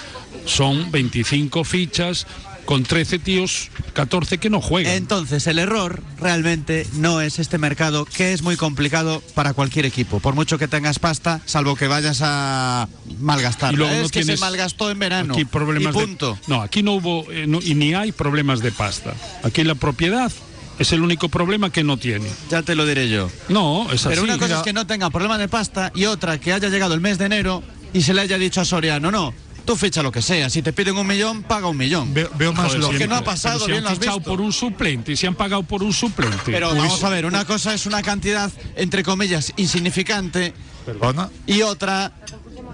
son 0.45 0.91
25 0.93 1.65
fichas 1.65 2.27
con 2.65 2.85
13 2.85 3.19
tíos, 3.19 3.71
14 3.93 4.39
que 4.39 4.51
no 4.51 4.61
juegan. 4.61 4.93
Entonces, 4.95 5.47
el 5.47 5.59
error 5.59 6.03
realmente 6.19 6.87
no 6.95 7.21
es 7.21 7.39
este 7.39 7.59
mercado, 7.59 8.05
que 8.05 8.33
es 8.33 8.43
muy 8.43 8.57
complicado 8.57 9.23
para 9.35 9.53
cualquier 9.53 9.87
equipo. 9.87 10.21
Por 10.21 10.35
mucho 10.35 10.59
que 10.59 10.69
tengas 10.69 10.99
pasta, 10.99 11.41
salvo 11.45 11.77
que 11.77 11.87
vayas 11.89 12.21
a 12.23 12.89
malgastar. 13.19 13.75
Y 13.75 13.77
luego 13.77 13.93
es 13.95 14.03
no 14.03 14.09
que 14.09 14.25
se 14.25 14.37
malgastó 14.37 14.91
en 14.91 14.99
verano. 14.99 15.35
Aquí 15.35 15.45
problemas 15.45 15.95
y 15.95 15.99
punto. 15.99 16.35
de 16.35 16.41
no, 16.55 16.63
aquí 16.63 16.83
no 16.83 16.93
hubo 16.95 17.31
eh, 17.31 17.47
no- 17.47 17.61
y 17.63 17.75
ni 17.75 17.95
hay 17.95 18.13
problemas 18.13 18.61
de 18.61 18.73
pasta. 18.73 19.15
Aquí 19.43 19.65
la 19.65 19.75
propiedad 19.75 20.31
es 20.79 20.93
el 20.93 21.03
único 21.03 21.29
problema 21.29 21.71
que 21.71 21.85
no 21.85 21.97
tiene. 21.97 22.29
Ya 22.51 22.63
te 22.63 22.75
lo 22.75 22.87
diré 22.87 23.09
yo. 23.09 23.31
No, 23.49 23.87
es 23.93 24.01
así. 24.07 24.09
Pero 24.11 24.23
una 24.23 24.39
cosa 24.39 24.57
es 24.59 24.63
que 24.63 24.73
no 24.73 24.87
tenga 24.87 25.11
problema 25.11 25.39
de 25.39 25.49
pasta 25.49 25.93
y 25.95 26.07
otra 26.07 26.39
que 26.41 26.53
haya 26.53 26.69
llegado 26.69 26.95
el 26.95 27.01
mes 27.01 27.19
de 27.19 27.27
enero 27.27 27.63
y 27.93 28.03
se 28.03 28.15
le 28.15 28.23
haya 28.23 28.39
dicho 28.39 28.61
a 28.61 28.65
Soriano, 28.65 29.11
no, 29.11 29.35
tú 29.65 29.77
ficha 29.77 30.03
lo 30.03 30.13
que 30.13 30.23
sea. 30.23 30.49
Si 30.51 30.63
te 30.63 30.73
piden 30.73 30.97
un 30.97 31.07
millón, 31.07 31.43
paga 31.43 31.69
un 31.69 31.77
millón. 31.77 32.13
Veo, 32.13 32.31
veo 32.37 32.53
más 32.53 32.75
lo 32.75 32.91
que 32.91 33.07
no 33.07 33.17
ha 33.17 33.25
pasado, 33.25 33.61
Pero 33.61 33.67
si 33.67 33.73
bien 33.73 33.87
han 33.87 33.97
fichado 33.97 34.19
visto. 34.19 34.31
por 34.31 34.41
un 34.41 34.53
suplente 34.53 35.13
y 35.13 35.17
se 35.17 35.27
han 35.27 35.35
pagado 35.35 35.63
por 35.63 35.83
un 35.83 35.93
suplente. 35.93 36.37
Pero 36.47 36.71
Uy, 36.73 36.79
vamos 36.79 37.03
a 37.05 37.09
ver, 37.09 37.27
una 37.27 37.45
cosa 37.45 37.75
es 37.75 37.87
una 37.87 38.03
cantidad, 38.03 38.51
entre 38.77 39.03
comillas, 39.03 39.53
insignificante 39.57 40.53
Perdona. 40.87 41.31
y 41.47 41.63
otra 41.63 42.13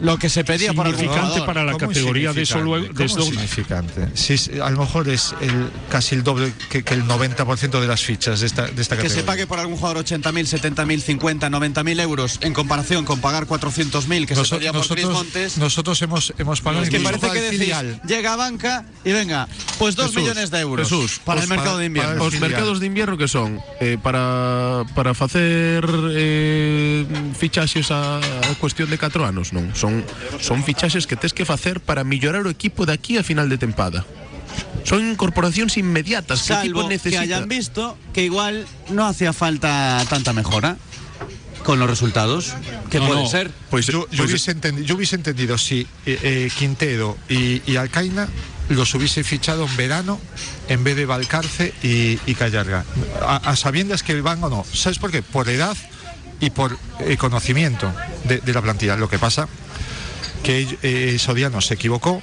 lo 0.00 0.18
que 0.18 0.28
se 0.28 0.44
pedía 0.44 0.72
por 0.72 0.86
Significante 0.86 1.20
jugador. 1.26 1.46
para 1.46 1.64
la 1.64 1.72
¿Cómo 1.72 1.88
categoría 1.88 2.32
de 2.32 2.42
eso 2.42 2.60
luego. 2.60 2.86
de 2.86 2.92
¿Cómo 2.94 3.04
eso- 3.06 3.18
insignificante? 3.26 4.08
Si 4.14 4.34
es- 4.34 4.50
a 4.62 4.70
lo 4.70 4.78
mejor 4.80 5.08
es 5.08 5.34
el, 5.40 5.70
casi 5.90 6.14
el 6.14 6.22
doble 6.22 6.52
que, 6.70 6.82
que 6.82 6.94
el 6.94 7.04
90% 7.04 7.80
de 7.80 7.86
las 7.86 8.02
fichas 8.02 8.40
de 8.40 8.46
esta, 8.46 8.66
de 8.66 8.82
esta 8.82 8.96
que 8.96 9.02
categoría. 9.02 9.16
se 9.16 9.22
pague 9.24 9.46
por 9.46 9.58
algún 9.58 9.76
jugador 9.76 10.04
80.000, 10.04 10.46
70.000, 10.46 11.00
50, 11.02 11.48
90.000 11.50 12.00
euros 12.00 12.38
en 12.42 12.52
comparación 12.54 13.04
con 13.04 13.20
pagar 13.20 13.46
400.000 13.46 14.26
que 14.26 14.34
se 14.34 14.40
Noso- 14.42 14.56
pedía 14.56 14.72
por 14.72 14.86
Cris 14.86 15.04
nosotros, 15.04 15.14
Montes. 15.14 15.58
nosotros 15.58 16.02
hemos, 16.02 16.32
hemos 16.38 16.60
pagado 16.60 16.84
Es 16.84 16.90
que 16.90 17.00
parece 17.00 17.20
que 17.22 17.26
para 17.28 17.40
el 17.48 17.58
decís, 17.58 17.74
llega 18.06 18.32
a 18.32 18.36
banca 18.36 18.84
y 19.04 19.12
venga, 19.12 19.48
pues 19.78 19.96
dos 19.96 20.06
Jesús, 20.08 20.22
millones 20.22 20.50
de 20.50 20.60
euros 20.60 20.88
Jesús, 20.88 21.20
para 21.24 21.38
os 21.40 21.44
el 21.44 21.48
mercado 21.50 21.72
pa- 21.74 21.78
de 21.80 21.86
invierno. 21.86 22.08
para 22.10 22.20
el 22.22 22.26
Os 22.26 22.32
filial. 22.34 22.50
mercados 22.50 22.80
de 22.80 22.86
invierno 22.86 23.16
que 23.18 23.28
son 23.28 23.60
eh, 23.80 23.98
para 24.02 24.84
para 24.94 25.14
facer 25.14 25.84
eh, 26.10 27.06
fichaxes 27.38 27.90
a, 27.90 28.18
a 28.18 28.54
cuestión 28.60 28.90
de 28.90 28.98
4 28.98 29.24
anos, 29.24 29.52
non? 29.52 29.70
Son 29.74 29.87
son 30.40 30.62
fichaxes 30.64 31.06
que 31.06 31.16
tes 31.16 31.32
que 31.32 31.44
facer 31.44 31.80
para 31.80 32.04
mellorar 32.04 32.46
o 32.46 32.50
equipo 32.50 32.86
de 32.86 32.92
aquí 32.94 33.16
a 33.18 33.22
final 33.22 33.48
de 33.48 33.58
tempada. 33.58 34.04
Son 34.84 35.04
incorporacións 35.04 35.76
inmediatas 35.76 36.42
que 36.42 36.54
equipo 36.56 36.80
Salvo 36.80 36.88
que 36.88 36.94
necesita. 36.96 37.20
hayan 37.22 37.46
visto 37.48 37.98
que 38.16 38.24
igual 38.24 38.64
no 38.90 39.04
hacía 39.06 39.32
falta 39.32 40.00
tanta 40.08 40.32
mejora 40.32 40.76
con 41.64 41.78
los 41.78 41.90
resultados, 41.90 42.54
que 42.88 42.98
No, 42.98 43.06
puede 43.08 43.22
no. 43.24 43.28
ser. 43.28 43.50
Pues, 43.68 43.86
yo, 43.86 44.08
yo 44.10 44.24
pues- 44.24 44.30
hubiese 44.30 44.56
yo 44.84 44.94
hubiese 44.96 45.16
entendido 45.16 45.58
si 45.58 45.80
eh, 46.06 46.18
eh, 46.22 46.50
Quintero 46.56 47.18
y, 47.28 47.60
y 47.70 47.76
Alcaina 47.76 48.26
los 48.70 48.94
hubiese 48.94 49.24
fichado 49.24 49.66
en 49.66 49.76
verano 49.76 50.18
en 50.68 50.84
vez 50.84 50.96
de 50.96 51.04
Valcarce 51.04 51.74
y, 51.82 52.18
y 52.26 52.34
Callarga. 52.34 52.84
A, 53.20 53.36
a 53.36 53.56
sabiendas 53.56 54.02
que 54.02 54.18
van 54.20 54.42
o 54.44 54.48
no. 54.48 54.64
¿Sabes 54.72 54.98
por 54.98 55.10
qué? 55.10 55.20
Por 55.22 55.48
edad 55.48 55.76
y 56.40 56.50
por 56.50 56.78
eh, 57.00 57.16
conocimiento 57.18 57.92
de, 58.24 58.38
de 58.38 58.52
la 58.52 58.62
plantilla. 58.62 58.96
Lo 58.96 59.08
que 59.10 59.18
pasa 59.18 59.48
que 60.42 60.78
eh, 60.82 61.18
Soriano 61.18 61.60
se 61.60 61.74
equivocó 61.74 62.22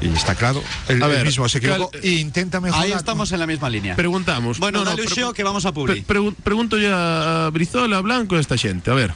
y 0.00 0.08
está 0.08 0.34
claro, 0.34 0.62
él, 0.88 1.02
A 1.02 1.06
ver, 1.06 1.24
mismo 1.24 1.48
se 1.48 1.58
equivocó 1.58 1.90
cal- 1.90 2.00
e 2.02 2.10
intenta 2.16 2.60
mejorar. 2.60 2.84
Ahí 2.84 2.92
estamos 2.92 3.32
en 3.32 3.38
la 3.40 3.46
misma 3.46 3.68
línea. 3.70 3.96
Preguntamos. 3.96 4.58
Bueno, 4.58 4.84
No, 4.84 4.90
no, 4.90 4.96
pre- 4.96 5.06
que 5.34 5.42
vamos 5.42 5.64
a 5.66 5.72
Publi. 5.72 6.02
Pre 6.02 6.16
pregun- 6.20 6.34
pregunto 6.34 6.76
ya 6.78 7.46
a 7.46 7.50
Brizola, 7.50 7.98
a 7.98 8.00
Blanco 8.02 8.36
e 8.36 8.40
esta 8.40 8.56
xente, 8.56 8.90
a 8.90 8.94
ver. 8.94 9.12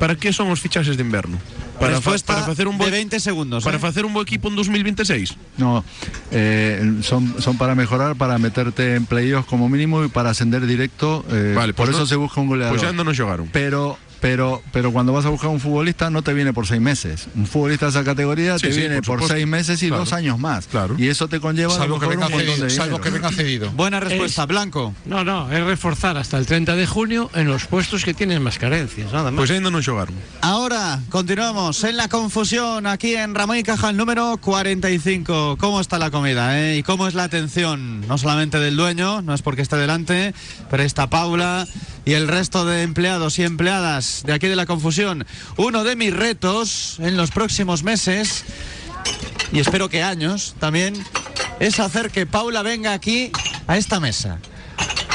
Para 0.00 0.16
que 0.16 0.32
son 0.32 0.48
os 0.50 0.60
fichaxes 0.60 0.96
de 0.96 1.02
inverno? 1.04 1.36
Para, 1.78 1.92
fa- 2.00 2.12
Respuesta 2.16 2.32
para 2.34 2.46
facer 2.46 2.66
un 2.68 2.76
bo 2.78 2.84
de 2.86 2.90
20 2.92 3.20
segundos. 3.20 3.64
para 3.64 3.76
¿eh? 3.76 3.80
facer 3.80 4.04
un 4.08 4.12
bo 4.16 4.22
equipo 4.24 4.48
en 4.48 4.56
2026. 4.56 5.36
No, 5.58 5.84
eh, 6.32 6.80
son, 7.02 7.36
son 7.40 7.58
para 7.58 7.74
mejorar, 7.74 8.16
para 8.16 8.38
meterte 8.38 8.96
en 8.96 9.04
playoffs 9.04 9.46
como 9.48 9.68
mínimo 9.68 10.02
y 10.04 10.08
para 10.08 10.30
ascender 10.30 10.64
directo. 10.66 11.24
eh, 11.30 11.52
Vale, 11.54 11.74
por 11.74 11.86
pues 11.86 11.90
eso 11.96 12.00
no- 12.00 12.06
se 12.06 12.16
busca 12.16 12.40
un 12.40 12.48
goleador. 12.48 12.72
Pues 12.76 12.82
ya 12.82 12.92
no 12.96 13.04
nos 13.04 13.16
xogaron. 13.16 13.48
Pero, 13.52 13.98
pero, 14.20 14.62
pero 14.72 14.92
cuando 14.92 15.12
vas 15.12 15.24
a 15.24 15.28
buscar 15.30 15.50
un 15.50 15.60
futbolista 15.60 16.10
no 16.10 16.22
te 16.22 16.32
viene 16.34 16.52
por 16.52 16.66
seis 16.66 16.80
meses. 16.80 17.28
Un 17.34 17.46
futbolista 17.46 17.86
de 17.86 17.90
esa 17.90 18.04
categoría 18.04 18.58
Sí, 18.58 18.66
te 18.68 18.72
sí, 18.72 18.80
viene 18.80 19.02
por 19.02 19.26
seis 19.26 19.46
meses 19.46 19.82
y 19.82 19.88
Claro. 19.88 20.04
dos 20.04 20.12
años 20.12 20.38
más. 20.38 20.66
Claro. 20.66 20.94
Y 20.98 21.08
eso 21.08 21.28
te 21.28 21.40
conlleva 21.40 21.74
a 21.74 21.76
lo 21.78 21.82
Salvo 21.82 21.98
que, 22.00 22.06
mejor 22.06 22.16
venga 22.16 22.26
un 22.36 22.40
cedido, 22.42 22.64
de 22.64 22.70
salvo 22.70 23.00
que 23.00 23.10
venga 23.10 23.30
cedido. 23.32 23.70
Buena 23.72 23.98
respuesta, 24.00 24.46
Blanco. 24.46 24.94
No, 25.06 25.24
no, 25.24 25.50
es 25.50 25.64
reforzar 25.64 26.16
hasta 26.16 26.38
el 26.38 26.46
30 26.46 26.76
de 26.76 26.86
junio 26.86 27.30
en 27.34 27.46
los 27.48 27.66
puestos 27.66 28.04
que 28.04 28.14
tienen 28.14 28.42
más 28.42 28.58
carencias, 28.58 29.12
nada 29.12 29.30
más. 29.30 29.38
Pues 29.38 29.50
ainda 29.50 29.70
non 29.70 29.82
xogaron. 29.82 30.14
Ahora 30.42 31.00
continuamos 31.08 31.82
en 31.84 31.96
la 31.96 32.08
confusión 32.08 32.86
aquí 32.86 33.16
en 33.16 33.34
Ramón 33.34 33.56
y 33.58 33.62
Cajal 33.62 33.96
número 33.96 34.36
45. 34.38 35.56
¿Cómo 35.58 35.80
está 35.80 35.98
la 35.98 36.10
comida? 36.10 36.60
eh? 36.60 36.76
¿Y 36.78 36.82
cómo 36.82 37.08
es 37.08 37.14
la 37.14 37.24
atención? 37.24 38.06
No 38.06 38.18
solamente 38.18 38.58
del 38.58 38.76
dueño, 38.76 39.22
no 39.22 39.34
es 39.34 39.42
porque 39.42 39.62
esté 39.62 39.76
delante, 39.76 40.34
pero 40.70 40.82
está 40.82 41.08
Paula 41.08 41.66
y 42.04 42.12
el 42.12 42.28
resto 42.28 42.64
de 42.64 42.82
empleados 42.82 43.38
y 43.38 43.44
empleadas 43.44 44.09
de 44.24 44.32
aquí 44.32 44.46
de 44.48 44.56
la 44.56 44.66
confusión. 44.66 45.26
Uno 45.56 45.84
de 45.84 45.96
mis 45.96 46.12
retos 46.14 46.96
en 47.00 47.16
los 47.16 47.30
próximos 47.30 47.82
meses, 47.82 48.44
y 49.52 49.58
espero 49.60 49.88
que 49.88 50.02
años 50.02 50.54
también, 50.58 50.94
es 51.60 51.80
hacer 51.80 52.10
que 52.10 52.26
Paula 52.26 52.62
venga 52.62 52.92
aquí 52.92 53.30
a 53.66 53.76
esta 53.76 54.00
mesa. 54.00 54.38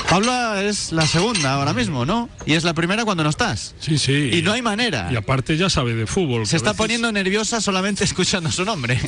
Pablo 0.09 0.55
es 0.59 0.91
la 0.91 1.07
segunda 1.07 1.53
ahora 1.53 1.73
mismo, 1.73 2.05
¿no? 2.05 2.29
Y 2.45 2.53
es 2.53 2.63
la 2.63 2.75
primera 2.75 3.05
cuando 3.05 3.23
no 3.23 3.29
estás. 3.31 3.73
Sí, 3.79 3.97
sí. 3.97 4.29
Y 4.33 4.41
no 4.43 4.51
hay 4.53 4.61
manera. 4.61 5.09
Y 5.11 5.15
aparte 5.15 5.57
ya 5.57 5.67
sabe 5.69 5.95
de 5.95 6.05
fútbol. 6.05 6.45
Se 6.45 6.57
está 6.57 6.69
veces- 6.71 6.77
poniendo 6.77 7.11
nerviosa 7.11 7.59
solamente 7.59 8.03
escuchando 8.03 8.51
su 8.51 8.63
nombre. 8.65 8.99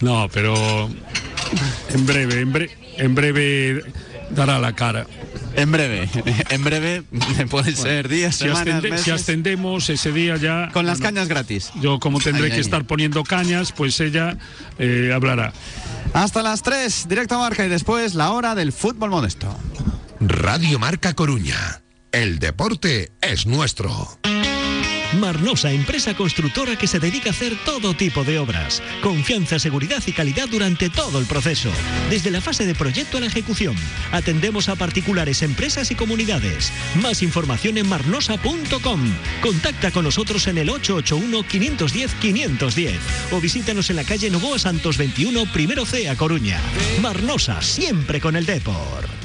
No, 0.00 0.28
pero 0.30 0.90
en 1.88 2.06
breve, 2.06 2.40
en, 2.40 2.52
bre- 2.52 2.70
en 2.98 3.14
breve 3.14 3.82
dará 4.30 4.58
la 4.58 4.74
cara. 4.74 5.06
En 5.56 5.70
breve, 5.70 6.08
en 6.50 6.64
breve 6.64 7.02
pueden 7.50 7.76
ser 7.76 8.08
días, 8.08 8.34
Si, 8.36 8.44
semanas, 8.44 8.66
ascende- 8.66 8.82
si 8.82 8.90
meses. 8.90 9.08
ascendemos 9.12 9.88
ese 9.90 10.12
día 10.12 10.36
ya... 10.36 10.70
Con 10.72 10.84
las 10.86 10.98
bueno, 10.98 11.14
cañas 11.14 11.28
gratis. 11.28 11.70
Yo 11.80 12.00
como 12.00 12.18
tendré 12.20 12.44
Ay, 12.44 12.50
que 12.50 12.56
ay. 12.56 12.60
estar 12.60 12.84
poniendo 12.84 13.22
cañas, 13.24 13.72
pues 13.72 13.98
ella 14.00 14.36
eh, 14.78 15.12
hablará. 15.14 15.52
Hasta 16.12 16.42
las 16.42 16.62
3, 16.62 17.06
directo 17.08 17.36
a 17.36 17.38
marca 17.38 17.64
y 17.64 17.68
después 17.68 18.14
la 18.14 18.32
hora 18.32 18.54
del 18.54 18.72
fútbol 18.72 19.10
modesto. 19.10 19.56
Radio 20.20 20.78
Marca 20.78 21.14
Coruña. 21.14 21.82
El 22.12 22.38
deporte 22.38 23.12
es 23.20 23.46
nuestro. 23.46 24.18
Marnosa, 25.18 25.72
empresa 25.72 26.14
constructora 26.14 26.76
que 26.76 26.86
se 26.86 26.98
dedica 26.98 27.30
a 27.30 27.32
hacer 27.32 27.56
todo 27.64 27.94
tipo 27.94 28.24
de 28.24 28.38
obras. 28.38 28.82
Confianza, 29.02 29.58
seguridad 29.58 30.02
y 30.06 30.12
calidad 30.12 30.48
durante 30.48 30.90
todo 30.90 31.18
el 31.18 31.26
proceso. 31.26 31.70
Desde 32.10 32.30
la 32.30 32.40
fase 32.40 32.66
de 32.66 32.74
proyecto 32.74 33.18
a 33.18 33.20
la 33.20 33.26
ejecución. 33.26 33.76
Atendemos 34.12 34.68
a 34.68 34.76
particulares, 34.76 35.42
empresas 35.42 35.90
y 35.90 35.94
comunidades. 35.94 36.72
Más 37.00 37.22
información 37.22 37.78
en 37.78 37.88
marnosa.com. 37.88 39.00
Contacta 39.40 39.90
con 39.90 40.04
nosotros 40.04 40.46
en 40.46 40.58
el 40.58 40.68
881-510-510 40.68 42.92
o 43.32 43.40
visítanos 43.40 43.90
en 43.90 43.96
la 43.96 44.04
calle 44.04 44.30
Novoa 44.30 44.58
Santos 44.58 44.98
21, 44.98 45.46
primero 45.52 45.86
C 45.86 46.08
a 46.08 46.16
Coruña. 46.16 46.60
Marnosa, 47.00 47.62
siempre 47.62 48.20
con 48.20 48.36
el 48.36 48.46
Depor. 48.46 49.23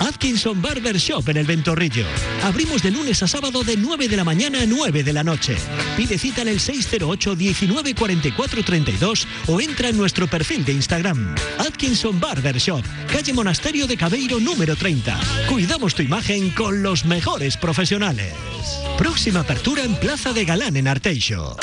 Atkinson 0.00 0.60
Barber 0.60 0.96
Shop 0.96 1.28
en 1.28 1.36
el 1.36 1.46
Ventorrillo. 1.46 2.04
Abrimos 2.42 2.82
de 2.82 2.90
lunes 2.90 3.22
a 3.22 3.28
sábado 3.28 3.64
de 3.64 3.76
9 3.76 4.08
de 4.08 4.16
la 4.16 4.24
mañana 4.24 4.62
a 4.62 4.66
9 4.66 5.02
de 5.02 5.12
la 5.12 5.24
noche. 5.24 5.56
Pide 5.96 6.18
cita 6.18 6.42
en 6.42 6.48
el 6.48 6.60
608 6.60 7.36
19 7.36 7.94
44 7.94 8.62
32 8.62 9.26
o 9.46 9.60
entra 9.60 9.88
en 9.88 9.96
nuestro 9.96 10.26
perfil 10.26 10.64
de 10.64 10.72
Instagram. 10.72 11.34
Atkinson 11.58 12.18
Barber 12.20 12.58
Shop, 12.58 12.82
calle 13.12 13.32
Monasterio 13.32 13.86
de 13.86 13.96
Cabeiro 13.96 14.40
número 14.40 14.76
30. 14.76 15.18
Cuidamos 15.48 15.94
tu 15.94 16.02
imagen 16.02 16.50
con 16.50 16.82
los 16.82 17.04
mejores 17.04 17.56
profesionales. 17.56 18.34
Próxima 18.96 19.40
apertura 19.40 19.82
en 19.84 19.94
Plaza 19.96 20.32
de 20.32 20.44
Galán 20.44 20.76
en 20.76 20.88
Arteixo. 20.88 21.56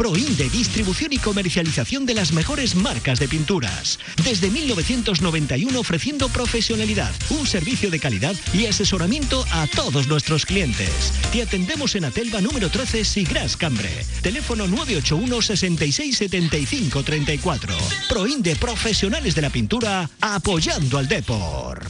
Proinde, 0.00 0.48
distribución 0.48 1.12
y 1.12 1.18
comercialización 1.18 2.06
de 2.06 2.14
las 2.14 2.32
mejores 2.32 2.74
marcas 2.74 3.20
de 3.20 3.28
pinturas. 3.28 3.98
Desde 4.24 4.48
1991 4.48 5.78
ofreciendo 5.78 6.30
profesionalidad, 6.30 7.12
un 7.28 7.46
servicio 7.46 7.90
de 7.90 8.00
calidad 8.00 8.34
y 8.54 8.64
asesoramiento 8.64 9.44
a 9.50 9.66
todos 9.66 10.08
nuestros 10.08 10.46
clientes. 10.46 11.12
Te 11.30 11.42
atendemos 11.42 11.96
en 11.96 12.06
Atelva 12.06 12.40
número 12.40 12.70
13 12.70 13.04
Sigras 13.04 13.58
Cambre. 13.58 13.90
Teléfono 14.22 14.66
981 14.66 15.42
66 15.42 16.16
75 16.16 17.02
34. 17.02 17.76
Proinde, 18.08 18.56
profesionales 18.56 19.34
de 19.34 19.42
la 19.42 19.50
pintura, 19.50 20.08
apoyando 20.22 20.96
al 20.96 21.08
Depor. 21.08 21.84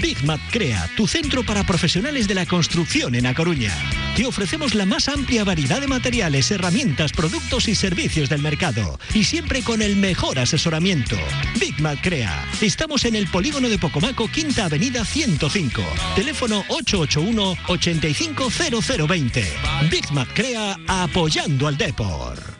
Big 0.00 0.24
Mat 0.24 0.40
Crea, 0.50 0.88
tu 0.96 1.06
centro 1.06 1.44
para 1.44 1.64
profesionales 1.64 2.26
de 2.28 2.34
la 2.34 2.46
construcción 2.46 3.14
en 3.14 3.26
A 3.26 3.34
Coruña. 3.34 3.74
Te 4.16 4.24
ofrecemos 4.26 4.74
la 4.74 4.86
más 4.86 5.08
amplia 5.08 5.44
variedad 5.44 5.80
de 5.80 5.86
materiales, 5.86 6.50
herramientas, 6.50 7.12
productos 7.12 7.68
y 7.68 7.74
servicios 7.74 8.28
del 8.28 8.42
mercado. 8.42 8.98
Y 9.14 9.24
siempre 9.24 9.62
con 9.62 9.80
el 9.82 9.96
mejor 9.96 10.38
asesoramiento. 10.38 11.16
Big 11.58 11.80
Mat 11.80 11.98
Crea. 12.02 12.46
Estamos 12.60 13.04
en 13.04 13.16
el 13.16 13.26
polígono 13.28 13.68
de 13.68 13.78
Pocomaco, 13.78 14.28
Quinta 14.28 14.66
Avenida 14.66 15.04
105. 15.04 15.82
Teléfono 16.14 16.64
881-850020. 16.68 19.44
Big 19.90 20.12
Mat 20.12 20.28
Crea, 20.34 20.76
apoyando 20.86 21.66
al 21.66 21.76
Depor. 21.76 22.58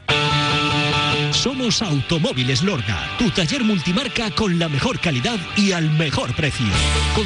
Somos 1.33 1.83
Automóviles 1.83 2.63
Lorga, 2.63 3.17
tu 3.19 3.31
taller 3.31 3.63
multimarca 3.63 4.31
con 4.31 4.59
la 4.59 4.69
mejor 4.69 4.99
calidad 4.99 5.39
y 5.57 5.73
al 5.73 5.91
mejor 5.91 6.35
precio. 6.35 6.67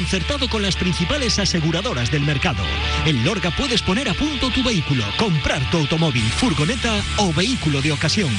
Concertado 0.03 0.49
con 0.49 0.61
las 0.61 0.75
principales 0.75 1.39
aseguradoras 1.39 2.11
del 2.11 2.23
mercado. 2.23 2.61
En 3.05 3.23
Lorga 3.23 3.51
puedes 3.51 3.81
poner 3.81 4.09
a 4.09 4.13
punto 4.13 4.49
tu 4.49 4.61
vehículo, 4.61 5.01
comprar 5.17 5.61
tu 5.71 5.77
automóvil, 5.77 6.23
furgoneta 6.23 7.01
o 7.19 7.31
vehículo 7.31 7.81
de 7.81 7.93
ocasión. 7.93 8.29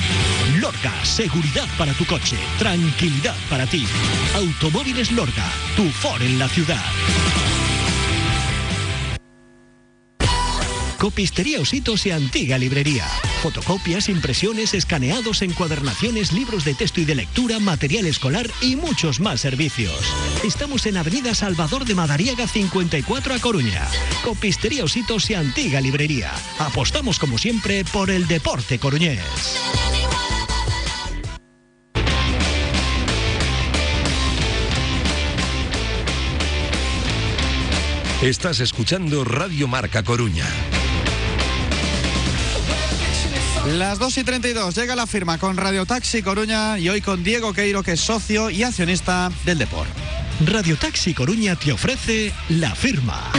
Lorga, 0.61 0.93
seguridad 1.07 1.67
para 1.79 1.95
tu 1.95 2.05
coche, 2.05 2.37
tranquilidad 2.59 3.35
para 3.49 3.65
ti. 3.65 3.87
Automóviles 4.35 5.11
Lorga, 5.11 5.51
tu 5.75 5.89
for 5.89 6.23
en 6.23 6.39
la 6.39 6.49
ciudad. 6.51 6.85
Copistería 10.99 11.61
Ositos 11.61 12.07
y 12.07 12.11
Antigua 12.11 12.59
Librería. 12.59 13.07
Fotocopias, 13.43 14.09
impresiones, 14.09 14.75
escaneados, 14.75 15.43
encuadernaciones, 15.43 16.33
libros 16.33 16.65
de 16.65 16.75
texto 16.75 17.01
y 17.01 17.05
de 17.05 17.15
lectura, 17.15 17.59
material 17.59 18.07
escolar 18.07 18.49
y 18.61 18.77
muchos 18.77 19.21
más 19.21 19.41
servicios. 19.41 19.99
Estamos 20.45 20.87
en 20.87 20.97
Avenida 20.97 21.35
Salvador 21.35 21.85
de 21.85 21.95
Madariaga 21.95 22.47
54 22.47 23.35
a 23.35 23.39
Coruña. 23.39 23.87
Copistería 24.25 24.85
Ositos 24.85 25.29
y 25.31 25.35
Antigua 25.35 25.81
Librería. 25.81 26.33
Apostamos 26.59 27.19
como 27.19 27.39
siempre 27.39 27.85
por 27.85 28.11
el 28.11 28.27
deporte 28.27 28.79
coruñés. 28.79 29.21
Estás 38.23 38.61
escuchando 38.61 39.23
Radio 39.23 39.69
Marca 39.69 40.03
Coruña. 40.03 40.47
Las 43.67 43.99
2 43.99 44.19
y 44.19 44.25
32 44.25 44.75
llega 44.75 44.95
la 44.95 45.07
firma 45.07 45.39
con 45.39 45.57
Radio 45.57 45.87
Taxi 45.87 46.23
Coruña 46.23 46.79
y 46.79 46.91
hoy 46.91 47.01
con 47.01 47.25
Diego 47.25 47.55
Queiro, 47.55 47.83
que 47.83 47.93
es 47.93 48.01
socio 48.01 48.51
y 48.51 48.63
accionista 48.63 49.33
del 49.47 49.57
Depor. 49.57 49.87
Radio 50.45 50.77
Taxi 50.77 51.15
Coruña 51.15 51.57
te 51.57 51.73
ofrece 51.73 52.35
la 52.51 52.75
firma. 52.75 53.33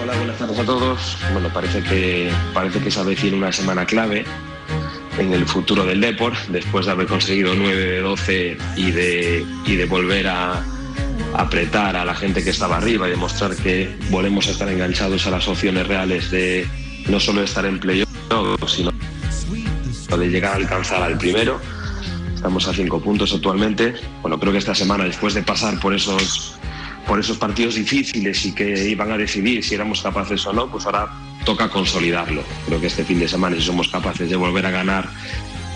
Hola, 0.00 0.16
buenas 0.16 0.38
tardes 0.38 0.58
a 0.58 0.64
todos. 0.64 1.18
Bueno, 1.34 1.52
parece 1.52 1.82
que, 1.82 2.32
parece 2.54 2.80
que 2.80 2.90
se 2.90 3.00
avecina 3.00 3.36
una 3.36 3.52
semana 3.52 3.84
clave 3.84 4.24
en 5.18 5.34
el 5.34 5.44
futuro 5.46 5.84
del 5.84 6.00
Depor, 6.00 6.32
después 6.48 6.86
de 6.86 6.92
haber 6.92 7.06
conseguido 7.06 7.54
9 7.54 7.84
de 7.84 8.00
12 8.00 8.58
y 8.76 8.90
de, 8.92 9.46
y 9.66 9.76
de 9.76 9.84
volver 9.84 10.26
a 10.28 10.64
apretar 11.34 11.96
a 11.96 12.04
la 12.04 12.14
gente 12.14 12.42
que 12.42 12.50
estaba 12.50 12.76
arriba 12.76 13.06
y 13.06 13.10
demostrar 13.10 13.54
que 13.56 13.96
volvemos 14.10 14.48
a 14.48 14.50
estar 14.50 14.68
enganchados 14.68 15.26
a 15.26 15.30
las 15.30 15.46
opciones 15.48 15.86
reales 15.86 16.30
de 16.30 16.66
no 17.08 17.20
solo 17.20 17.42
estar 17.42 17.64
en 17.64 17.78
playoff, 17.78 18.08
sino 18.66 18.90
de 20.16 20.28
llegar 20.28 20.52
a 20.52 20.56
alcanzar 20.56 21.02
al 21.02 21.18
primero. 21.18 21.60
Estamos 22.34 22.66
a 22.68 22.72
cinco 22.72 23.00
puntos 23.00 23.32
actualmente. 23.34 23.94
Bueno, 24.22 24.38
creo 24.38 24.52
que 24.52 24.58
esta 24.58 24.74
semana, 24.74 25.04
después 25.04 25.34
de 25.34 25.42
pasar 25.42 25.78
por 25.80 25.94
esos, 25.94 26.54
por 27.06 27.18
esos 27.18 27.36
partidos 27.36 27.74
difíciles 27.74 28.44
y 28.46 28.54
que 28.54 28.88
iban 28.88 29.12
a 29.12 29.18
decidir 29.18 29.64
si 29.64 29.74
éramos 29.74 30.02
capaces 30.02 30.46
o 30.46 30.52
no, 30.52 30.70
pues 30.70 30.86
ahora 30.86 31.08
toca 31.44 31.68
consolidarlo. 31.68 32.42
Creo 32.66 32.80
que 32.80 32.86
este 32.86 33.04
fin 33.04 33.18
de 33.18 33.28
semana, 33.28 33.56
si 33.56 33.62
somos 33.62 33.88
capaces 33.88 34.30
de 34.30 34.36
volver 34.36 34.66
a 34.66 34.70
ganar, 34.70 35.08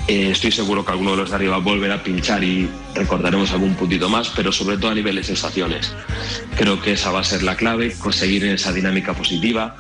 eh, 0.09 0.31
estoy 0.31 0.51
seguro 0.51 0.85
que 0.85 0.91
alguno 0.91 1.13
de 1.13 1.19
los 1.19 1.31
de 1.31 1.37
arriba 1.37 1.59
volverá 1.59 1.95
a 1.95 2.03
pinchar 2.03 2.43
y 2.43 2.69
recordaremos 2.95 3.53
algún 3.53 3.75
puntito 3.75 4.09
más, 4.09 4.31
pero 4.31 4.51
sobre 4.51 4.77
todo 4.77 4.91
a 4.91 4.95
nivel 4.95 5.17
de 5.17 5.23
sensaciones. 5.23 5.95
Creo 6.57 6.81
que 6.83 6.93
esa 6.93 7.13
va 7.13 7.21
a 7.21 7.25
ser 7.25 7.43
la 7.43 7.57
clave, 7.57 7.93
conseguir 7.99 8.45
esa 8.47 8.73
dinámica 8.73 9.15
positiva. 9.15 9.77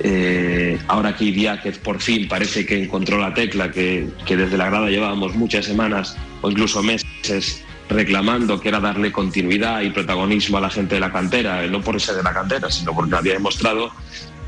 Eh, 0.00 0.78
ahora 0.88 1.14
que 1.14 1.24
Idiáquez 1.24 1.78
por 1.78 2.00
fin 2.00 2.28
parece 2.28 2.64
que 2.64 2.82
encontró 2.82 3.18
la 3.18 3.34
tecla 3.34 3.70
que, 3.70 4.08
que 4.24 4.36
desde 4.36 4.56
la 4.56 4.70
grada 4.70 4.88
llevábamos 4.88 5.34
muchas 5.34 5.66
semanas 5.66 6.16
o 6.40 6.50
incluso 6.50 6.82
meses 6.82 7.62
reclamando 7.90 8.60
que 8.60 8.68
era 8.68 8.80
darle 8.80 9.12
continuidad 9.12 9.82
y 9.82 9.90
protagonismo 9.90 10.58
a 10.58 10.60
la 10.60 10.70
gente 10.70 10.94
de 10.94 11.00
la 11.00 11.12
cantera, 11.12 11.66
no 11.66 11.80
por 11.82 12.00
ser 12.00 12.16
de 12.16 12.22
la 12.22 12.32
cantera, 12.32 12.70
sino 12.70 12.94
porque 12.94 13.16
había 13.16 13.34
demostrado 13.34 13.90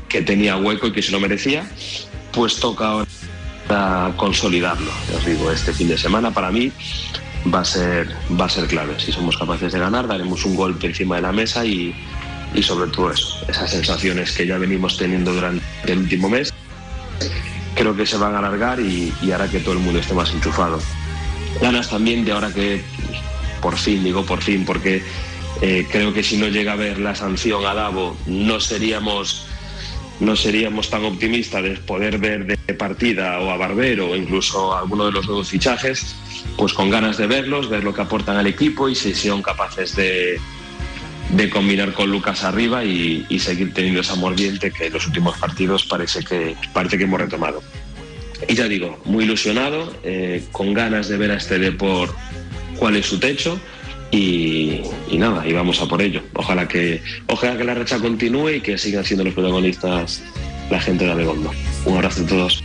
que 0.09 0.21
tenía 0.21 0.57
hueco 0.57 0.87
y 0.87 0.91
que 0.91 1.01
se 1.01 1.11
lo 1.11 1.19
merecía, 1.19 1.69
pues 2.33 2.59
toca 2.59 2.87
ahora 2.87 3.07
consolidarlo. 4.17 4.91
Os 5.15 5.25
digo, 5.25 5.51
este 5.51 5.73
fin 5.73 5.87
de 5.87 5.97
semana 5.97 6.31
para 6.31 6.51
mí 6.51 6.71
va 7.53 7.61
a 7.61 7.65
ser, 7.65 8.15
va 8.39 8.45
a 8.45 8.49
ser 8.49 8.67
clave. 8.67 8.99
Si 8.99 9.11
somos 9.11 9.37
capaces 9.37 9.73
de 9.73 9.79
ganar, 9.79 10.07
daremos 10.07 10.45
un 10.45 10.55
golpe 10.55 10.87
encima 10.87 11.15
de 11.15 11.21
la 11.23 11.31
mesa 11.31 11.65
y, 11.65 11.95
y 12.53 12.63
sobre 12.63 12.91
todo 12.91 13.11
eso, 13.11 13.45
esas 13.47 13.71
sensaciones 13.71 14.31
que 14.31 14.45
ya 14.45 14.57
venimos 14.57 14.97
teniendo 14.97 15.33
durante 15.33 15.63
el 15.85 15.99
último 15.99 16.29
mes, 16.29 16.53
creo 17.75 17.95
que 17.95 18.05
se 18.05 18.17
van 18.17 18.35
a 18.35 18.39
alargar 18.39 18.79
y, 18.79 19.13
y 19.21 19.31
hará 19.31 19.47
que 19.47 19.59
todo 19.59 19.73
el 19.73 19.79
mundo 19.79 19.99
esté 19.99 20.13
más 20.13 20.31
enchufado. 20.31 20.79
Ganas 21.61 21.89
también 21.89 22.25
de 22.25 22.31
ahora 22.31 22.51
que 22.53 22.83
por 23.61 23.77
fin, 23.77 24.03
digo 24.03 24.25
por 24.25 24.41
fin, 24.41 24.65
porque 24.65 25.03
eh, 25.61 25.87
creo 25.89 26.13
que 26.13 26.23
si 26.23 26.37
no 26.37 26.47
llega 26.47 26.71
a 26.71 26.73
haber 26.73 26.99
la 26.99 27.15
sanción 27.15 27.65
a 27.65 27.73
Davo, 27.73 28.17
no 28.25 28.59
seríamos 28.59 29.45
no 30.21 30.35
seríamos 30.35 30.89
tan 30.89 31.03
optimistas 31.03 31.63
de 31.63 31.71
poder 31.71 32.19
ver 32.19 32.45
de 32.45 32.73
partida 32.75 33.39
o 33.39 33.49
a 33.49 33.57
Barbero 33.57 34.11
o 34.11 34.15
incluso 34.15 34.73
a 34.73 34.79
alguno 34.79 35.07
de 35.07 35.11
los 35.11 35.25
nuevos 35.25 35.49
fichajes, 35.49 36.15
pues 36.55 36.73
con 36.73 36.89
ganas 36.91 37.17
de 37.17 37.25
verlos, 37.25 37.69
ver 37.69 37.83
lo 37.83 37.93
que 37.93 38.01
aportan 38.01 38.37
al 38.37 38.47
equipo 38.47 38.87
y 38.87 38.95
si 38.95 39.15
son 39.15 39.41
capaces 39.41 39.95
de, 39.95 40.39
de 41.31 41.49
combinar 41.49 41.93
con 41.93 42.11
Lucas 42.11 42.43
arriba 42.43 42.83
y, 42.85 43.25
seguir 43.39 43.73
teniendo 43.73 44.01
esa 44.01 44.15
mordiente 44.15 44.71
que 44.71 44.85
en 44.87 44.93
los 44.93 45.07
últimos 45.07 45.37
partidos 45.39 45.85
parece 45.85 46.23
que, 46.23 46.55
parece 46.71 46.99
que 46.99 47.05
hemos 47.05 47.19
retomado. 47.19 47.63
Y 48.47 48.53
ya 48.53 48.67
digo, 48.67 49.01
muy 49.05 49.23
ilusionado, 49.23 49.91
eh, 50.03 50.43
con 50.51 50.73
ganas 50.73 51.07
de 51.07 51.17
ver 51.17 51.31
a 51.31 51.37
este 51.37 51.57
Depor 51.57 52.13
cuál 52.77 52.95
es 52.95 53.07
su 53.07 53.19
techo 53.19 53.59
y, 54.11 54.83
nada, 55.13 55.47
y 55.47 55.53
vamos 55.53 55.81
a 55.81 55.87
por 55.87 56.01
ello. 56.01 56.21
Ojalá 56.33 56.67
que, 56.67 57.01
ojalá 57.27 57.57
que 57.57 57.63
la 57.63 57.73
racha 57.73 57.99
continúe 57.99 58.49
y 58.49 58.61
que 58.61 58.77
sigan 58.77 59.05
siendo 59.05 59.23
los 59.23 59.33
protagonistas 59.33 60.21
la 60.69 60.79
gente 60.79 61.05
de 61.05 61.11
Abegondo. 61.11 61.51
Un 61.85 61.95
abrazo 61.95 62.23
a 62.23 62.27
todos. 62.27 62.63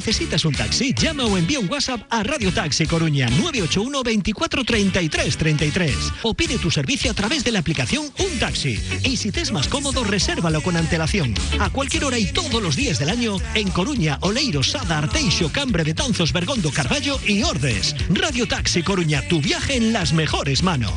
¿Necesitas 0.00 0.46
un 0.46 0.54
taxi? 0.54 0.94
Llama 0.94 1.26
o 1.26 1.36
envía 1.36 1.60
un 1.60 1.70
WhatsApp 1.70 2.00
a 2.08 2.22
Radio 2.22 2.50
Taxi 2.54 2.86
Coruña 2.86 3.28
981 3.28 4.02
24 4.02 4.64
33 4.64 5.36
33 5.36 5.96
o 6.22 6.32
pide 6.32 6.56
tu 6.56 6.70
servicio 6.70 7.10
a 7.10 7.14
través 7.14 7.44
de 7.44 7.52
la 7.52 7.58
aplicación 7.58 8.06
Un 8.18 8.38
Taxi. 8.38 8.80
Y 9.04 9.18
si 9.18 9.30
te 9.30 9.42
es 9.42 9.52
más 9.52 9.68
cómodo, 9.68 10.02
resérvalo 10.02 10.62
con 10.62 10.78
antelación. 10.78 11.34
A 11.58 11.68
cualquier 11.68 12.06
hora 12.06 12.18
y 12.18 12.24
todos 12.24 12.62
los 12.62 12.76
días 12.76 12.98
del 12.98 13.10
año 13.10 13.36
en 13.52 13.70
Coruña, 13.72 14.16
Oleiros, 14.22 14.70
Sada, 14.70 14.96
Arteixo, 14.96 15.52
Cambre, 15.52 15.84
Betanzos, 15.84 16.32
Bergondo, 16.32 16.70
Carballo 16.70 17.20
y 17.26 17.42
Ordes. 17.42 17.94
Radio 18.08 18.48
Taxi 18.48 18.82
Coruña, 18.82 19.20
tu 19.28 19.42
viaje 19.42 19.76
en 19.76 19.92
las 19.92 20.14
mejores 20.14 20.62
manos. 20.62 20.94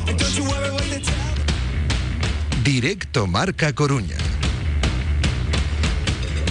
Directo 2.64 3.26
Marca 3.26 3.74
Coruña. 3.74 4.16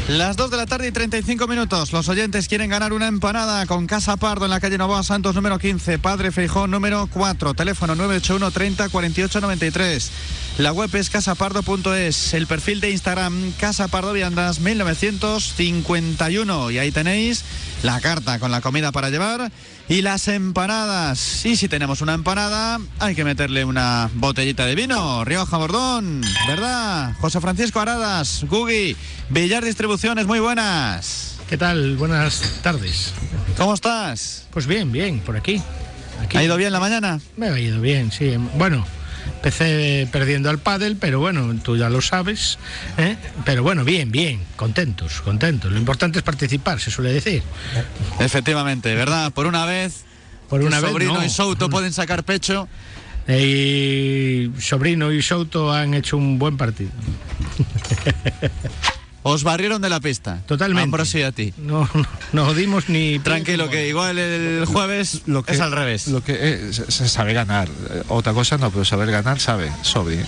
Las 0.10 0.36
2 0.36 0.52
de 0.52 0.58
la 0.58 0.66
tarde 0.66 0.90
y 0.90 0.92
35 0.92 1.48
minutos. 1.48 1.94
Los 1.94 2.10
oyentes 2.10 2.50
quieren 2.50 2.70
ganar 2.70 2.92
una 2.92 3.08
empanada 3.08 3.66
con 3.66 3.88
Casa 3.88 4.18
Pardo 4.18 4.44
en 4.44 4.52
la 4.52 4.60
calle 4.60 4.78
Novoa 4.78 5.02
Santos 5.02 5.34
número 5.34 5.58
15, 5.58 5.98
Padre 5.98 6.34
Feijón 6.34 6.72
número 6.72 7.08
4, 7.08 7.54
teléfono 7.54 7.96
981 7.96 8.52
30 8.52 8.90
48 8.90 9.40
93. 9.40 10.12
La 10.58 10.74
web 10.74 10.94
es 10.94 11.10
casapardo.es, 11.10 12.34
el 12.34 12.48
perfil 12.48 12.82
de 12.82 12.92
Instagram 12.92 13.54
Casa 13.54 13.88
Pardo 13.88 14.12
Viandas 14.12 14.60
1951 14.60 16.72
y 16.72 16.80
ahí 16.80 16.92
tenéis 16.92 17.46
la 17.82 18.02
carta 18.02 18.40
con 18.40 18.52
la 18.52 18.60
comida 18.60 18.92
para 18.92 19.10
llevar 19.10 19.54
y 19.88 20.02
las 20.02 20.28
empanadas. 20.28 21.46
Y 21.46 21.56
si 21.56 21.68
tenemos 21.68 22.02
una 22.02 22.14
empanada, 22.14 22.80
hay 23.00 23.16
que 23.16 23.24
meterle 23.24 23.66
una 23.66 24.10
botellita 24.16 24.66
de 24.66 24.76
vino. 24.76 25.24
Rioja 25.26 25.58
Bordón, 25.58 26.22
¿verdad? 26.48 27.14
José 27.20 27.42
Francisco 27.42 27.80
Aradas, 27.80 28.46
Gugi, 28.50 28.96
Villar 29.30 29.64
Distribuciones, 29.64 30.26
muy 30.26 30.40
buenas. 30.40 31.38
¿Qué 31.50 31.58
tal? 31.58 31.98
Buenas 31.98 32.60
tardes. 32.64 33.14
¿Cómo 33.58 33.74
estás? 33.74 34.48
Pues 34.52 34.66
bien, 34.66 34.92
bien, 34.92 35.20
por 35.20 35.38
aquí. 35.38 35.62
aquí. 36.22 36.38
¿Ha 36.38 36.44
ido 36.44 36.58
bien 36.58 36.72
la 36.72 36.80
mañana? 36.80 37.20
Me 37.38 37.50
ha 37.50 37.60
ido 37.60 37.82
bien, 37.82 38.12
sí. 38.12 38.36
Bueno, 38.56 38.86
empecé 39.36 40.08
perdiendo 40.12 40.50
al 40.50 40.60
pádel, 40.60 40.98
pero 40.98 41.20
bueno, 41.20 41.54
tú 41.64 41.78
ya 41.78 41.90
lo 41.90 42.02
sabes. 42.02 42.58
¿eh? 42.98 43.18
Pero 43.46 43.64
bueno, 43.64 43.84
bien, 43.84 44.12
bien, 44.12 44.42
contentos, 44.56 45.22
contentos. 45.22 45.72
Lo 45.72 45.78
importante 45.78 46.20
es 46.20 46.24
participar, 46.24 46.80
se 46.80 46.92
suele 46.92 47.12
decir. 47.12 47.44
Efectivamente, 48.20 48.94
¿verdad? 48.96 49.32
Por 49.34 49.48
una 49.48 49.66
vez, 49.66 50.04
Por 50.50 50.62
una 50.62 50.80
vez, 50.80 50.92
sobrino 50.92 51.16
no. 51.16 51.26
y 51.26 51.30
Souto 51.30 51.70
pueden 51.70 51.94
sacar 51.94 52.24
pecho. 52.24 52.68
Y 53.28 54.52
Sobrino 54.60 55.12
y 55.12 55.22
Souto 55.22 55.72
han 55.72 55.94
hecho 55.94 56.18
un 56.18 56.40
buen 56.40 56.58
partido. 56.58 56.92
Os 59.26 59.44
barrieron 59.44 59.82
de 59.82 59.90
la 59.90 60.00
pista. 60.02 60.42
Totalmente. 60.48 60.84
Ambrosio 60.84 61.22
y 61.22 61.24
a 61.24 61.32
ti. 61.32 61.54
No, 61.58 61.90
no, 61.94 62.06
no 62.34 62.54
dimos 62.54 62.90
ni... 62.90 63.20
Tranquilo, 63.20 63.70
que 63.70 63.88
igual 63.88 64.20
el 64.20 64.66
jueves 64.66 65.22
Lo 65.28 65.44
que, 65.44 65.54
es 65.54 65.62
al 65.62 65.72
revés. 65.72 66.08
Lo 66.10 66.22
que 66.22 66.36
eh, 66.40 66.74
se 66.74 67.08
sabe 67.08 67.34
ganar. 67.34 67.70
Eh, 67.90 68.04
Otra 68.10 68.34
cosa 68.34 68.58
no, 68.58 68.70
pero 68.70 68.84
saber 68.84 69.10
ganar 69.12 69.40
sabe, 69.40 69.72
sobre. 69.82 70.16
¿eh? 70.22 70.26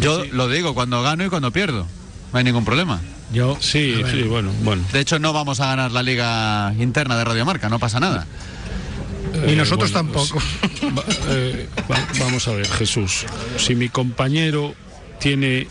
Yo 0.00 0.24
lo 0.26 0.48
digo 0.48 0.74
cuando 0.74 1.02
gano 1.02 1.24
y 1.24 1.28
cuando 1.30 1.50
pierdo. 1.52 1.86
No 2.32 2.38
hay 2.38 2.44
ningún 2.44 2.64
problema. 2.66 3.00
Yo, 3.32 3.56
Sí, 3.60 3.94
sí, 4.10 4.22
bueno, 4.22 4.50
bueno. 4.62 4.84
De 4.92 5.00
hecho, 5.00 5.18
no 5.18 5.32
vamos 5.32 5.60
a 5.60 5.66
ganar 5.66 5.92
la 5.92 6.02
liga 6.02 6.74
interna 6.78 7.16
de 7.16 7.24
Radiomarca, 7.24 7.68
no 7.70 7.78
pasa 7.78 7.98
nada. 8.00 8.26
Y 9.46 9.52
Eh, 9.52 9.56
nosotros 9.56 9.90
bueno, 9.92 10.10
tampoco. 10.12 10.42
pues, 10.60 10.96
va- 10.98 11.04
eh, 11.28 11.68
va- 11.90 12.06
vamos 12.20 12.46
a 12.48 12.52
ver, 12.52 12.66
Jesús. 12.68 13.24
Si 13.56 13.74
mi 13.74 13.88
compañero 13.88 14.74
tiene 15.20 15.68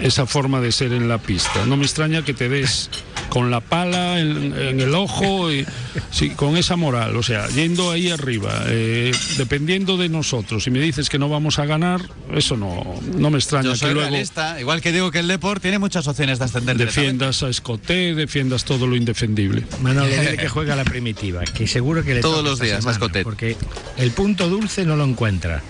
esa 0.00 0.26
forma 0.26 0.60
de 0.60 0.72
ser 0.72 0.92
en 0.92 1.08
la 1.08 1.18
pista, 1.18 1.66
no 1.66 1.76
me 1.76 1.84
extraña 1.84 2.24
que 2.24 2.34
te 2.34 2.48
des 2.48 2.90
con 3.28 3.50
la 3.50 3.60
pala 3.60 4.20
en, 4.20 4.54
en 4.56 4.80
el 4.80 4.94
ojo, 4.94 5.52
y, 5.52 5.66
sí, 6.10 6.30
con 6.30 6.56
esa 6.56 6.76
moral, 6.76 7.16
o 7.16 7.22
sea, 7.22 7.46
yendo 7.48 7.90
ahí 7.90 8.10
arriba, 8.10 8.64
eh, 8.66 9.12
dependiendo 9.36 9.96
de 9.96 10.08
nosotros. 10.08 10.64
Si 10.64 10.70
me 10.70 10.80
dices 10.80 11.08
que 11.08 11.18
no 11.18 11.28
vamos 11.28 11.58
a 11.58 11.66
ganar, 11.66 12.00
eso 12.34 12.56
no, 12.56 12.94
no 13.16 13.30
me 13.30 13.38
extraña 13.38 13.64
Yo 13.64 13.72
que 13.72 13.78
soy 13.78 13.94
luego 13.94 14.10
realista, 14.10 14.60
igual 14.60 14.80
que 14.80 14.92
digo 14.92 15.10
que 15.10 15.18
el 15.18 15.28
Deport 15.28 15.60
tiene 15.60 15.78
muchas 15.78 16.06
opciones 16.08 16.38
de 16.38 16.46
ascender. 16.46 16.76
defiendas 16.76 17.42
a 17.42 17.48
Escoté, 17.48 18.14
defiendas 18.14 18.64
todo 18.64 18.86
lo 18.86 18.96
indefendible. 18.96 19.64
Manolo, 19.82 20.08
dile 20.08 20.36
que 20.36 20.48
juega 20.48 20.72
a 20.72 20.76
la 20.76 20.84
primitiva, 20.84 21.44
que 21.44 21.66
seguro 21.66 22.02
que 22.02 22.14
le 22.14 22.20
Todos 22.20 22.44
los 22.44 22.58
días, 22.58 22.78
semana, 22.78 22.98
Mascotet. 22.98 23.24
Porque 23.24 23.56
el 23.96 24.10
punto 24.12 24.48
dulce 24.48 24.84
no 24.84 24.96
lo 24.96 25.04
encuentra, 25.04 25.62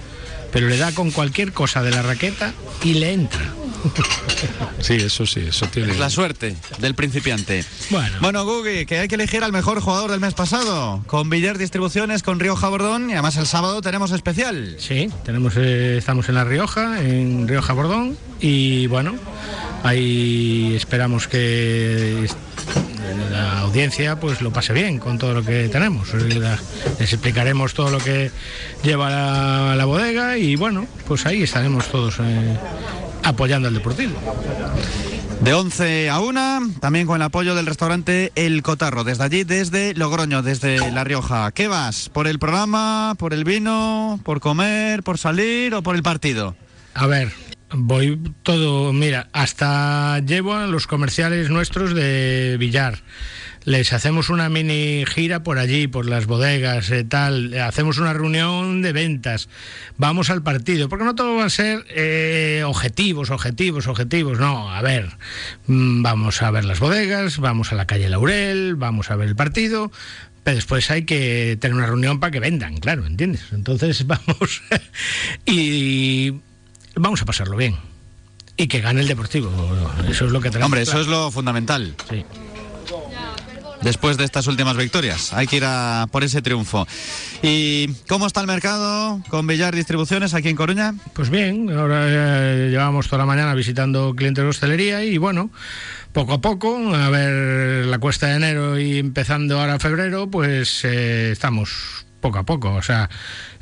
pero 0.52 0.68
le 0.68 0.76
da 0.76 0.92
con 0.92 1.10
cualquier 1.10 1.52
cosa 1.52 1.82
de 1.82 1.90
la 1.90 2.02
raqueta 2.02 2.52
y 2.84 2.94
le 2.94 3.12
entra. 3.12 3.52
Sí, 4.80 4.94
eso 4.94 5.26
sí, 5.26 5.40
eso 5.48 5.66
tiene. 5.66 5.94
La 5.96 6.10
suerte 6.10 6.56
del 6.78 6.94
principiante. 6.94 7.64
Bueno, 7.90 8.16
Bueno, 8.20 8.44
Gugi, 8.44 8.86
que 8.86 8.98
hay 9.00 9.08
que 9.08 9.16
elegir 9.16 9.42
al 9.44 9.52
mejor 9.52 9.80
jugador 9.80 10.10
del 10.10 10.20
mes 10.20 10.34
pasado. 10.34 11.02
Con 11.06 11.28
Villar 11.30 11.58
Distribuciones, 11.58 12.22
con 12.22 12.38
Río 12.40 12.56
Jabordón 12.56 13.10
y 13.10 13.14
además 13.14 13.36
el 13.36 13.46
sábado 13.46 13.80
tenemos 13.82 14.12
especial. 14.12 14.76
sí, 14.78 15.10
tenemos, 15.24 15.54
eh, 15.56 15.96
estamos 15.98 16.28
en 16.28 16.34
La 16.36 16.44
Rioja, 16.44 17.02
en 17.02 17.46
Rioja 17.48 17.72
Bordón, 17.72 18.16
y 18.40 18.86
bueno, 18.86 19.14
ahí 19.82 20.74
esperamos 20.76 21.26
que 21.28 22.28
la 23.30 23.60
audiencia 23.60 24.18
pues 24.20 24.40
lo 24.42 24.52
pase 24.52 24.72
bien 24.72 24.98
con 24.98 25.18
todo 25.18 25.34
lo 25.34 25.44
que 25.44 25.68
tenemos. 25.68 26.08
Eh, 26.14 26.40
Les 26.98 27.12
explicaremos 27.12 27.74
todo 27.74 27.90
lo 27.90 27.98
que 27.98 28.30
lleva 28.82 29.10
la, 29.10 29.74
la 29.76 29.84
bodega 29.84 30.36
y 30.38 30.56
bueno, 30.56 30.86
pues 31.06 31.26
ahí 31.26 31.42
estaremos 31.42 31.86
todos 31.88 32.16
eh, 32.20 32.56
apoyando 33.28 33.68
al 33.68 33.74
Deportivo. 33.74 34.14
De 35.40 35.54
11 35.54 36.10
a 36.10 36.20
1, 36.20 36.72
también 36.80 37.06
con 37.06 37.16
el 37.16 37.22
apoyo 37.22 37.54
del 37.54 37.66
restaurante 37.66 38.32
El 38.34 38.62
Cotarro, 38.62 39.04
desde 39.04 39.22
allí, 39.22 39.44
desde 39.44 39.94
Logroño, 39.94 40.42
desde 40.42 40.90
La 40.90 41.04
Rioja. 41.04 41.52
¿Qué 41.52 41.68
vas? 41.68 42.08
¿Por 42.08 42.26
el 42.26 42.40
programa, 42.40 43.14
por 43.18 43.32
el 43.32 43.44
vino, 43.44 44.18
por 44.24 44.40
comer, 44.40 45.04
por 45.04 45.16
salir 45.16 45.74
o 45.74 45.82
por 45.82 45.94
el 45.94 46.02
partido? 46.02 46.56
A 46.94 47.06
ver, 47.06 47.30
voy 47.72 48.18
todo, 48.42 48.92
mira, 48.92 49.28
hasta 49.32 50.18
llevo 50.20 50.54
a 50.54 50.66
los 50.66 50.88
comerciales 50.88 51.50
nuestros 51.50 51.94
de 51.94 52.56
Villar. 52.58 52.98
Les 53.64 53.92
hacemos 53.92 54.30
una 54.30 54.48
mini 54.48 55.04
gira 55.06 55.42
por 55.42 55.58
allí, 55.58 55.88
por 55.88 56.06
las 56.06 56.26
bodegas, 56.26 56.90
eh, 56.90 57.04
tal. 57.04 57.58
Hacemos 57.58 57.98
una 57.98 58.12
reunión 58.12 58.82
de 58.82 58.92
ventas. 58.92 59.48
Vamos 59.96 60.30
al 60.30 60.42
partido, 60.42 60.88
porque 60.88 61.04
no 61.04 61.14
todo 61.14 61.36
va 61.36 61.44
a 61.44 61.50
ser 61.50 61.84
eh, 61.90 62.62
objetivos, 62.66 63.30
objetivos, 63.30 63.86
objetivos. 63.86 64.38
No, 64.38 64.70
a 64.70 64.80
ver, 64.82 65.10
mm, 65.66 66.02
vamos 66.02 66.42
a 66.42 66.50
ver 66.50 66.64
las 66.64 66.80
bodegas, 66.80 67.38
vamos 67.38 67.72
a 67.72 67.74
la 67.74 67.86
calle 67.86 68.08
Laurel, 68.08 68.74
vamos 68.76 69.10
a 69.10 69.16
ver 69.16 69.28
el 69.28 69.36
partido. 69.36 69.90
Pero 70.44 70.56
después 70.56 70.90
hay 70.90 71.04
que 71.04 71.58
tener 71.60 71.76
una 71.76 71.86
reunión 71.86 72.20
para 72.20 72.30
que 72.30 72.40
vendan, 72.40 72.78
claro, 72.78 73.04
¿entiendes? 73.04 73.44
Entonces 73.52 74.06
vamos 74.06 74.62
y 75.44 76.32
vamos 76.94 77.20
a 77.20 77.24
pasarlo 77.26 77.56
bien. 77.56 77.76
Y 78.56 78.66
que 78.66 78.80
gane 78.80 79.00
el 79.02 79.08
Deportivo. 79.08 79.50
Eso 80.08 80.26
es 80.26 80.32
lo 80.32 80.40
que 80.40 80.48
tenemos. 80.48 80.66
Hombre, 80.66 80.82
eso 80.82 80.92
claro. 80.92 81.04
es 81.04 81.08
lo 81.08 81.30
fundamental. 81.30 81.94
Sí. 82.10 82.24
Después 83.82 84.16
de 84.16 84.24
estas 84.24 84.46
últimas 84.48 84.76
victorias, 84.76 85.32
hay 85.32 85.46
que 85.46 85.56
ir 85.56 85.64
a 85.64 86.08
por 86.10 86.24
ese 86.24 86.42
triunfo. 86.42 86.86
¿Y 87.42 87.88
cómo 88.08 88.26
está 88.26 88.40
el 88.40 88.46
mercado 88.48 89.22
con 89.28 89.46
Villar 89.46 89.74
Distribuciones 89.74 90.34
aquí 90.34 90.48
en 90.48 90.56
Coruña? 90.56 90.94
Pues 91.12 91.30
bien, 91.30 91.70
ahora 91.70 92.06
eh, 92.08 92.68
llevamos 92.70 93.06
toda 93.06 93.18
la 93.18 93.26
mañana 93.26 93.54
visitando 93.54 94.14
clientes 94.16 94.42
de 94.42 94.50
hostelería 94.50 95.04
y 95.04 95.16
bueno, 95.18 95.50
poco 96.12 96.34
a 96.34 96.40
poco, 96.40 96.94
a 96.94 97.08
ver 97.10 97.86
la 97.86 97.98
cuesta 97.98 98.26
de 98.26 98.36
enero 98.36 98.78
y 98.80 98.98
empezando 98.98 99.60
ahora 99.60 99.78
febrero, 99.78 100.28
pues 100.28 100.84
eh, 100.84 101.30
estamos 101.30 102.04
poco 102.20 102.38
a 102.38 102.44
poco, 102.44 102.74
o 102.74 102.82
sea, 102.82 103.08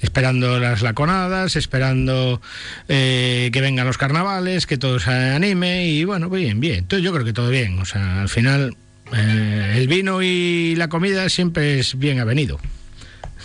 esperando 0.01 0.59
las 0.59 0.81
laconadas, 0.81 1.57
esperando 1.57 2.41
eh, 2.89 3.51
que 3.53 3.61
vengan 3.61 3.87
los 3.87 3.99
carnavales, 3.99 4.67
que 4.67 4.79
todo 4.79 4.99
se 4.99 5.11
anime 5.11 5.89
y 5.89 6.05
bueno, 6.05 6.31
bien, 6.31 6.59
bien. 6.59 6.79
Entonces 6.79 7.05
yo 7.05 7.13
creo 7.13 7.25
que 7.27 7.35
todo 7.35 7.51
bien, 7.51 7.79
o 7.79 7.85
sea, 7.85 8.23
al 8.23 8.31
final 8.31 8.77
eh, 9.13 9.75
el 9.77 9.89
vino 9.89 10.23
y 10.23 10.75
la 10.77 10.89
comida 10.89 11.29
siempre 11.29 11.79
es 11.81 11.99
bien 11.99 12.19
avenido. 12.21 12.59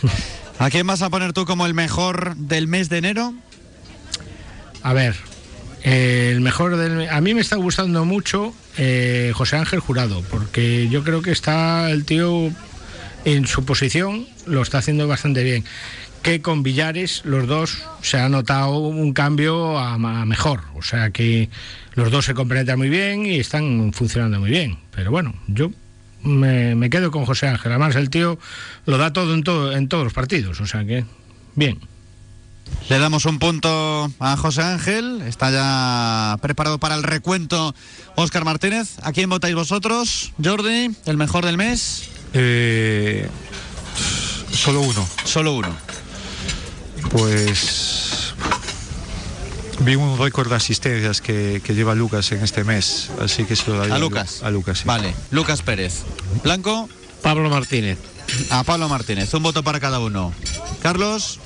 ¿A 0.59 0.69
quién 0.69 0.85
vas 0.85 1.01
a 1.01 1.09
poner 1.09 1.33
tú 1.33 1.45
como 1.45 1.65
el 1.65 1.73
mejor 1.73 2.35
del 2.35 2.67
mes 2.67 2.89
de 2.89 2.97
enero? 2.97 3.33
a 4.83 4.93
ver, 4.93 5.15
eh, 5.83 6.29
el 6.31 6.41
mejor 6.41 6.77
del... 6.77 7.09
A 7.09 7.21
mí 7.21 7.33
me 7.33 7.41
está 7.41 7.55
gustando 7.55 8.05
mucho 8.05 8.53
eh, 8.77 9.31
José 9.35 9.57
Ángel 9.57 9.79
Jurado, 9.79 10.23
porque 10.29 10.87
yo 10.89 11.03
creo 11.03 11.21
que 11.21 11.31
está 11.31 11.89
el 11.91 12.05
tío 12.05 12.51
en 13.25 13.47
su 13.47 13.65
posición, 13.65 14.27
lo 14.45 14.61
está 14.61 14.79
haciendo 14.79 15.07
bastante 15.07 15.43
bien. 15.43 15.63
Que 16.21 16.41
con 16.41 16.61
Villares, 16.61 17.23
los 17.25 17.47
dos, 17.47 17.83
se 18.01 18.19
ha 18.19 18.29
notado 18.29 18.77
un 18.77 19.13
cambio 19.13 19.79
a, 19.79 19.93
a 19.93 20.25
mejor. 20.25 20.61
O 20.75 20.83
sea 20.83 21.09
que 21.09 21.49
los 21.93 22.11
dos 22.11 22.25
se 22.25 22.33
complementan 22.33 22.77
muy 22.77 22.89
bien 22.89 23.25
y 23.25 23.39
están 23.39 23.91
funcionando 23.93 24.39
muy 24.39 24.51
bien. 24.51 24.77
Pero 24.95 25.11
bueno, 25.11 25.33
yo 25.47 25.71
me, 26.23 26.75
me 26.75 26.89
quedo 26.89 27.11
con 27.11 27.25
José 27.25 27.47
Ángel. 27.47 27.71
Además, 27.71 27.95
el 27.95 28.09
tío 28.09 28.37
lo 28.85 28.97
da 28.97 29.13
todo 29.13 29.33
en, 29.33 29.43
todo 29.43 29.71
en 29.71 29.87
todos 29.87 30.03
los 30.03 30.13
partidos. 30.13 30.61
O 30.61 30.67
sea 30.67 30.85
que, 30.85 31.05
bien. 31.55 31.79
Le 32.89 32.99
damos 32.99 33.25
un 33.25 33.39
punto 33.39 34.11
a 34.19 34.37
José 34.37 34.61
Ángel. 34.61 35.21
Está 35.23 35.51
ya 35.51 36.37
preparado 36.41 36.79
para 36.79 36.95
el 36.95 37.03
recuento 37.03 37.75
Óscar 38.15 38.45
Martínez. 38.45 38.97
¿A 39.03 39.11
quién 39.11 39.29
votáis 39.29 39.55
vosotros? 39.55 40.33
Jordi, 40.43 40.91
el 41.05 41.17
mejor 41.17 41.45
del 41.45 41.57
mes. 41.57 42.09
Eh, 42.33 43.27
solo 44.51 44.81
uno. 44.81 45.05
Solo 45.25 45.53
uno. 45.55 45.75
Pues 47.09 48.33
vi 49.79 49.95
un 49.95 50.17
récord 50.17 50.49
de 50.49 50.55
asistencias 50.55 51.21
que, 51.21 51.61
que 51.63 51.73
lleva 51.73 51.95
Lucas 51.95 52.31
en 52.31 52.43
este 52.43 52.63
mes, 52.63 53.09
así 53.21 53.45
que 53.45 53.55
se 53.55 53.69
lo 53.71 53.77
daría 53.79 53.95
¿A 53.95 53.99
Lu- 53.99 54.09
Lucas? 54.09 54.41
A 54.43 54.51
Lucas, 54.51 54.79
sí. 54.79 54.83
Vale, 54.85 55.13
Lucas 55.31 55.61
Pérez. 55.61 56.03
Blanco. 56.43 56.89
Pablo 57.21 57.49
Martínez. 57.49 57.97
A 58.49 58.63
Pablo 58.63 58.87
Martínez. 58.89 59.31
Un 59.33 59.43
voto 59.43 59.63
para 59.63 59.79
cada 59.79 59.99
uno. 59.99 60.33
Carlos. 60.81 61.39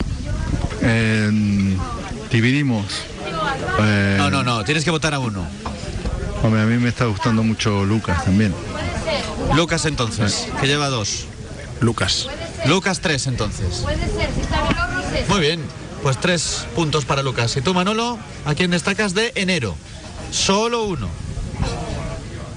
Eh, 0.82 1.76
dividimos. 2.32 2.86
Eh, 3.80 4.16
No, 4.18 4.30
no, 4.30 4.44
no. 4.44 4.64
Tienes 4.64 4.84
que 4.86 4.92
votar 4.92 5.14
a 5.14 5.20
uno. 5.20 5.46
Hombre, 6.44 6.62
a 6.62 6.66
mí 6.66 6.78
me 6.78 6.90
está 6.90 7.06
gustando 7.06 7.44
mucho 7.44 7.84
Lucas 7.86 8.24
también. 8.24 8.54
Lucas 9.56 9.86
entonces, 9.86 10.48
que 10.62 10.68
lleva 10.68 10.90
dos. 10.90 11.26
Lucas. 11.82 12.28
Lucas 12.68 13.00
tres 13.02 13.28
entonces. 13.28 13.84
Muy 15.30 15.40
bien. 15.40 15.62
Pues 16.04 16.20
tres 16.20 16.66
puntos 16.76 17.06
para 17.06 17.24
Lucas. 17.24 17.56
¿Y 17.58 17.62
tú, 17.62 17.74
Manolo? 17.74 18.20
¿A 18.46 18.54
quién 18.56 18.72
destacas 18.72 19.14
de 19.14 19.32
enero? 19.36 19.76
Solo 20.32 20.84
uno. 20.84 21.10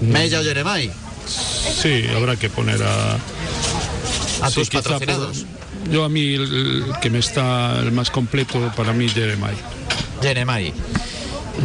Mella 0.01 0.39
o 0.39 0.43
Jeremai. 0.43 0.91
Sí, 1.27 2.05
habrá 2.15 2.35
que 2.35 2.49
poner 2.49 2.81
a... 2.83 3.15
A 4.41 4.49
Sí, 4.49 4.55
tus 4.55 4.69
patrocinados. 4.69 5.39
por- 5.39 5.91
yo 5.91 6.03
a 6.03 6.09
mí 6.09 6.35
el, 6.35 6.41
el 6.89 6.93
que 7.01 7.09
me 7.09 7.19
está 7.19 7.79
el 7.79 7.91
más 7.91 8.09
completo 8.11 8.71
para 8.75 8.93
mí 8.93 9.09
Jeremiah. 9.09 9.53
Jeremai. 10.21 10.73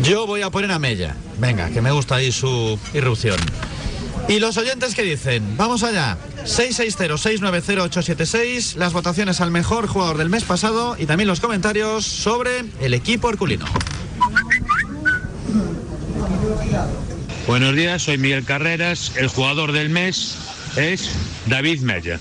Yo 0.03 0.27
voy 0.27 0.43
a 0.43 0.51
poner 0.51 0.71
a 0.73 0.79
Mella. 0.79 1.15
Venga, 1.39 1.69
que 1.71 1.81
me 1.81 1.91
gusta 1.93 2.17
ahí 2.17 2.33
su 2.33 2.79
irrupción. 2.95 3.37
¿Y 4.29 4.39
los 4.39 4.57
oyentes 4.57 4.95
qué 4.95 5.03
dicen? 5.03 5.57
Vamos 5.57 5.83
allá. 5.83 6.17
660-690-876, 6.45 8.77
las 8.77 8.93
votaciones 8.93 9.41
al 9.41 9.51
mejor 9.51 9.87
jugador 9.87 10.19
del 10.19 10.29
mes 10.29 10.45
pasado 10.45 10.97
y 10.99 11.07
también 11.07 11.29
los 11.29 11.41
comentarios 11.41 12.05
sobre 12.05 12.65
el 12.81 12.93
equipo 12.95 13.31
herculino. 13.31 13.65
Buenos 17.47 17.77
días, 17.77 18.03
soy 18.03 18.19
Miguel 18.19 18.45
Carreras. 18.45 19.13
El 19.17 19.29
jugador 19.29 19.73
del 19.73 19.91
mes 19.91 20.37
es 20.77 21.11
David 21.47 21.81
Mella. 21.81 22.21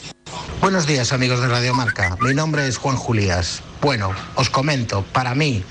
Buenos 0.59 0.87
días 0.87 1.13
amigos 1.13 1.41
de 1.41 1.47
Radio 1.47 1.73
Marca, 1.73 2.17
mi 2.21 2.33
nombre 2.33 2.67
es 2.67 2.77
Juan 2.77 2.95
Julías. 2.95 3.61
Bueno, 3.81 4.13
os 4.35 4.49
comento, 4.49 5.03
para 5.11 5.35
mí 5.35 5.63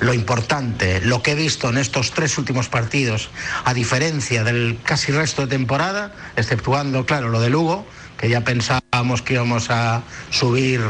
lo 0.00 0.14
importante, 0.14 1.00
lo 1.00 1.22
que 1.22 1.32
he 1.32 1.34
visto 1.34 1.68
en 1.68 1.78
estos 1.78 2.12
tres 2.12 2.38
últimos 2.38 2.68
partidos, 2.68 3.30
a 3.64 3.74
diferencia 3.74 4.44
del 4.44 4.78
casi 4.82 5.12
resto 5.12 5.42
de 5.42 5.48
temporada, 5.48 6.12
exceptuando, 6.36 7.06
claro, 7.06 7.28
lo 7.28 7.40
de 7.40 7.50
Lugo, 7.50 7.86
que 8.16 8.28
ya 8.28 8.42
pensábamos 8.42 9.22
que 9.22 9.34
íbamos 9.34 9.70
a 9.70 10.02
subir 10.30 10.80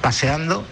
paseando, 0.00 0.66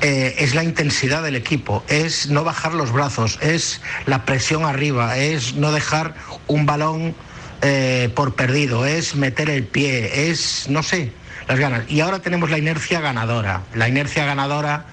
eh, 0.00 0.36
es 0.38 0.54
la 0.54 0.62
intensidad 0.62 1.22
del 1.22 1.34
equipo, 1.34 1.84
es 1.88 2.28
no 2.28 2.44
bajar 2.44 2.74
los 2.74 2.92
brazos, 2.92 3.38
es 3.42 3.80
la 4.06 4.24
presión 4.24 4.64
arriba, 4.64 5.16
es 5.18 5.54
no 5.54 5.72
dejar 5.72 6.14
un 6.46 6.66
balón 6.66 7.14
eh, 7.62 8.10
por 8.14 8.36
perdido, 8.36 8.86
es 8.86 9.16
meter 9.16 9.50
el 9.50 9.64
pie, 9.64 10.30
es, 10.30 10.68
no 10.68 10.82
sé, 10.84 11.12
las 11.48 11.58
ganas. 11.58 11.82
Y 11.88 12.00
ahora 12.00 12.20
tenemos 12.20 12.50
la 12.50 12.58
inercia 12.58 13.00
ganadora. 13.00 13.62
La 13.74 13.88
inercia 13.88 14.24
ganadora 14.24 14.86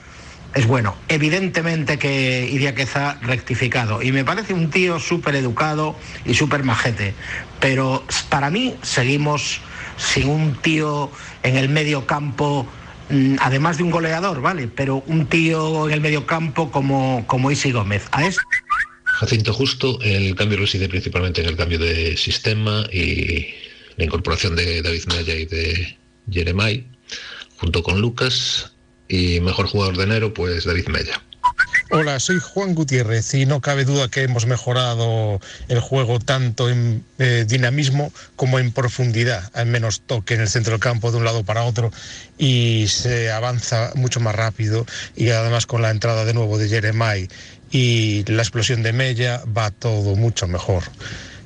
es 0.56 0.66
bueno. 0.66 0.96
Evidentemente 1.10 2.00
que 2.00 2.50
Iriaqueza 2.50 3.20
rectificado. 3.22 4.02
Y 4.02 4.12
me 4.12 4.24
parece 4.24 4.54
un 4.54 4.70
tío 4.70 5.00
súper 5.00 5.36
educado 5.36 5.96
y 6.26 6.34
súper 6.34 6.64
majete. 6.64 7.14
Pero 7.60 8.04
para 8.30 8.50
mí 8.50 8.76
seguimos 8.82 9.60
sin 9.98 10.30
un 10.30 10.56
tío 10.56 11.12
en 11.44 11.58
el 11.58 11.68
medio 11.68 12.08
campo, 12.08 12.66
mm, 13.10 13.36
además 13.40 13.78
de 13.78 13.84
un 13.84 13.92
goleador, 13.92 14.42
¿vale? 14.42 14.68
Pero 14.68 15.04
un 15.08 15.28
tío 15.28 15.88
en 15.88 15.94
el 15.94 16.02
medio 16.02 16.26
campo 16.26 16.72
como, 16.72 17.26
como 17.28 17.52
Isi 17.52 17.72
Gómez. 17.72 18.08
A 18.12 18.26
este 18.26 18.42
Jacinto 19.04 19.54
Justo, 19.54 20.00
el 20.02 20.36
cambio 20.36 20.58
reside 20.58 20.90
principalmente 20.90 21.42
en 21.42 21.48
el 21.48 21.58
cambio 21.58 21.80
de 21.80 22.18
sistema 22.18 22.86
y 22.92 23.48
la 23.98 24.06
incorporación 24.06 24.56
de 24.56 24.82
David 24.82 25.04
Mella 25.08 25.36
y 25.36 25.46
de 25.46 25.98
Jeremai, 26.30 26.86
junto 27.58 27.82
con 27.82 28.02
Lucas, 28.02 28.75
y 29.08 29.40
mejor 29.42 29.68
jugador 29.68 29.98
de 29.98 30.04
enero, 30.04 30.34
pues 30.34 30.66
David 30.66 30.88
Mella. 30.88 31.22
Hola, 31.92 32.20
soy 32.20 32.40
Juan 32.40 32.74
Gutiérrez 32.74 33.34
y 33.36 33.46
no 33.46 33.62
cabe 33.62 33.86
duda 33.86 34.10
que 34.10 34.24
hemos 34.24 34.48
mejorado 34.48 35.40
el 35.68 35.80
juego 35.80 36.20
tanto 36.20 36.70
en 36.70 37.06
eh, 37.20 37.46
dinamismo 37.48 38.12
como 38.36 38.58
en 38.58 38.72
profundidad, 38.72 39.52
al 39.54 39.68
menos 39.68 40.02
toque 40.02 40.34
en 40.34 40.42
el 40.42 40.50
centro 40.50 40.72
del 40.72 40.80
campo 40.80 41.12
de 41.12 41.18
un 41.18 41.26
lado 41.26 41.44
para 41.44 41.64
otro 41.64 41.92
y 42.40 42.88
se 42.90 43.32
avanza 43.32 43.92
mucho 43.96 44.20
más 44.20 44.36
rápido 44.36 44.86
y 45.16 45.30
además 45.30 45.68
con 45.68 45.84
la 45.84 45.92
entrada 45.92 46.26
de 46.26 46.34
nuevo 46.34 46.58
de 46.58 46.68
Jeremai 46.68 47.30
y 47.72 48.24
la 48.26 48.42
explosión 48.42 48.82
de 48.82 48.92
Mella 48.92 49.44
va 49.56 49.70
todo 49.70 50.16
mucho 50.16 50.48
mejor. 50.48 50.84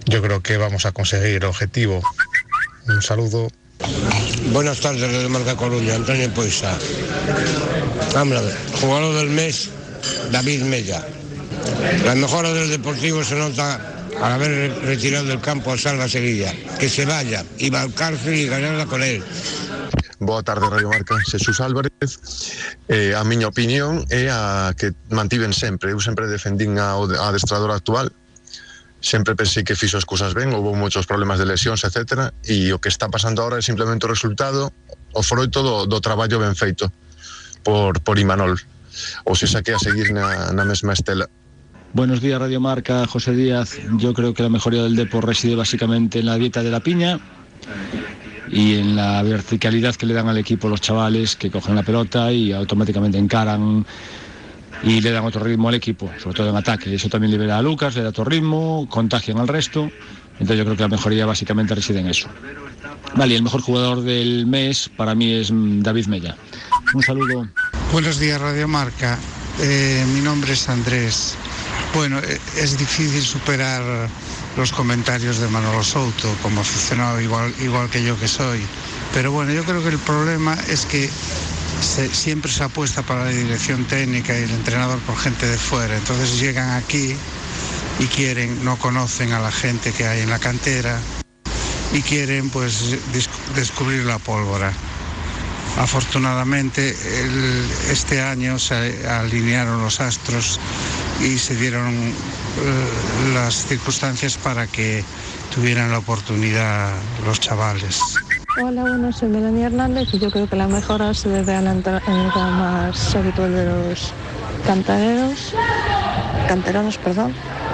Yo 0.06 0.22
creo 0.22 0.41
que 0.41 0.57
vamos 0.57 0.86
a 0.86 0.91
conseguir 0.94 1.38
el 1.38 1.45
objetivo. 1.45 2.02
Un 2.88 3.02
saludo. 3.02 3.49
Buenas 4.51 4.80
tardes, 4.80 5.01
de 5.11 5.30
Marca 5.30 5.56
Coruña, 5.56 5.95
Antonio 5.95 6.30
Poisa. 6.34 6.77
Vamos 8.14 8.41
jugador 8.81 9.15
del 9.15 9.30
mes, 9.30 9.69
David 10.31 10.64
Mella. 10.64 11.06
La 12.06 12.15
mejora 12.15 12.51
del 12.53 12.69
Deportivo 12.69 13.23
se 13.23 13.35
nota 13.35 13.80
al 14.22 14.31
haber 14.34 14.51
re- 14.51 14.80
retirado 14.81 15.26
del 15.26 15.39
campo 15.39 15.72
a 15.72 15.77
Salva 15.77 16.10
Sevilla. 16.10 16.53
Que 16.80 16.89
se 16.89 17.06
vaya, 17.06 17.45
y 17.57 17.69
va 17.69 17.81
al 17.81 17.93
cárcel 17.93 18.35
y 18.35 18.47
ganarla 18.47 18.85
con 18.85 19.03
él. 19.03 19.23
Boa 20.19 20.43
tarde, 20.43 20.68
Radio 20.69 20.89
Marca. 20.89 21.15
Jesús 21.31 21.61
Álvarez. 21.61 21.91
Eh, 22.89 23.14
a 23.15 23.23
miña 23.23 23.47
opinión 23.47 24.03
é 24.11 24.27
a 24.27 24.73
que 24.76 24.91
mantiven 25.07 25.53
sempre. 25.56 25.95
Eu 25.95 25.99
sempre 26.03 26.27
defendín 26.27 26.76
a, 26.76 26.99
a 26.99 27.30
adestrador 27.31 27.72
actual. 27.72 28.11
Sempre 29.01 29.35
pensei 29.35 29.63
que 29.63 29.76
fixo 29.76 29.97
as 29.97 30.03
cousas 30.03 30.35
ben, 30.35 30.51
houve 30.51 30.76
moitos 30.76 31.07
problemas 31.07 31.39
de 31.39 31.47
lesións, 31.47 31.84
etc. 31.88 32.35
E 32.43 32.71
o 32.76 32.80
que 32.84 32.91
está 32.91 33.07
pasando 33.07 33.39
ahora 33.39 33.59
é 33.59 33.63
simplemente 33.63 34.03
o 34.05 34.11
resultado, 34.11 34.71
o 35.15 35.21
froito 35.23 35.63
do, 35.63 35.88
do 35.88 35.99
traballo 36.03 36.43
feito 36.55 36.91
por, 37.63 37.99
por 38.03 38.19
Imanol. 38.19 38.59
Ou 39.23 39.35
se 39.35 39.47
saque 39.47 39.71
a 39.71 39.80
seguir 39.80 40.11
na, 40.11 40.51
na 40.51 40.65
mesma 40.67 40.91
estela. 40.91 41.31
Buenos 41.93 42.21
días, 42.21 42.39
Radio 42.39 42.61
Marca, 42.61 43.07
José 43.07 43.34
Díaz. 43.34 43.80
Yo 43.97 44.13
creo 44.13 44.34
que 44.34 44.43
la 44.43 44.49
mejoría 44.49 44.84
del 44.84 44.95
Depor 44.95 45.26
reside 45.26 45.55
básicamente 45.55 46.19
en 46.19 46.27
la 46.27 46.35
dieta 46.35 46.61
de 46.61 46.69
la 46.69 46.81
piña 46.81 47.19
y 48.51 48.76
en 48.76 48.95
la 48.95 49.23
verticalidad 49.23 49.95
que 49.95 50.05
le 50.05 50.13
dan 50.13 50.27
al 50.27 50.38
equipo 50.38 50.69
los 50.69 50.81
chavales 50.81 51.35
que 51.35 51.49
cogen 51.49 51.76
la 51.76 51.84
pelota 51.84 52.31
y 52.31 52.51
automáticamente 52.51 53.17
encaran 53.17 53.85
y 54.84 55.01
le 55.01 55.11
dan 55.11 55.26
otro 55.26 55.43
ritmo 55.43 55.69
al 55.69 55.76
equipo, 55.76 56.10
sobre 56.22 56.35
todo 56.35 56.49
en 56.49 56.56
ataque. 56.56 56.93
Eso 56.93 57.10
también 57.10 57.31
libera 57.31 57.57
a 57.57 57.61
Lucas, 57.61 57.95
le 57.95 58.03
da 58.03 58.10
otro 58.10 58.23
ritmo, 58.23 58.88
contagian 58.89 59.38
al 59.38 59.47
resto. 59.47 59.89
Entonces 60.34 60.57
yo 60.57 60.64
creo 60.64 60.77
que 60.77 60.84
la 60.84 60.89
mejoría 60.89 61.26
básicamente 61.26 61.76
reside 61.76 61.99
en 61.99 62.07
eso. 62.07 62.30
Vale, 63.15 63.34
y 63.34 63.38
el 63.38 63.43
mejor 63.43 63.61
jugador 63.61 64.01
del 64.01 64.45
mes 64.45 64.89
para 64.95 65.15
mí 65.15 65.34
es 65.34 65.51
mm, 65.51 65.81
David 65.81 66.07
Mella. 66.07 66.35
Un 66.93 67.03
saludo. 67.03 67.47
Buenos 67.91 68.19
días, 68.19 68.39
Radio 68.39 68.68
Marca. 68.68 69.18
Eh, 69.60 70.06
mi 70.14 70.22
nombre 70.22 70.53
es 70.53 70.69
Andrés. 70.69 71.35
Bueno, 71.93 72.19
eh, 72.19 72.39
es 72.57 72.77
difícil 72.77 73.22
superar 73.22 74.07
los 74.56 74.72
comentarios 74.72 75.39
de 75.39 75.47
Manolo 75.49 75.84
Souto 75.84 76.34
como 76.41 76.61
aficionado 76.61 77.19
igual, 77.19 77.53
igual 77.61 77.89
que 77.89 78.03
yo 78.03 78.18
que 78.18 78.27
soy. 78.27 78.61
Pero 79.14 79.31
bueno, 79.31 79.51
yo 79.51 79.64
creo 79.64 79.81
que 79.81 79.89
el 79.89 79.99
problema 79.99 80.56
es 80.68 80.85
que 80.85 81.10
siempre 81.81 82.51
se 82.51 82.64
apuesta 82.64 83.01
para 83.01 83.26
la 83.26 83.31
dirección 83.31 83.85
técnica 83.85 84.38
y 84.38 84.43
el 84.43 84.51
entrenador 84.51 84.99
por 84.99 85.18
gente 85.18 85.47
de 85.47 85.57
fuera. 85.57 85.95
Entonces 85.97 86.39
llegan 86.39 86.72
aquí 86.72 87.15
y 87.99 88.06
quieren, 88.06 88.64
no 88.64 88.77
conocen 88.77 89.34
a 89.34 89.39
la 89.39 89.51
gente 89.51 89.91
que 89.91 90.07
hay 90.07 90.22
en 90.22 90.30
la 90.30 90.39
cantera 90.39 90.99
y 91.93 92.01
quieren 92.01 92.49
pues 92.49 92.97
descubrir 93.56 94.06
la 94.06 94.19
pólvora. 94.19 94.72
Afortunadamente 95.77 96.95
este 97.89 98.22
año 98.22 98.60
se 98.60 99.07
alinearon 99.07 99.81
los 99.81 100.01
astros 100.01 100.60
y 101.22 101.38
se 101.38 101.56
dieron 101.56 101.93
eh, 101.93 103.34
las 103.34 103.68
circunstancias 103.68 104.38
para 104.38 104.68
que 104.68 105.03
tuvieran 105.53 105.91
la 105.91 105.99
oportunidad 105.99 106.93
los 107.26 107.39
chavales. 107.39 107.99
Hola, 108.57 108.81
bueno, 108.81 109.13
soy 109.13 109.30
Melanie 109.30 109.65
Hernández 109.65 110.09
y 110.11 110.17
yo 110.17 110.31
creo 110.31 110.49
que 110.49 110.55
la 110.55 110.67
mejora 110.67 111.13
se 111.13 111.30
debe 111.30 111.53
a 111.53 111.61
la 111.61 111.71
entrada 111.71 112.01
más 112.07 113.15
habitual 113.15 113.53
de 113.53 113.65
los 113.65 114.11
cantareros, 114.65 115.53
canteranos, 116.47 116.97
perdón, 116.97 117.34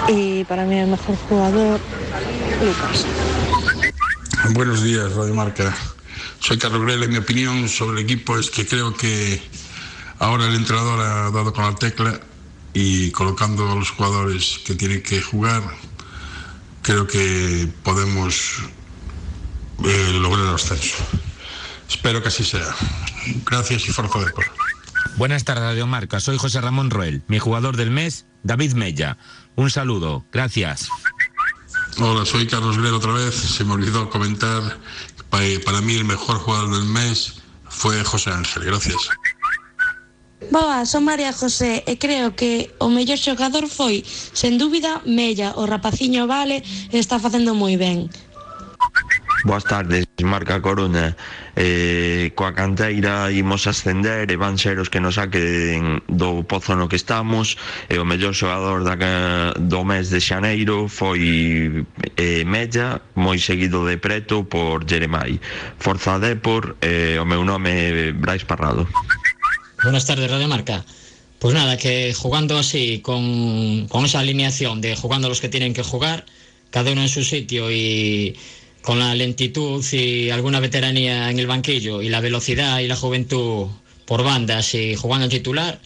y 0.10 0.44
para 0.44 0.66
mí 0.66 0.78
el 0.78 0.88
mejor 0.88 1.16
jugador, 1.30 1.80
Lucas. 2.62 3.06
Buenos 4.54 4.84
días, 4.84 5.14
Radio 5.14 5.34
Marca. 5.34 5.74
Soy 6.40 6.58
Carlos 6.58 6.82
Grela 6.82 7.06
y 7.06 7.08
mi 7.08 7.18
opinión 7.18 7.70
sobre 7.70 8.00
el 8.00 8.06
equipo 8.06 8.38
es 8.38 8.50
que 8.50 8.68
creo 8.68 8.94
que 8.96 9.42
ahora 10.20 10.46
el 10.46 10.56
entrenador 10.56 11.00
ha 11.00 11.32
dado 11.32 11.54
con 11.54 11.64
la 11.64 11.76
tecla 11.76 12.20
y 12.74 13.12
colocando 13.12 13.72
a 13.72 13.76
los 13.76 13.92
jugadores 13.92 14.60
que 14.66 14.76
tienen 14.76 15.02
que 15.02 15.22
jugar, 15.22 15.64
creo 16.82 17.08
que 17.08 17.70
podemos 17.82 18.62
eh, 19.84 20.12
lograr 20.20 20.48
el 20.48 20.56
ascenso. 20.56 21.04
Espero 21.90 22.22
que 22.22 22.30
así 22.30 22.44
sea. 22.44 22.74
Gracias 23.46 23.88
y 23.88 23.92
fuerza 23.92 24.20
de 24.20 24.32
por. 24.32 24.46
Buenas 25.18 25.44
tardes, 25.44 25.64
Radio 25.64 25.88
Marca. 25.88 26.20
Soy 26.20 26.38
José 26.38 26.62
Ramón 26.62 26.90
Roel. 26.90 27.24
Mi 27.28 27.40
jugador 27.40 27.78
del 27.78 27.92
mes, 27.92 28.26
David 28.44 28.74
Mella. 28.74 29.18
Un 29.56 29.70
saludo. 29.70 30.26
Gracias. 30.32 30.90
Hola, 32.00 32.26
soy 32.26 32.48
Carlos 32.48 32.78
Grela 32.78 32.98
otra 32.98 33.14
vez. 33.14 33.36
Se 33.36 33.64
me 33.64 33.74
olvidó 33.74 34.10
comentar. 34.10 34.62
Pa- 35.30 35.40
Para 35.66 35.82
mí 35.82 35.96
el 35.96 36.06
mejor 36.06 36.38
jugador 36.40 36.72
del 36.76 36.86
mes 36.86 37.36
fue 37.70 38.04
José 38.04 38.32
Ángel. 38.32 38.66
Gracias. 38.66 38.98
Boa, 40.52 40.86
son 40.86 41.06
María 41.06 41.34
José 41.34 41.84
e 41.88 41.98
creo 41.98 42.36
que 42.36 42.76
o 42.78 42.90
mellor 42.92 43.18
xogador 43.18 43.66
foi, 43.66 44.04
sen 44.06 44.60
dúbida, 44.62 45.02
Mella. 45.08 45.54
O 45.58 45.66
rapaciño 45.66 46.28
vale 46.28 46.62
e 46.92 46.98
está 47.02 47.18
facendo 47.18 47.56
moi 47.58 47.74
ben. 47.80 48.12
Boas 49.46 49.64
tardes, 49.64 50.10
marca 50.24 50.60
Coruña. 50.60 51.14
Eh, 51.54 52.34
coa 52.34 52.58
canteira 52.58 53.30
imos 53.30 53.70
ascender 53.70 54.26
e 54.34 54.42
van 54.42 54.58
ser 54.58 54.82
os 54.82 54.90
que 54.90 54.98
nos 54.98 55.22
saquen 55.22 56.02
do 56.10 56.42
pozo 56.50 56.74
no 56.74 56.90
que 56.90 56.98
estamos. 56.98 57.54
E 57.86 58.02
o 58.02 58.10
mellor 58.10 58.34
xogador 58.34 58.82
da, 58.82 58.98
do 59.54 59.86
mes 59.86 60.10
de 60.10 60.18
xaneiro 60.18 60.90
foi 60.90 61.86
eh, 62.18 62.42
Mella, 62.42 63.06
moi 63.14 63.38
seguido 63.38 63.86
de 63.86 64.02
preto 64.02 64.50
por 64.50 64.82
Jeremai. 64.90 65.38
Forza 65.78 66.18
Depor, 66.18 66.74
eh, 66.82 67.22
o 67.22 67.26
meu 67.30 67.46
nome 67.46 67.70
é 67.70 68.18
Brais 68.18 68.50
Parrado. 68.50 68.90
Buenas 69.86 70.10
tardes, 70.10 70.26
Radio 70.26 70.50
Marca. 70.50 70.82
Pues 71.38 71.54
nada, 71.54 71.78
que 71.78 72.18
jugando 72.18 72.58
así, 72.58 72.98
con, 73.06 73.86
con 73.94 74.10
esa 74.10 74.26
alineación 74.26 74.82
de 74.82 74.98
jugando 74.98 75.30
los 75.30 75.38
que 75.38 75.54
tienen 75.54 75.78
que 75.78 75.86
jugar, 75.86 76.26
cada 76.74 76.90
uno 76.90 77.06
en 77.06 77.14
su 77.14 77.22
sitio 77.22 77.70
y 77.70 78.34
con 78.86 79.00
la 79.00 79.16
lentitud 79.16 79.84
y 79.92 80.30
alguna 80.30 80.60
veteranía 80.60 81.32
en 81.32 81.40
el 81.40 81.48
banquillo 81.48 82.04
y 82.04 82.10
la 82.10 82.22
velocidad 82.22 82.80
y 82.80 82.88
la 82.88 82.96
juventud 82.96 83.68
por 84.06 84.24
bandas 84.24 84.76
y 84.76 84.96
jugando 84.96 85.28
titular, 85.28 85.80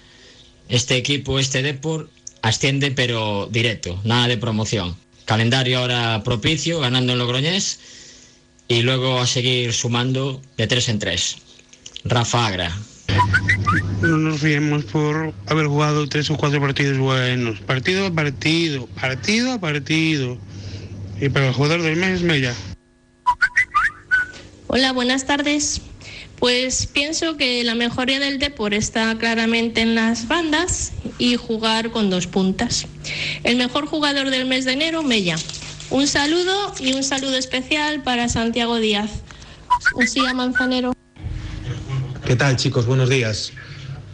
este 0.68 0.98
equipo, 0.98 1.40
este 1.40 1.64
Depor, 1.64 2.10
asciende 2.42 2.92
pero 2.92 3.48
directo, 3.50 4.00
nada 4.04 4.28
de 4.28 4.38
promoción. 4.38 4.98
Calendario 5.24 5.80
ahora 5.80 6.22
propicio, 6.26 6.82
ganando 6.82 7.14
en 7.14 7.20
Logroñés 7.20 7.80
y 8.68 8.82
luego 8.82 9.20
a 9.20 9.28
seguir 9.28 9.72
sumando 9.72 10.42
de 10.58 10.68
tres 10.68 10.90
en 10.90 11.00
tres. 11.00 11.38
Rafa 12.04 12.48
Agra. 12.48 12.78
No 14.02 14.18
nos 14.18 14.42
fiemos 14.42 14.84
por 14.86 15.34
haber 15.46 15.68
jugado 15.68 16.08
tres 16.10 16.30
o 16.32 16.36
cuatro 16.36 16.60
partidos 16.60 16.98
buenos. 16.98 17.60
Partido 17.62 18.08
a 18.08 18.12
partido, 18.12 18.88
partido 18.88 19.54
a 19.54 19.60
partido. 19.60 20.38
Y 21.22 21.30
para 21.30 21.48
el 21.48 21.54
jugador 21.54 21.82
del 21.82 21.96
mes, 21.96 22.22
Mella. 22.22 22.54
Hola, 24.72 24.92
buenas 24.92 25.26
tardes. 25.26 25.82
Pues 26.38 26.86
pienso 26.86 27.38
que 27.38 27.64
la 27.64 27.74
mejoría 27.74 28.20
del 28.20 28.38
Depor 28.38 28.76
está 28.76 29.18
claramente 29.18 29.82
en 29.82 29.96
las 29.96 30.28
bandas 30.28 30.92
y 31.18 31.38
jugar 31.38 31.90
con 31.90 32.12
dos 32.12 32.28
puntas. 32.28 32.86
El 33.44 33.58
mejor 33.58 33.88
jugador 33.88 34.30
del 34.30 34.46
mes 34.46 34.66
de 34.66 34.74
enero, 34.74 35.02
Mella. 35.02 35.38
Un 35.90 36.06
saludo 36.06 36.72
y 36.80 36.94
un 36.94 37.04
saludo 37.04 37.36
especial 37.36 38.04
para 38.04 38.30
Santiago 38.30 38.76
Díaz. 38.76 39.10
Usía 39.96 40.36
Manzanero. 40.36 40.94
¿Qué 42.24 42.36
tal 42.36 42.56
chicos? 42.56 42.86
Buenos 42.86 43.10
días. 43.10 43.52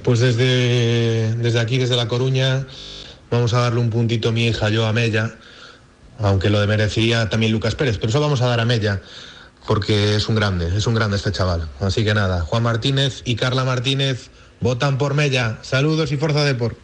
Pues 0.03 0.21
desde, 0.21 1.35
desde 1.35 1.59
aquí, 1.59 1.79
desde 1.79 1.97
La 1.97 2.07
Coruña, 2.07 2.65
vamos 3.29 3.53
a 3.53 3.59
darle 3.59 3.81
un 3.81 3.89
puntito 3.89 4.29
a 4.29 4.31
mi 4.31 4.47
hija, 4.47 4.69
yo 4.69 4.85
a 4.85 4.93
Mella, 4.93 5.35
aunque 6.17 6.49
lo 6.49 6.65
merecería 6.65 7.27
también 7.27 7.51
Lucas 7.51 7.75
Pérez, 7.75 7.97
pero 7.97 8.07
eso 8.07 8.21
vamos 8.21 8.41
a 8.41 8.47
dar 8.47 8.61
a 8.61 8.65
Mella, 8.65 9.01
porque 9.67 10.15
es 10.15 10.27
un 10.29 10.35
grande, 10.35 10.75
es 10.77 10.87
un 10.87 10.93
grande 10.95 11.17
este 11.17 11.31
chaval. 11.31 11.69
Así 11.79 12.03
que 12.03 12.13
nada, 12.13 12.41
Juan 12.41 12.63
Martínez 12.63 13.21
y 13.25 13.35
Carla 13.35 13.63
Martínez 13.63 14.29
votan 14.61 14.97
por 14.97 15.13
Mella. 15.13 15.59
Saludos 15.61 16.11
y 16.11 16.17
fuerza 16.17 16.43
de 16.43 16.55
por. 16.55 16.75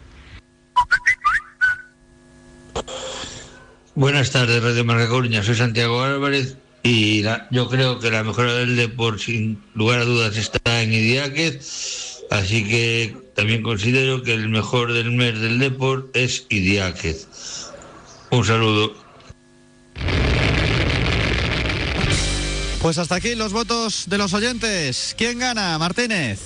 Buenas 3.96 4.32
tardes, 4.32 4.64
Radio 4.64 4.86
Marca 4.86 5.08
Coruña. 5.10 5.44
Soy 5.44 5.56
Santiago 5.56 6.02
Álvarez 6.02 6.56
y 6.84 7.22
la- 7.24 7.48
yo 7.52 7.68
creo 7.70 8.00
que 8.00 8.10
la 8.10 8.24
mejora 8.24 8.54
del 8.54 8.76
Depor, 8.76 9.20
sin 9.20 9.62
lugar 9.76 10.00
a 10.00 10.06
dudas, 10.06 10.38
está 10.38 10.82
en 10.82 10.94
Idiáquez. 10.94 12.24
Así 12.30 12.66
que 12.68 13.18
también 13.36 13.62
considero 13.62 14.24
que 14.24 14.34
el 14.34 14.48
mejor 14.48 14.94
del 14.94 15.12
mes 15.12 15.40
del 15.42 15.60
Depor 15.60 16.10
es 16.14 16.46
Idiáquez. 16.50 17.28
Un 18.32 18.46
saludo. 18.46 18.94
Pues 22.82 22.98
hasta 22.98 23.16
aquí 23.16 23.36
los 23.36 23.54
votos 23.54 24.06
de 24.08 24.18
los 24.18 24.34
oyentes. 24.34 25.14
¿Quién 25.18 25.40
gana? 25.40 25.78
Martínez. 25.78 26.40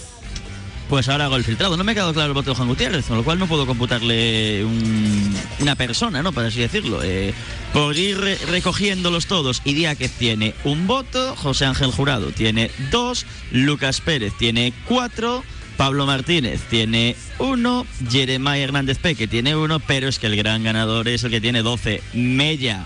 Pues 0.90 1.10
ahora 1.10 1.26
hago 1.26 1.38
el 1.38 1.44
filtrado. 1.44 1.78
No 1.78 1.84
me 1.84 1.94
ha 1.94 1.95
quedado 1.95 2.14
claro 2.14 2.28
el 2.28 2.34
voto 2.34 2.52
de 2.52 2.56
Juan 2.57 2.68
Gutiérrez, 2.68 3.06
con 3.06 3.18
lo 3.18 3.24
cual 3.24 3.40
no 3.40 3.48
puedo 3.48 3.66
computarle 3.66 4.64
un- 4.66 5.36
una 5.62 5.76
persona, 5.76 6.22
¿no? 6.22 6.32
Para 6.34 6.49
así 6.49 6.60
decirlo. 6.60 7.02
Eh, 7.03 7.34
por 7.74 7.98
ir 7.98 8.20
re- 8.20 8.38
recogiéndolos 8.49 9.26
todos, 9.26 9.62
Idiáquez 9.66 10.12
tiene 10.12 10.53
un 10.64 10.86
voto, 10.86 11.36
José 11.38 11.66
Ángel 11.66 11.91
Jurado 11.91 12.28
tiene 12.32 12.70
dos, 12.91 13.26
Lucas 13.52 13.99
Pérez 14.02 14.34
tiene 14.38 14.74
cuatro, 14.88 15.44
Pablo 15.78 16.06
Martínez 16.06 16.62
tiene 16.70 17.16
uno, 17.40 17.88
Jeremiah 18.12 18.57
Hernández 18.60 18.99
Peque 18.99 19.28
tiene 19.28 19.56
uno, 19.56 19.80
pero 19.80 20.07
es 20.07 20.20
que 20.20 20.28
el 20.28 20.36
gran 20.36 20.64
ganador 20.64 21.07
es 21.07 21.24
el 21.24 21.32
que 21.32 21.41
tiene 21.41 21.64
12, 21.64 22.03
Mella. 22.14 22.86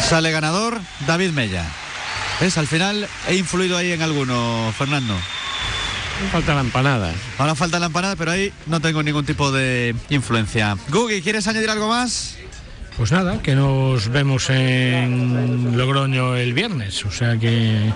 Sale 0.00 0.30
ganador 0.30 0.80
David 1.06 1.30
Mella. 1.30 1.64
¿Ves? 2.40 2.58
Al 2.58 2.66
final 2.66 3.08
he 3.28 3.36
influido 3.36 3.76
ahí 3.76 3.92
en 3.92 4.02
alguno, 4.02 4.72
Fernando. 4.76 5.14
Falta 6.30 6.54
la 6.54 6.60
empanada. 6.60 7.12
Ahora 7.38 7.54
falta 7.54 7.78
la 7.78 7.86
empanada, 7.86 8.16
pero 8.16 8.30
ahí 8.30 8.52
no 8.66 8.80
tengo 8.80 9.02
ningún 9.02 9.24
tipo 9.24 9.50
de 9.50 9.94
influencia. 10.10 10.76
Gugi, 10.88 11.22
¿quieres 11.22 11.46
añadir 11.48 11.70
algo 11.70 11.88
más? 11.88 12.36
Pues 12.96 13.10
nada, 13.10 13.42
que 13.42 13.56
nos 13.56 14.08
vemos 14.08 14.50
en 14.50 15.76
Logroño 15.76 16.36
el 16.36 16.54
viernes, 16.54 17.04
o 17.04 17.10
sea 17.10 17.36
que 17.36 17.92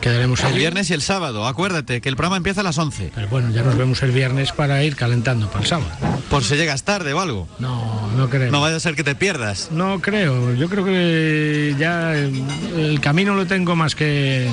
quedaremos 0.00 0.42
El 0.44 0.54
viernes 0.54 0.90
y 0.90 0.94
el 0.94 1.02
sábado. 1.02 1.46
Acuérdate 1.46 2.00
que 2.00 2.08
el 2.08 2.16
programa 2.16 2.36
empieza 2.36 2.60
a 2.60 2.64
las 2.64 2.78
11. 2.78 3.12
Pero 3.14 3.28
bueno, 3.28 3.50
ya 3.50 3.62
nos 3.62 3.76
vemos 3.76 4.02
el 4.02 4.10
viernes 4.12 4.52
para 4.52 4.82
ir 4.84 4.96
calentando 4.96 5.48
para 5.48 5.60
el 5.60 5.66
sábado. 5.66 5.90
Por 6.30 6.44
si 6.44 6.56
llegas 6.56 6.82
tarde 6.84 7.12
o 7.12 7.20
algo. 7.20 7.48
No, 7.58 8.10
no 8.16 8.28
creo. 8.28 8.50
No 8.50 8.60
vaya 8.60 8.76
a 8.76 8.80
ser 8.80 8.94
que 8.94 9.04
te 9.04 9.14
pierdas. 9.14 9.68
No 9.70 10.00
creo, 10.00 10.54
yo 10.54 10.68
creo 10.68 10.84
que 10.84 11.74
ya 11.78 12.14
el, 12.14 12.42
el 12.76 13.00
camino 13.00 13.34
lo 13.34 13.46
tengo 13.46 13.76
más 13.76 13.94
que 13.94 14.50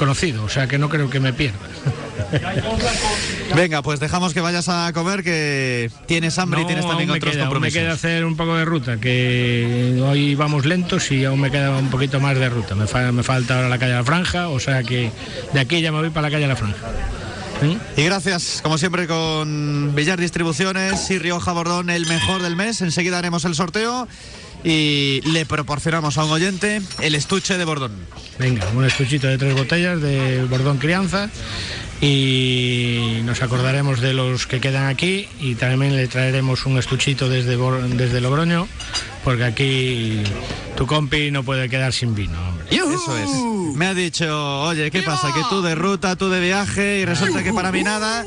conocido, 0.00 0.42
o 0.42 0.48
sea 0.48 0.66
que 0.66 0.78
no 0.78 0.88
creo 0.88 1.08
que 1.10 1.20
me 1.20 1.32
pierda. 1.32 1.58
Venga, 3.54 3.82
pues 3.82 4.00
dejamos 4.00 4.32
que 4.34 4.40
vayas 4.40 4.68
a 4.68 4.90
comer, 4.92 5.22
que 5.22 5.90
tienes 6.06 6.38
hambre 6.38 6.62
y 6.62 6.66
tienes 6.66 6.86
también 6.86 7.10
otros 7.10 7.32
queda, 7.32 7.44
aún 7.44 7.48
me 7.48 7.54
compromisos. 7.54 7.78
queda 7.82 7.92
hacer 7.92 8.24
un 8.24 8.36
poco 8.36 8.56
de 8.56 8.64
ruta, 8.64 8.96
que 8.98 10.00
hoy 10.04 10.34
vamos 10.34 10.64
lentos 10.66 11.10
y 11.12 11.24
aún 11.24 11.40
me 11.40 11.50
queda 11.50 11.76
un 11.76 11.90
poquito 11.90 12.18
más 12.20 12.36
de 12.38 12.48
ruta. 12.48 12.74
Me, 12.74 12.86
fa- 12.86 13.12
me 13.12 13.22
falta 13.22 13.56
ahora 13.56 13.68
la 13.68 13.78
calle 13.78 13.92
de 13.92 13.98
la 13.98 14.04
Franja, 14.04 14.48
o 14.48 14.58
sea 14.58 14.82
que 14.82 15.10
de 15.52 15.60
aquí 15.60 15.80
ya 15.80 15.92
me 15.92 15.98
voy 15.98 16.10
para 16.10 16.22
la 16.28 16.30
calle 16.30 16.42
de 16.42 16.48
la 16.48 16.56
Franja. 16.56 16.86
Y 17.94 18.02
gracias, 18.04 18.60
como 18.62 18.78
siempre, 18.78 19.06
con 19.06 19.92
Villar 19.94 20.18
Distribuciones 20.18 21.10
y 21.10 21.18
Rioja 21.18 21.52
Bordón, 21.52 21.90
el 21.90 22.06
mejor 22.06 22.40
del 22.42 22.56
mes. 22.56 22.80
Enseguida 22.80 23.18
haremos 23.18 23.44
el 23.44 23.54
sorteo 23.54 24.08
y 24.64 25.20
le 25.22 25.46
proporcionamos 25.46 26.18
a 26.18 26.24
un 26.24 26.32
oyente 26.32 26.82
el 27.00 27.14
estuche 27.14 27.56
de 27.56 27.64
Bordón. 27.64 27.92
Venga, 28.38 28.66
un 28.74 28.84
estuchito 28.84 29.26
de 29.26 29.38
tres 29.38 29.54
botellas 29.54 30.00
de 30.00 30.44
Bordón 30.44 30.78
Crianza 30.78 31.30
y 32.00 33.20
nos 33.24 33.42
acordaremos 33.42 34.00
de 34.00 34.14
los 34.14 34.46
que 34.46 34.60
quedan 34.60 34.86
aquí 34.86 35.28
y 35.40 35.54
también 35.54 35.96
le 35.96 36.08
traeremos 36.08 36.64
un 36.66 36.78
estuchito 36.78 37.28
desde, 37.28 37.56
desde 37.96 38.20
Logroño 38.20 38.66
porque 39.24 39.44
aquí 39.44 40.22
tu 40.76 40.86
compi 40.86 41.30
no 41.30 41.42
puede 41.42 41.68
quedar 41.68 41.92
sin 41.92 42.14
vino, 42.14 42.38
hombre. 42.48 42.66
Eso 42.70 43.16
es. 43.16 43.76
Me 43.76 43.86
ha 43.86 43.94
dicho, 43.94 44.60
oye, 44.62 44.90
¿qué 44.90 45.02
pasa? 45.02 45.32
Que 45.32 45.40
tú 45.48 45.62
de 45.62 45.74
ruta, 45.74 46.16
tú 46.16 46.28
de 46.28 46.40
viaje 46.40 47.00
y 47.00 47.04
resulta 47.04 47.42
que 47.42 47.52
para 47.52 47.72
mí 47.72 47.82
nada. 47.82 48.24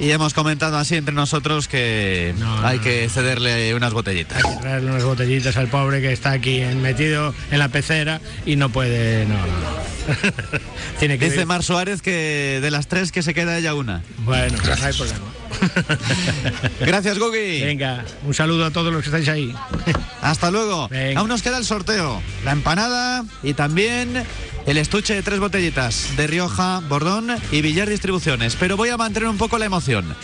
Y 0.00 0.10
hemos 0.10 0.34
comentado 0.34 0.76
así 0.78 0.96
entre 0.96 1.14
nosotros 1.14 1.68
que 1.68 2.34
hay 2.62 2.78
que 2.78 3.08
cederle 3.08 3.74
unas 3.74 3.92
botellitas. 3.92 4.42
Traerle 4.60 4.90
unas 4.90 5.04
botellitas 5.04 5.56
al 5.56 5.68
pobre 5.68 6.00
que 6.00 6.12
está 6.12 6.32
aquí 6.32 6.62
metido 6.76 7.34
en 7.50 7.58
la 7.58 7.68
pecera 7.68 8.20
y 8.44 8.56
no 8.56 8.70
puede, 8.70 9.26
no. 9.26 9.36
Tiene 10.98 11.18
que 11.18 11.30
Dice 11.30 11.46
Mar 11.46 11.62
Suárez 11.62 12.02
que 12.02 12.58
de 12.60 12.70
las 12.70 12.88
tres 12.88 13.12
que 13.12 13.22
se 13.22 13.34
queda 13.34 13.56
ella 13.58 13.74
una. 13.74 14.02
Bueno, 14.18 14.58
pues 14.62 14.80
no 14.80 14.86
hay 14.86 14.92
problema. 14.92 15.18
Gracias, 16.80 17.18
Gugi. 17.18 17.62
Venga, 17.62 18.04
un 18.24 18.34
saludo 18.34 18.66
a 18.66 18.70
todos 18.70 18.92
los 18.92 19.02
que 19.02 19.08
estáis 19.08 19.28
ahí. 19.28 19.54
Hasta 20.22 20.50
luego. 20.50 20.88
Aún 21.16 21.28
nos 21.28 21.42
queda 21.42 21.58
el 21.58 21.64
sorteo, 21.64 22.22
la 22.44 22.52
empanada 22.52 23.24
y 23.42 23.54
también 23.54 24.24
el 24.66 24.76
estuche 24.78 25.14
de 25.14 25.22
tres 25.22 25.40
botellitas 25.40 26.16
de 26.16 26.26
Rioja, 26.26 26.80
Bordón 26.88 27.28
y 27.52 27.60
Villar 27.60 27.88
Distribuciones. 27.88 28.56
Pero 28.58 28.76
voy 28.76 28.88
a 28.88 28.96
mantener 28.96 29.28
un 29.28 29.38
poco 29.38 29.58
la 29.58 29.66
emoción. 29.66 30.14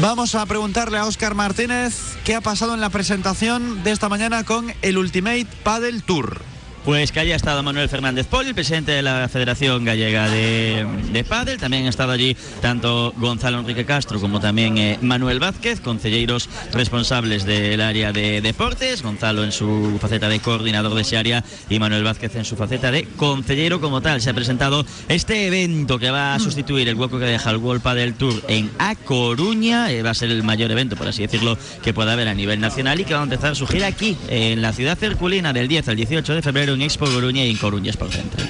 Vamos 0.00 0.34
a 0.34 0.46
preguntarle 0.46 0.98
a 0.98 1.06
Óscar 1.06 1.34
Martínez 1.34 1.94
qué 2.24 2.34
ha 2.34 2.40
pasado 2.40 2.74
en 2.74 2.80
la 2.80 2.90
presentación 2.90 3.82
de 3.82 3.90
esta 3.90 4.08
mañana 4.08 4.44
con 4.44 4.72
el 4.82 4.98
Ultimate 4.98 5.46
Paddle 5.62 6.00
Tour. 6.00 6.40
Pues 6.84 7.12
que 7.12 7.20
haya 7.20 7.36
estado 7.36 7.62
Manuel 7.62 7.90
Fernández 7.90 8.26
Pol, 8.26 8.46
el 8.46 8.54
presidente 8.54 8.92
de 8.92 9.02
la 9.02 9.28
Federación 9.28 9.84
Gallega 9.84 10.30
de, 10.30 10.86
de 11.12 11.24
Pádel. 11.24 11.58
También 11.58 11.82
han 11.82 11.90
estado 11.90 12.12
allí 12.12 12.34
tanto 12.62 13.12
Gonzalo 13.18 13.60
Enrique 13.60 13.84
Castro 13.84 14.18
como 14.18 14.40
también 14.40 14.78
eh, 14.78 14.98
Manuel 15.02 15.40
Vázquez, 15.40 15.80
concelleiros 15.80 16.48
responsables 16.72 17.44
del 17.44 17.82
área 17.82 18.12
de 18.12 18.40
deportes. 18.40 19.02
Gonzalo 19.02 19.44
en 19.44 19.52
su 19.52 19.98
faceta 20.00 20.30
de 20.30 20.40
coordinador 20.40 20.94
de 20.94 21.02
ese 21.02 21.18
área 21.18 21.44
y 21.68 21.78
Manuel 21.78 22.02
Vázquez 22.02 22.34
en 22.36 22.46
su 22.46 22.56
faceta 22.56 22.90
de 22.90 23.04
concellero 23.04 23.78
como 23.78 24.00
tal. 24.00 24.22
Se 24.22 24.30
ha 24.30 24.34
presentado 24.34 24.86
este 25.08 25.48
evento 25.48 25.98
que 25.98 26.10
va 26.10 26.34
a 26.34 26.38
sustituir 26.38 26.88
el 26.88 26.94
hueco 26.94 27.18
que 27.18 27.26
deja 27.26 27.50
el 27.50 27.58
World 27.58 27.82
Padel 27.82 28.14
Tour 28.14 28.42
en 28.48 28.70
A 28.78 28.94
Coruña. 28.94 29.92
Eh, 29.92 30.02
va 30.02 30.10
a 30.10 30.14
ser 30.14 30.30
el 30.30 30.42
mayor 30.42 30.70
evento, 30.70 30.96
por 30.96 31.08
así 31.08 31.20
decirlo, 31.20 31.58
que 31.82 31.92
pueda 31.92 32.14
haber 32.14 32.28
a 32.28 32.34
nivel 32.34 32.58
nacional 32.58 33.00
y 33.00 33.04
que 33.04 33.12
va 33.12 33.20
a 33.20 33.24
empezar 33.24 33.54
su 33.54 33.66
gira 33.66 33.86
aquí, 33.86 34.16
en 34.28 34.62
la 34.62 34.72
ciudad 34.72 34.96
circulina, 34.96 35.52
del 35.52 35.68
10 35.68 35.88
al 35.88 35.96
18 35.96 36.34
de 36.34 36.42
febrero 36.42 36.70
en 36.80 36.84
Expo 36.84 37.04
Coruña 37.04 37.44
y 37.44 37.50
en 37.50 37.58
Coruña 37.58 37.90
Sport 37.90 38.12
Center. 38.12 38.40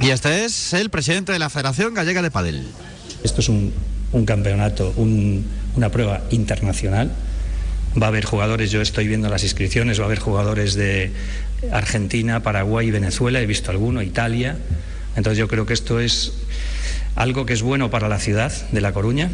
Y 0.00 0.10
este 0.10 0.44
es 0.44 0.72
el 0.72 0.90
presidente 0.90 1.30
de 1.32 1.38
la 1.38 1.48
Federación 1.48 1.94
Gallega 1.94 2.22
de 2.22 2.30
Padel. 2.32 2.66
Esto 3.22 3.40
es 3.40 3.48
un, 3.48 3.72
un 4.10 4.24
campeonato, 4.26 4.92
un- 4.96 5.46
una 5.76 5.90
prueba 5.90 6.22
internacional. 6.30 7.12
Va 8.00 8.06
a 8.06 8.08
haber 8.08 8.24
jugadores, 8.24 8.72
yo 8.72 8.80
estoy 8.82 9.06
viendo 9.06 9.28
las 9.28 9.44
inscripciones, 9.44 10.00
va 10.00 10.04
a 10.04 10.06
haber 10.06 10.18
jugadores 10.18 10.74
de 10.74 11.12
Argentina, 11.70 12.42
Paraguay 12.42 12.88
y 12.88 12.90
Venezuela, 12.90 13.40
he 13.40 13.46
visto 13.46 13.70
alguno, 13.70 14.02
Italia. 14.02 14.56
Entonces 15.14 15.38
yo 15.38 15.46
creo 15.46 15.66
que 15.66 15.74
esto 15.74 16.00
es 16.00 16.32
algo 17.14 17.46
que 17.46 17.52
es 17.52 17.62
bueno 17.62 17.90
para 17.90 18.08
la 18.08 18.18
ciudad 18.18 18.50
de 18.72 18.80
La 18.80 18.92
Coruña. 18.92 19.30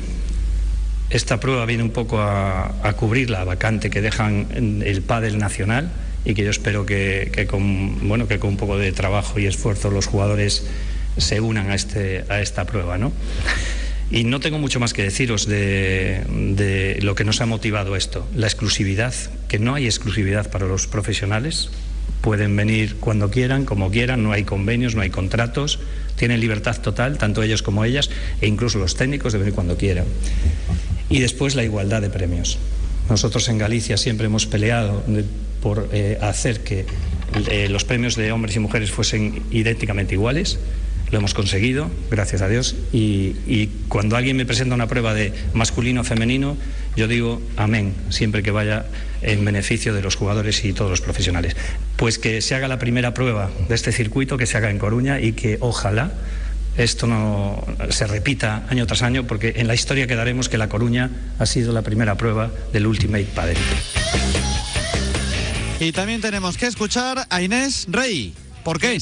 Esta 1.08 1.40
prueba 1.40 1.64
viene 1.64 1.82
un 1.82 1.90
poco 1.92 2.20
a, 2.20 2.74
a 2.86 2.92
cubrir 2.92 3.30
la 3.30 3.44
vacante 3.44 3.88
que 3.88 4.02
dejan 4.02 4.82
el 4.84 5.00
pádel 5.00 5.38
nacional 5.38 5.90
y 6.26 6.34
que 6.34 6.42
yo 6.42 6.50
espero 6.50 6.84
que, 6.84 7.30
que 7.32 7.46
con, 7.46 8.08
bueno, 8.08 8.26
que 8.26 8.38
con 8.38 8.50
un 8.50 8.56
poco 8.56 8.76
de 8.76 8.90
trabajo 8.92 9.38
y 9.38 9.46
esfuerzo 9.46 9.90
los 9.90 10.06
jugadores 10.06 10.66
se 11.16 11.40
unan 11.40 11.70
a, 11.70 11.74
este, 11.76 12.24
a 12.28 12.40
esta 12.40 12.64
prueba. 12.66 12.98
¿no? 12.98 13.12
Y 14.10 14.24
no 14.24 14.40
tengo 14.40 14.58
mucho 14.58 14.80
más 14.80 14.92
que 14.92 15.04
deciros 15.04 15.46
de, 15.46 16.22
de 16.28 16.98
lo 17.02 17.14
que 17.14 17.24
nos 17.24 17.40
ha 17.40 17.46
motivado 17.46 17.94
esto. 17.94 18.26
La 18.34 18.48
exclusividad, 18.48 19.14
que 19.48 19.60
no 19.60 19.74
hay 19.74 19.86
exclusividad 19.86 20.50
para 20.50 20.66
los 20.66 20.88
profesionales. 20.88 21.70
Pueden 22.22 22.56
venir 22.56 22.96
cuando 22.96 23.30
quieran, 23.30 23.64
como 23.64 23.90
quieran, 23.92 24.24
no 24.24 24.32
hay 24.32 24.42
convenios, 24.42 24.96
no 24.96 25.02
hay 25.02 25.10
contratos, 25.10 25.78
tienen 26.16 26.40
libertad 26.40 26.80
total, 26.80 27.18
tanto 27.18 27.42
ellos 27.42 27.62
como 27.62 27.84
ellas, 27.84 28.10
e 28.40 28.48
incluso 28.48 28.78
los 28.78 28.96
técnicos 28.96 29.32
de 29.32 29.38
venir 29.38 29.54
cuando 29.54 29.76
quieran. 29.76 30.06
Y 31.08 31.20
después 31.20 31.54
la 31.54 31.62
igualdad 31.62 32.02
de 32.02 32.10
premios. 32.10 32.58
Nosotros 33.08 33.48
en 33.48 33.58
Galicia 33.58 33.96
siempre 33.96 34.26
hemos 34.26 34.46
peleado 34.46 35.04
por 35.66 35.88
eh, 35.92 36.16
hacer 36.22 36.60
que 36.60 36.86
eh, 37.50 37.68
los 37.68 37.82
premios 37.82 38.14
de 38.14 38.30
hombres 38.30 38.54
y 38.54 38.60
mujeres 38.60 38.92
fuesen 38.92 39.42
idénticamente 39.50 40.14
iguales. 40.14 40.60
Lo 41.10 41.18
hemos 41.18 41.34
conseguido, 41.34 41.90
gracias 42.08 42.40
a 42.40 42.46
Dios. 42.46 42.76
Y, 42.92 43.34
y 43.48 43.68
cuando 43.88 44.16
alguien 44.16 44.36
me 44.36 44.46
presenta 44.46 44.76
una 44.76 44.86
prueba 44.86 45.12
de 45.12 45.32
masculino 45.54 46.02
o 46.02 46.04
femenino, 46.04 46.56
yo 46.94 47.08
digo 47.08 47.42
amén, 47.56 47.94
siempre 48.10 48.44
que 48.44 48.52
vaya 48.52 48.86
en 49.22 49.44
beneficio 49.44 49.92
de 49.92 50.02
los 50.02 50.14
jugadores 50.14 50.64
y 50.64 50.72
todos 50.72 50.88
los 50.88 51.00
profesionales. 51.00 51.56
Pues 51.96 52.20
que 52.20 52.40
se 52.42 52.54
haga 52.54 52.68
la 52.68 52.78
primera 52.78 53.12
prueba 53.12 53.50
de 53.68 53.74
este 53.74 53.90
circuito, 53.90 54.36
que 54.36 54.46
se 54.46 54.58
haga 54.58 54.70
en 54.70 54.78
Coruña 54.78 55.18
y 55.18 55.32
que 55.32 55.58
ojalá 55.58 56.12
esto 56.76 57.08
no 57.08 57.64
se 57.90 58.06
repita 58.06 58.66
año 58.68 58.86
tras 58.86 59.02
año, 59.02 59.26
porque 59.26 59.54
en 59.56 59.66
la 59.66 59.74
historia 59.74 60.06
quedaremos 60.06 60.48
que 60.48 60.58
La 60.58 60.68
Coruña 60.68 61.10
ha 61.40 61.46
sido 61.46 61.72
la 61.72 61.82
primera 61.82 62.14
prueba 62.14 62.52
del 62.72 62.86
Ultimate 62.86 63.26
Padel. 63.34 63.56
Y 65.78 65.92
también 65.92 66.22
tenemos 66.22 66.56
que 66.56 66.66
escuchar 66.66 67.26
a 67.28 67.42
Inés 67.42 67.86
Rey. 67.90 68.32
¿Por 68.64 68.80
qué? 68.80 68.98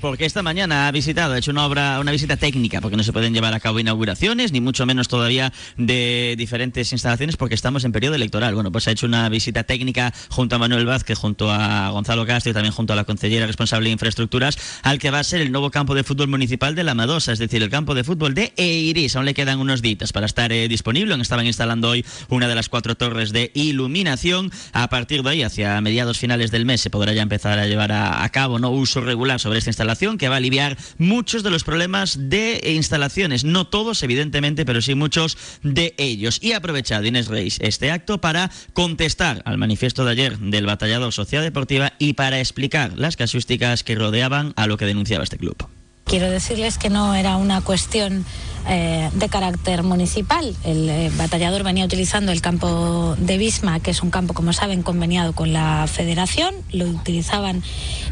Porque 0.00 0.26
esta 0.26 0.44
mañana 0.44 0.86
ha 0.86 0.92
visitado, 0.92 1.34
ha 1.34 1.38
hecho 1.38 1.50
una 1.50 1.66
obra, 1.66 1.98
una 1.98 2.12
visita 2.12 2.36
técnica, 2.36 2.80
porque 2.80 2.96
no 2.96 3.02
se 3.02 3.12
pueden 3.12 3.34
llevar 3.34 3.52
a 3.52 3.58
cabo 3.58 3.80
inauguraciones, 3.80 4.52
ni 4.52 4.60
mucho 4.60 4.86
menos 4.86 5.08
todavía 5.08 5.52
de 5.76 6.36
diferentes 6.38 6.92
instalaciones, 6.92 7.36
porque 7.36 7.56
estamos 7.56 7.84
en 7.84 7.90
periodo 7.90 8.14
electoral. 8.14 8.54
Bueno, 8.54 8.70
pues 8.70 8.86
ha 8.86 8.92
hecho 8.92 9.06
una 9.06 9.28
visita 9.28 9.64
técnica 9.64 10.14
junto 10.28 10.54
a 10.54 10.58
Manuel 10.60 10.86
Vázquez, 10.86 11.18
junto 11.18 11.50
a 11.50 11.90
Gonzalo 11.90 12.26
Castro 12.26 12.50
y 12.50 12.54
también 12.54 12.72
junto 12.72 12.92
a 12.92 12.96
la 12.96 13.02
concellera 13.02 13.46
responsable 13.46 13.88
de 13.88 13.92
infraestructuras, 13.94 14.56
al 14.82 15.00
que 15.00 15.10
va 15.10 15.18
a 15.18 15.24
ser 15.24 15.40
el 15.40 15.50
nuevo 15.50 15.70
campo 15.72 15.96
de 15.96 16.04
fútbol 16.04 16.28
municipal 16.28 16.76
de 16.76 16.84
La 16.84 16.94
Madosa, 16.94 17.32
es 17.32 17.40
decir, 17.40 17.60
el 17.60 17.70
campo 17.70 17.96
de 17.96 18.04
fútbol 18.04 18.34
de 18.34 18.52
Eiris. 18.56 19.16
Aún 19.16 19.24
le 19.24 19.34
quedan 19.34 19.58
unos 19.58 19.82
días 19.82 20.12
para 20.12 20.26
estar 20.26 20.52
eh, 20.52 20.68
disponible. 20.68 21.20
Estaban 21.20 21.46
instalando 21.46 21.88
hoy 21.88 22.04
una 22.28 22.46
de 22.46 22.54
las 22.54 22.68
cuatro 22.68 22.94
torres 22.94 23.32
de 23.32 23.50
iluminación. 23.54 24.52
A 24.72 24.88
partir 24.88 25.24
de 25.24 25.30
ahí, 25.30 25.42
hacia 25.42 25.80
mediados 25.80 26.18
finales 26.18 26.52
del 26.52 26.64
mes, 26.64 26.80
se 26.80 26.90
podrá 26.90 27.12
ya 27.12 27.22
empezar 27.22 27.58
a 27.58 27.66
llevar 27.66 27.90
a, 27.90 28.22
a 28.22 28.28
cabo 28.28 28.60
no 28.60 28.70
uso 28.70 29.00
regular 29.00 29.40
sobre 29.40 29.58
esta 29.58 29.70
instalación 29.70 29.87
que 30.18 30.28
va 30.28 30.34
a 30.34 30.38
aliviar 30.38 30.76
muchos 30.98 31.42
de 31.42 31.50
los 31.50 31.64
problemas 31.64 32.16
de 32.28 32.60
instalaciones. 32.74 33.44
No 33.44 33.66
todos, 33.66 34.02
evidentemente, 34.02 34.64
pero 34.64 34.82
sí 34.82 34.94
muchos 34.94 35.36
de 35.62 35.94
ellos. 35.96 36.38
Y 36.42 36.52
ha 36.52 36.58
aprovechado 36.58 37.06
Inés 37.06 37.28
Reis 37.28 37.58
este 37.60 37.90
acto 37.90 38.20
para 38.20 38.50
contestar 38.72 39.42
al 39.44 39.58
manifiesto 39.58 40.04
de 40.04 40.12
ayer 40.12 40.38
del 40.38 40.66
batallador 40.66 41.12
Sociedad 41.12 41.42
Deportiva 41.42 41.92
y 41.98 42.12
para 42.12 42.38
explicar 42.38 42.92
las 42.96 43.16
casuísticas 43.16 43.82
que 43.82 43.94
rodeaban 43.94 44.52
a 44.56 44.66
lo 44.66 44.76
que 44.76 44.84
denunciaba 44.84 45.24
este 45.24 45.38
club. 45.38 45.56
Quiero 46.04 46.30
decirles 46.30 46.78
que 46.78 46.88
no 46.88 47.14
era 47.14 47.36
una 47.36 47.60
cuestión 47.60 48.24
eh, 48.68 49.10
de 49.14 49.28
carácter 49.28 49.82
municipal. 49.82 50.54
El 50.64 50.88
eh, 50.88 51.10
batallador 51.16 51.62
venía 51.62 51.84
utilizando 51.84 52.32
el 52.32 52.40
campo 52.40 53.16
de 53.18 53.38
Bisma, 53.38 53.80
que 53.80 53.90
es 53.90 54.02
un 54.02 54.10
campo, 54.10 54.34
como 54.34 54.52
saben, 54.52 54.82
conveniado 54.82 55.32
con 55.32 55.52
la 55.52 55.86
federación. 55.86 56.54
Lo 56.70 56.84
utilizaban 56.84 57.62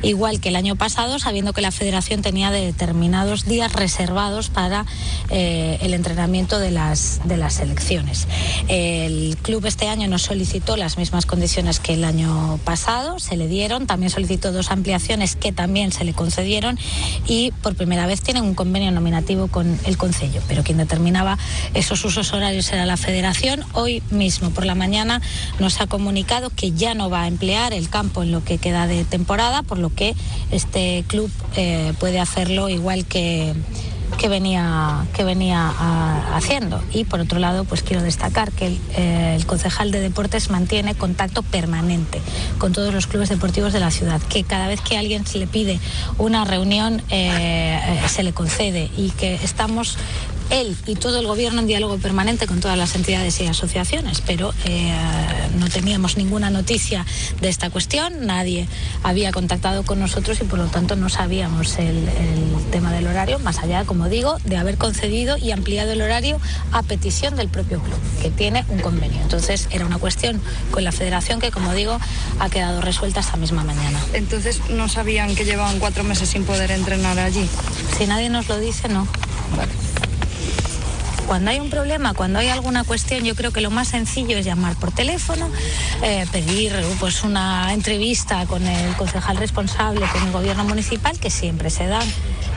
igual 0.03 0.41
que 0.41 0.49
el 0.49 0.57
año 0.57 0.77
pasado, 0.77 1.19
sabiendo 1.19 1.53
que 1.53 1.61
la 1.61 1.71
federación 1.71 2.23
tenía 2.23 2.51
determinados 2.51 3.45
días 3.45 3.73
reservados 3.73 4.49
para 4.49 4.87
eh, 5.31 5.79
el 5.83 5.95
entrenamiento 5.95 6.59
de 6.59 6.71
las, 6.71 7.21
de 7.25 7.37
las 7.37 7.55
selecciones. 7.55 8.27
El 8.69 9.37
club 9.43 9.67
este 9.67 9.89
año 9.89 10.09
nos 10.09 10.23
solicitó 10.23 10.77
las 10.77 10.99
mismas 10.99 11.27
condiciones 11.27 11.81
que 11.81 11.95
el 11.95 12.05
año 12.05 12.59
pasado, 12.65 13.19
se 13.19 13.37
le 13.37 13.49
dieron, 13.49 13.87
también 13.87 14.11
solicitó 14.11 14.53
dos 14.53 14.71
ampliaciones 14.71 15.37
que 15.37 15.53
también 15.53 15.93
se 15.93 16.05
le 16.05 16.15
concedieron 16.15 16.79
y 17.27 17.53
por 17.63 17.75
primera 17.75 18.07
vez 18.07 18.23
tienen 18.23 18.45
un 18.45 18.55
convenio 18.55 18.91
nominativo 18.91 19.49
con 19.49 19.79
el 19.85 19.97
Concello, 19.97 20.41
pero 20.49 20.63
quien 20.63 20.79
determinaba 20.79 21.39
esos 21.75 22.05
usos 22.05 22.33
horarios 22.33 22.73
era 22.73 22.87
la 22.87 22.97
Federación. 22.97 23.65
Hoy 23.73 24.03
mismo 24.11 24.51
por 24.51 24.65
la 24.65 24.75
mañana 24.75 25.21
nos 25.59 25.81
ha 25.81 25.87
comunicado 25.87 26.51
que 26.51 26.73
ya 26.73 26.95
no 26.95 27.11
va 27.11 27.23
a 27.23 27.29
emplear 27.29 27.73
el 27.73 27.89
campo 27.89 28.23
en 28.23 28.33
lo 28.33 28.45
que 28.45 28.59
queda 28.59 28.87
de 28.87 29.05
temporada, 29.05 29.63
por 29.63 29.79
lo 29.79 29.91
que 29.91 30.15
este 30.51 31.05
club 31.07 31.31
eh, 31.57 31.93
puede 31.99 32.21
hacerlo 32.21 32.69
igual 32.69 33.07
que 33.07 33.55
que 34.19 34.29
venía, 34.29 35.05
que 35.15 35.25
venía 35.25 35.69
a- 35.69 36.37
haciendo. 36.37 36.83
Y 36.93 37.05
por 37.05 37.21
otro 37.21 37.39
lado, 37.39 37.65
pues 37.65 37.83
quiero 37.83 38.03
destacar 38.03 38.53
que 38.53 38.67
el, 38.69 38.81
eh, 38.97 39.35
el 39.37 39.47
concejal 39.47 39.91
de 39.91 40.01
deportes 40.01 40.51
mantiene 40.51 40.95
contacto 40.95 41.43
permanente 41.43 42.21
con 42.59 42.73
todos 42.73 42.95
los 42.95 43.07
clubes 43.07 43.29
deportivos 43.29 43.73
de 43.73 43.81
la 43.81 43.91
ciudad, 43.91 44.21
que 44.23 44.45
cada 44.45 44.69
vez 44.69 44.81
que 44.81 44.97
alguien 44.97 45.27
se 45.27 45.39
le 45.39 45.47
pide 45.47 45.79
una 46.19 46.45
reunión 46.45 47.03
eh, 47.11 47.81
eh, 47.83 48.01
se 48.09 48.23
le 48.23 48.33
concede 48.33 48.91
y 48.97 49.11
que 49.11 49.35
estamos 49.35 49.99
él 50.51 50.77
y 50.87 50.95
todo 50.95 51.21
el 51.21 51.27
gobierno 51.27 51.61
en 51.61 51.67
diálogo 51.67 51.99
permanente 51.99 52.47
con 52.47 52.61
todas 52.61 52.79
las 52.79 52.95
entidades 52.95 53.41
y 53.41 53.47
asociaciones, 53.47 54.23
pero 54.27 54.55
eh, 54.65 54.95
no 55.59 55.69
teníamos 55.69 56.17
ninguna 56.17 56.51
noticia 56.51 57.05
de 57.41 57.49
esta 57.49 57.71
cuestión, 57.71 58.27
nadie 58.27 58.69
había 59.03 59.33
contactado 59.33 59.83
con 59.85 59.99
nosotros 59.99 60.41
y 60.41 60.45
por 60.45 60.59
lo 60.59 60.67
tanto 60.67 60.97
no 60.97 61.09
sabíamos 61.09 61.79
el, 61.79 62.09
el 62.09 62.71
tema 62.71 62.93
del 62.93 63.07
horario, 63.07 63.39
más 63.39 63.59
allá, 63.59 63.85
como 63.85 64.09
digo, 64.09 64.37
de 64.45 64.57
haber 64.57 64.77
concedido 64.77 65.37
y 65.37 65.53
ampliado 65.53 65.93
el 65.93 66.03
horario 66.03 66.41
a 66.73 66.83
petición 66.83 67.37
del 67.37 67.49
propio 67.49 67.81
club, 67.81 67.99
que 68.23 68.31
tiene 68.31 68.65
un 68.69 68.79
convenio. 68.79 69.21
Entonces 69.23 69.69
era 69.71 69.87
una 69.87 69.99
cuestión 69.99 70.41
con 70.71 70.85
la 70.85 70.93
federación 70.93 71.41
que, 71.41 71.51
como 71.51 71.75
digo, 71.75 71.99
ha 72.39 72.49
quedado 72.49 72.81
resuelta 72.81 73.21
esta 73.21 73.37
misma 73.37 73.65
mañana. 73.65 73.99
Entonces 74.13 74.61
no 74.71 74.89
sabían 74.89 75.35
que 75.35 75.45
llevaban 75.45 75.79
cuatro 75.79 76.05
meses 76.05 76.29
sin 76.29 76.45
poder 76.45 76.71
entrenar 76.71 77.19
allí. 77.19 77.49
Si 77.97 78.07
nadie 78.07 78.29
nos 78.29 78.49
lo 78.49 78.59
dice, 78.59 78.89
no. 78.89 79.07
Cuando 81.27 81.51
hay 81.51 81.59
un 81.61 81.71
problema, 81.71 82.15
cuando 82.15 82.39
hay 82.39 82.49
alguna 82.49 82.85
cuestión, 82.85 83.25
yo 83.25 83.35
creo 83.35 83.53
que 83.53 83.61
lo 83.61 83.71
más 83.71 83.89
sencillo 83.89 84.39
es 84.39 84.47
llamar 84.47 84.77
por 84.77 84.93
teléfono, 84.93 85.51
eh, 86.03 86.25
pedir 86.31 86.73
pues 87.01 87.25
una 87.25 87.73
entrevista 87.75 88.47
con 88.47 88.65
el 88.67 88.95
concejal 88.97 89.37
responsable, 89.37 90.07
con 90.13 90.23
el 90.23 90.33
gobierno 90.33 90.65
municipal, 90.65 91.19
que 91.19 91.31
siempre 91.31 91.69
se 91.71 91.87
dan. 91.87 92.07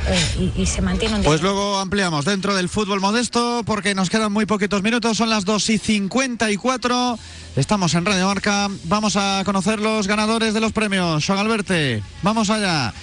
eh, 0.08 0.52
y, 0.56 0.62
y 0.62 0.66
se 0.68 0.82
mantiene 0.82 1.16
un 1.16 1.24
Pues 1.24 1.42
luego 1.42 1.78
ampliamos 1.80 2.26
dentro 2.26 2.56
del 2.56 2.70
fútbol 2.70 3.00
modesto 3.02 3.64
porque 3.66 3.96
nos 3.96 4.10
quedan 4.10 4.32
muy 4.32 4.46
poquitos 4.46 4.82
minutos, 4.84 5.18
son 5.18 5.30
las 5.30 5.46
2 5.46 5.70
y 5.72 5.78
54. 5.78 7.20
Estamos 7.56 7.94
en 7.96 8.06
Radio 8.06 8.28
Marca, 8.28 8.70
vamos 8.86 9.16
a 9.18 9.42
conocer 9.46 9.80
los 9.80 10.08
ganadores 10.08 10.54
de 10.54 10.60
los 10.60 10.72
premios. 10.72 11.26
Juan 11.26 11.40
Alberte, 11.40 12.04
vamos 12.22 12.50
allá. 12.50 12.94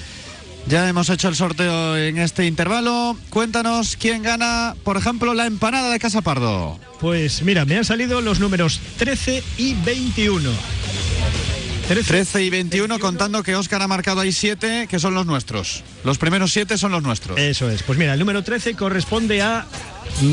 Ya 0.68 0.88
hemos 0.88 1.08
hecho 1.10 1.28
el 1.28 1.36
sorteo 1.36 1.96
en 1.96 2.18
este 2.18 2.44
intervalo. 2.46 3.16
Cuéntanos 3.30 3.96
quién 3.96 4.22
gana, 4.22 4.74
por 4.82 4.96
ejemplo, 4.96 5.32
la 5.32 5.46
empanada 5.46 5.90
de 5.90 5.98
Casa 6.00 6.22
Pardo. 6.22 6.78
Pues 7.00 7.42
mira, 7.42 7.64
me 7.64 7.76
han 7.76 7.84
salido 7.84 8.20
los 8.20 8.40
números 8.40 8.80
13 8.98 9.44
y 9.58 9.74
21. 9.74 10.50
13 11.86 12.42
y 12.42 12.50
21, 12.50 12.98
contando 12.98 13.44
que 13.44 13.54
Óscar 13.54 13.80
ha 13.80 13.86
marcado 13.86 14.20
ahí 14.20 14.32
7, 14.32 14.88
que 14.90 14.98
son 14.98 15.14
los 15.14 15.24
nuestros. 15.24 15.84
Los 16.02 16.18
primeros 16.18 16.52
7 16.52 16.76
son 16.78 16.90
los 16.90 17.02
nuestros. 17.04 17.38
Eso 17.38 17.70
es. 17.70 17.84
Pues 17.84 17.96
mira, 17.96 18.14
el 18.14 18.18
número 18.18 18.42
13 18.42 18.74
corresponde 18.74 19.40
a 19.42 19.66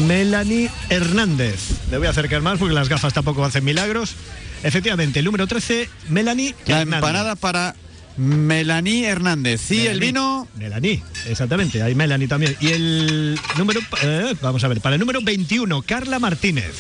Melanie 0.08 0.72
Hernández. 0.90 1.60
Le 1.92 2.00
voy 2.00 2.08
a 2.08 2.10
acercar 2.10 2.42
más 2.42 2.58
porque 2.58 2.74
las 2.74 2.90
gafas 2.90 3.14
tampoco 3.14 3.46
hacen 3.46 3.64
milagros. 3.64 4.16
Efectivamente, 4.64 5.20
el 5.20 5.26
número 5.26 5.46
13, 5.46 5.90
Melanie 6.10 6.56
La 6.66 6.82
Hernández. 6.82 6.96
empanada 6.98 7.36
para 7.36 7.76
Melanie 8.18 9.06
Hernández. 9.08 9.72
Y 9.72 9.88
el 9.88 10.00
vino. 10.00 10.48
Melanie, 10.56 11.02
exactamente, 11.28 11.82
hay 11.82 11.96
Melanie 11.96 12.28
también. 12.28 12.56
Y 12.60 12.68
el 12.70 13.40
número, 13.58 13.80
eh, 14.02 14.36
vamos 14.42 14.64
a 14.64 14.68
ver, 14.68 14.82
para 14.82 14.96
el 14.96 15.00
número 15.00 15.20
21, 15.22 15.82
Carla 15.82 16.20
Martínez. 16.20 16.72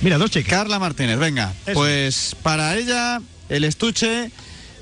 Mira, 0.00 0.16
dos. 0.18 0.30
Carla 0.46 0.78
Martínez, 0.78 1.18
venga. 1.18 1.52
Pues 1.74 2.36
para 2.42 2.76
ella, 2.76 3.20
el 3.48 3.64
estuche 3.64 4.30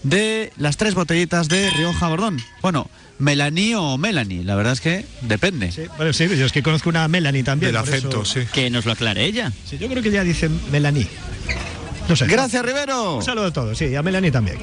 de 0.02 0.52
las 0.58 0.76
tres 0.76 0.94
botellitas 0.94 1.48
de 1.48 1.70
Rioja 1.70 2.08
Bordón. 2.08 2.40
Bueno, 2.60 2.88
Melanie 3.18 3.74
o 3.76 3.96
Melanie, 3.96 4.44
la 4.44 4.54
verdad 4.56 4.74
es 4.74 4.80
que 4.82 5.06
depende. 5.22 5.72
Bueno, 5.96 6.12
sí, 6.12 6.28
yo 6.36 6.44
es 6.46 6.52
que 6.52 6.62
conozco 6.62 6.90
una 6.90 7.08
Melanie 7.08 7.42
también. 7.42 7.72
Del 7.72 7.82
por 7.82 7.88
acento, 7.94 8.22
eso- 8.22 8.40
sí. 8.40 8.46
Que 8.52 8.68
nos 8.68 8.84
lo 8.84 8.92
aclare 8.92 9.24
ella. 9.24 9.50
Sí, 9.68 9.78
yo 9.78 9.88
creo 9.88 10.02
que 10.02 10.10
ya 10.10 10.22
dice 10.22 10.50
Melanie. 10.70 11.08
No 12.08 12.16
sé. 12.16 12.26
Gracias, 12.26 12.64
Rivero. 12.64 13.16
Un 13.16 13.22
saludo 13.22 13.46
a 13.46 13.52
todos, 13.52 13.78
sí, 13.78 13.86
y 13.86 13.94
a 13.94 14.02
Melanie 14.02 14.30
también. 14.30 14.58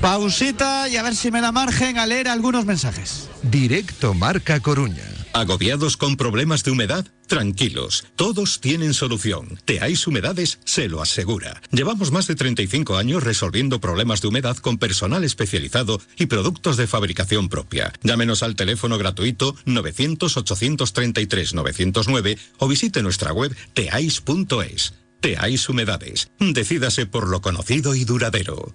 Pausita 0.00 0.88
y 0.88 0.96
a 0.96 1.02
ver 1.02 1.14
si 1.14 1.30
me 1.30 1.40
da 1.40 1.52
margen 1.52 1.98
a 1.98 2.06
leer 2.06 2.28
algunos 2.28 2.64
mensajes. 2.64 3.28
Directo 3.42 4.14
Marca 4.14 4.58
Coruña. 4.60 5.04
¿Agobiados 5.32 5.96
con 5.96 6.16
problemas 6.16 6.62
de 6.62 6.72
humedad? 6.72 7.06
Tranquilos, 7.26 8.04
todos 8.16 8.60
tienen 8.60 8.92
solución. 8.92 9.58
Teais 9.64 10.06
Humedades 10.06 10.58
se 10.64 10.88
lo 10.88 11.00
asegura. 11.00 11.62
Llevamos 11.70 12.12
más 12.12 12.26
de 12.26 12.34
35 12.34 12.98
años 12.98 13.22
resolviendo 13.22 13.80
problemas 13.80 14.20
de 14.20 14.28
humedad 14.28 14.58
con 14.58 14.76
personal 14.76 15.24
especializado 15.24 16.02
y 16.18 16.26
productos 16.26 16.76
de 16.76 16.86
fabricación 16.86 17.48
propia. 17.48 17.94
Llámenos 18.02 18.42
al 18.42 18.56
teléfono 18.56 18.98
gratuito 18.98 19.56
900-833-909 19.64 22.38
o 22.58 22.68
visite 22.68 23.02
nuestra 23.02 23.32
web 23.32 23.56
teais.es. 23.72 24.92
Teais 25.22 25.68
Humedades. 25.68 26.28
Decídase 26.38 27.06
por 27.06 27.28
lo 27.28 27.40
conocido 27.40 27.94
y 27.94 28.04
duradero. 28.04 28.74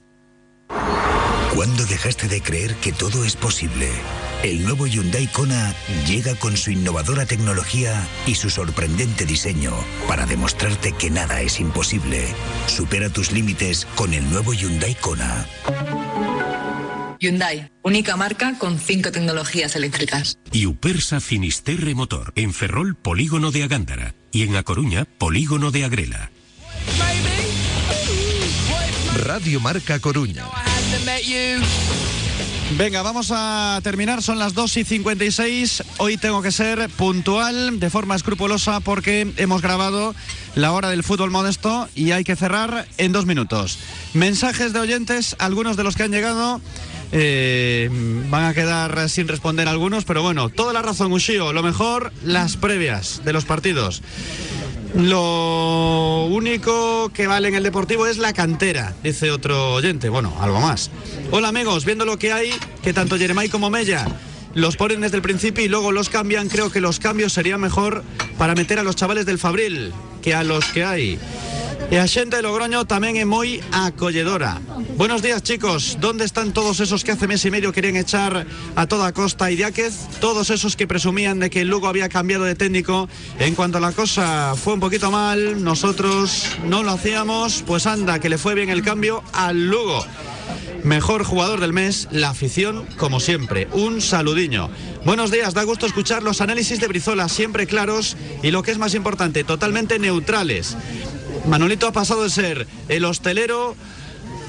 ¿Cuándo 1.53 1.85
dejaste 1.85 2.27
de 2.27 2.41
creer 2.41 2.75
que 2.75 2.93
todo 2.93 3.25
es 3.25 3.35
posible? 3.35 3.89
El 4.43 4.63
nuevo 4.63 4.87
Hyundai 4.87 5.27
Kona 5.27 5.75
llega 6.07 6.35
con 6.35 6.55
su 6.55 6.71
innovadora 6.71 7.25
tecnología 7.25 8.07
y 8.25 8.35
su 8.35 8.49
sorprendente 8.49 9.25
diseño 9.25 9.73
para 10.07 10.25
demostrarte 10.25 10.93
que 10.93 11.09
nada 11.09 11.41
es 11.41 11.59
imposible. 11.59 12.27
Supera 12.67 13.09
tus 13.09 13.31
límites 13.31 13.85
con 13.95 14.13
el 14.13 14.29
nuevo 14.29 14.53
Hyundai 14.53 14.95
Kona. 14.95 15.47
Hyundai, 17.19 17.71
única 17.81 18.15
marca 18.15 18.57
con 18.59 18.77
cinco 18.79 19.11
tecnologías 19.11 19.75
eléctricas. 19.75 20.37
y 20.51 20.67
Upersa 20.67 21.19
Finisterre 21.19 21.95
Motor, 21.95 22.31
en 22.35 22.53
Ferrol 22.53 22.95
Polígono 22.95 23.51
de 23.51 23.63
Agándara 23.63 24.13
y 24.31 24.43
en 24.43 24.55
A 24.55 24.63
Coruña 24.63 25.05
Polígono 25.17 25.71
de 25.71 25.83
Agrela. 25.83 26.31
Radio 29.15 29.59
Marca 29.59 29.99
Coruña. 29.99 30.45
Venga, 32.77 33.01
vamos 33.01 33.31
a 33.33 33.79
terminar. 33.81 34.21
Son 34.21 34.39
las 34.39 34.53
2 34.53 34.77
y 34.77 34.83
56. 34.83 35.83
Hoy 35.97 36.17
tengo 36.17 36.41
que 36.41 36.51
ser 36.51 36.89
puntual, 36.89 37.79
de 37.79 37.89
forma 37.89 38.15
escrupulosa, 38.15 38.81
porque 38.81 39.31
hemos 39.37 39.61
grabado 39.61 40.13
la 40.55 40.71
hora 40.73 40.89
del 40.89 41.03
fútbol 41.03 41.31
modesto 41.31 41.87
y 41.95 42.11
hay 42.11 42.23
que 42.23 42.35
cerrar 42.35 42.87
en 42.97 43.13
dos 43.13 43.25
minutos. 43.25 43.79
Mensajes 44.13 44.73
de 44.73 44.79
oyentes, 44.79 45.35
algunos 45.39 45.77
de 45.77 45.83
los 45.83 45.95
que 45.95 46.03
han 46.03 46.11
llegado. 46.11 46.61
Eh, 47.11 47.89
van 48.29 48.45
a 48.45 48.53
quedar 48.53 49.09
sin 49.09 49.27
responder 49.27 49.67
algunos, 49.67 50.05
pero 50.05 50.21
bueno, 50.21 50.49
toda 50.49 50.73
la 50.73 50.81
razón, 50.81 51.11
Ushio. 51.11 51.53
Lo 51.53 51.63
mejor, 51.63 52.11
las 52.23 52.57
previas 52.57 53.21
de 53.23 53.33
los 53.33 53.45
partidos. 53.45 54.01
Lo 54.95 56.25
único 56.31 57.11
que 57.13 57.27
vale 57.27 57.49
en 57.49 57.55
el 57.55 57.63
deportivo 57.63 58.07
es 58.07 58.17
la 58.17 58.33
cantera, 58.33 58.95
dice 59.03 59.31
otro 59.31 59.73
oyente. 59.73 60.09
Bueno, 60.09 60.33
algo 60.39 60.59
más. 60.59 60.89
Hola 61.31 61.49
amigos, 61.49 61.85
viendo 61.85 62.05
lo 62.05 62.17
que 62.17 62.31
hay, 62.31 62.51
que 62.81 62.93
tanto 62.93 63.17
Jeremai 63.17 63.49
como 63.49 63.69
Mella 63.69 64.07
los 64.53 64.75
ponen 64.75 65.01
desde 65.01 65.17
el 65.17 65.21
principio 65.21 65.63
y 65.63 65.67
luego 65.67 65.91
los 65.91 66.09
cambian, 66.09 66.49
creo 66.49 66.71
que 66.71 66.81
los 66.81 66.99
cambios 66.99 67.31
serían 67.31 67.61
mejor 67.61 68.03
para 68.39 68.55
meter 68.55 68.79
a 68.79 68.83
los 68.83 68.95
chavales 68.95 69.27
del 69.27 69.37
Fabril 69.37 69.93
que 70.23 70.33
a 70.33 70.43
los 70.43 70.65
que 70.65 70.83
hay. 70.83 71.19
E 71.87 71.95
a 71.99 72.07
xente 72.07 72.35
de 72.35 72.43
Logroño 72.43 72.83
tamén 72.83 73.15
é 73.15 73.23
moi 73.23 73.63
acolledora. 73.71 74.59
Buenos 74.99 75.23
días, 75.23 75.39
chicos. 75.39 75.95
¿Dónde 76.03 76.25
están 76.27 76.51
todos 76.51 76.83
esos 76.83 77.05
que 77.05 77.15
hace 77.15 77.31
mes 77.31 77.45
y 77.45 77.51
medio 77.51 77.71
querían 77.71 77.95
echar 77.95 78.43
a 78.75 78.83
toda 78.91 79.15
costa 79.15 79.47
a 79.47 79.51
Idiáquez? 79.51 80.19
Todos 80.19 80.49
esos 80.49 80.75
que 80.75 80.85
presumían 80.85 81.39
de 81.39 81.49
que 81.49 81.61
el 81.61 81.69
Lugo 81.69 81.87
había 81.87 82.09
cambiado 82.09 82.43
de 82.43 82.55
técnico. 82.55 83.07
En 83.39 83.55
cuanto 83.55 83.79
la 83.79 83.93
cosa 83.93 84.55
fue 84.55 84.73
un 84.73 84.81
poquito 84.81 85.11
mal, 85.11 85.63
nosotros 85.63 86.57
no 86.65 86.83
lo 86.83 86.91
hacíamos. 86.91 87.63
Pues 87.65 87.87
anda, 87.87 88.19
que 88.19 88.29
le 88.29 88.37
fue 88.37 88.53
bien 88.53 88.69
el 88.69 88.83
cambio 88.83 89.23
al 89.31 89.69
Lugo. 89.69 90.03
Mejor 90.83 91.23
jugador 91.23 91.59
del 91.59 91.73
mes, 91.73 92.07
la 92.11 92.29
afición, 92.29 92.85
como 92.97 93.19
siempre. 93.19 93.67
Un 93.73 94.01
saludiño. 94.01 94.69
Buenos 95.05 95.31
días, 95.31 95.53
da 95.53 95.63
gusto 95.63 95.85
escuchar 95.85 96.23
los 96.23 96.41
análisis 96.41 96.79
de 96.79 96.87
Brizola, 96.87 97.29
siempre 97.29 97.67
claros 97.67 98.15
y 98.43 98.51
lo 98.51 98.63
que 98.63 98.71
es 98.71 98.77
más 98.77 98.93
importante, 98.93 99.43
totalmente 99.43 99.99
neutrales. 99.99 100.77
Manolito 101.47 101.87
ha 101.87 101.91
pasado 101.91 102.23
de 102.23 102.29
ser 102.29 102.67
el 102.89 103.05
hostelero, 103.05 103.75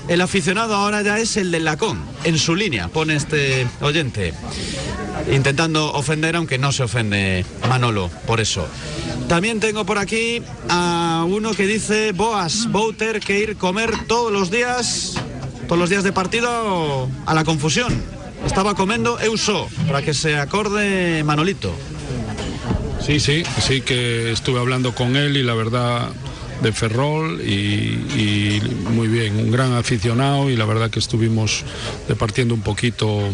el 0.09 0.20
aficionado 0.20 0.75
ahora 0.75 1.03
ya 1.03 1.19
es 1.19 1.37
el 1.37 1.53
del 1.53 1.65
lacón, 1.65 2.01
en 2.25 2.39
su 2.39 2.57
línea, 2.57 2.89
pone 2.89 3.15
este 3.15 3.66
oyente. 3.81 4.35
Intentando 5.33 5.93
ofender, 5.93 6.37
aunque 6.37 6.59
no 6.59 6.73
se 6.73 6.83
ofende 6.83 7.45
Manolo, 7.69 8.11
por 8.27 8.41
eso. 8.41 8.66
También 9.29 9.61
tengo 9.61 9.85
por 9.85 9.99
aquí 9.99 10.43
a 10.69 11.25
uno 11.29 11.53
que 11.53 11.66
dice, 11.66 12.12
Boas, 12.12 12.70
Bouter, 12.70 13.20
que 13.20 13.39
ir 13.39 13.57
comer 13.57 13.93
todos 14.07 14.33
los 14.33 14.51
días, 14.51 15.15
todos 15.66 15.79
los 15.79 15.91
días 15.91 16.03
de 16.03 16.12
partido 16.12 17.09
a 17.27 17.35
la 17.35 17.45
confusión. 17.45 18.03
Estaba 18.45 18.75
comiendo 18.75 19.20
Euso, 19.20 19.69
para 19.87 20.03
que 20.03 20.15
se 20.15 20.37
acorde 20.37 21.23
Manolito. 21.25 21.73
Sí, 23.05 23.20
sí, 23.20 23.43
sí 23.61 23.83
que 23.83 24.33
estuve 24.33 24.59
hablando 24.59 24.95
con 24.95 25.16
él 25.16 25.37
y 25.37 25.43
la 25.43 25.55
verdad 25.55 26.11
de 26.63 26.73
Ferrol 26.73 27.41
y, 27.41 28.61
muy 28.91 29.09
bien, 29.09 29.37
un 29.37 29.51
gran 29.51 29.75
aficionado 29.75 30.51
y 30.51 30.57
la 30.57 30.65
verdad 30.65 30.91
que 30.91 30.99
estuvimos 30.99 31.65
departiendo 32.09 32.55
un 32.55 32.63
poquito 32.63 33.31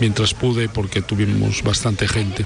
mientras 0.00 0.34
pude 0.34 0.68
porque 0.68 1.00
tuvimos 1.00 1.62
bastante 1.62 2.06
gente. 2.06 2.44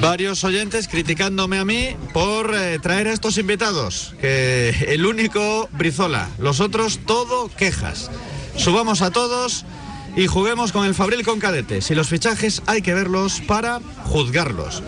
Varios 0.00 0.44
oyentes 0.44 0.88
criticándome 0.88 1.58
a 1.58 1.64
mí 1.64 1.96
por 2.12 2.54
eh, 2.54 2.78
traer 2.78 3.08
a 3.08 3.12
estos 3.12 3.38
invitados. 3.38 4.14
Que 4.20 4.70
el 4.88 5.04
único 5.06 5.68
Brizola, 5.72 6.28
los 6.38 6.60
otros 6.60 7.00
todo 7.04 7.50
quejas. 7.56 8.10
Subamos 8.56 9.02
a 9.02 9.10
todos 9.10 9.64
y 10.16 10.26
juguemos 10.26 10.72
con 10.72 10.86
el 10.86 10.94
Fabril 10.94 11.24
con 11.24 11.40
cadetes. 11.40 11.90
Y 11.90 11.94
los 11.94 12.08
fichajes 12.08 12.62
hay 12.66 12.82
que 12.82 12.94
verlos 12.94 13.40
para 13.40 13.80
juzgarlos. 14.04 14.82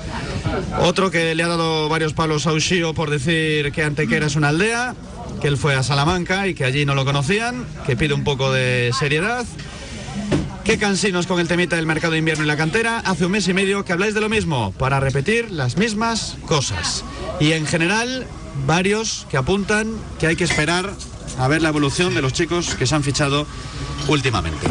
Otro 0.80 1.10
que 1.10 1.34
le 1.34 1.42
ha 1.42 1.48
dado 1.48 1.88
varios 1.88 2.12
palos 2.12 2.46
a 2.46 2.52
Ushio 2.52 2.94
por 2.94 3.10
decir 3.10 3.72
que 3.72 3.82
Antequera 3.82 4.26
es 4.26 4.36
una 4.36 4.48
aldea, 4.48 4.94
que 5.40 5.48
él 5.48 5.56
fue 5.56 5.74
a 5.74 5.82
Salamanca 5.82 6.46
y 6.46 6.54
que 6.54 6.64
allí 6.64 6.84
no 6.84 6.94
lo 6.94 7.04
conocían, 7.04 7.64
que 7.86 7.96
pide 7.96 8.14
un 8.14 8.24
poco 8.24 8.52
de 8.52 8.92
seriedad. 8.98 9.44
Qué 10.64 10.78
cansinos 10.78 11.28
con 11.28 11.38
el 11.38 11.46
temita 11.46 11.76
del 11.76 11.86
mercado 11.86 12.12
de 12.12 12.18
invierno 12.18 12.42
y 12.42 12.48
la 12.48 12.56
cantera. 12.56 12.98
Hace 12.98 13.26
un 13.26 13.32
mes 13.32 13.46
y 13.46 13.54
medio 13.54 13.84
que 13.84 13.92
habláis 13.92 14.14
de 14.14 14.20
lo 14.20 14.28
mismo, 14.28 14.72
para 14.72 14.98
repetir 14.98 15.50
las 15.52 15.76
mismas 15.76 16.36
cosas. 16.44 17.04
Y 17.38 17.52
en 17.52 17.66
general, 17.66 18.26
varios 18.66 19.26
que 19.30 19.36
apuntan 19.36 19.94
que 20.18 20.26
hay 20.26 20.34
que 20.34 20.42
esperar 20.42 20.92
a 21.38 21.48
ver 21.48 21.62
la 21.62 21.68
evolución 21.68 22.14
de 22.14 22.22
los 22.22 22.32
chicos 22.32 22.74
que 22.74 22.86
se 22.86 22.94
han 22.94 23.04
fichado 23.04 23.46
últimamente. 24.08 24.66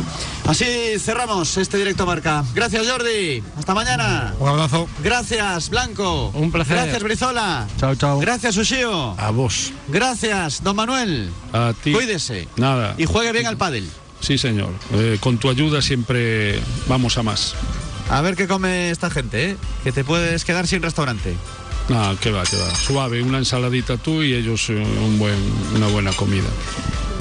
Así 0.48 0.66
cerramos 1.00 1.58
este 1.58 1.78
directo 1.78 2.06
marca. 2.06 2.44
Gracias 2.54 2.88
Jordi. 2.88 3.44
Hasta 3.58 3.74
mañana. 3.74 4.34
Un 4.40 4.50
abrazo. 4.50 4.88
Gracias 5.04 5.70
Blanco. 5.70 6.32
Un 6.34 6.52
placer. 6.52 6.76
Gracias 6.78 7.04
Brizola. 7.04 7.68
Chao, 7.80 7.96
chao. 7.96 8.20
Gracias 8.20 8.58
Ushio. 8.58 9.16
A 9.20 9.32
vos. 9.32 9.74
Gracias 9.88 10.64
Don 10.64 10.76
Manuel. 10.76 11.30
A 11.54 11.74
ti. 11.84 11.94
Cuídese. 11.94 12.48
Nada. 12.58 12.96
Y 12.98 13.06
juegue 13.06 13.32
bien 13.32 13.48
al 13.48 13.58
pádel. 13.58 13.90
Sí, 14.20 14.38
señor. 14.38 14.72
Eh, 14.94 15.18
con 15.20 15.38
tu 15.38 15.50
ayuda 15.50 15.82
siempre 15.82 16.60
vamos 16.88 17.18
a 17.18 17.24
más. 17.24 17.56
A 18.10 18.22
ver 18.22 18.36
qué 18.36 18.48
come 18.48 18.92
esta 18.92 19.10
gente, 19.10 19.52
¿eh? 19.52 19.58
Que 19.84 19.92
te 19.92 20.04
puedes 20.04 20.46
quedar 20.46 20.68
sin 20.68 20.82
restaurante. 20.82 21.36
No, 21.90 22.18
que 22.20 22.32
va, 22.32 22.44
que 22.44 22.58
va. 22.58 22.74
Suave, 22.76 23.22
una 23.22 23.38
ensaladita 23.38 23.98
tú 23.98 24.24
y 24.24 24.34
ellos 24.34 24.70
eh, 24.70 24.76
un 24.76 25.20
buen, 25.20 25.38
una 25.76 25.88
buena 25.88 26.12
comida. 26.14 26.48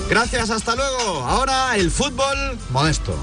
Gracias, 0.09 0.51
hasta 0.51 0.74
luego. 0.76 1.24
Ahora 1.24 1.76
el 1.76 1.90
fútbol 1.90 2.59
modesto. 2.70 3.16